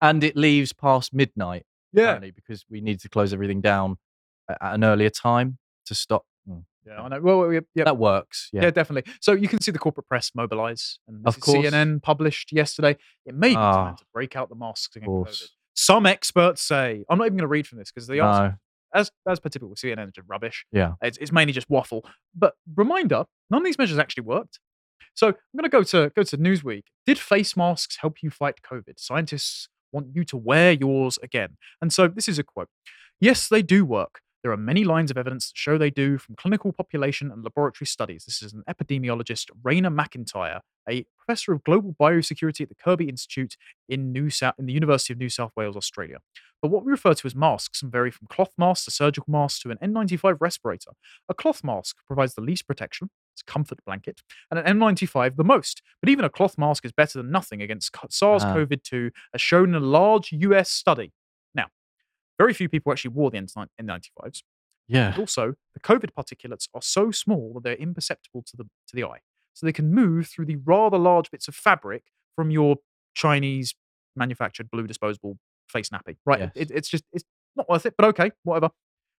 and 0.00 0.22
it 0.24 0.36
leaves 0.36 0.72
past 0.72 1.12
midnight. 1.12 1.64
yeah, 1.92 2.18
because 2.18 2.64
we 2.70 2.80
need 2.80 3.00
to 3.00 3.08
close 3.08 3.32
everything 3.32 3.60
down 3.60 3.96
at 4.48 4.74
an 4.74 4.84
earlier 4.84 5.10
time 5.10 5.58
to 5.86 5.94
stop. 5.94 6.24
Mm. 6.48 6.64
yeah, 6.86 7.02
I 7.02 7.08
know. 7.08 7.20
Well, 7.20 7.52
yeah, 7.52 7.60
yeah, 7.74 7.84
That 7.84 7.98
works. 7.98 8.48
Yeah. 8.52 8.62
Yeah, 8.64 8.70
definitely. 8.70 9.12
So 9.20 9.32
you 9.32 9.48
can 9.48 9.60
see 9.60 9.70
the 9.70 9.78
corporate 9.78 10.06
press 10.06 10.30
mobilize, 10.34 10.98
and 11.08 11.26
Of 11.26 11.40
course. 11.40 11.66
CNN 11.66 12.02
published 12.02 12.52
yesterday. 12.52 12.96
It 13.26 13.34
may 13.34 13.50
be 13.50 13.54
time 13.54 13.94
Ah, 13.94 13.94
to 13.94 14.04
break 14.12 14.36
out 14.36 14.48
the 14.48 14.54
masks 14.54 14.96
against 14.96 15.06
course. 15.08 15.42
COVID. 15.42 15.48
Some 15.80 16.06
experts 16.06 16.60
say, 16.60 17.04
I'm 17.08 17.18
not 17.18 17.26
even 17.26 17.36
going 17.36 17.44
to 17.44 17.46
read 17.46 17.64
from 17.64 17.78
this 17.78 17.92
because 17.92 18.08
the 18.08 18.18
answer, 18.18 18.42
no. 18.42 19.00
as 19.00 19.12
as 19.30 19.38
per 19.38 19.48
typical, 19.48 19.76
CNN 19.76 20.08
is 20.08 20.12
just 20.12 20.26
rubbish. 20.28 20.66
Yeah. 20.72 20.94
It's, 21.00 21.16
it's 21.18 21.30
mainly 21.30 21.52
just 21.52 21.70
waffle. 21.70 22.04
But 22.34 22.54
reminder, 22.74 23.26
none 23.48 23.62
of 23.62 23.64
these 23.64 23.78
measures 23.78 23.96
actually 23.96 24.24
worked. 24.24 24.58
So 25.14 25.28
I'm 25.28 25.34
going 25.56 25.62
to 25.62 25.68
go 25.68 25.84
to 25.84 26.10
go 26.16 26.24
to 26.24 26.36
Newsweek. 26.36 26.82
Did 27.06 27.16
face 27.16 27.56
masks 27.56 27.98
help 28.00 28.24
you 28.24 28.30
fight 28.30 28.56
COVID? 28.68 28.94
Scientists 28.98 29.68
want 29.92 30.08
you 30.14 30.24
to 30.24 30.36
wear 30.36 30.72
yours 30.72 31.16
again. 31.22 31.58
And 31.80 31.92
so 31.92 32.08
this 32.08 32.28
is 32.28 32.40
a 32.40 32.42
quote. 32.42 32.68
Yes, 33.20 33.46
they 33.46 33.62
do 33.62 33.84
work. 33.84 34.18
There 34.42 34.52
are 34.52 34.56
many 34.56 34.84
lines 34.84 35.10
of 35.10 35.16
evidence 35.16 35.48
that 35.48 35.56
show 35.56 35.78
they 35.78 35.90
do 35.90 36.16
from 36.16 36.36
clinical 36.36 36.72
population 36.72 37.32
and 37.32 37.42
laboratory 37.42 37.86
studies. 37.86 38.24
This 38.24 38.40
is 38.40 38.52
an 38.52 38.62
epidemiologist, 38.68 39.46
Raina 39.62 39.92
MacIntyre, 39.92 40.60
a 40.88 41.04
professor 41.18 41.52
of 41.52 41.64
global 41.64 41.94
biosecurity 42.00 42.62
at 42.62 42.68
the 42.68 42.74
Kirby 42.74 43.08
Institute 43.08 43.56
in, 43.88 44.12
New 44.12 44.30
South, 44.30 44.54
in 44.58 44.66
the 44.66 44.72
University 44.72 45.12
of 45.12 45.18
New 45.18 45.28
South 45.28 45.52
Wales, 45.56 45.76
Australia. 45.76 46.18
But 46.62 46.70
what 46.70 46.84
we 46.84 46.90
refer 46.90 47.14
to 47.14 47.26
as 47.26 47.34
masks 47.34 47.80
can 47.80 47.90
vary 47.90 48.10
from 48.10 48.26
cloth 48.28 48.52
masks 48.58 48.84
to 48.86 48.90
surgical 48.90 49.30
masks 49.30 49.60
to 49.60 49.70
an 49.70 49.78
N95 49.82 50.38
respirator. 50.40 50.92
A 51.28 51.34
cloth 51.34 51.62
mask 51.62 51.96
provides 52.06 52.34
the 52.34 52.40
least 52.40 52.66
protection, 52.66 53.10
it's 53.34 53.42
a 53.42 53.52
comfort 53.52 53.78
blanket, 53.84 54.22
and 54.50 54.58
an 54.58 54.78
N95 54.78 55.36
the 55.36 55.44
most. 55.44 55.82
But 56.00 56.10
even 56.10 56.24
a 56.24 56.30
cloth 56.30 56.58
mask 56.58 56.84
is 56.84 56.92
better 56.92 57.18
than 57.18 57.30
nothing 57.30 57.62
against 57.62 57.94
ah. 57.96 58.06
SARS 58.10 58.42
CoV 58.42 58.82
2, 58.82 59.10
as 59.34 59.40
shown 59.40 59.70
in 59.70 59.74
a 59.76 59.86
large 59.86 60.32
US 60.32 60.70
study. 60.70 61.12
Very 62.38 62.54
few 62.54 62.68
people 62.68 62.92
actually 62.92 63.10
wore 63.10 63.30
the 63.30 63.38
N95s. 63.38 64.42
Yeah. 64.86 65.08
And 65.08 65.18
also, 65.18 65.54
the 65.74 65.80
COVID 65.80 66.10
particulates 66.16 66.68
are 66.74 66.82
so 66.82 67.10
small 67.10 67.52
that 67.54 67.64
they're 67.64 67.74
imperceptible 67.74 68.42
to 68.46 68.56
the 68.56 68.64
to 68.64 68.96
the 68.96 69.04
eye. 69.04 69.20
So 69.54 69.66
they 69.66 69.72
can 69.72 69.92
move 69.92 70.28
through 70.28 70.46
the 70.46 70.56
rather 70.64 70.98
large 70.98 71.30
bits 71.30 71.48
of 71.48 71.54
fabric 71.54 72.04
from 72.36 72.50
your 72.50 72.76
Chinese 73.14 73.74
manufactured 74.16 74.70
blue 74.70 74.86
disposable 74.86 75.38
face 75.68 75.90
nappy. 75.90 76.16
Right? 76.24 76.40
Yes. 76.40 76.52
It, 76.54 76.70
it's 76.70 76.88
just 76.88 77.04
it's 77.12 77.24
not 77.56 77.68
worth 77.68 77.84
it, 77.84 77.94
but 77.98 78.06
okay, 78.06 78.30
whatever. 78.44 78.70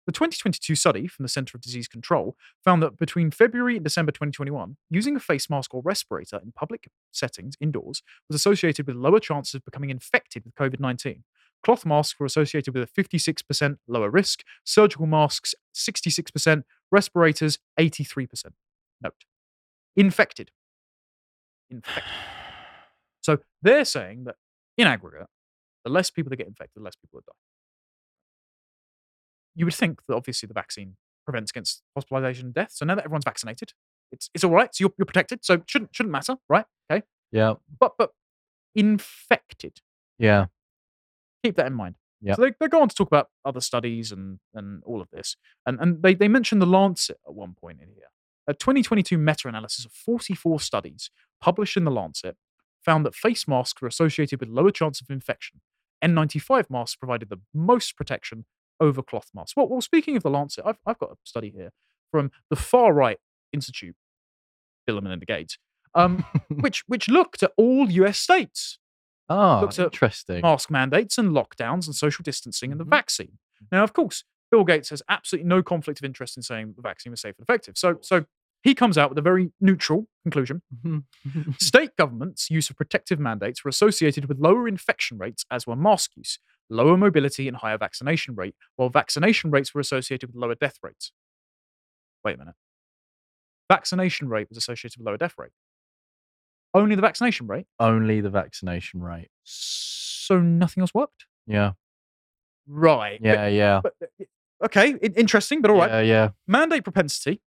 The 0.07 0.13
2022 0.13 0.75
study 0.75 1.07
from 1.07 1.25
the 1.25 1.29
Center 1.29 1.55
of 1.55 1.61
Disease 1.61 1.87
Control 1.87 2.35
found 2.65 2.83
that 2.83 2.97
between 2.97 3.31
February 3.31 3.77
and 3.77 3.85
December 3.85 4.11
2021, 4.11 4.79
using 4.89 5.15
a 5.17 5.21
face 5.21 5.51
mask 5.51 5.75
or 5.75 5.83
respirator 5.85 6.41
in 6.43 6.53
public 6.53 6.89
settings 7.11 7.57
indoors 7.61 8.03
was 8.27 8.35
associated 8.35 8.87
with 8.87 8.97
lower 8.97 9.21
chances 9.21 9.57
of 9.57 9.67
becoming 9.67 9.91
infected 9.91 10.47
with 10.47 10.55
COVID 10.55 10.81
19. 10.81 11.25
Cloth 11.65 11.85
masks 11.85 12.19
were 12.19 12.27
associated 12.27 12.75
with 12.75 12.89
a 12.89 13.03
56% 13.03 13.79
lower 13.87 14.11
risk, 14.11 14.43
surgical 14.65 15.07
masks 15.07 15.55
66%, 15.75 16.63
respirators 16.91 17.59
83%. 17.79 18.47
Note 19.03 19.15
infected. 19.97 20.51
Infected. 21.71 22.05
So 23.21 23.39
they're 23.61 23.85
saying 23.85 24.25
that 24.25 24.37
in 24.79 24.87
aggregate, 24.87 25.27
the 25.85 25.91
less 25.91 26.11
people 26.11 26.31
that 26.31 26.37
get 26.37 26.47
infected, 26.47 26.81
the 26.81 26.85
less 26.85 26.97
people 26.97 27.19
that 27.19 27.27
die. 27.27 27.37
You 29.55 29.67
would 29.67 29.75
think 29.75 30.01
that 30.07 30.15
obviously 30.15 30.47
the 30.47 30.55
vaccine 30.55 30.97
prevents 31.27 31.51
against 31.51 31.83
hospitalization 31.95 32.47
and 32.47 32.55
death. 32.55 32.71
So 32.73 32.87
now 32.87 32.95
that 32.95 33.05
everyone's 33.05 33.27
vaccinated, 33.27 33.75
it's 34.13 34.31
it's 34.33 34.45
all 34.45 34.53
right. 34.53 34.75
So 34.75 34.85
you're, 34.85 34.93
you're 34.97 35.05
protected. 35.05 35.45
So 35.45 35.55
it 35.55 35.65
shouldn't 35.67 35.95
shouldn't 35.95 36.13
matter, 36.13 36.37
right? 36.49 36.65
Okay. 36.91 37.03
Yeah. 37.31 37.55
But 37.79 37.93
but 37.99 38.13
infected. 38.75 39.83
Yeah. 40.19 40.47
Keep 41.45 41.57
that 41.57 41.67
in 41.67 41.75
mind. 41.75 41.97
Yep. 42.21 42.37
So 42.37 42.43
they, 42.43 42.53
they 42.59 42.69
go 42.69 42.83
on 42.83 42.89
to 42.89 42.95
talk 42.95 43.07
about 43.07 43.29
other 43.45 43.61
studies 43.61 44.11
and 44.11 44.41
and 44.55 44.83
all 44.85 45.01
of 45.01 45.09
this. 45.11 45.37
And 45.67 45.79
and 45.81 46.03
they, 46.03 46.15
they 46.15 46.29
mentioned 46.29 46.61
the 46.61 46.67
Lancet 46.67 47.19
at 47.27 47.35
one 47.35 47.55
point 47.55 47.81
in 47.81 47.89
here. 47.89 48.09
A 48.47 48.55
2022 48.55 49.19
meta-analysis 49.19 49.85
of 49.85 49.93
44 49.93 50.59
studies 50.61 51.11
published 51.41 51.77
in 51.77 51.85
the 51.85 51.91
Lancet 51.91 52.37
found 52.83 53.05
that 53.05 53.15
face 53.15 53.47
masks 53.47 53.83
were 53.83 53.89
associated 53.89 54.41
with 54.41 54.49
lower 54.49 54.71
chance 54.71 55.01
of 55.01 55.11
infection. 55.11 55.61
N95 56.03 56.71
masks 56.71 56.97
provided 56.97 57.29
the 57.29 57.41
most 57.53 57.97
protection 57.97 58.47
over 58.81 59.03
cloth 59.03 59.31
masks. 59.35 59.55
Well, 59.57 59.69
well 59.69 59.81
speaking 59.81 60.17
of 60.17 60.23
the 60.23 60.31
Lancet, 60.31 60.65
I've, 60.65 60.79
I've 60.87 60.99
got 60.99 61.11
a 61.11 61.17
study 61.25 61.51
here 61.51 61.73
from 62.11 62.31
the 62.51 62.57
Far 62.57 62.93
Right 62.93 63.19
Institute, 63.53 63.97
Bill 64.87 64.97
and 64.97 65.05
Melinda 65.05 65.27
Gates, 65.27 65.59
um, 65.95 66.25
which 66.49 66.85
which 66.87 67.09
looked 67.09 67.43
at 67.43 67.53
all 67.57 67.91
US 67.91 68.19
states, 68.19 68.79
Oh, 69.29 69.61
Looks 69.63 69.79
at 69.79 69.87
interesting. 69.87 70.41
mask 70.43 70.71
mandates 70.71 71.19
and 71.19 71.31
lockdowns 71.31 71.87
and 71.87 71.95
social 71.95 72.23
distancing 72.23 72.71
and 72.73 72.81
the 72.81 72.85
Mhm. 72.87 72.91
vaccine. 72.91 73.39
Now, 73.71 73.85
of 73.85 73.93
course, 73.93 74.25
Bill 74.51 74.65
Gates 74.65 74.89
has 74.91 75.03
absolutely 75.09 75.49
no 75.49 75.63
conflict 75.63 76.01
of 76.01 76.05
interest 76.05 76.37
in 76.37 76.43
saying 76.43 76.73
the 76.77 76.83
vaccine 76.83 77.11
was 77.11 77.21
safe 77.21 77.35
and 77.39 77.45
effective. 77.45 77.77
So 77.77 77.99
so 78.01 78.25
he 78.63 78.75
comes 78.75 78.97
out 78.99 79.11
with 79.11 79.19
a 79.19 79.23
very 79.23 79.53
neutral 79.61 80.09
conclusion. 80.25 80.63
State 81.61 81.95
governments' 81.97 82.51
use 82.51 82.71
of 82.71 82.77
protective 82.77 83.21
mandates 83.21 83.63
were 83.65 83.69
associated 83.69 84.25
with 84.29 84.39
lower 84.39 84.67
infection 84.67 85.19
rates, 85.19 85.45
as 85.51 85.67
were 85.67 85.77
mask 85.77 86.17
use, 86.17 86.39
lower 86.71 86.97
mobility, 86.97 87.47
and 87.47 87.59
higher 87.59 87.79
vaccination 87.79 88.35
rate, 88.35 88.57
while 88.77 88.89
vaccination 88.89 89.51
rates 89.51 89.75
were 89.75 89.81
associated 89.81 90.29
with 90.31 90.37
lower 90.37 90.55
death 90.55 90.79
rates. 90.83 91.13
Wait 92.25 92.35
a 92.35 92.39
minute. 92.39 92.57
Vaccination 93.71 94.29
rate 94.29 94.49
was 94.49 94.57
associated 94.59 94.99
with 94.99 95.07
lower 95.07 95.19
death 95.19 95.35
rate. 95.39 95.53
Only 96.75 96.95
the 96.95 97.03
vaccination 97.03 97.47
rate, 97.47 97.67
Only 97.81 98.21
the 98.21 98.31
vaccination 98.31 99.03
rate. 99.03 99.29
so 99.45 100.41
nothing 100.41 100.83
else 100.83 100.93
worked. 100.93 101.27
Yeah. 101.47 101.73
Right. 102.67 103.19
Yeah. 103.23 103.47
Yeah. 103.47 103.81
But, 103.83 103.95
but 104.01 104.11
okay, 104.67 104.91
interesting, 105.17 105.63
but 105.63 105.71
all 105.71 105.79
right. 105.79 105.91
Yeah. 105.91 106.01
Yeah. 106.01 106.29
Mandate 106.47 106.85
propensity, 106.85 107.41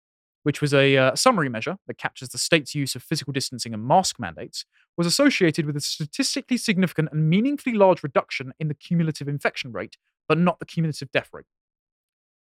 which 0.42 0.62
was 0.62 0.72
a 0.72 0.96
uh, 0.96 1.14
summary 1.14 1.50
measure 1.50 1.76
that 1.86 1.98
captures 1.98 2.30
the 2.30 2.38
state's 2.38 2.74
use 2.74 2.94
of 2.94 3.02
physical 3.02 3.32
distancing 3.32 3.74
and 3.74 3.84
mask 3.86 4.18
mandates, 4.18 4.64
was 4.96 5.06
associated 5.06 5.66
with 5.66 5.76
a 5.76 5.80
statistically 5.80 6.56
significant 6.56 7.10
and 7.12 7.28
meaningfully 7.28 7.76
large 7.76 8.02
reduction 8.02 8.52
in 8.58 8.68
the 8.68 8.74
cumulative 8.74 9.28
infection 9.28 9.72
rate, 9.72 9.96
but 10.26 10.38
not 10.38 10.58
the 10.58 10.66
cumulative 10.66 11.12
death 11.12 11.28
rate. 11.32 11.44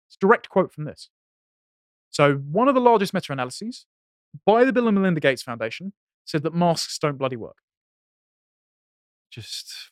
It's 0.08 0.16
a 0.16 0.26
direct 0.26 0.50
quote 0.50 0.72
from 0.72 0.84
this. 0.84 1.08
So, 2.10 2.34
one 2.34 2.68
of 2.68 2.74
the 2.74 2.80
largest 2.80 3.12
meta 3.14 3.32
analyses 3.32 3.86
by 4.44 4.64
the 4.64 4.72
Bill 4.72 4.88
and 4.88 4.96
Melinda 4.96 5.20
Gates 5.20 5.42
Foundation 5.42 5.92
said 6.26 6.42
that 6.42 6.54
masks 6.54 6.98
don't 6.98 7.16
bloody 7.16 7.36
work. 7.36 7.56
Just. 9.30 9.90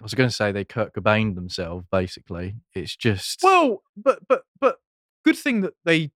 I 0.00 0.04
was 0.04 0.14
going 0.14 0.28
to 0.28 0.34
say 0.34 0.50
they 0.50 0.64
Kurt 0.64 0.94
Cobain 0.94 1.34
themselves. 1.34 1.86
Basically, 1.90 2.56
it's 2.74 2.96
just. 2.96 3.40
Well, 3.42 3.82
but 3.96 4.20
but 4.28 4.42
but 4.60 4.76
good 5.24 5.36
thing 5.36 5.60
that 5.62 5.74
they, 5.84 6.10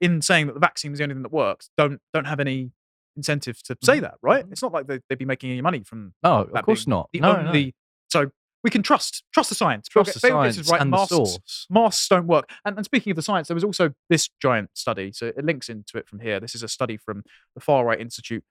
in 0.00 0.22
saying 0.22 0.46
that 0.46 0.54
the 0.54 0.60
vaccine 0.60 0.90
was 0.90 0.98
the 0.98 1.04
only 1.04 1.14
thing 1.14 1.22
that 1.22 1.32
works, 1.32 1.70
don't 1.76 2.00
don't 2.12 2.26
have 2.26 2.40
any 2.40 2.70
incentive 3.16 3.62
to 3.64 3.76
say 3.82 3.94
mm-hmm. 3.94 4.02
that, 4.02 4.14
right? 4.22 4.44
Mm-hmm. 4.44 4.52
It's 4.52 4.62
not 4.62 4.72
like 4.72 4.86
they, 4.86 5.00
they'd 5.08 5.18
be 5.18 5.24
making 5.24 5.50
any 5.50 5.60
money 5.60 5.82
from 5.84 6.14
no, 6.22 6.42
of 6.42 6.62
course 6.64 6.86
not. 6.86 7.08
the 7.12 7.20
No, 7.20 7.36
only. 7.36 7.74
So 8.08 8.30
we 8.62 8.70
can 8.70 8.82
trust 8.82 9.24
trust 9.32 9.50
the 9.50 9.54
science. 9.54 9.88
Trust 9.88 10.14
the 10.14 10.26
is 10.26 10.32
science 10.32 10.70
right, 10.70 10.80
and 10.80 10.92
the 10.92 10.96
masks, 10.96 11.10
source. 11.10 11.66
Masks 11.70 12.08
don't 12.08 12.26
work. 12.26 12.48
And, 12.64 12.76
and 12.76 12.84
speaking 12.84 13.10
of 13.10 13.16
the 13.16 13.22
science, 13.22 13.48
there 13.48 13.54
was 13.54 13.64
also 13.64 13.90
this 14.08 14.28
giant 14.40 14.70
study. 14.74 15.12
So 15.12 15.26
it 15.26 15.44
links 15.44 15.68
into 15.68 15.98
it 15.98 16.08
from 16.08 16.20
here. 16.20 16.40
This 16.40 16.54
is 16.54 16.62
a 16.62 16.68
study 16.68 16.96
from 16.96 17.24
the 17.54 17.60
Far 17.60 17.84
Right 17.84 18.00
Institute, 18.00 18.42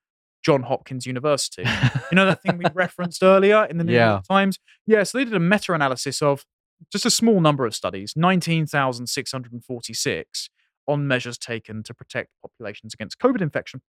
John 0.43 0.63
Hopkins 0.63 1.05
University. 1.05 1.63
You 2.11 2.15
know 2.15 2.25
that 2.27 2.43
thing 2.43 2.57
we 2.59 2.65
referenced 2.75 3.23
earlier 3.23 3.65
in 3.65 3.77
the 3.79 3.83
New 3.83 3.93
Yeah. 3.93 4.11
York 4.11 4.25
Times? 4.29 4.59
Yeah, 4.85 5.01
so 5.01 5.17
they 5.17 5.25
did 5.25 5.33
a 5.33 5.39
meta 5.39 5.73
analysis 5.73 6.21
of 6.21 6.45
just 6.91 7.07
a 7.07 7.09
small 7.09 7.41
number 7.41 7.65
of 7.65 7.73
studies, 7.73 8.13
19,646, 8.15 10.49
on 10.87 11.07
measures 11.07 11.37
taken 11.37 11.81
to 11.83 11.93
protect 11.93 12.29
populations 12.41 12.93
against 12.93 13.19
COVID 13.19 13.41
infection. 13.41 13.81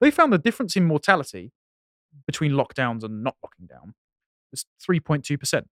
They 0.00 0.10
found 0.10 0.32
the 0.32 0.38
difference 0.38 0.74
in 0.76 0.84
mortality 0.84 1.52
between 2.26 2.52
lockdowns 2.52 3.04
and 3.04 3.22
not 3.22 3.36
locking 3.42 3.66
down 3.66 3.94
was 4.50 4.66
3.2%. 4.86 5.62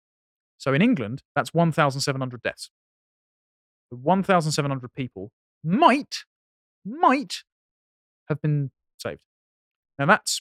So 0.57 0.73
in 0.73 0.81
England, 0.81 1.23
that's 1.35 1.53
1,700 1.53 2.43
deaths. 2.43 2.71
So 3.91 3.97
1,700 3.97 4.95
people 4.95 5.33
might, 5.65 6.19
might 6.85 7.43
have 8.29 8.41
been 8.41 8.71
saved. 8.99 9.21
Now 9.99 10.07
that's 10.07 10.41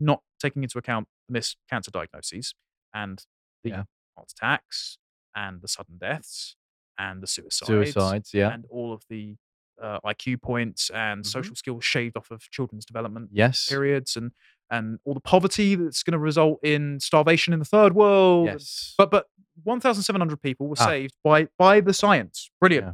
not 0.00 0.22
taking 0.40 0.62
into 0.62 0.78
account 0.78 1.08
the 1.28 1.32
missed 1.32 1.56
cancer 1.68 1.90
diagnoses 1.90 2.54
and 2.94 3.24
the 3.64 3.70
Yeah. 3.70 3.84
heart 4.16 4.32
attacks 4.32 4.98
and 5.34 5.60
the 5.60 5.68
sudden 5.68 5.98
deaths 5.98 6.56
and 6.98 7.22
the 7.22 7.26
suicides, 7.26 7.66
Suicides, 7.66 8.34
yeah. 8.34 8.52
and 8.52 8.64
all 8.70 8.92
of 8.92 9.04
the 9.08 9.36
uh, 9.80 10.00
IQ 10.04 10.38
points 10.42 10.90
and 10.90 11.22
Mhm. 11.22 11.26
social 11.28 11.54
skills 11.54 11.84
shaved 11.84 12.16
off 12.16 12.32
of 12.32 12.50
children's 12.50 12.84
development 12.84 13.30
Yes. 13.32 13.68
periods 13.68 14.16
and 14.16 14.32
and 14.70 14.98
all 15.04 15.14
the 15.14 15.20
poverty 15.20 15.76
that's 15.76 16.02
going 16.02 16.12
to 16.12 16.18
result 16.18 16.58
in 16.64 16.98
starvation 17.00 17.52
in 17.54 17.58
the 17.60 17.64
third 17.64 17.94
world. 17.94 18.46
Yes. 18.46 18.94
But 18.98 19.10
but 19.12 19.28
1,700 19.62 20.42
people 20.42 20.66
were 20.68 20.74
Ah. 20.80 20.84
saved 20.86 21.14
by 21.22 21.44
by 21.58 21.80
the 21.80 21.94
science. 21.94 22.50
Brilliant. 22.60 22.86
Yeah. 22.86 22.92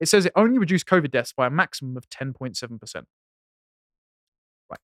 It 0.00 0.06
says 0.08 0.26
it 0.26 0.32
only 0.34 0.58
reduced 0.58 0.86
COVID 0.86 1.12
deaths 1.12 1.32
by 1.32 1.46
a 1.46 1.50
maximum 1.50 1.96
of 1.96 2.08
10.7%. 2.10 3.06
Right. 4.68 4.80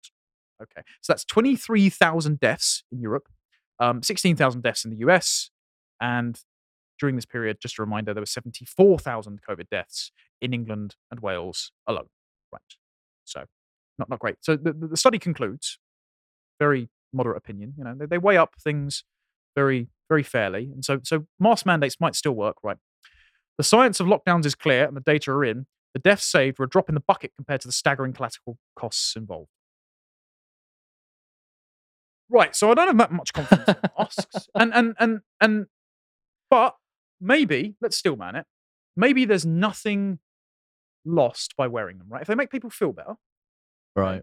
Okay. 0.62 0.83
So 1.03 1.12
that's 1.12 1.24
23,000 1.24 2.41
deaths 2.41 2.85
in 2.91 3.01
Europe, 3.01 3.28
um, 3.78 4.03
16,000 4.03 4.62
deaths 4.62 4.85
in 4.85 4.91
the 4.91 4.99
US, 4.99 5.51
and 6.01 6.41
during 6.99 7.16
this 7.16 7.27
period, 7.27 7.59
just 7.61 7.78
a 7.78 7.83
reminder, 7.83 8.15
there 8.15 8.23
were 8.23 8.27
74,000 8.27 9.41
COVID 9.49 9.69
deaths 9.70 10.12
in 10.41 10.53
England 10.53 10.97
and 11.11 11.20
Wales 11.20 11.73
alone. 11.87 12.09
Right. 12.53 12.62
So 13.24 13.45
not 13.99 14.09
not 14.09 14.19
great. 14.19 14.37
So 14.41 14.57
the, 14.57 14.73
the 14.73 14.97
study 14.97 15.19
concludes, 15.19 15.78
very 16.59 16.89
moderate 17.12 17.39
opinion. 17.39 17.74
You 17.77 17.85
know, 17.85 17.95
they, 17.95 18.07
they 18.07 18.19
weigh 18.19 18.37
up 18.37 18.55
things 18.62 19.05
very 19.55 19.89
very 20.09 20.23
fairly, 20.23 20.70
and 20.73 20.85
so 20.85 21.01
so 21.03 21.27
mask 21.41 21.66
mandates 21.66 21.97
might 22.01 22.15
still 22.15 22.33
work. 22.33 22.57
Right. 22.62 22.78
The 23.59 23.65
science 23.65 24.01
of 24.01 24.07
lockdowns 24.07 24.47
is 24.47 24.55
clear, 24.55 24.87
and 24.87 24.97
the 24.97 25.01
data 25.01 25.31
are 25.33 25.45
in. 25.45 25.66
The 25.95 26.01
deaths 26.01 26.27
saved 26.27 26.59
were 26.59 26.66
a 26.66 26.69
drop 26.69 26.91
in 26.91 26.95
the 26.95 27.01
bucket 27.01 27.33
compared 27.37 27.62
to 27.62 27.69
the 27.69 27.73
staggering 27.73 28.12
collateral 28.12 28.59
costs 28.78 29.16
involved. 29.16 29.51
Right. 32.28 32.55
So 32.57 32.70
I 32.70 32.74
don't 32.74 32.89
have 32.89 32.98
that 32.98 33.12
much 33.12 33.32
confidence 33.32 33.69
in 33.69 33.77
masks, 33.98 34.48
and 34.55 34.74
and 34.74 34.94
and 34.98 35.20
and, 35.40 35.66
but 36.51 36.74
maybe 37.20 37.77
let's 37.81 37.97
still 37.97 38.16
man 38.16 38.36
it. 38.36 38.47
maybe 38.97 39.24
there's 39.24 39.47
nothing 39.47 40.19
lost 41.05 41.55
by 41.57 41.66
wearing 41.69 41.98
them, 41.98 42.09
right? 42.11 42.23
If 42.23 42.28
they 42.28 42.35
make 42.35 42.51
people 42.51 42.70
feel 42.70 42.93
better, 42.93 43.15
Right. 43.94 44.23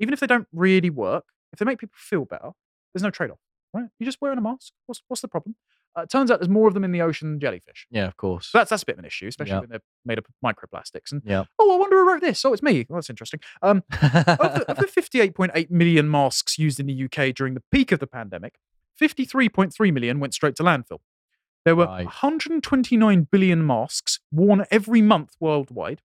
even 0.00 0.12
if 0.12 0.20
they 0.20 0.26
don't 0.26 0.48
really 0.52 0.90
work, 0.90 1.24
if 1.52 1.58
they 1.58 1.64
make 1.64 1.78
people 1.78 1.94
feel 1.96 2.24
better, 2.24 2.50
there's 2.92 3.02
no 3.02 3.10
trade 3.10 3.30
off, 3.30 3.38
right? 3.72 3.86
You're 3.98 4.06
just 4.06 4.20
wearing 4.20 4.38
a 4.38 4.42
mask. 4.42 4.72
What's, 4.86 5.02
what's 5.08 5.22
the 5.22 5.28
problem? 5.28 5.54
Uh, 5.96 6.02
it 6.02 6.10
turns 6.10 6.30
out 6.30 6.40
there's 6.40 6.48
more 6.48 6.66
of 6.66 6.74
them 6.74 6.82
in 6.84 6.90
the 6.92 7.00
ocean 7.02 7.30
than 7.30 7.40
jellyfish. 7.40 7.86
Yeah, 7.90 8.06
of 8.06 8.16
course. 8.16 8.48
So 8.48 8.58
that's, 8.58 8.70
that's 8.70 8.82
a 8.82 8.86
bit 8.86 8.94
of 8.94 8.98
an 9.00 9.04
issue, 9.04 9.28
especially 9.28 9.52
Yeah. 9.52 9.60
when 9.60 9.68
they're 9.70 9.80
made 10.04 10.18
up 10.18 10.26
of 10.28 10.34
microplastics. 10.44 11.12
And 11.12 11.22
Yeah. 11.24 11.44
oh, 11.58 11.74
I 11.74 11.78
wonder 11.78 11.96
who 11.96 12.08
wrote 12.08 12.20
this. 12.20 12.44
Oh, 12.44 12.52
it's 12.52 12.62
me. 12.62 12.84
Well, 12.88 12.96
that's 12.98 13.10
interesting. 13.10 13.40
Um, 13.62 13.82
of, 13.92 13.98
the, 14.00 14.64
of 14.68 14.76
the 14.78 14.86
58.8 15.00 15.70
million 15.70 16.10
masks 16.10 16.58
used 16.58 16.80
in 16.80 16.86
the 16.86 17.04
UK 17.04 17.34
during 17.34 17.54
the 17.54 17.62
peak 17.70 17.92
of 17.92 18.00
the 18.00 18.06
pandemic, 18.08 18.54
53.3 19.00 19.92
million 19.92 20.20
went 20.20 20.34
straight 20.34 20.56
to 20.56 20.62
landfill. 20.62 20.98
There 21.64 21.76
were 21.76 21.86
Right. 21.86 22.04
129 22.04 23.28
billion 23.30 23.66
masks 23.66 24.20
worn 24.30 24.64
every 24.70 25.00
month 25.02 25.34
worldwide. 25.40 26.02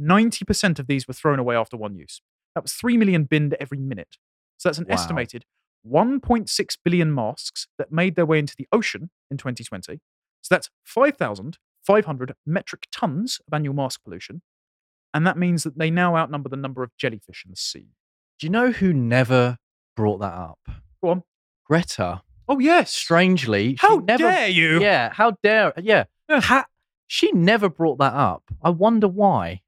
90% 0.00 0.78
of 0.78 0.86
these 0.86 1.06
were 1.08 1.14
thrown 1.14 1.38
away 1.38 1.56
after 1.56 1.76
one 1.76 1.94
use. 1.94 2.22
That 2.54 2.62
was 2.62 2.72
3 2.72 2.96
million 2.96 3.24
binned 3.24 3.54
every 3.60 3.78
minute. 3.78 4.16
So 4.56 4.68
that's 4.68 4.78
an 4.78 4.86
Wow. 4.88 4.94
estimated 4.94 5.44
1.6 5.88 6.78
billion 6.84 7.14
masks 7.14 7.66
that 7.78 7.92
made 7.92 8.16
their 8.16 8.26
way 8.26 8.38
into 8.38 8.54
the 8.56 8.68
ocean 8.72 9.10
in 9.30 9.36
2020. 9.36 10.00
So 10.42 10.54
that's 10.54 10.70
5,500 10.84 12.34
metric 12.46 12.86
tons 12.92 13.38
of 13.46 13.54
annual 13.54 13.74
mask 13.74 14.02
pollution. 14.04 14.42
And 15.12 15.26
that 15.26 15.36
means 15.38 15.64
that 15.64 15.78
they 15.78 15.90
now 15.90 16.16
outnumber 16.16 16.48
the 16.48 16.56
number 16.56 16.82
of 16.82 16.90
jellyfish 16.96 17.44
in 17.44 17.50
the 17.50 17.56
sea. 17.56 17.88
Do 18.38 18.46
you 18.46 18.50
know 18.50 18.70
who 18.70 18.92
never 18.92 19.58
brought 19.96 20.20
that 20.20 20.32
up? 20.32 20.60
Go 21.02 21.10
on. 21.10 21.22
Greta. 21.66 22.22
Oh, 22.48 22.58
yes. 22.58 22.92
Strangely, 22.92 23.76
she 23.76 23.86
How 23.86 23.96
never, 23.96 24.24
dare 24.24 24.48
you? 24.48 24.80
Yeah, 24.80 25.10
how 25.12 25.34
dare? 25.42 25.72
Yeah, 25.80 26.04
Yeah. 26.28 26.40
Ha- 26.40 26.66
she 27.06 27.32
never 27.32 27.68
brought 27.68 27.98
that 27.98 28.14
up. 28.14 28.44
I 28.62 28.70
wonder 28.70 29.08
why. 29.08 29.62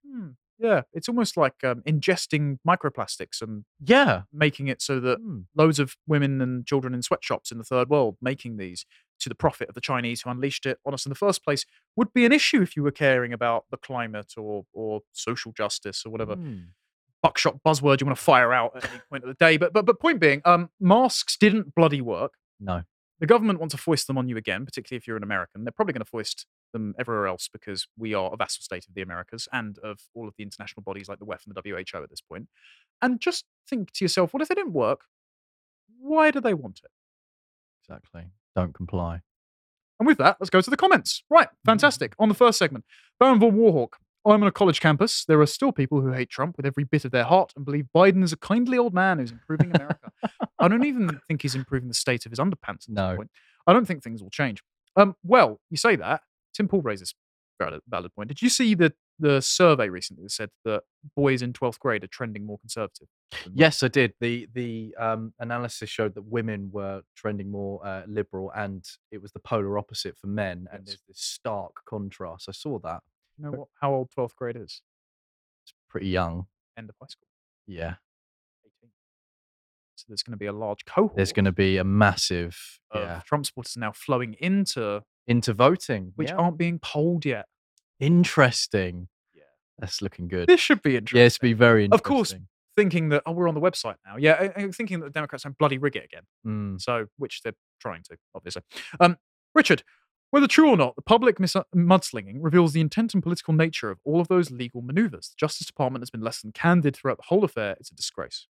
Yeah, 0.62 0.82
it's 0.92 1.08
almost 1.08 1.36
like 1.36 1.64
um, 1.64 1.82
ingesting 1.82 2.58
microplastics 2.66 3.42
and 3.42 3.64
Yeah, 3.84 4.22
making 4.32 4.68
it 4.68 4.80
so 4.80 5.00
that 5.00 5.18
Hmm. 5.18 5.40
loads 5.54 5.78
of 5.78 5.96
women 6.06 6.40
and 6.40 6.64
children 6.66 6.94
in 6.94 7.02
sweatshops 7.02 7.50
in 7.50 7.58
the 7.58 7.64
third 7.64 7.88
world 7.90 8.16
making 8.22 8.56
these 8.58 8.86
to 9.20 9.28
the 9.28 9.34
profit 9.34 9.68
of 9.68 9.74
the 9.74 9.80
Chinese 9.80 10.22
who 10.22 10.30
unleashed 10.30 10.66
it 10.66 10.78
on 10.86 10.94
us 10.94 11.04
in 11.06 11.10
the 11.10 11.16
first 11.16 11.44
place 11.44 11.64
would 11.96 12.12
be 12.12 12.24
an 12.24 12.32
issue 12.32 12.62
if 12.62 12.76
you 12.76 12.82
were 12.82 12.90
caring 12.92 13.32
about 13.32 13.64
the 13.70 13.76
climate 13.76 14.34
or 14.36 14.64
or 14.72 15.00
social 15.12 15.52
justice 15.52 16.04
or 16.06 16.10
whatever 16.10 16.34
Hmm. 16.36 16.58
buckshot 17.22 17.62
buzzword 17.64 18.00
you 18.00 18.06
want 18.06 18.16
to 18.18 18.24
fire 18.24 18.52
out 18.52 18.76
at 18.76 18.84
any 18.90 19.00
point 19.08 19.24
of 19.24 19.28
the 19.28 19.34
day. 19.34 19.56
But 19.56 19.72
but 19.72 19.84
but 19.86 20.00
point 20.00 20.20
being, 20.20 20.42
um, 20.44 20.70
masks 20.80 21.36
didn't 21.36 21.74
bloody 21.74 22.00
work. 22.00 22.32
No. 22.60 22.82
The 23.20 23.26
government 23.26 23.60
want 23.60 23.70
to 23.70 23.76
foist 23.78 24.08
them 24.08 24.18
on 24.18 24.28
you 24.28 24.36
again, 24.36 24.64
particularly 24.66 24.98
if 24.98 25.06
you're 25.06 25.16
an 25.16 25.22
American. 25.22 25.62
They're 25.64 25.70
probably 25.72 25.92
going 25.92 26.04
to 26.04 26.10
foist 26.10 26.46
them 26.72 26.94
everywhere 26.98 27.26
else 27.26 27.48
because 27.52 27.86
we 27.98 28.14
are 28.14 28.30
a 28.32 28.36
vassal 28.36 28.62
state 28.62 28.86
of 28.88 28.94
the 28.94 29.02
Americas 29.02 29.48
and 29.52 29.78
of 29.80 30.00
all 30.14 30.26
of 30.28 30.34
the 30.36 30.42
international 30.42 30.82
bodies 30.82 31.08
like 31.08 31.18
the 31.18 31.24
WEF 31.26 31.46
and 31.46 31.54
the 31.54 31.62
WHO 31.70 32.02
at 32.02 32.10
this 32.10 32.20
point. 32.20 32.48
And 33.00 33.20
just 33.20 33.44
think 33.68 33.92
to 33.92 34.04
yourself, 34.04 34.32
what 34.32 34.42
if 34.42 34.48
they 34.48 34.54
didn't 34.54 34.72
work? 34.72 35.02
Why 36.00 36.30
do 36.30 36.40
they 36.40 36.54
want 36.54 36.80
it? 36.84 36.90
Exactly. 37.84 38.24
Don't 38.56 38.74
comply. 38.74 39.20
And 39.98 40.06
with 40.06 40.18
that, 40.18 40.36
let's 40.40 40.50
go 40.50 40.60
to 40.60 40.70
the 40.70 40.76
comments. 40.76 41.22
Right, 41.30 41.48
fantastic. 41.64 42.14
On 42.18 42.28
the 42.28 42.34
first 42.34 42.58
segment, 42.58 42.84
Baron 43.20 43.38
von 43.38 43.52
Warhawk. 43.52 43.94
I'm 44.24 44.40
on 44.42 44.46
a 44.46 44.52
college 44.52 44.80
campus. 44.80 45.24
There 45.24 45.40
are 45.40 45.46
still 45.46 45.72
people 45.72 46.00
who 46.00 46.12
hate 46.12 46.30
Trump 46.30 46.56
with 46.56 46.64
every 46.64 46.84
bit 46.84 47.04
of 47.04 47.10
their 47.10 47.24
heart 47.24 47.52
and 47.56 47.64
believe 47.64 47.86
Biden 47.94 48.22
is 48.22 48.32
a 48.32 48.36
kindly 48.36 48.78
old 48.78 48.94
man 48.94 49.18
who's 49.18 49.32
improving 49.32 49.74
America. 49.74 50.12
I 50.60 50.68
don't 50.68 50.84
even 50.84 51.20
think 51.26 51.42
he's 51.42 51.56
improving 51.56 51.88
the 51.88 51.94
state 51.94 52.24
of 52.24 52.30
his 52.30 52.38
underpants 52.38 52.88
at 52.88 52.90
No. 52.90 53.08
this 53.10 53.16
point. 53.16 53.30
I 53.66 53.72
don't 53.72 53.84
think 53.84 54.02
things 54.04 54.22
will 54.22 54.30
change. 54.30 54.62
Um, 54.96 55.16
well, 55.24 55.60
you 55.70 55.76
say 55.76 55.96
that. 55.96 56.20
Tim 56.54 56.68
Paul 56.68 56.82
raises 56.82 57.14
valid, 57.60 57.80
valid 57.88 58.14
point. 58.14 58.28
Did 58.28 58.42
you 58.42 58.48
see 58.48 58.74
the 58.74 58.92
the 59.18 59.40
survey 59.40 59.88
recently 59.88 60.24
that 60.24 60.30
said 60.32 60.50
that 60.64 60.82
boys 61.14 61.42
in 61.42 61.52
12th 61.52 61.78
grade 61.78 62.02
are 62.02 62.08
trending 62.08 62.44
more 62.44 62.58
conservative? 62.58 63.06
Yes, 63.52 63.82
I 63.82 63.88
did. 63.88 64.14
The 64.20 64.48
the 64.52 64.94
um, 64.98 65.32
analysis 65.38 65.88
showed 65.88 66.14
that 66.14 66.22
women 66.24 66.70
were 66.72 67.02
trending 67.16 67.50
more 67.50 67.84
uh, 67.86 68.02
liberal, 68.06 68.50
and 68.54 68.84
it 69.10 69.22
was 69.22 69.32
the 69.32 69.38
polar 69.38 69.78
opposite 69.78 70.16
for 70.18 70.26
men. 70.26 70.66
And 70.72 70.80
Yes. 70.82 70.86
there's 70.86 71.02
this 71.08 71.20
stark 71.20 71.72
contrast. 71.86 72.48
I 72.48 72.52
saw 72.52 72.78
that. 72.80 73.00
You 73.38 73.44
know 73.44 73.50
what, 73.52 73.68
how 73.80 73.94
old 73.94 74.10
12th 74.16 74.34
grade 74.36 74.56
is? 74.56 74.82
It's 75.64 75.74
pretty 75.88 76.08
young. 76.08 76.46
End 76.76 76.88
of 76.90 76.96
high 77.00 77.06
school. 77.08 77.28
Yeah, 77.66 77.94
18. 78.64 78.90
So 79.96 80.04
there's 80.08 80.22
going 80.22 80.32
to 80.32 80.38
be 80.38 80.46
a 80.46 80.52
large 80.52 80.84
cohort. 80.84 81.14
there's 81.16 81.32
going 81.32 81.44
to 81.44 81.52
be 81.52 81.76
a 81.76 81.84
massive 81.84 82.80
of 82.90 83.00
yeah 83.02 83.20
Trump 83.24 83.46
supporters 83.46 83.76
now 83.76 83.92
flowing 83.92 84.34
into 84.34 85.02
into 85.26 85.52
voting, 85.52 86.12
which 86.16 86.30
yeah. 86.30 86.36
aren't 86.36 86.58
being 86.58 86.78
polled 86.78 87.24
yet. 87.24 87.46
interesting. 88.00 89.08
Yeah. 89.34 89.42
That's 89.78 90.02
looking 90.02 90.28
good. 90.28 90.48
This 90.48 90.60
should 90.60 90.82
be 90.82 90.96
interesting. 90.96 91.20
Yeah, 91.20 91.26
it's 91.26 91.38
be 91.38 91.52
very 91.52 91.88
Of 91.90 92.02
course. 92.02 92.34
Thinking 92.74 93.10
that 93.10 93.22
oh, 93.26 93.32
we're 93.32 93.48
on 93.48 93.54
the 93.54 93.60
website 93.60 93.96
now. 94.06 94.16
Yeah, 94.16 94.48
I'm 94.56 94.72
thinking 94.72 95.00
that 95.00 95.06
the 95.06 95.12
Democrats 95.12 95.44
don't 95.44 95.56
bloody 95.58 95.76
rig 95.76 95.94
it 95.94 96.04
again. 96.04 96.22
Mm. 96.46 96.80
So, 96.80 97.06
which 97.18 97.42
they're 97.42 97.52
trying 97.80 98.02
to, 98.04 98.16
obviously. 98.34 98.62
Um, 98.98 99.18
Richard, 99.54 99.82
whether 100.30 100.46
true 100.46 100.70
or 100.70 100.78
not, 100.78 100.96
the 100.96 101.02
public 101.02 101.38
mis- 101.38 101.54
mudslinging 101.76 102.38
reveals 102.40 102.72
the 102.72 102.80
intent 102.80 103.12
and 103.12 103.22
political 103.22 103.52
nature 103.52 103.90
of 103.90 103.98
all 104.02 104.18
of 104.18 104.28
those 104.28 104.50
legal 104.50 104.80
maneuvers. 104.80 105.28
The 105.28 105.34
Justice 105.36 105.66
Department 105.66 106.02
has 106.02 106.08
been 106.08 106.22
less 106.22 106.40
than 106.40 106.52
candid 106.52 106.96
throughout 106.96 107.18
the 107.18 107.24
whole 107.26 107.44
affair. 107.44 107.76
It's 107.78 107.90
a 107.90 107.94
disgrace. 107.94 108.46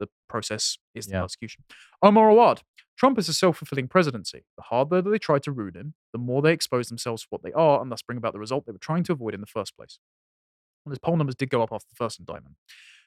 The 0.00 0.08
process 0.28 0.78
is 0.94 1.06
the 1.06 1.12
Yeah. 1.14 1.20
prosecution. 1.20 1.64
Omar 2.02 2.28
Awad, 2.28 2.62
Trump 2.96 3.18
is 3.18 3.28
a 3.28 3.34
self 3.34 3.58
fulfilling 3.58 3.88
presidency. 3.88 4.44
The 4.56 4.62
harder 4.64 5.02
that 5.02 5.10
they 5.10 5.18
try 5.18 5.38
to 5.40 5.52
ruin 5.52 5.74
him, 5.74 5.94
the 6.12 6.18
more 6.18 6.42
they 6.42 6.52
expose 6.52 6.88
themselves 6.88 7.22
to 7.22 7.28
what 7.30 7.42
they 7.42 7.52
are 7.52 7.80
and 7.80 7.90
thus 7.90 8.02
bring 8.02 8.18
about 8.18 8.32
the 8.32 8.38
result 8.38 8.66
they 8.66 8.72
were 8.72 8.78
trying 8.78 9.04
to 9.04 9.12
avoid 9.12 9.34
in 9.34 9.40
the 9.40 9.46
first 9.46 9.76
place. 9.76 9.98
Well, 10.84 10.90
his 10.90 10.98
poll 10.98 11.16
numbers 11.16 11.34
did 11.36 11.50
go 11.50 11.62
up 11.62 11.72
after 11.72 11.86
the 11.88 11.96
first 11.96 12.18
indictment. 12.18 12.56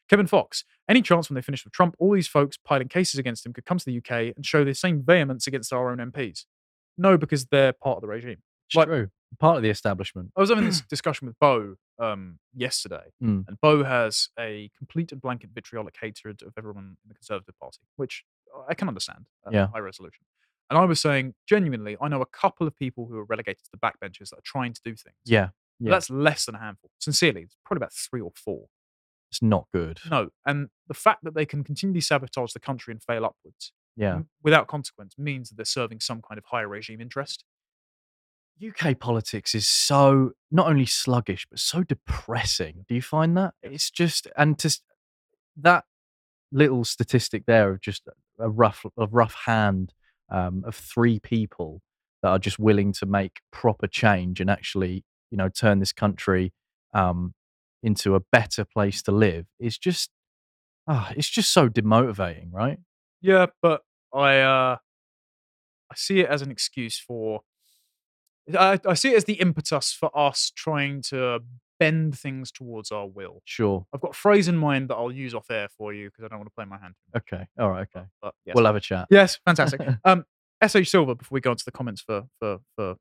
Kevin 0.09 0.27
Fox, 0.27 0.63
any 0.89 1.01
chance 1.01 1.29
when 1.29 1.35
they 1.35 1.41
finish 1.41 1.63
with 1.65 1.73
Trump, 1.73 1.95
all 1.99 2.13
these 2.13 2.27
folks 2.27 2.57
piling 2.57 2.87
cases 2.87 3.19
against 3.19 3.45
him 3.45 3.51
could 3.53 3.65
come 3.65 3.77
to 3.77 3.85
the 3.85 3.97
UK 3.97 4.33
and 4.35 4.45
show 4.45 4.63
the 4.63 4.73
same 4.73 5.03
vehemence 5.03 5.47
against 5.47 5.71
our 5.73 5.89
own 5.91 5.97
MPs? 5.99 6.45
No, 6.97 7.17
because 7.17 7.45
they're 7.47 7.73
part 7.73 7.97
of 7.97 8.01
the 8.01 8.07
regime. 8.07 8.41
It's 8.69 8.75
Like- 8.75 8.87
true. 8.87 9.09
Part 9.39 9.57
of 9.57 9.63
the 9.63 9.69
establishment. 9.69 10.31
I 10.37 10.39
was 10.39 10.49
having 10.49 10.63
this 10.65 10.81
discussion 10.89 11.27
with 11.27 11.37
Bo 11.39 11.75
um, 11.99 12.39
yesterday, 12.53 13.11
Mm. 13.21 13.45
and 13.47 13.59
Bo 13.61 13.83
has 13.83 14.29
a 14.39 14.69
complete 14.77 15.11
and 15.11 15.21
blanket 15.21 15.49
vitriolic 15.53 15.95
hatred 15.99 16.41
of 16.43 16.53
everyone 16.57 16.97
in 17.03 17.07
the 17.07 17.13
Conservative 17.15 17.57
Party, 17.59 17.79
which 17.95 18.23
I 18.69 18.73
can 18.73 18.87
understand 18.87 19.27
at 19.45 19.53
Yeah. 19.53 19.67
high 19.67 19.79
resolution. 19.79 20.25
And 20.69 20.77
I 20.77 20.85
was 20.85 20.99
saying, 20.99 21.33
genuinely, 21.47 21.95
I 22.01 22.07
know 22.09 22.21
a 22.21 22.25
couple 22.25 22.67
of 22.67 22.75
people 22.75 23.07
who 23.07 23.17
are 23.17 23.23
relegated 23.25 23.63
to 23.65 23.71
the 23.71 23.77
backbenches 23.77 24.29
that 24.29 24.37
are 24.39 24.43
trying 24.43 24.73
to 24.73 24.81
do 24.83 24.95
things. 24.95 25.15
Yeah, 25.25 25.49
yeah. 25.79 25.91
That's 25.91 26.09
less 26.09 26.45
than 26.45 26.55
a 26.55 26.59
handful. 26.59 26.91
Sincerely, 26.99 27.43
it's 27.43 27.55
probably 27.65 27.79
about 27.79 27.93
three 27.93 28.21
or 28.21 28.31
four. 28.35 28.67
It's 29.31 29.41
not 29.41 29.67
good. 29.73 29.99
No. 30.09 30.29
And 30.45 30.69
the 30.87 30.93
fact 30.93 31.23
that 31.23 31.33
they 31.35 31.45
can 31.45 31.63
continually 31.63 32.01
sabotage 32.01 32.53
the 32.53 32.59
country 32.59 32.91
and 32.93 33.01
fail 33.03 33.25
upwards 33.25 33.71
Yeah. 33.95 34.21
without 34.43 34.67
consequence 34.67 35.17
means 35.17 35.49
that 35.49 35.55
they're 35.55 35.65
serving 35.65 35.99
some 36.01 36.21
kind 36.21 36.37
of 36.37 36.45
higher 36.45 36.67
regime 36.67 37.01
interest. 37.01 37.43
UK 38.65 38.99
politics 38.99 39.53
is 39.53 39.67
so 39.67 40.31
not 40.51 40.67
only 40.67 40.85
sluggish 40.85 41.45
but 41.49 41.59
so 41.59 41.83
depressing. 41.83 42.85
Do 42.87 42.95
you 42.95 43.01
find 43.01 43.37
that? 43.37 43.53
It's 43.61 43.91
just 43.91 44.27
and 44.37 44.57
to 44.59 44.79
that 45.57 45.85
little 46.51 46.83
statistic 46.83 47.45
there 47.45 47.71
of 47.71 47.81
just 47.81 48.03
a 48.39 48.49
rough 48.49 48.85
a 48.97 49.07
rough 49.07 49.35
hand 49.45 49.93
um, 50.31 50.63
of 50.65 50.75
three 50.75 51.19
people 51.19 51.81
that 52.21 52.29
are 52.29 52.39
just 52.39 52.57
willing 52.59 52.93
to 52.93 53.05
make 53.05 53.41
proper 53.51 53.87
change 53.87 54.39
and 54.39 54.49
actually 54.49 55.03
you 55.29 55.37
know 55.37 55.49
turn 55.49 55.79
this 55.79 55.93
country 55.93 56.53
um, 56.93 57.33
into 57.83 58.15
a 58.15 58.19
better 58.31 58.65
place 58.65 59.01
to 59.03 59.11
live 59.11 59.45
is 59.59 59.77
just 59.77 60.09
ah, 60.87 61.11
it's 61.15 61.29
just 61.29 61.51
so 61.51 61.69
demotivating, 61.69 62.47
right? 62.51 62.79
Yeah, 63.21 63.47
but 63.61 63.81
I 64.13 64.39
uh, 64.39 64.77
I 65.91 65.95
see 65.95 66.21
it 66.21 66.29
as 66.29 66.41
an 66.41 66.51
excuse 66.51 66.97
for. 66.97 67.41
I, 68.55 68.79
I 68.85 68.93
see 68.93 69.13
it 69.13 69.17
as 69.17 69.25
the 69.25 69.33
impetus 69.33 69.91
for 69.91 70.15
us 70.17 70.51
trying 70.55 71.01
to 71.09 71.39
bend 71.79 72.17
things 72.17 72.51
towards 72.51 72.91
our 72.91 73.07
will. 73.07 73.41
Sure. 73.45 73.85
I've 73.93 74.01
got 74.01 74.11
a 74.11 74.17
phrase 74.17 74.47
in 74.47 74.57
mind 74.57 74.89
that 74.89 74.95
I'll 74.95 75.11
use 75.11 75.33
off 75.33 75.49
air 75.51 75.67
for 75.77 75.93
you 75.93 76.09
because 76.09 76.23
I 76.23 76.27
don't 76.27 76.39
want 76.39 76.49
to 76.49 76.55
play 76.55 76.65
my 76.65 76.77
hand. 76.77 76.95
Okay. 77.15 77.45
All 77.59 77.69
right. 77.69 77.87
Okay. 77.93 78.05
But 78.21 78.33
yes. 78.45 78.55
We'll 78.55 78.65
have 78.65 78.75
a 78.75 78.79
chat. 78.79 79.07
Yes, 79.09 79.39
fantastic. 79.45 79.81
um, 80.05 80.25
SH 80.65 80.89
Silver, 80.89 81.15
before 81.15 81.35
we 81.35 81.41
go 81.41 81.51
on 81.51 81.57
to 81.57 81.65
the 81.65 81.71
comments 81.71 82.01
for 82.01 82.23
for 82.39 82.59
for 82.75 82.95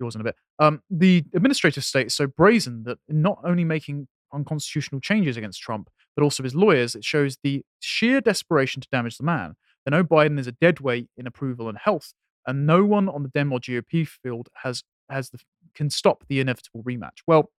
yours 0.00 0.14
in 0.14 0.20
a 0.20 0.24
bit. 0.24 0.36
Um, 0.58 0.82
the 0.90 1.24
administrative 1.34 1.84
state 1.84 2.08
is 2.08 2.14
so 2.14 2.26
brazen 2.26 2.82
that 2.84 2.98
not 3.08 3.38
only 3.44 3.64
making 3.64 4.08
unconstitutional 4.32 5.00
changes 5.00 5.36
against 5.36 5.60
Trump, 5.62 5.88
but 6.16 6.22
also 6.22 6.42
his 6.42 6.54
lawyers, 6.54 6.94
it 6.94 7.04
shows 7.04 7.38
the 7.42 7.62
sheer 7.80 8.20
desperation 8.20 8.82
to 8.82 8.88
damage 8.90 9.16
the 9.16 9.24
man. 9.24 9.54
They 9.84 9.90
know 9.90 10.04
Biden 10.04 10.38
is 10.38 10.46
a 10.46 10.52
dead 10.52 10.80
weight 10.80 11.08
in 11.16 11.26
approval 11.26 11.68
and 11.68 11.78
health, 11.78 12.12
and 12.46 12.66
no 12.66 12.84
one 12.84 13.08
on 13.08 13.22
the 13.22 13.28
Dem 13.28 13.52
or 13.52 13.58
GOP 13.58 14.06
field 14.06 14.48
has 14.62 14.82
has 15.08 15.30
the 15.30 15.38
can 15.74 15.90
stop 15.90 16.24
the 16.28 16.40
inevitable 16.40 16.82
rematch. 16.82 17.18
Well, 17.26 17.50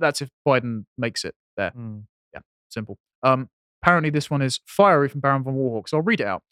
that's 0.00 0.20
if 0.22 0.30
Biden 0.46 0.84
makes 0.98 1.24
it 1.24 1.34
there. 1.56 1.72
Mm. 1.76 2.04
Simple. 2.70 2.98
Um, 3.22 3.48
apparently 3.82 4.10
this 4.10 4.28
one 4.28 4.42
is 4.42 4.58
fiery 4.66 5.08
from 5.08 5.20
Baron 5.20 5.44
von 5.44 5.54
Warhawk, 5.54 5.88
so 5.88 5.98
I'll 5.98 6.02
read 6.02 6.20
it 6.20 6.26
out. 6.26 6.42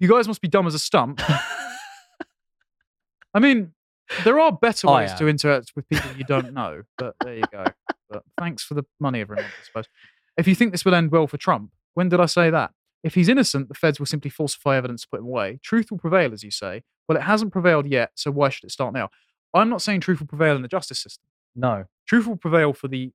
you 0.00 0.08
guys 0.08 0.26
must 0.26 0.40
be 0.40 0.48
dumb 0.48 0.66
as 0.66 0.72
a 0.74 0.78
stump. 0.78 1.20
I 3.34 3.38
mean, 3.38 3.72
There 4.24 4.38
are 4.40 4.52
better 4.52 4.88
I 4.88 5.02
ways 5.02 5.12
to 5.14 5.28
interact 5.28 5.72
with 5.76 5.88
people 5.88 6.10
you 6.16 6.24
don't 6.24 6.54
know, 6.54 6.82
but 6.96 7.16
there 7.22 7.34
you 7.36 7.42
go. 7.52 7.64
But 8.08 8.22
thanks 8.38 8.62
for 8.62 8.74
the 8.74 8.84
money, 9.00 9.20
everyone, 9.20 9.44
I 9.44 9.64
suppose. 9.66 9.86
If 10.38 10.46
you 10.46 10.54
think 10.54 10.72
this 10.72 10.84
will 10.84 10.94
end 10.94 11.10
well 11.10 11.26
for 11.26 11.36
Trump, 11.36 11.72
when 11.94 12.08
did 12.08 12.20
I 12.20 12.26
say 12.26 12.50
that? 12.50 12.70
If 13.06 13.14
he's 13.14 13.28
innocent, 13.28 13.68
the 13.68 13.74
feds 13.74 13.98
will 14.00 14.06
simply 14.06 14.30
falsify 14.30 14.76
evidence 14.76 15.02
to 15.02 15.08
put 15.08 15.20
him 15.20 15.26
away. 15.26 15.60
Truth 15.62 15.90
will 15.92 15.98
prevail, 15.98 16.32
as 16.32 16.42
you 16.42 16.50
say. 16.50 16.82
Well, 17.08 17.16
it 17.16 17.22
hasn't 17.22 17.52
prevailed 17.52 17.86
yet, 17.86 18.10
so 18.16 18.32
why 18.32 18.48
should 18.48 18.64
it 18.64 18.72
start 18.72 18.92
now? 18.92 19.10
I'm 19.54 19.68
not 19.70 19.80
saying 19.80 20.00
truth 20.00 20.18
will 20.18 20.26
prevail 20.26 20.56
in 20.56 20.62
the 20.62 20.68
justice 20.68 20.98
system. 21.00 21.28
No, 21.54 21.84
Truth 22.06 22.26
will 22.26 22.36
prevail 22.36 22.72
for 22.72 22.88
the 22.88 23.12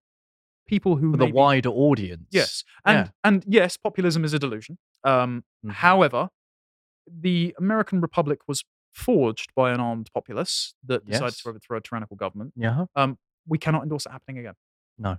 people 0.66 0.96
who 0.96 1.12
for 1.12 1.18
the 1.18 1.28
wider 1.28 1.70
audience. 1.70 2.28
Yes, 2.32 2.64
and 2.86 3.08
Yeah. 3.08 3.12
and 3.26 3.44
yes, 3.48 3.76
populism 3.78 4.24
is 4.24 4.34
a 4.34 4.40
delusion. 4.40 4.78
Um, 5.04 5.44
Mhm. 5.66 5.72
However, 5.74 6.30
the 7.06 7.54
American 7.60 8.00
Republic 8.02 8.40
was 8.48 8.64
forged 8.94 9.54
by 9.56 9.72
an 9.74 9.80
armed 9.82 10.10
populace 10.14 10.74
that 10.86 11.06
decided 11.06 11.36
to 11.40 11.50
overthrow 11.50 11.78
a 11.78 11.82
tyrannical 11.82 12.16
government. 12.16 12.54
Yeah. 12.56 12.86
Um, 12.96 13.20
we 13.46 13.58
cannot 13.58 13.84
endorse 13.84 14.06
it 14.06 14.12
happening 14.12 14.38
again. 14.40 14.56
No. 14.98 15.18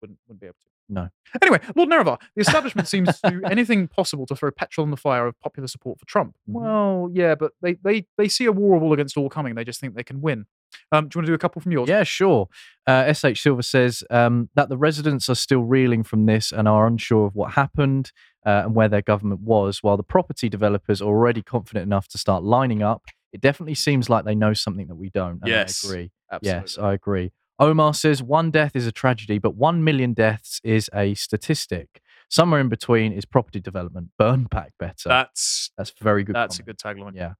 Wouldn't, 0.00 0.18
wouldn't 0.26 0.40
be 0.40 0.46
able 0.46 0.56
to. 0.64 0.70
No. 0.88 1.08
Anyway, 1.42 1.60
Lord 1.74 1.88
Nerevar, 1.88 2.18
the 2.36 2.40
establishment 2.40 2.86
seems 2.88 3.20
to 3.20 3.30
do 3.30 3.42
anything 3.50 3.88
possible 3.88 4.24
to 4.26 4.36
throw 4.36 4.50
petrol 4.50 4.84
on 4.84 4.90
the 4.90 4.96
fire 4.96 5.26
of 5.26 5.38
popular 5.40 5.66
support 5.66 5.98
for 5.98 6.06
Trump. 6.06 6.36
Mhm. 6.48 6.52
Well, 6.54 7.10
yeah, 7.12 7.34
but 7.34 7.52
they, 7.60 7.74
they, 7.74 8.06
they 8.16 8.28
see 8.28 8.44
a 8.44 8.52
war 8.52 8.76
of 8.76 8.82
all 8.82 8.92
against 8.92 9.16
all 9.16 9.28
coming. 9.28 9.54
They 9.54 9.64
just 9.64 9.80
think 9.80 9.94
they 9.94 10.04
can 10.04 10.20
win. 10.20 10.46
Um, 10.92 11.08
do 11.08 11.16
you 11.16 11.18
want 11.20 11.26
to 11.26 11.30
do 11.30 11.34
a 11.34 11.38
couple 11.38 11.60
from 11.62 11.72
yours? 11.72 11.88
Yeah, 11.88 12.02
sure. 12.04 12.48
Uh, 12.86 13.12
SH 13.12 13.40
Silver 13.40 13.62
says 13.62 14.04
um, 14.10 14.50
that 14.54 14.68
the 14.68 14.76
residents 14.76 15.28
are 15.28 15.34
still 15.34 15.62
reeling 15.62 16.02
from 16.04 16.26
this 16.26 16.52
and 16.52 16.68
are 16.68 16.86
unsure 16.86 17.26
of 17.26 17.34
what 17.34 17.52
happened 17.52 18.12
uh, 18.44 18.62
and 18.64 18.74
where 18.74 18.88
their 18.88 19.02
government 19.02 19.40
was, 19.40 19.82
while 19.82 19.96
the 19.96 20.02
property 20.02 20.48
developers 20.48 21.00
are 21.02 21.06
already 21.06 21.42
confident 21.42 21.82
enough 21.84 22.08
to 22.08 22.18
start 22.18 22.42
lining 22.44 22.82
up. 22.82 23.04
It 23.32 23.40
definitely 23.40 23.74
seems 23.74 24.08
like 24.08 24.24
they 24.24 24.34
know 24.34 24.54
something 24.54 24.86
that 24.86 24.94
we 24.96 25.10
don't. 25.10 25.40
Yes, 25.44 25.84
I 25.84 25.88
agree. 25.88 26.10
Absolutely. 26.30 26.60
Yes, 26.62 26.78
I 26.78 26.92
agree. 26.94 27.32
Omar 27.58 27.94
says 27.94 28.22
one 28.22 28.50
death 28.50 28.76
is 28.76 28.86
a 28.86 28.92
tragedy, 28.92 29.38
but 29.38 29.54
one 29.54 29.82
million 29.82 30.12
deaths 30.12 30.60
is 30.62 30.90
a 30.94 31.14
statistic. 31.14 32.00
Somewhere 32.28 32.60
in 32.60 32.68
between 32.68 33.12
is 33.12 33.24
property 33.24 33.60
development. 33.60 34.08
Burn 34.18 34.44
back 34.44 34.72
better. 34.78 35.08
That's 35.08 35.70
That's 35.78 35.92
very 36.00 36.24
good. 36.24 36.34
that's 36.34 36.58
comment. 36.58 36.68
a 36.68 36.72
good 36.72 36.78
tagline. 36.78 37.14
Yeah. 37.14 37.34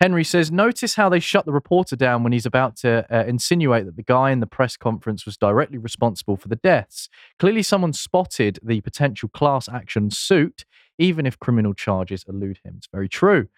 Henry 0.00 0.24
says, 0.24 0.50
notice 0.50 0.94
how 0.94 1.10
they 1.10 1.20
shut 1.20 1.44
the 1.44 1.52
reporter 1.52 1.94
down 1.94 2.22
when 2.22 2.32
he's 2.32 2.46
about 2.46 2.74
to 2.76 3.04
uh, 3.14 3.24
insinuate 3.26 3.84
that 3.84 3.96
the 3.96 4.02
guy 4.02 4.30
in 4.30 4.40
the 4.40 4.46
press 4.46 4.78
conference 4.78 5.26
was 5.26 5.36
directly 5.36 5.76
responsible 5.76 6.38
for 6.38 6.48
the 6.48 6.56
deaths. 6.56 7.10
Clearly, 7.38 7.62
someone 7.62 7.92
spotted 7.92 8.58
the 8.62 8.80
potential 8.80 9.28
class 9.28 9.68
action 9.68 10.10
suit, 10.10 10.64
even 10.98 11.26
if 11.26 11.38
criminal 11.38 11.74
charges 11.74 12.24
elude 12.26 12.60
him. 12.64 12.76
It's 12.78 12.88
very 12.90 13.10
true. 13.10 13.48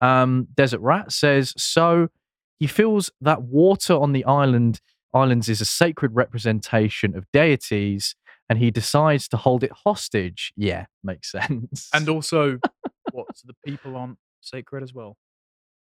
Um, 0.00 0.48
Desert 0.54 0.80
Rat 0.80 1.12
says, 1.12 1.52
so 1.58 2.08
he 2.58 2.66
feels 2.66 3.10
that 3.20 3.42
water 3.42 3.92
on 3.92 4.12
the 4.12 4.24
island 4.24 4.80
islands 5.14 5.48
is 5.48 5.60
a 5.60 5.64
sacred 5.64 6.14
representation 6.14 7.16
of 7.16 7.26
deities, 7.32 8.14
and 8.48 8.58
he 8.58 8.70
decides 8.70 9.28
to 9.28 9.36
hold 9.36 9.62
it 9.64 9.72
hostage. 9.84 10.52
Yeah, 10.56 10.86
makes 11.02 11.30
sense. 11.32 11.88
And 11.92 12.08
also, 12.08 12.60
what? 13.10 13.26
So 13.32 13.46
the 13.46 13.54
people 13.64 13.96
aren't 13.96 14.18
sacred 14.40 14.82
as 14.82 14.92
well. 14.94 15.16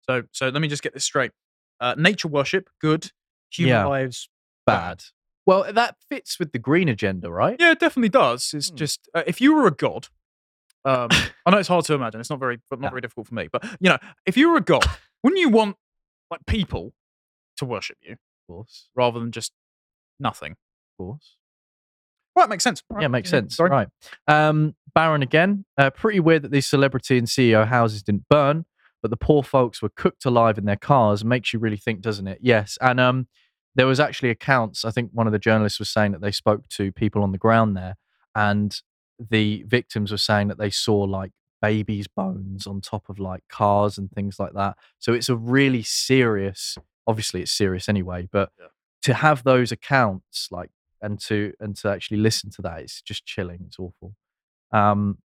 So, 0.02 0.24
so 0.32 0.50
let 0.50 0.62
me 0.62 0.68
just 0.68 0.84
get 0.84 0.94
this 0.94 1.04
straight. 1.04 1.32
Uh, 1.80 1.96
nature 1.98 2.28
worship, 2.28 2.70
good. 2.80 3.12
Human 3.52 3.70
Yeah. 3.72 3.86
lives, 3.86 4.30
bad. 4.66 5.04
Well, 5.46 5.72
that 5.72 5.98
fits 6.10 6.40
with 6.40 6.52
the 6.52 6.60
green 6.60 6.90
agenda, 6.90 7.30
right? 7.32 7.56
Yeah, 7.60 7.72
it 7.72 7.80
definitely 7.80 8.10
does. 8.10 8.52
It's 8.54 8.70
Hmm. 8.70 8.76
just 8.76 9.10
uh, 9.14 9.24
if 9.28 9.40
you 9.42 9.54
were 9.54 9.68
a 9.68 9.72
god, 9.72 10.08
um, 10.84 11.10
I 11.46 11.52
know 11.52 11.58
it's 11.58 11.68
hard 11.68 11.86
to 11.86 11.94
imagine. 11.94 12.20
It's 12.20 12.30
not 12.30 12.40
very, 12.40 12.60
but 12.70 12.80
not 12.80 12.88
Yeah. 12.88 12.92
very 12.92 13.02
difficult 13.02 13.28
for 13.28 13.36
me. 13.36 13.48
But 13.52 13.64
you 13.80 13.90
know, 13.90 13.98
if 14.26 14.38
you 14.38 14.50
were 14.50 14.58
a 14.58 14.62
god, 14.62 14.86
wouldn't 15.24 15.40
you 15.40 15.50
want 15.50 15.78
like 16.32 16.46
people 16.48 16.94
to 17.58 17.66
worship 17.66 17.98
you 18.02 18.16
course. 18.48 18.90
rather 18.96 19.20
than 19.20 19.32
just 19.32 19.52
nothing? 20.20 20.52
Of 20.54 20.98
course. 20.98 21.38
Right, 22.36 22.50
makes 22.50 22.64
sense. 22.64 22.84
Yeah, 23.00 23.08
makes 23.08 23.30
sense. 23.30 23.56
Sorry. 23.56 23.70
Right. 23.70 23.88
Um, 24.28 24.76
Baron 24.94 25.22
again. 25.22 25.66
Uh, 25.78 25.90
pretty 25.90 26.20
weird 26.20 26.42
that 26.42 26.52
these 26.52 26.68
celebrity 26.68 27.18
and 27.18 27.28
CEO 27.28 27.66
houses 27.66 28.04
didn't 28.04 28.28
burn, 28.30 28.66
but 29.02 29.10
the 29.10 29.18
poor 29.18 29.42
folks 29.42 29.82
were 29.82 29.92
cooked 29.96 30.26
alive 30.26 30.58
in 30.58 30.66
their 30.66 30.76
cars. 30.76 31.24
Makes 31.24 31.54
you 31.54 31.60
really 31.60 31.78
think, 31.78 32.02
doesn't 32.02 32.28
it? 32.28 32.40
Yes. 32.42 32.78
And 32.82 33.00
um, 33.00 33.28
there 33.76 33.88
was 33.88 34.02
actually 34.02 34.32
accounts. 34.32 34.84
I 34.84 34.92
think 34.92 35.12
one 35.14 35.28
of 35.28 35.34
the 35.34 35.40
journalists 35.40 35.80
was 35.80 35.90
saying 35.90 36.12
that 36.12 36.22
they 36.22 36.32
spoke 36.32 36.68
to 36.70 36.92
people 36.92 37.24
on 37.24 37.32
the 37.32 37.38
ground 37.38 37.78
there, 37.78 37.96
and 38.36 38.78
the 39.18 39.64
victims 39.68 40.12
were 40.12 40.18
saying 40.18 40.50
that 40.50 40.58
they 40.58 40.70
saw 40.70 40.98
like 41.04 41.32
babies' 41.62 42.08
bones 42.08 42.68
on 42.68 42.82
top 42.82 43.08
of 43.10 43.18
like 43.18 43.44
cars 43.50 43.98
and 43.98 44.12
things 44.12 44.40
like 44.40 44.54
that. 44.54 44.78
So 45.00 45.14
it's 45.14 45.30
a 45.30 45.36
really 45.38 45.84
serious. 45.84 46.78
Obviously, 47.08 47.42
it's 47.42 47.52
serious 47.52 47.88
anyway, 47.90 48.28
but 48.32 48.52
Yeah. 48.60 48.68
to 49.04 49.14
have 49.14 49.44
those 49.44 49.72
accounts 49.72 50.48
like 50.52 50.72
and 51.02 51.20
to 51.20 51.54
and 51.60 51.76
to 51.76 51.90
actually 51.90 52.18
listen 52.18 52.50
to 52.50 52.62
that 52.64 52.80
it's 52.82 53.02
just 53.02 53.26
chilling 53.26 53.62
it's 53.68 53.78
awful. 53.80 54.16
Um 54.72 55.20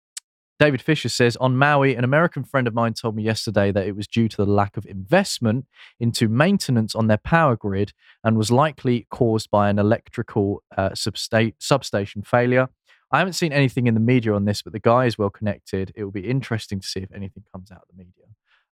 david 0.58 0.82
fisher 0.82 1.08
says 1.08 1.36
on 1.36 1.56
maui 1.56 1.94
an 1.94 2.04
american 2.04 2.44
friend 2.44 2.66
of 2.68 2.74
mine 2.74 2.92
told 2.92 3.16
me 3.16 3.22
yesterday 3.22 3.72
that 3.72 3.86
it 3.86 3.96
was 3.96 4.06
due 4.06 4.28
to 4.28 4.36
the 4.36 4.44
lack 4.44 4.76
of 4.76 4.84
investment 4.84 5.64
into 5.98 6.28
maintenance 6.28 6.94
on 6.94 7.06
their 7.06 7.16
power 7.16 7.56
grid 7.56 7.94
and 8.22 8.36
was 8.36 8.50
likely 8.50 9.06
caused 9.10 9.50
by 9.50 9.70
an 9.70 9.78
electrical 9.78 10.62
uh, 10.76 10.90
substa- 10.90 11.54
substation 11.58 12.20
failure. 12.22 12.68
I 13.10 13.18
haven't 13.20 13.32
seen 13.32 13.52
anything 13.54 13.86
in 13.86 13.94
the 13.94 14.00
media 14.00 14.34
on 14.34 14.44
this 14.44 14.60
but 14.60 14.74
the 14.74 14.80
guy 14.80 15.06
is 15.06 15.16
well 15.16 15.30
connected. 15.30 15.92
It 15.94 16.04
will 16.04 16.10
be 16.10 16.28
interesting 16.28 16.80
to 16.80 16.86
see 16.86 17.00
if 17.00 17.10
anything 17.12 17.44
comes 17.52 17.70
out 17.70 17.78
of 17.82 17.88
the 17.90 17.96
media. 18.04 18.26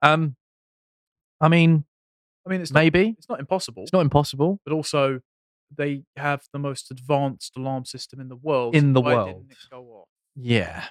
Um 0.02 0.38
i 1.42 1.48
mean 1.50 1.86
I 2.46 2.50
mean, 2.52 2.62
it's 2.62 2.72
not, 2.72 2.80
maybe 2.80 3.16
it's 3.18 3.30
not 3.30 3.40
impossible, 3.40 3.84
it's 3.84 3.94
not 3.94 4.02
impossible 4.02 4.60
but 4.66 4.74
also 4.74 5.20
they 5.76 6.04
have 6.16 6.44
the 6.54 6.60
most 6.60 6.92
advanced 6.92 7.58
alarm 7.58 7.86
system 7.86 8.20
in 8.20 8.30
the 8.30 8.36
world. 8.36 8.76
In 8.76 8.94
the 8.94 9.02
Why 9.02 9.16
world. 9.16 9.28
didn't 9.28 9.52
it 9.52 9.58
go 9.72 9.82
off? 9.84 10.08
yeah 10.36 10.86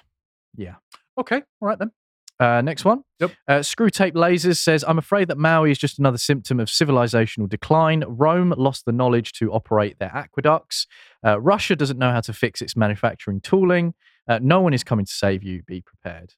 Okay, 1.17 1.37
all 1.61 1.67
right 1.67 1.79
then. 1.79 1.91
Uh, 2.37 2.61
next 2.61 2.83
one. 2.83 3.03
Yep. 3.21 3.31
Uh, 3.47 3.61
Screw 3.61 3.89
Tape 3.89 4.13
Lasers 4.13 4.57
says, 4.57 4.83
I'm 4.85 4.97
afraid 4.97 5.29
that 5.29 5.37
Maui 5.37 5.71
is 5.71 5.77
just 5.77 5.99
another 5.99 6.17
symptom 6.17 6.59
of 6.59 6.67
civilizational 6.67 7.47
decline. 7.47 8.03
Rome 8.05 8.53
lost 8.57 8.85
the 8.85 8.91
knowledge 8.91 9.31
to 9.33 9.53
operate 9.53 9.97
their 9.99 10.13
aqueducts. 10.13 10.87
Uh, 11.25 11.39
Russia 11.39 11.77
doesn't 11.77 11.97
know 11.97 12.11
how 12.11 12.19
to 12.21 12.33
fix 12.33 12.61
its 12.61 12.75
manufacturing 12.75 13.39
tooling. 13.39 13.93
Uh, 14.27 14.39
no 14.41 14.59
one 14.59 14.73
is 14.73 14.83
coming 14.83 15.05
to 15.05 15.11
save 15.11 15.43
you. 15.43 15.63
Be 15.63 15.79
prepared. 15.81 16.33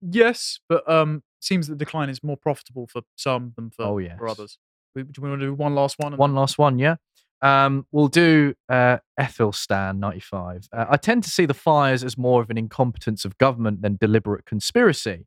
Yes, 0.00 0.58
but 0.68 0.88
um, 0.90 1.22
seems 1.44 1.66
that 1.68 1.78
the 1.78 1.84
decline 1.84 2.08
is 2.10 2.22
more 2.22 2.36
profitable 2.36 2.86
for 2.86 3.02
some 3.16 3.52
than 3.56 3.70
for, 3.70 3.84
Oh, 3.84 4.00
for 4.18 4.28
others. 4.28 4.58
We- 4.94 5.02
Do 5.04 5.20
we 5.22 5.28
want 5.28 5.40
to 5.40 5.46
do 5.46 5.54
one 5.54 5.74
last 5.74 5.96
one? 5.98 6.16
One 6.16 6.34
last 6.34 6.58
one, 6.58 6.78
yeah. 6.78 6.96
Um, 7.42 7.86
we'll 7.92 8.08
do 8.08 8.54
uh, 8.70 8.98
Ethelstan 9.20 9.98
95. 9.98 10.68
Uh, 10.72 10.86
I 10.88 10.96
tend 10.96 11.24
to 11.24 11.30
see 11.30 11.44
the 11.46 11.52
fires 11.54 12.02
as 12.02 12.16
more 12.16 12.40
of 12.40 12.48
an 12.48 12.56
incompetence 12.56 13.24
of 13.24 13.36
government 13.38 13.82
than 13.82 13.96
deliberate 14.00 14.46
conspiracy. 14.46 15.26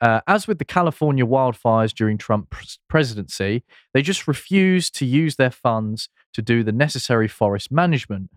Uh, 0.00 0.20
as 0.28 0.46
with 0.46 0.58
the 0.60 0.64
California 0.64 1.26
wildfires 1.26 1.92
during 1.92 2.16
Trump's 2.16 2.78
presidency, 2.88 3.64
they 3.92 4.00
just 4.00 4.28
refused 4.28 4.94
to 4.94 5.04
use 5.04 5.36
their 5.36 5.50
funds 5.50 6.08
to 6.32 6.40
do 6.40 6.62
the 6.62 6.72
necessary 6.72 7.28
forest 7.28 7.70
management. 7.72 8.30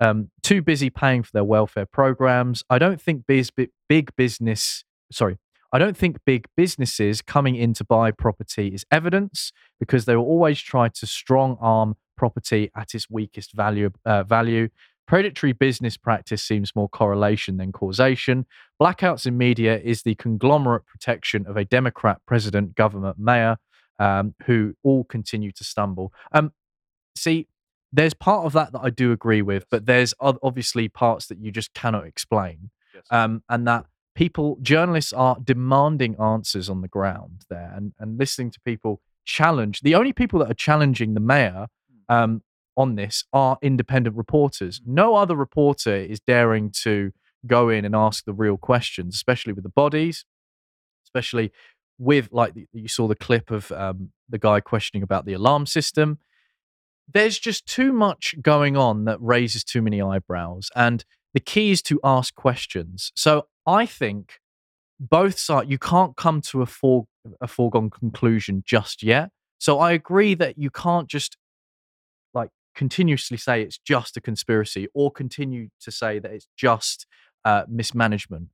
Um, 0.00 0.30
too 0.42 0.62
busy 0.62 0.90
paying 0.90 1.22
for 1.24 1.32
their 1.32 1.44
welfare 1.44 1.86
programs. 1.86 2.62
I 2.70 2.78
don't 2.78 3.00
think 3.00 3.24
biz- 3.26 3.50
big 3.88 4.14
business, 4.16 4.84
sorry, 5.10 5.38
I 5.72 5.78
don't 5.78 5.96
think 5.96 6.18
big 6.24 6.46
businesses 6.56 7.20
coming 7.20 7.54
in 7.56 7.74
to 7.74 7.84
buy 7.84 8.10
property 8.10 8.68
is 8.68 8.86
evidence 8.90 9.52
because 9.78 10.06
they 10.06 10.16
will 10.16 10.24
always 10.24 10.60
try 10.60 10.88
to 10.88 11.06
strong 11.06 11.56
arm 11.60 11.96
property 12.16 12.70
at 12.74 12.94
its 12.94 13.08
weakest 13.10 13.52
value. 13.52 13.90
Uh, 14.04 14.22
value. 14.22 14.68
Predatory 15.06 15.52
business 15.52 15.96
practice 15.96 16.42
seems 16.42 16.76
more 16.76 16.88
correlation 16.88 17.56
than 17.56 17.72
causation. 17.72 18.44
Blackouts 18.80 19.26
in 19.26 19.38
media 19.38 19.78
is 19.78 20.02
the 20.02 20.14
conglomerate 20.16 20.84
protection 20.86 21.46
of 21.46 21.56
a 21.56 21.64
Democrat 21.64 22.20
president, 22.26 22.74
government, 22.74 23.18
mayor, 23.18 23.56
um, 23.98 24.34
who 24.44 24.74
all 24.82 25.04
continue 25.04 25.50
to 25.52 25.64
stumble. 25.64 26.12
Um, 26.32 26.52
see, 27.16 27.46
there's 27.90 28.12
part 28.12 28.44
of 28.44 28.52
that 28.52 28.72
that 28.72 28.80
I 28.82 28.90
do 28.90 29.12
agree 29.12 29.40
with, 29.40 29.64
but 29.70 29.86
there's 29.86 30.12
obviously 30.20 30.88
parts 30.90 31.26
that 31.28 31.38
you 31.38 31.50
just 31.50 31.72
cannot 31.72 32.04
explain, 32.06 32.70
Yes. 32.94 33.04
um, 33.10 33.42
and 33.48 33.66
that 33.66 33.86
people, 34.18 34.58
journalists, 34.60 35.12
are 35.12 35.36
demanding 35.44 36.16
answers 36.20 36.68
on 36.68 36.80
the 36.80 36.88
ground 36.88 37.44
there, 37.48 37.72
and 37.76 37.92
and 38.00 38.18
listening 38.18 38.50
to 38.50 38.60
people 38.64 39.00
challenge. 39.24 39.80
The 39.82 39.94
only 39.94 40.12
people 40.12 40.40
that 40.40 40.50
are 40.50 40.60
challenging 40.68 41.14
the 41.14 41.20
mayor 41.20 41.68
um, 42.08 42.42
on 42.76 42.96
this 42.96 43.24
are 43.32 43.58
independent 43.62 44.16
reporters. 44.16 44.80
No 44.84 45.14
other 45.14 45.36
reporter 45.36 45.94
is 45.94 46.18
daring 46.18 46.72
to 46.82 47.12
go 47.46 47.68
in 47.68 47.84
and 47.84 47.94
ask 47.94 48.24
the 48.24 48.32
real 48.32 48.56
questions, 48.56 49.14
especially 49.14 49.52
with 49.52 49.62
the 49.62 49.70
bodies, 49.70 50.24
especially 51.06 51.52
with 51.96 52.28
like 52.32 52.54
you 52.72 52.88
saw 52.88 53.06
the 53.06 53.14
clip 53.14 53.52
of 53.52 53.70
um, 53.70 54.10
the 54.28 54.38
guy 54.38 54.58
questioning 54.58 55.04
about 55.04 55.26
the 55.26 55.34
alarm 55.34 55.64
system. 55.64 56.18
There's 57.06 57.38
just 57.38 57.66
too 57.66 57.92
much 57.92 58.34
going 58.42 58.76
on 58.76 59.04
that 59.04 59.18
raises 59.20 59.62
too 59.62 59.80
many 59.80 60.02
eyebrows, 60.02 60.70
and 60.74 61.04
the 61.34 61.40
key 61.40 61.70
is 61.70 61.82
to 61.82 62.00
ask 62.02 62.34
questions. 62.34 63.12
So 63.14 63.46
I 63.66 63.86
think 63.86 64.40
both 64.98 65.38
sides 65.38 65.70
you 65.70 65.78
can't 65.78 66.16
come 66.16 66.40
to 66.40 66.62
a 66.62 66.66
fore, 66.66 67.06
a 67.40 67.46
foregone 67.46 67.90
conclusion 67.90 68.62
just 68.66 69.02
yet 69.02 69.30
So 69.58 69.80
I 69.80 69.92
agree 69.92 70.34
that 70.34 70.56
you 70.56 70.70
can't 70.70 71.08
just 71.08 71.36
like 72.32 72.50
continuously 72.74 73.36
say 73.36 73.62
it's 73.62 73.78
just 73.78 74.16
a 74.16 74.20
conspiracy 74.20 74.86
or 74.94 75.10
continue 75.10 75.68
to 75.80 75.90
say 75.90 76.18
that 76.20 76.30
it's 76.30 76.48
just 76.56 77.06
uh, 77.44 77.64
mismanagement. 77.68 78.48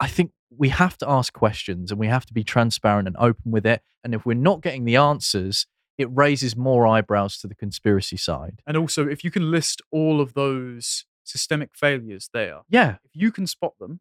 I 0.00 0.08
think 0.08 0.32
we 0.56 0.68
have 0.70 0.96
to 0.98 1.08
ask 1.08 1.32
questions 1.32 1.90
and 1.90 1.98
we 1.98 2.08
have 2.08 2.26
to 2.26 2.34
be 2.34 2.44
transparent 2.44 3.08
and 3.08 3.16
open 3.18 3.50
with 3.50 3.66
it. 3.66 3.82
And 4.02 4.14
if 4.14 4.24
we're 4.26 4.34
not 4.34 4.62
getting 4.62 4.84
the 4.84 4.96
answers, 4.96 5.66
it 5.96 6.08
raises 6.12 6.56
more 6.56 6.86
eyebrows 6.86 7.38
to 7.38 7.48
the 7.48 7.54
conspiracy 7.54 8.16
side. 8.16 8.62
And 8.66 8.76
also, 8.76 9.08
if 9.08 9.24
you 9.24 9.30
can 9.30 9.50
list 9.50 9.82
all 9.90 10.20
of 10.20 10.34
those 10.34 11.04
systemic 11.28 11.70
failures 11.74 12.30
there, 12.32 12.60
Yeah, 12.68 12.96
if 13.04 13.10
you 13.14 13.30
can 13.32 13.46
spot 13.46 13.74
them, 13.78 14.00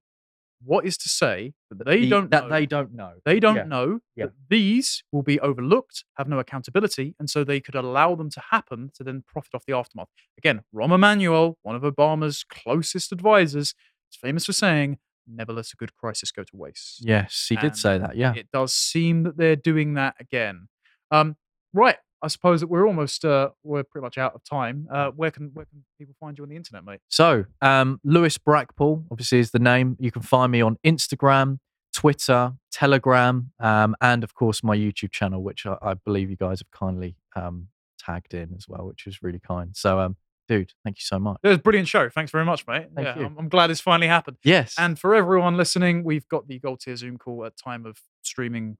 what 0.63 0.85
is 0.85 0.97
to 0.97 1.07
say 1.09 1.53
that 1.69 1.85
they 1.85 2.01
the- 2.01 2.09
don't 2.09 2.31
that 2.31 2.45
know, 2.45 2.49
they 2.49 2.65
don't 2.65 2.91
know. 2.93 3.13
they 3.25 3.39
don't 3.39 3.55
Yeah. 3.57 3.63
know 3.65 3.99
Yeah. 4.15 4.25
that 4.25 4.33
these 4.49 5.03
will 5.11 5.21
be 5.21 5.39
overlooked, 5.39 6.03
have 6.17 6.27
no 6.27 6.39
accountability, 6.39 7.15
and 7.19 7.29
so 7.29 7.43
they 7.43 7.59
could 7.61 7.75
allow 7.75 8.15
them 8.15 8.31
to 8.31 8.41
happen 8.49 8.89
to 8.95 9.03
then 9.03 9.21
profit 9.27 9.53
off 9.53 9.65
the 9.67 9.73
aftermath. 9.73 10.09
Again, 10.37 10.63
Rahm 10.73 10.91
Emanuel, 10.93 11.59
one 11.61 11.75
of 11.75 11.83
Obama's 11.83 12.43
closest 12.43 13.11
advisors, 13.11 13.75
is 14.11 14.17
famous 14.19 14.45
for 14.47 14.53
saying, 14.53 14.97
"Never 15.27 15.53
let 15.53 15.71
a 15.73 15.75
good 15.75 15.93
crisis 15.95 16.31
go 16.31 16.43
to 16.43 16.55
waste." 16.55 17.05
Yes, 17.05 17.45
he 17.49 17.55
did 17.57 17.75
say 17.75 17.99
that. 17.99 18.15
Yeah. 18.15 18.33
It 18.33 18.49
does 18.51 18.73
seem 18.73 19.23
that 19.23 19.37
they're 19.37 19.55
doing 19.57 19.93
that 19.93 20.15
again. 20.19 20.69
Um, 21.11 21.37
right. 21.73 21.97
I 22.22 22.27
suppose 22.27 22.61
that 22.61 22.68
we're 22.68 22.88
almost 22.88 23.23
uh, 23.26 23.49
we're 23.64 23.84
pretty 23.84 24.03
much 24.03 24.18
out 24.18 24.34
of 24.34 24.44
time. 24.44 24.88
Uh, 24.91 25.11
where 25.11 25.31
can 25.31 25.52
where 25.53 25.65
can 25.65 25.84
people 25.98 26.15
find 26.19 26.38
you 26.38 26.44
on 26.44 26.49
the 26.49 26.56
internet, 26.56 26.84
mate? 26.84 26.99
So, 27.10 27.45
um, 27.61 27.99
Lewis 28.03 28.38
Brackpool, 28.38 29.06
obviously, 29.11 29.39
is 29.39 29.52
the 29.52 29.60
name. 29.60 29.98
You 29.99 30.11
can 30.11 30.22
find 30.22 30.52
me 30.52 30.61
on 30.61 30.77
Instagram, 30.85 31.60
Twitter, 31.94 32.53
Telegram, 32.72 33.52
um, 33.60 33.95
and 34.02 34.23
of 34.23 34.34
course, 34.34 34.64
my 34.64 34.76
YouTube 34.76 35.11
channel, 35.11 35.44
which 35.44 35.65
I, 35.65 35.77
I 35.81 35.94
believe 35.94 36.30
you 36.30 36.38
guys 36.38 36.60
have 36.60 36.72
kindly 36.72 37.15
um, 37.35 37.68
tagged 37.99 38.34
in 38.34 38.53
as 38.56 38.68
well, 38.68 38.88
which 38.88 39.06
is 39.06 39.22
really 39.22 39.39
kind. 39.39 39.76
So, 39.76 39.99
um, 39.99 40.15
dude, 40.48 40.73
thank 40.84 40.98
you 40.98 41.03
so 41.03 41.19
much. 41.19 41.38
It 41.44 41.49
was 41.49 41.57
a 41.57 41.61
brilliant 41.61 41.88
show. 41.88 42.10
Thanks 42.10 42.31
very 42.31 42.45
much, 42.45 42.65
mate. 42.68 42.88
Thank 42.95 43.07
yeah, 43.07 43.19
you. 43.19 43.26
I'm, 43.26 43.38
I'm 43.38 43.49
glad 43.49 43.69
it's 43.69 43.81
finally 43.81 44.07
happened. 44.07 44.38
Yes. 44.44 44.76
And 44.77 44.98
for 44.98 45.14
everyone 45.14 45.57
listening, 45.57 46.03
we've 46.03 46.27
got 46.30 46.48
the 46.48 46.60
Gold 46.60 46.80
Tier 46.80 46.95
Zoom 46.95 47.18
call 47.18 47.45
at 47.45 47.57
time 47.57 47.85
of 47.85 47.99
streaming 48.23 48.77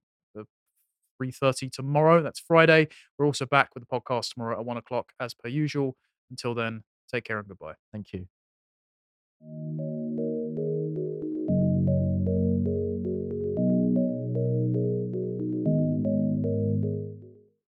3.30 1.22 1.72
tomorrow. 1.72 2.22
That's 2.22 2.40
Friday. 2.40 2.88
We're 3.18 3.26
also 3.26 3.46
back 3.46 3.72
with 3.74 3.88
the 3.88 4.00
podcast 4.00 4.34
tomorrow 4.34 4.60
at 4.60 4.66
1 4.66 4.78
o'clock 4.78 5.12
as 5.20 5.34
per 5.34 5.50
usual. 5.50 5.96
Until 6.30 6.54
then, 6.54 6.84
take 7.12 7.24
care 7.24 7.40
and 7.40 7.48
goodbye. 7.48 7.76
thank 7.92 8.14
you. 8.14 8.28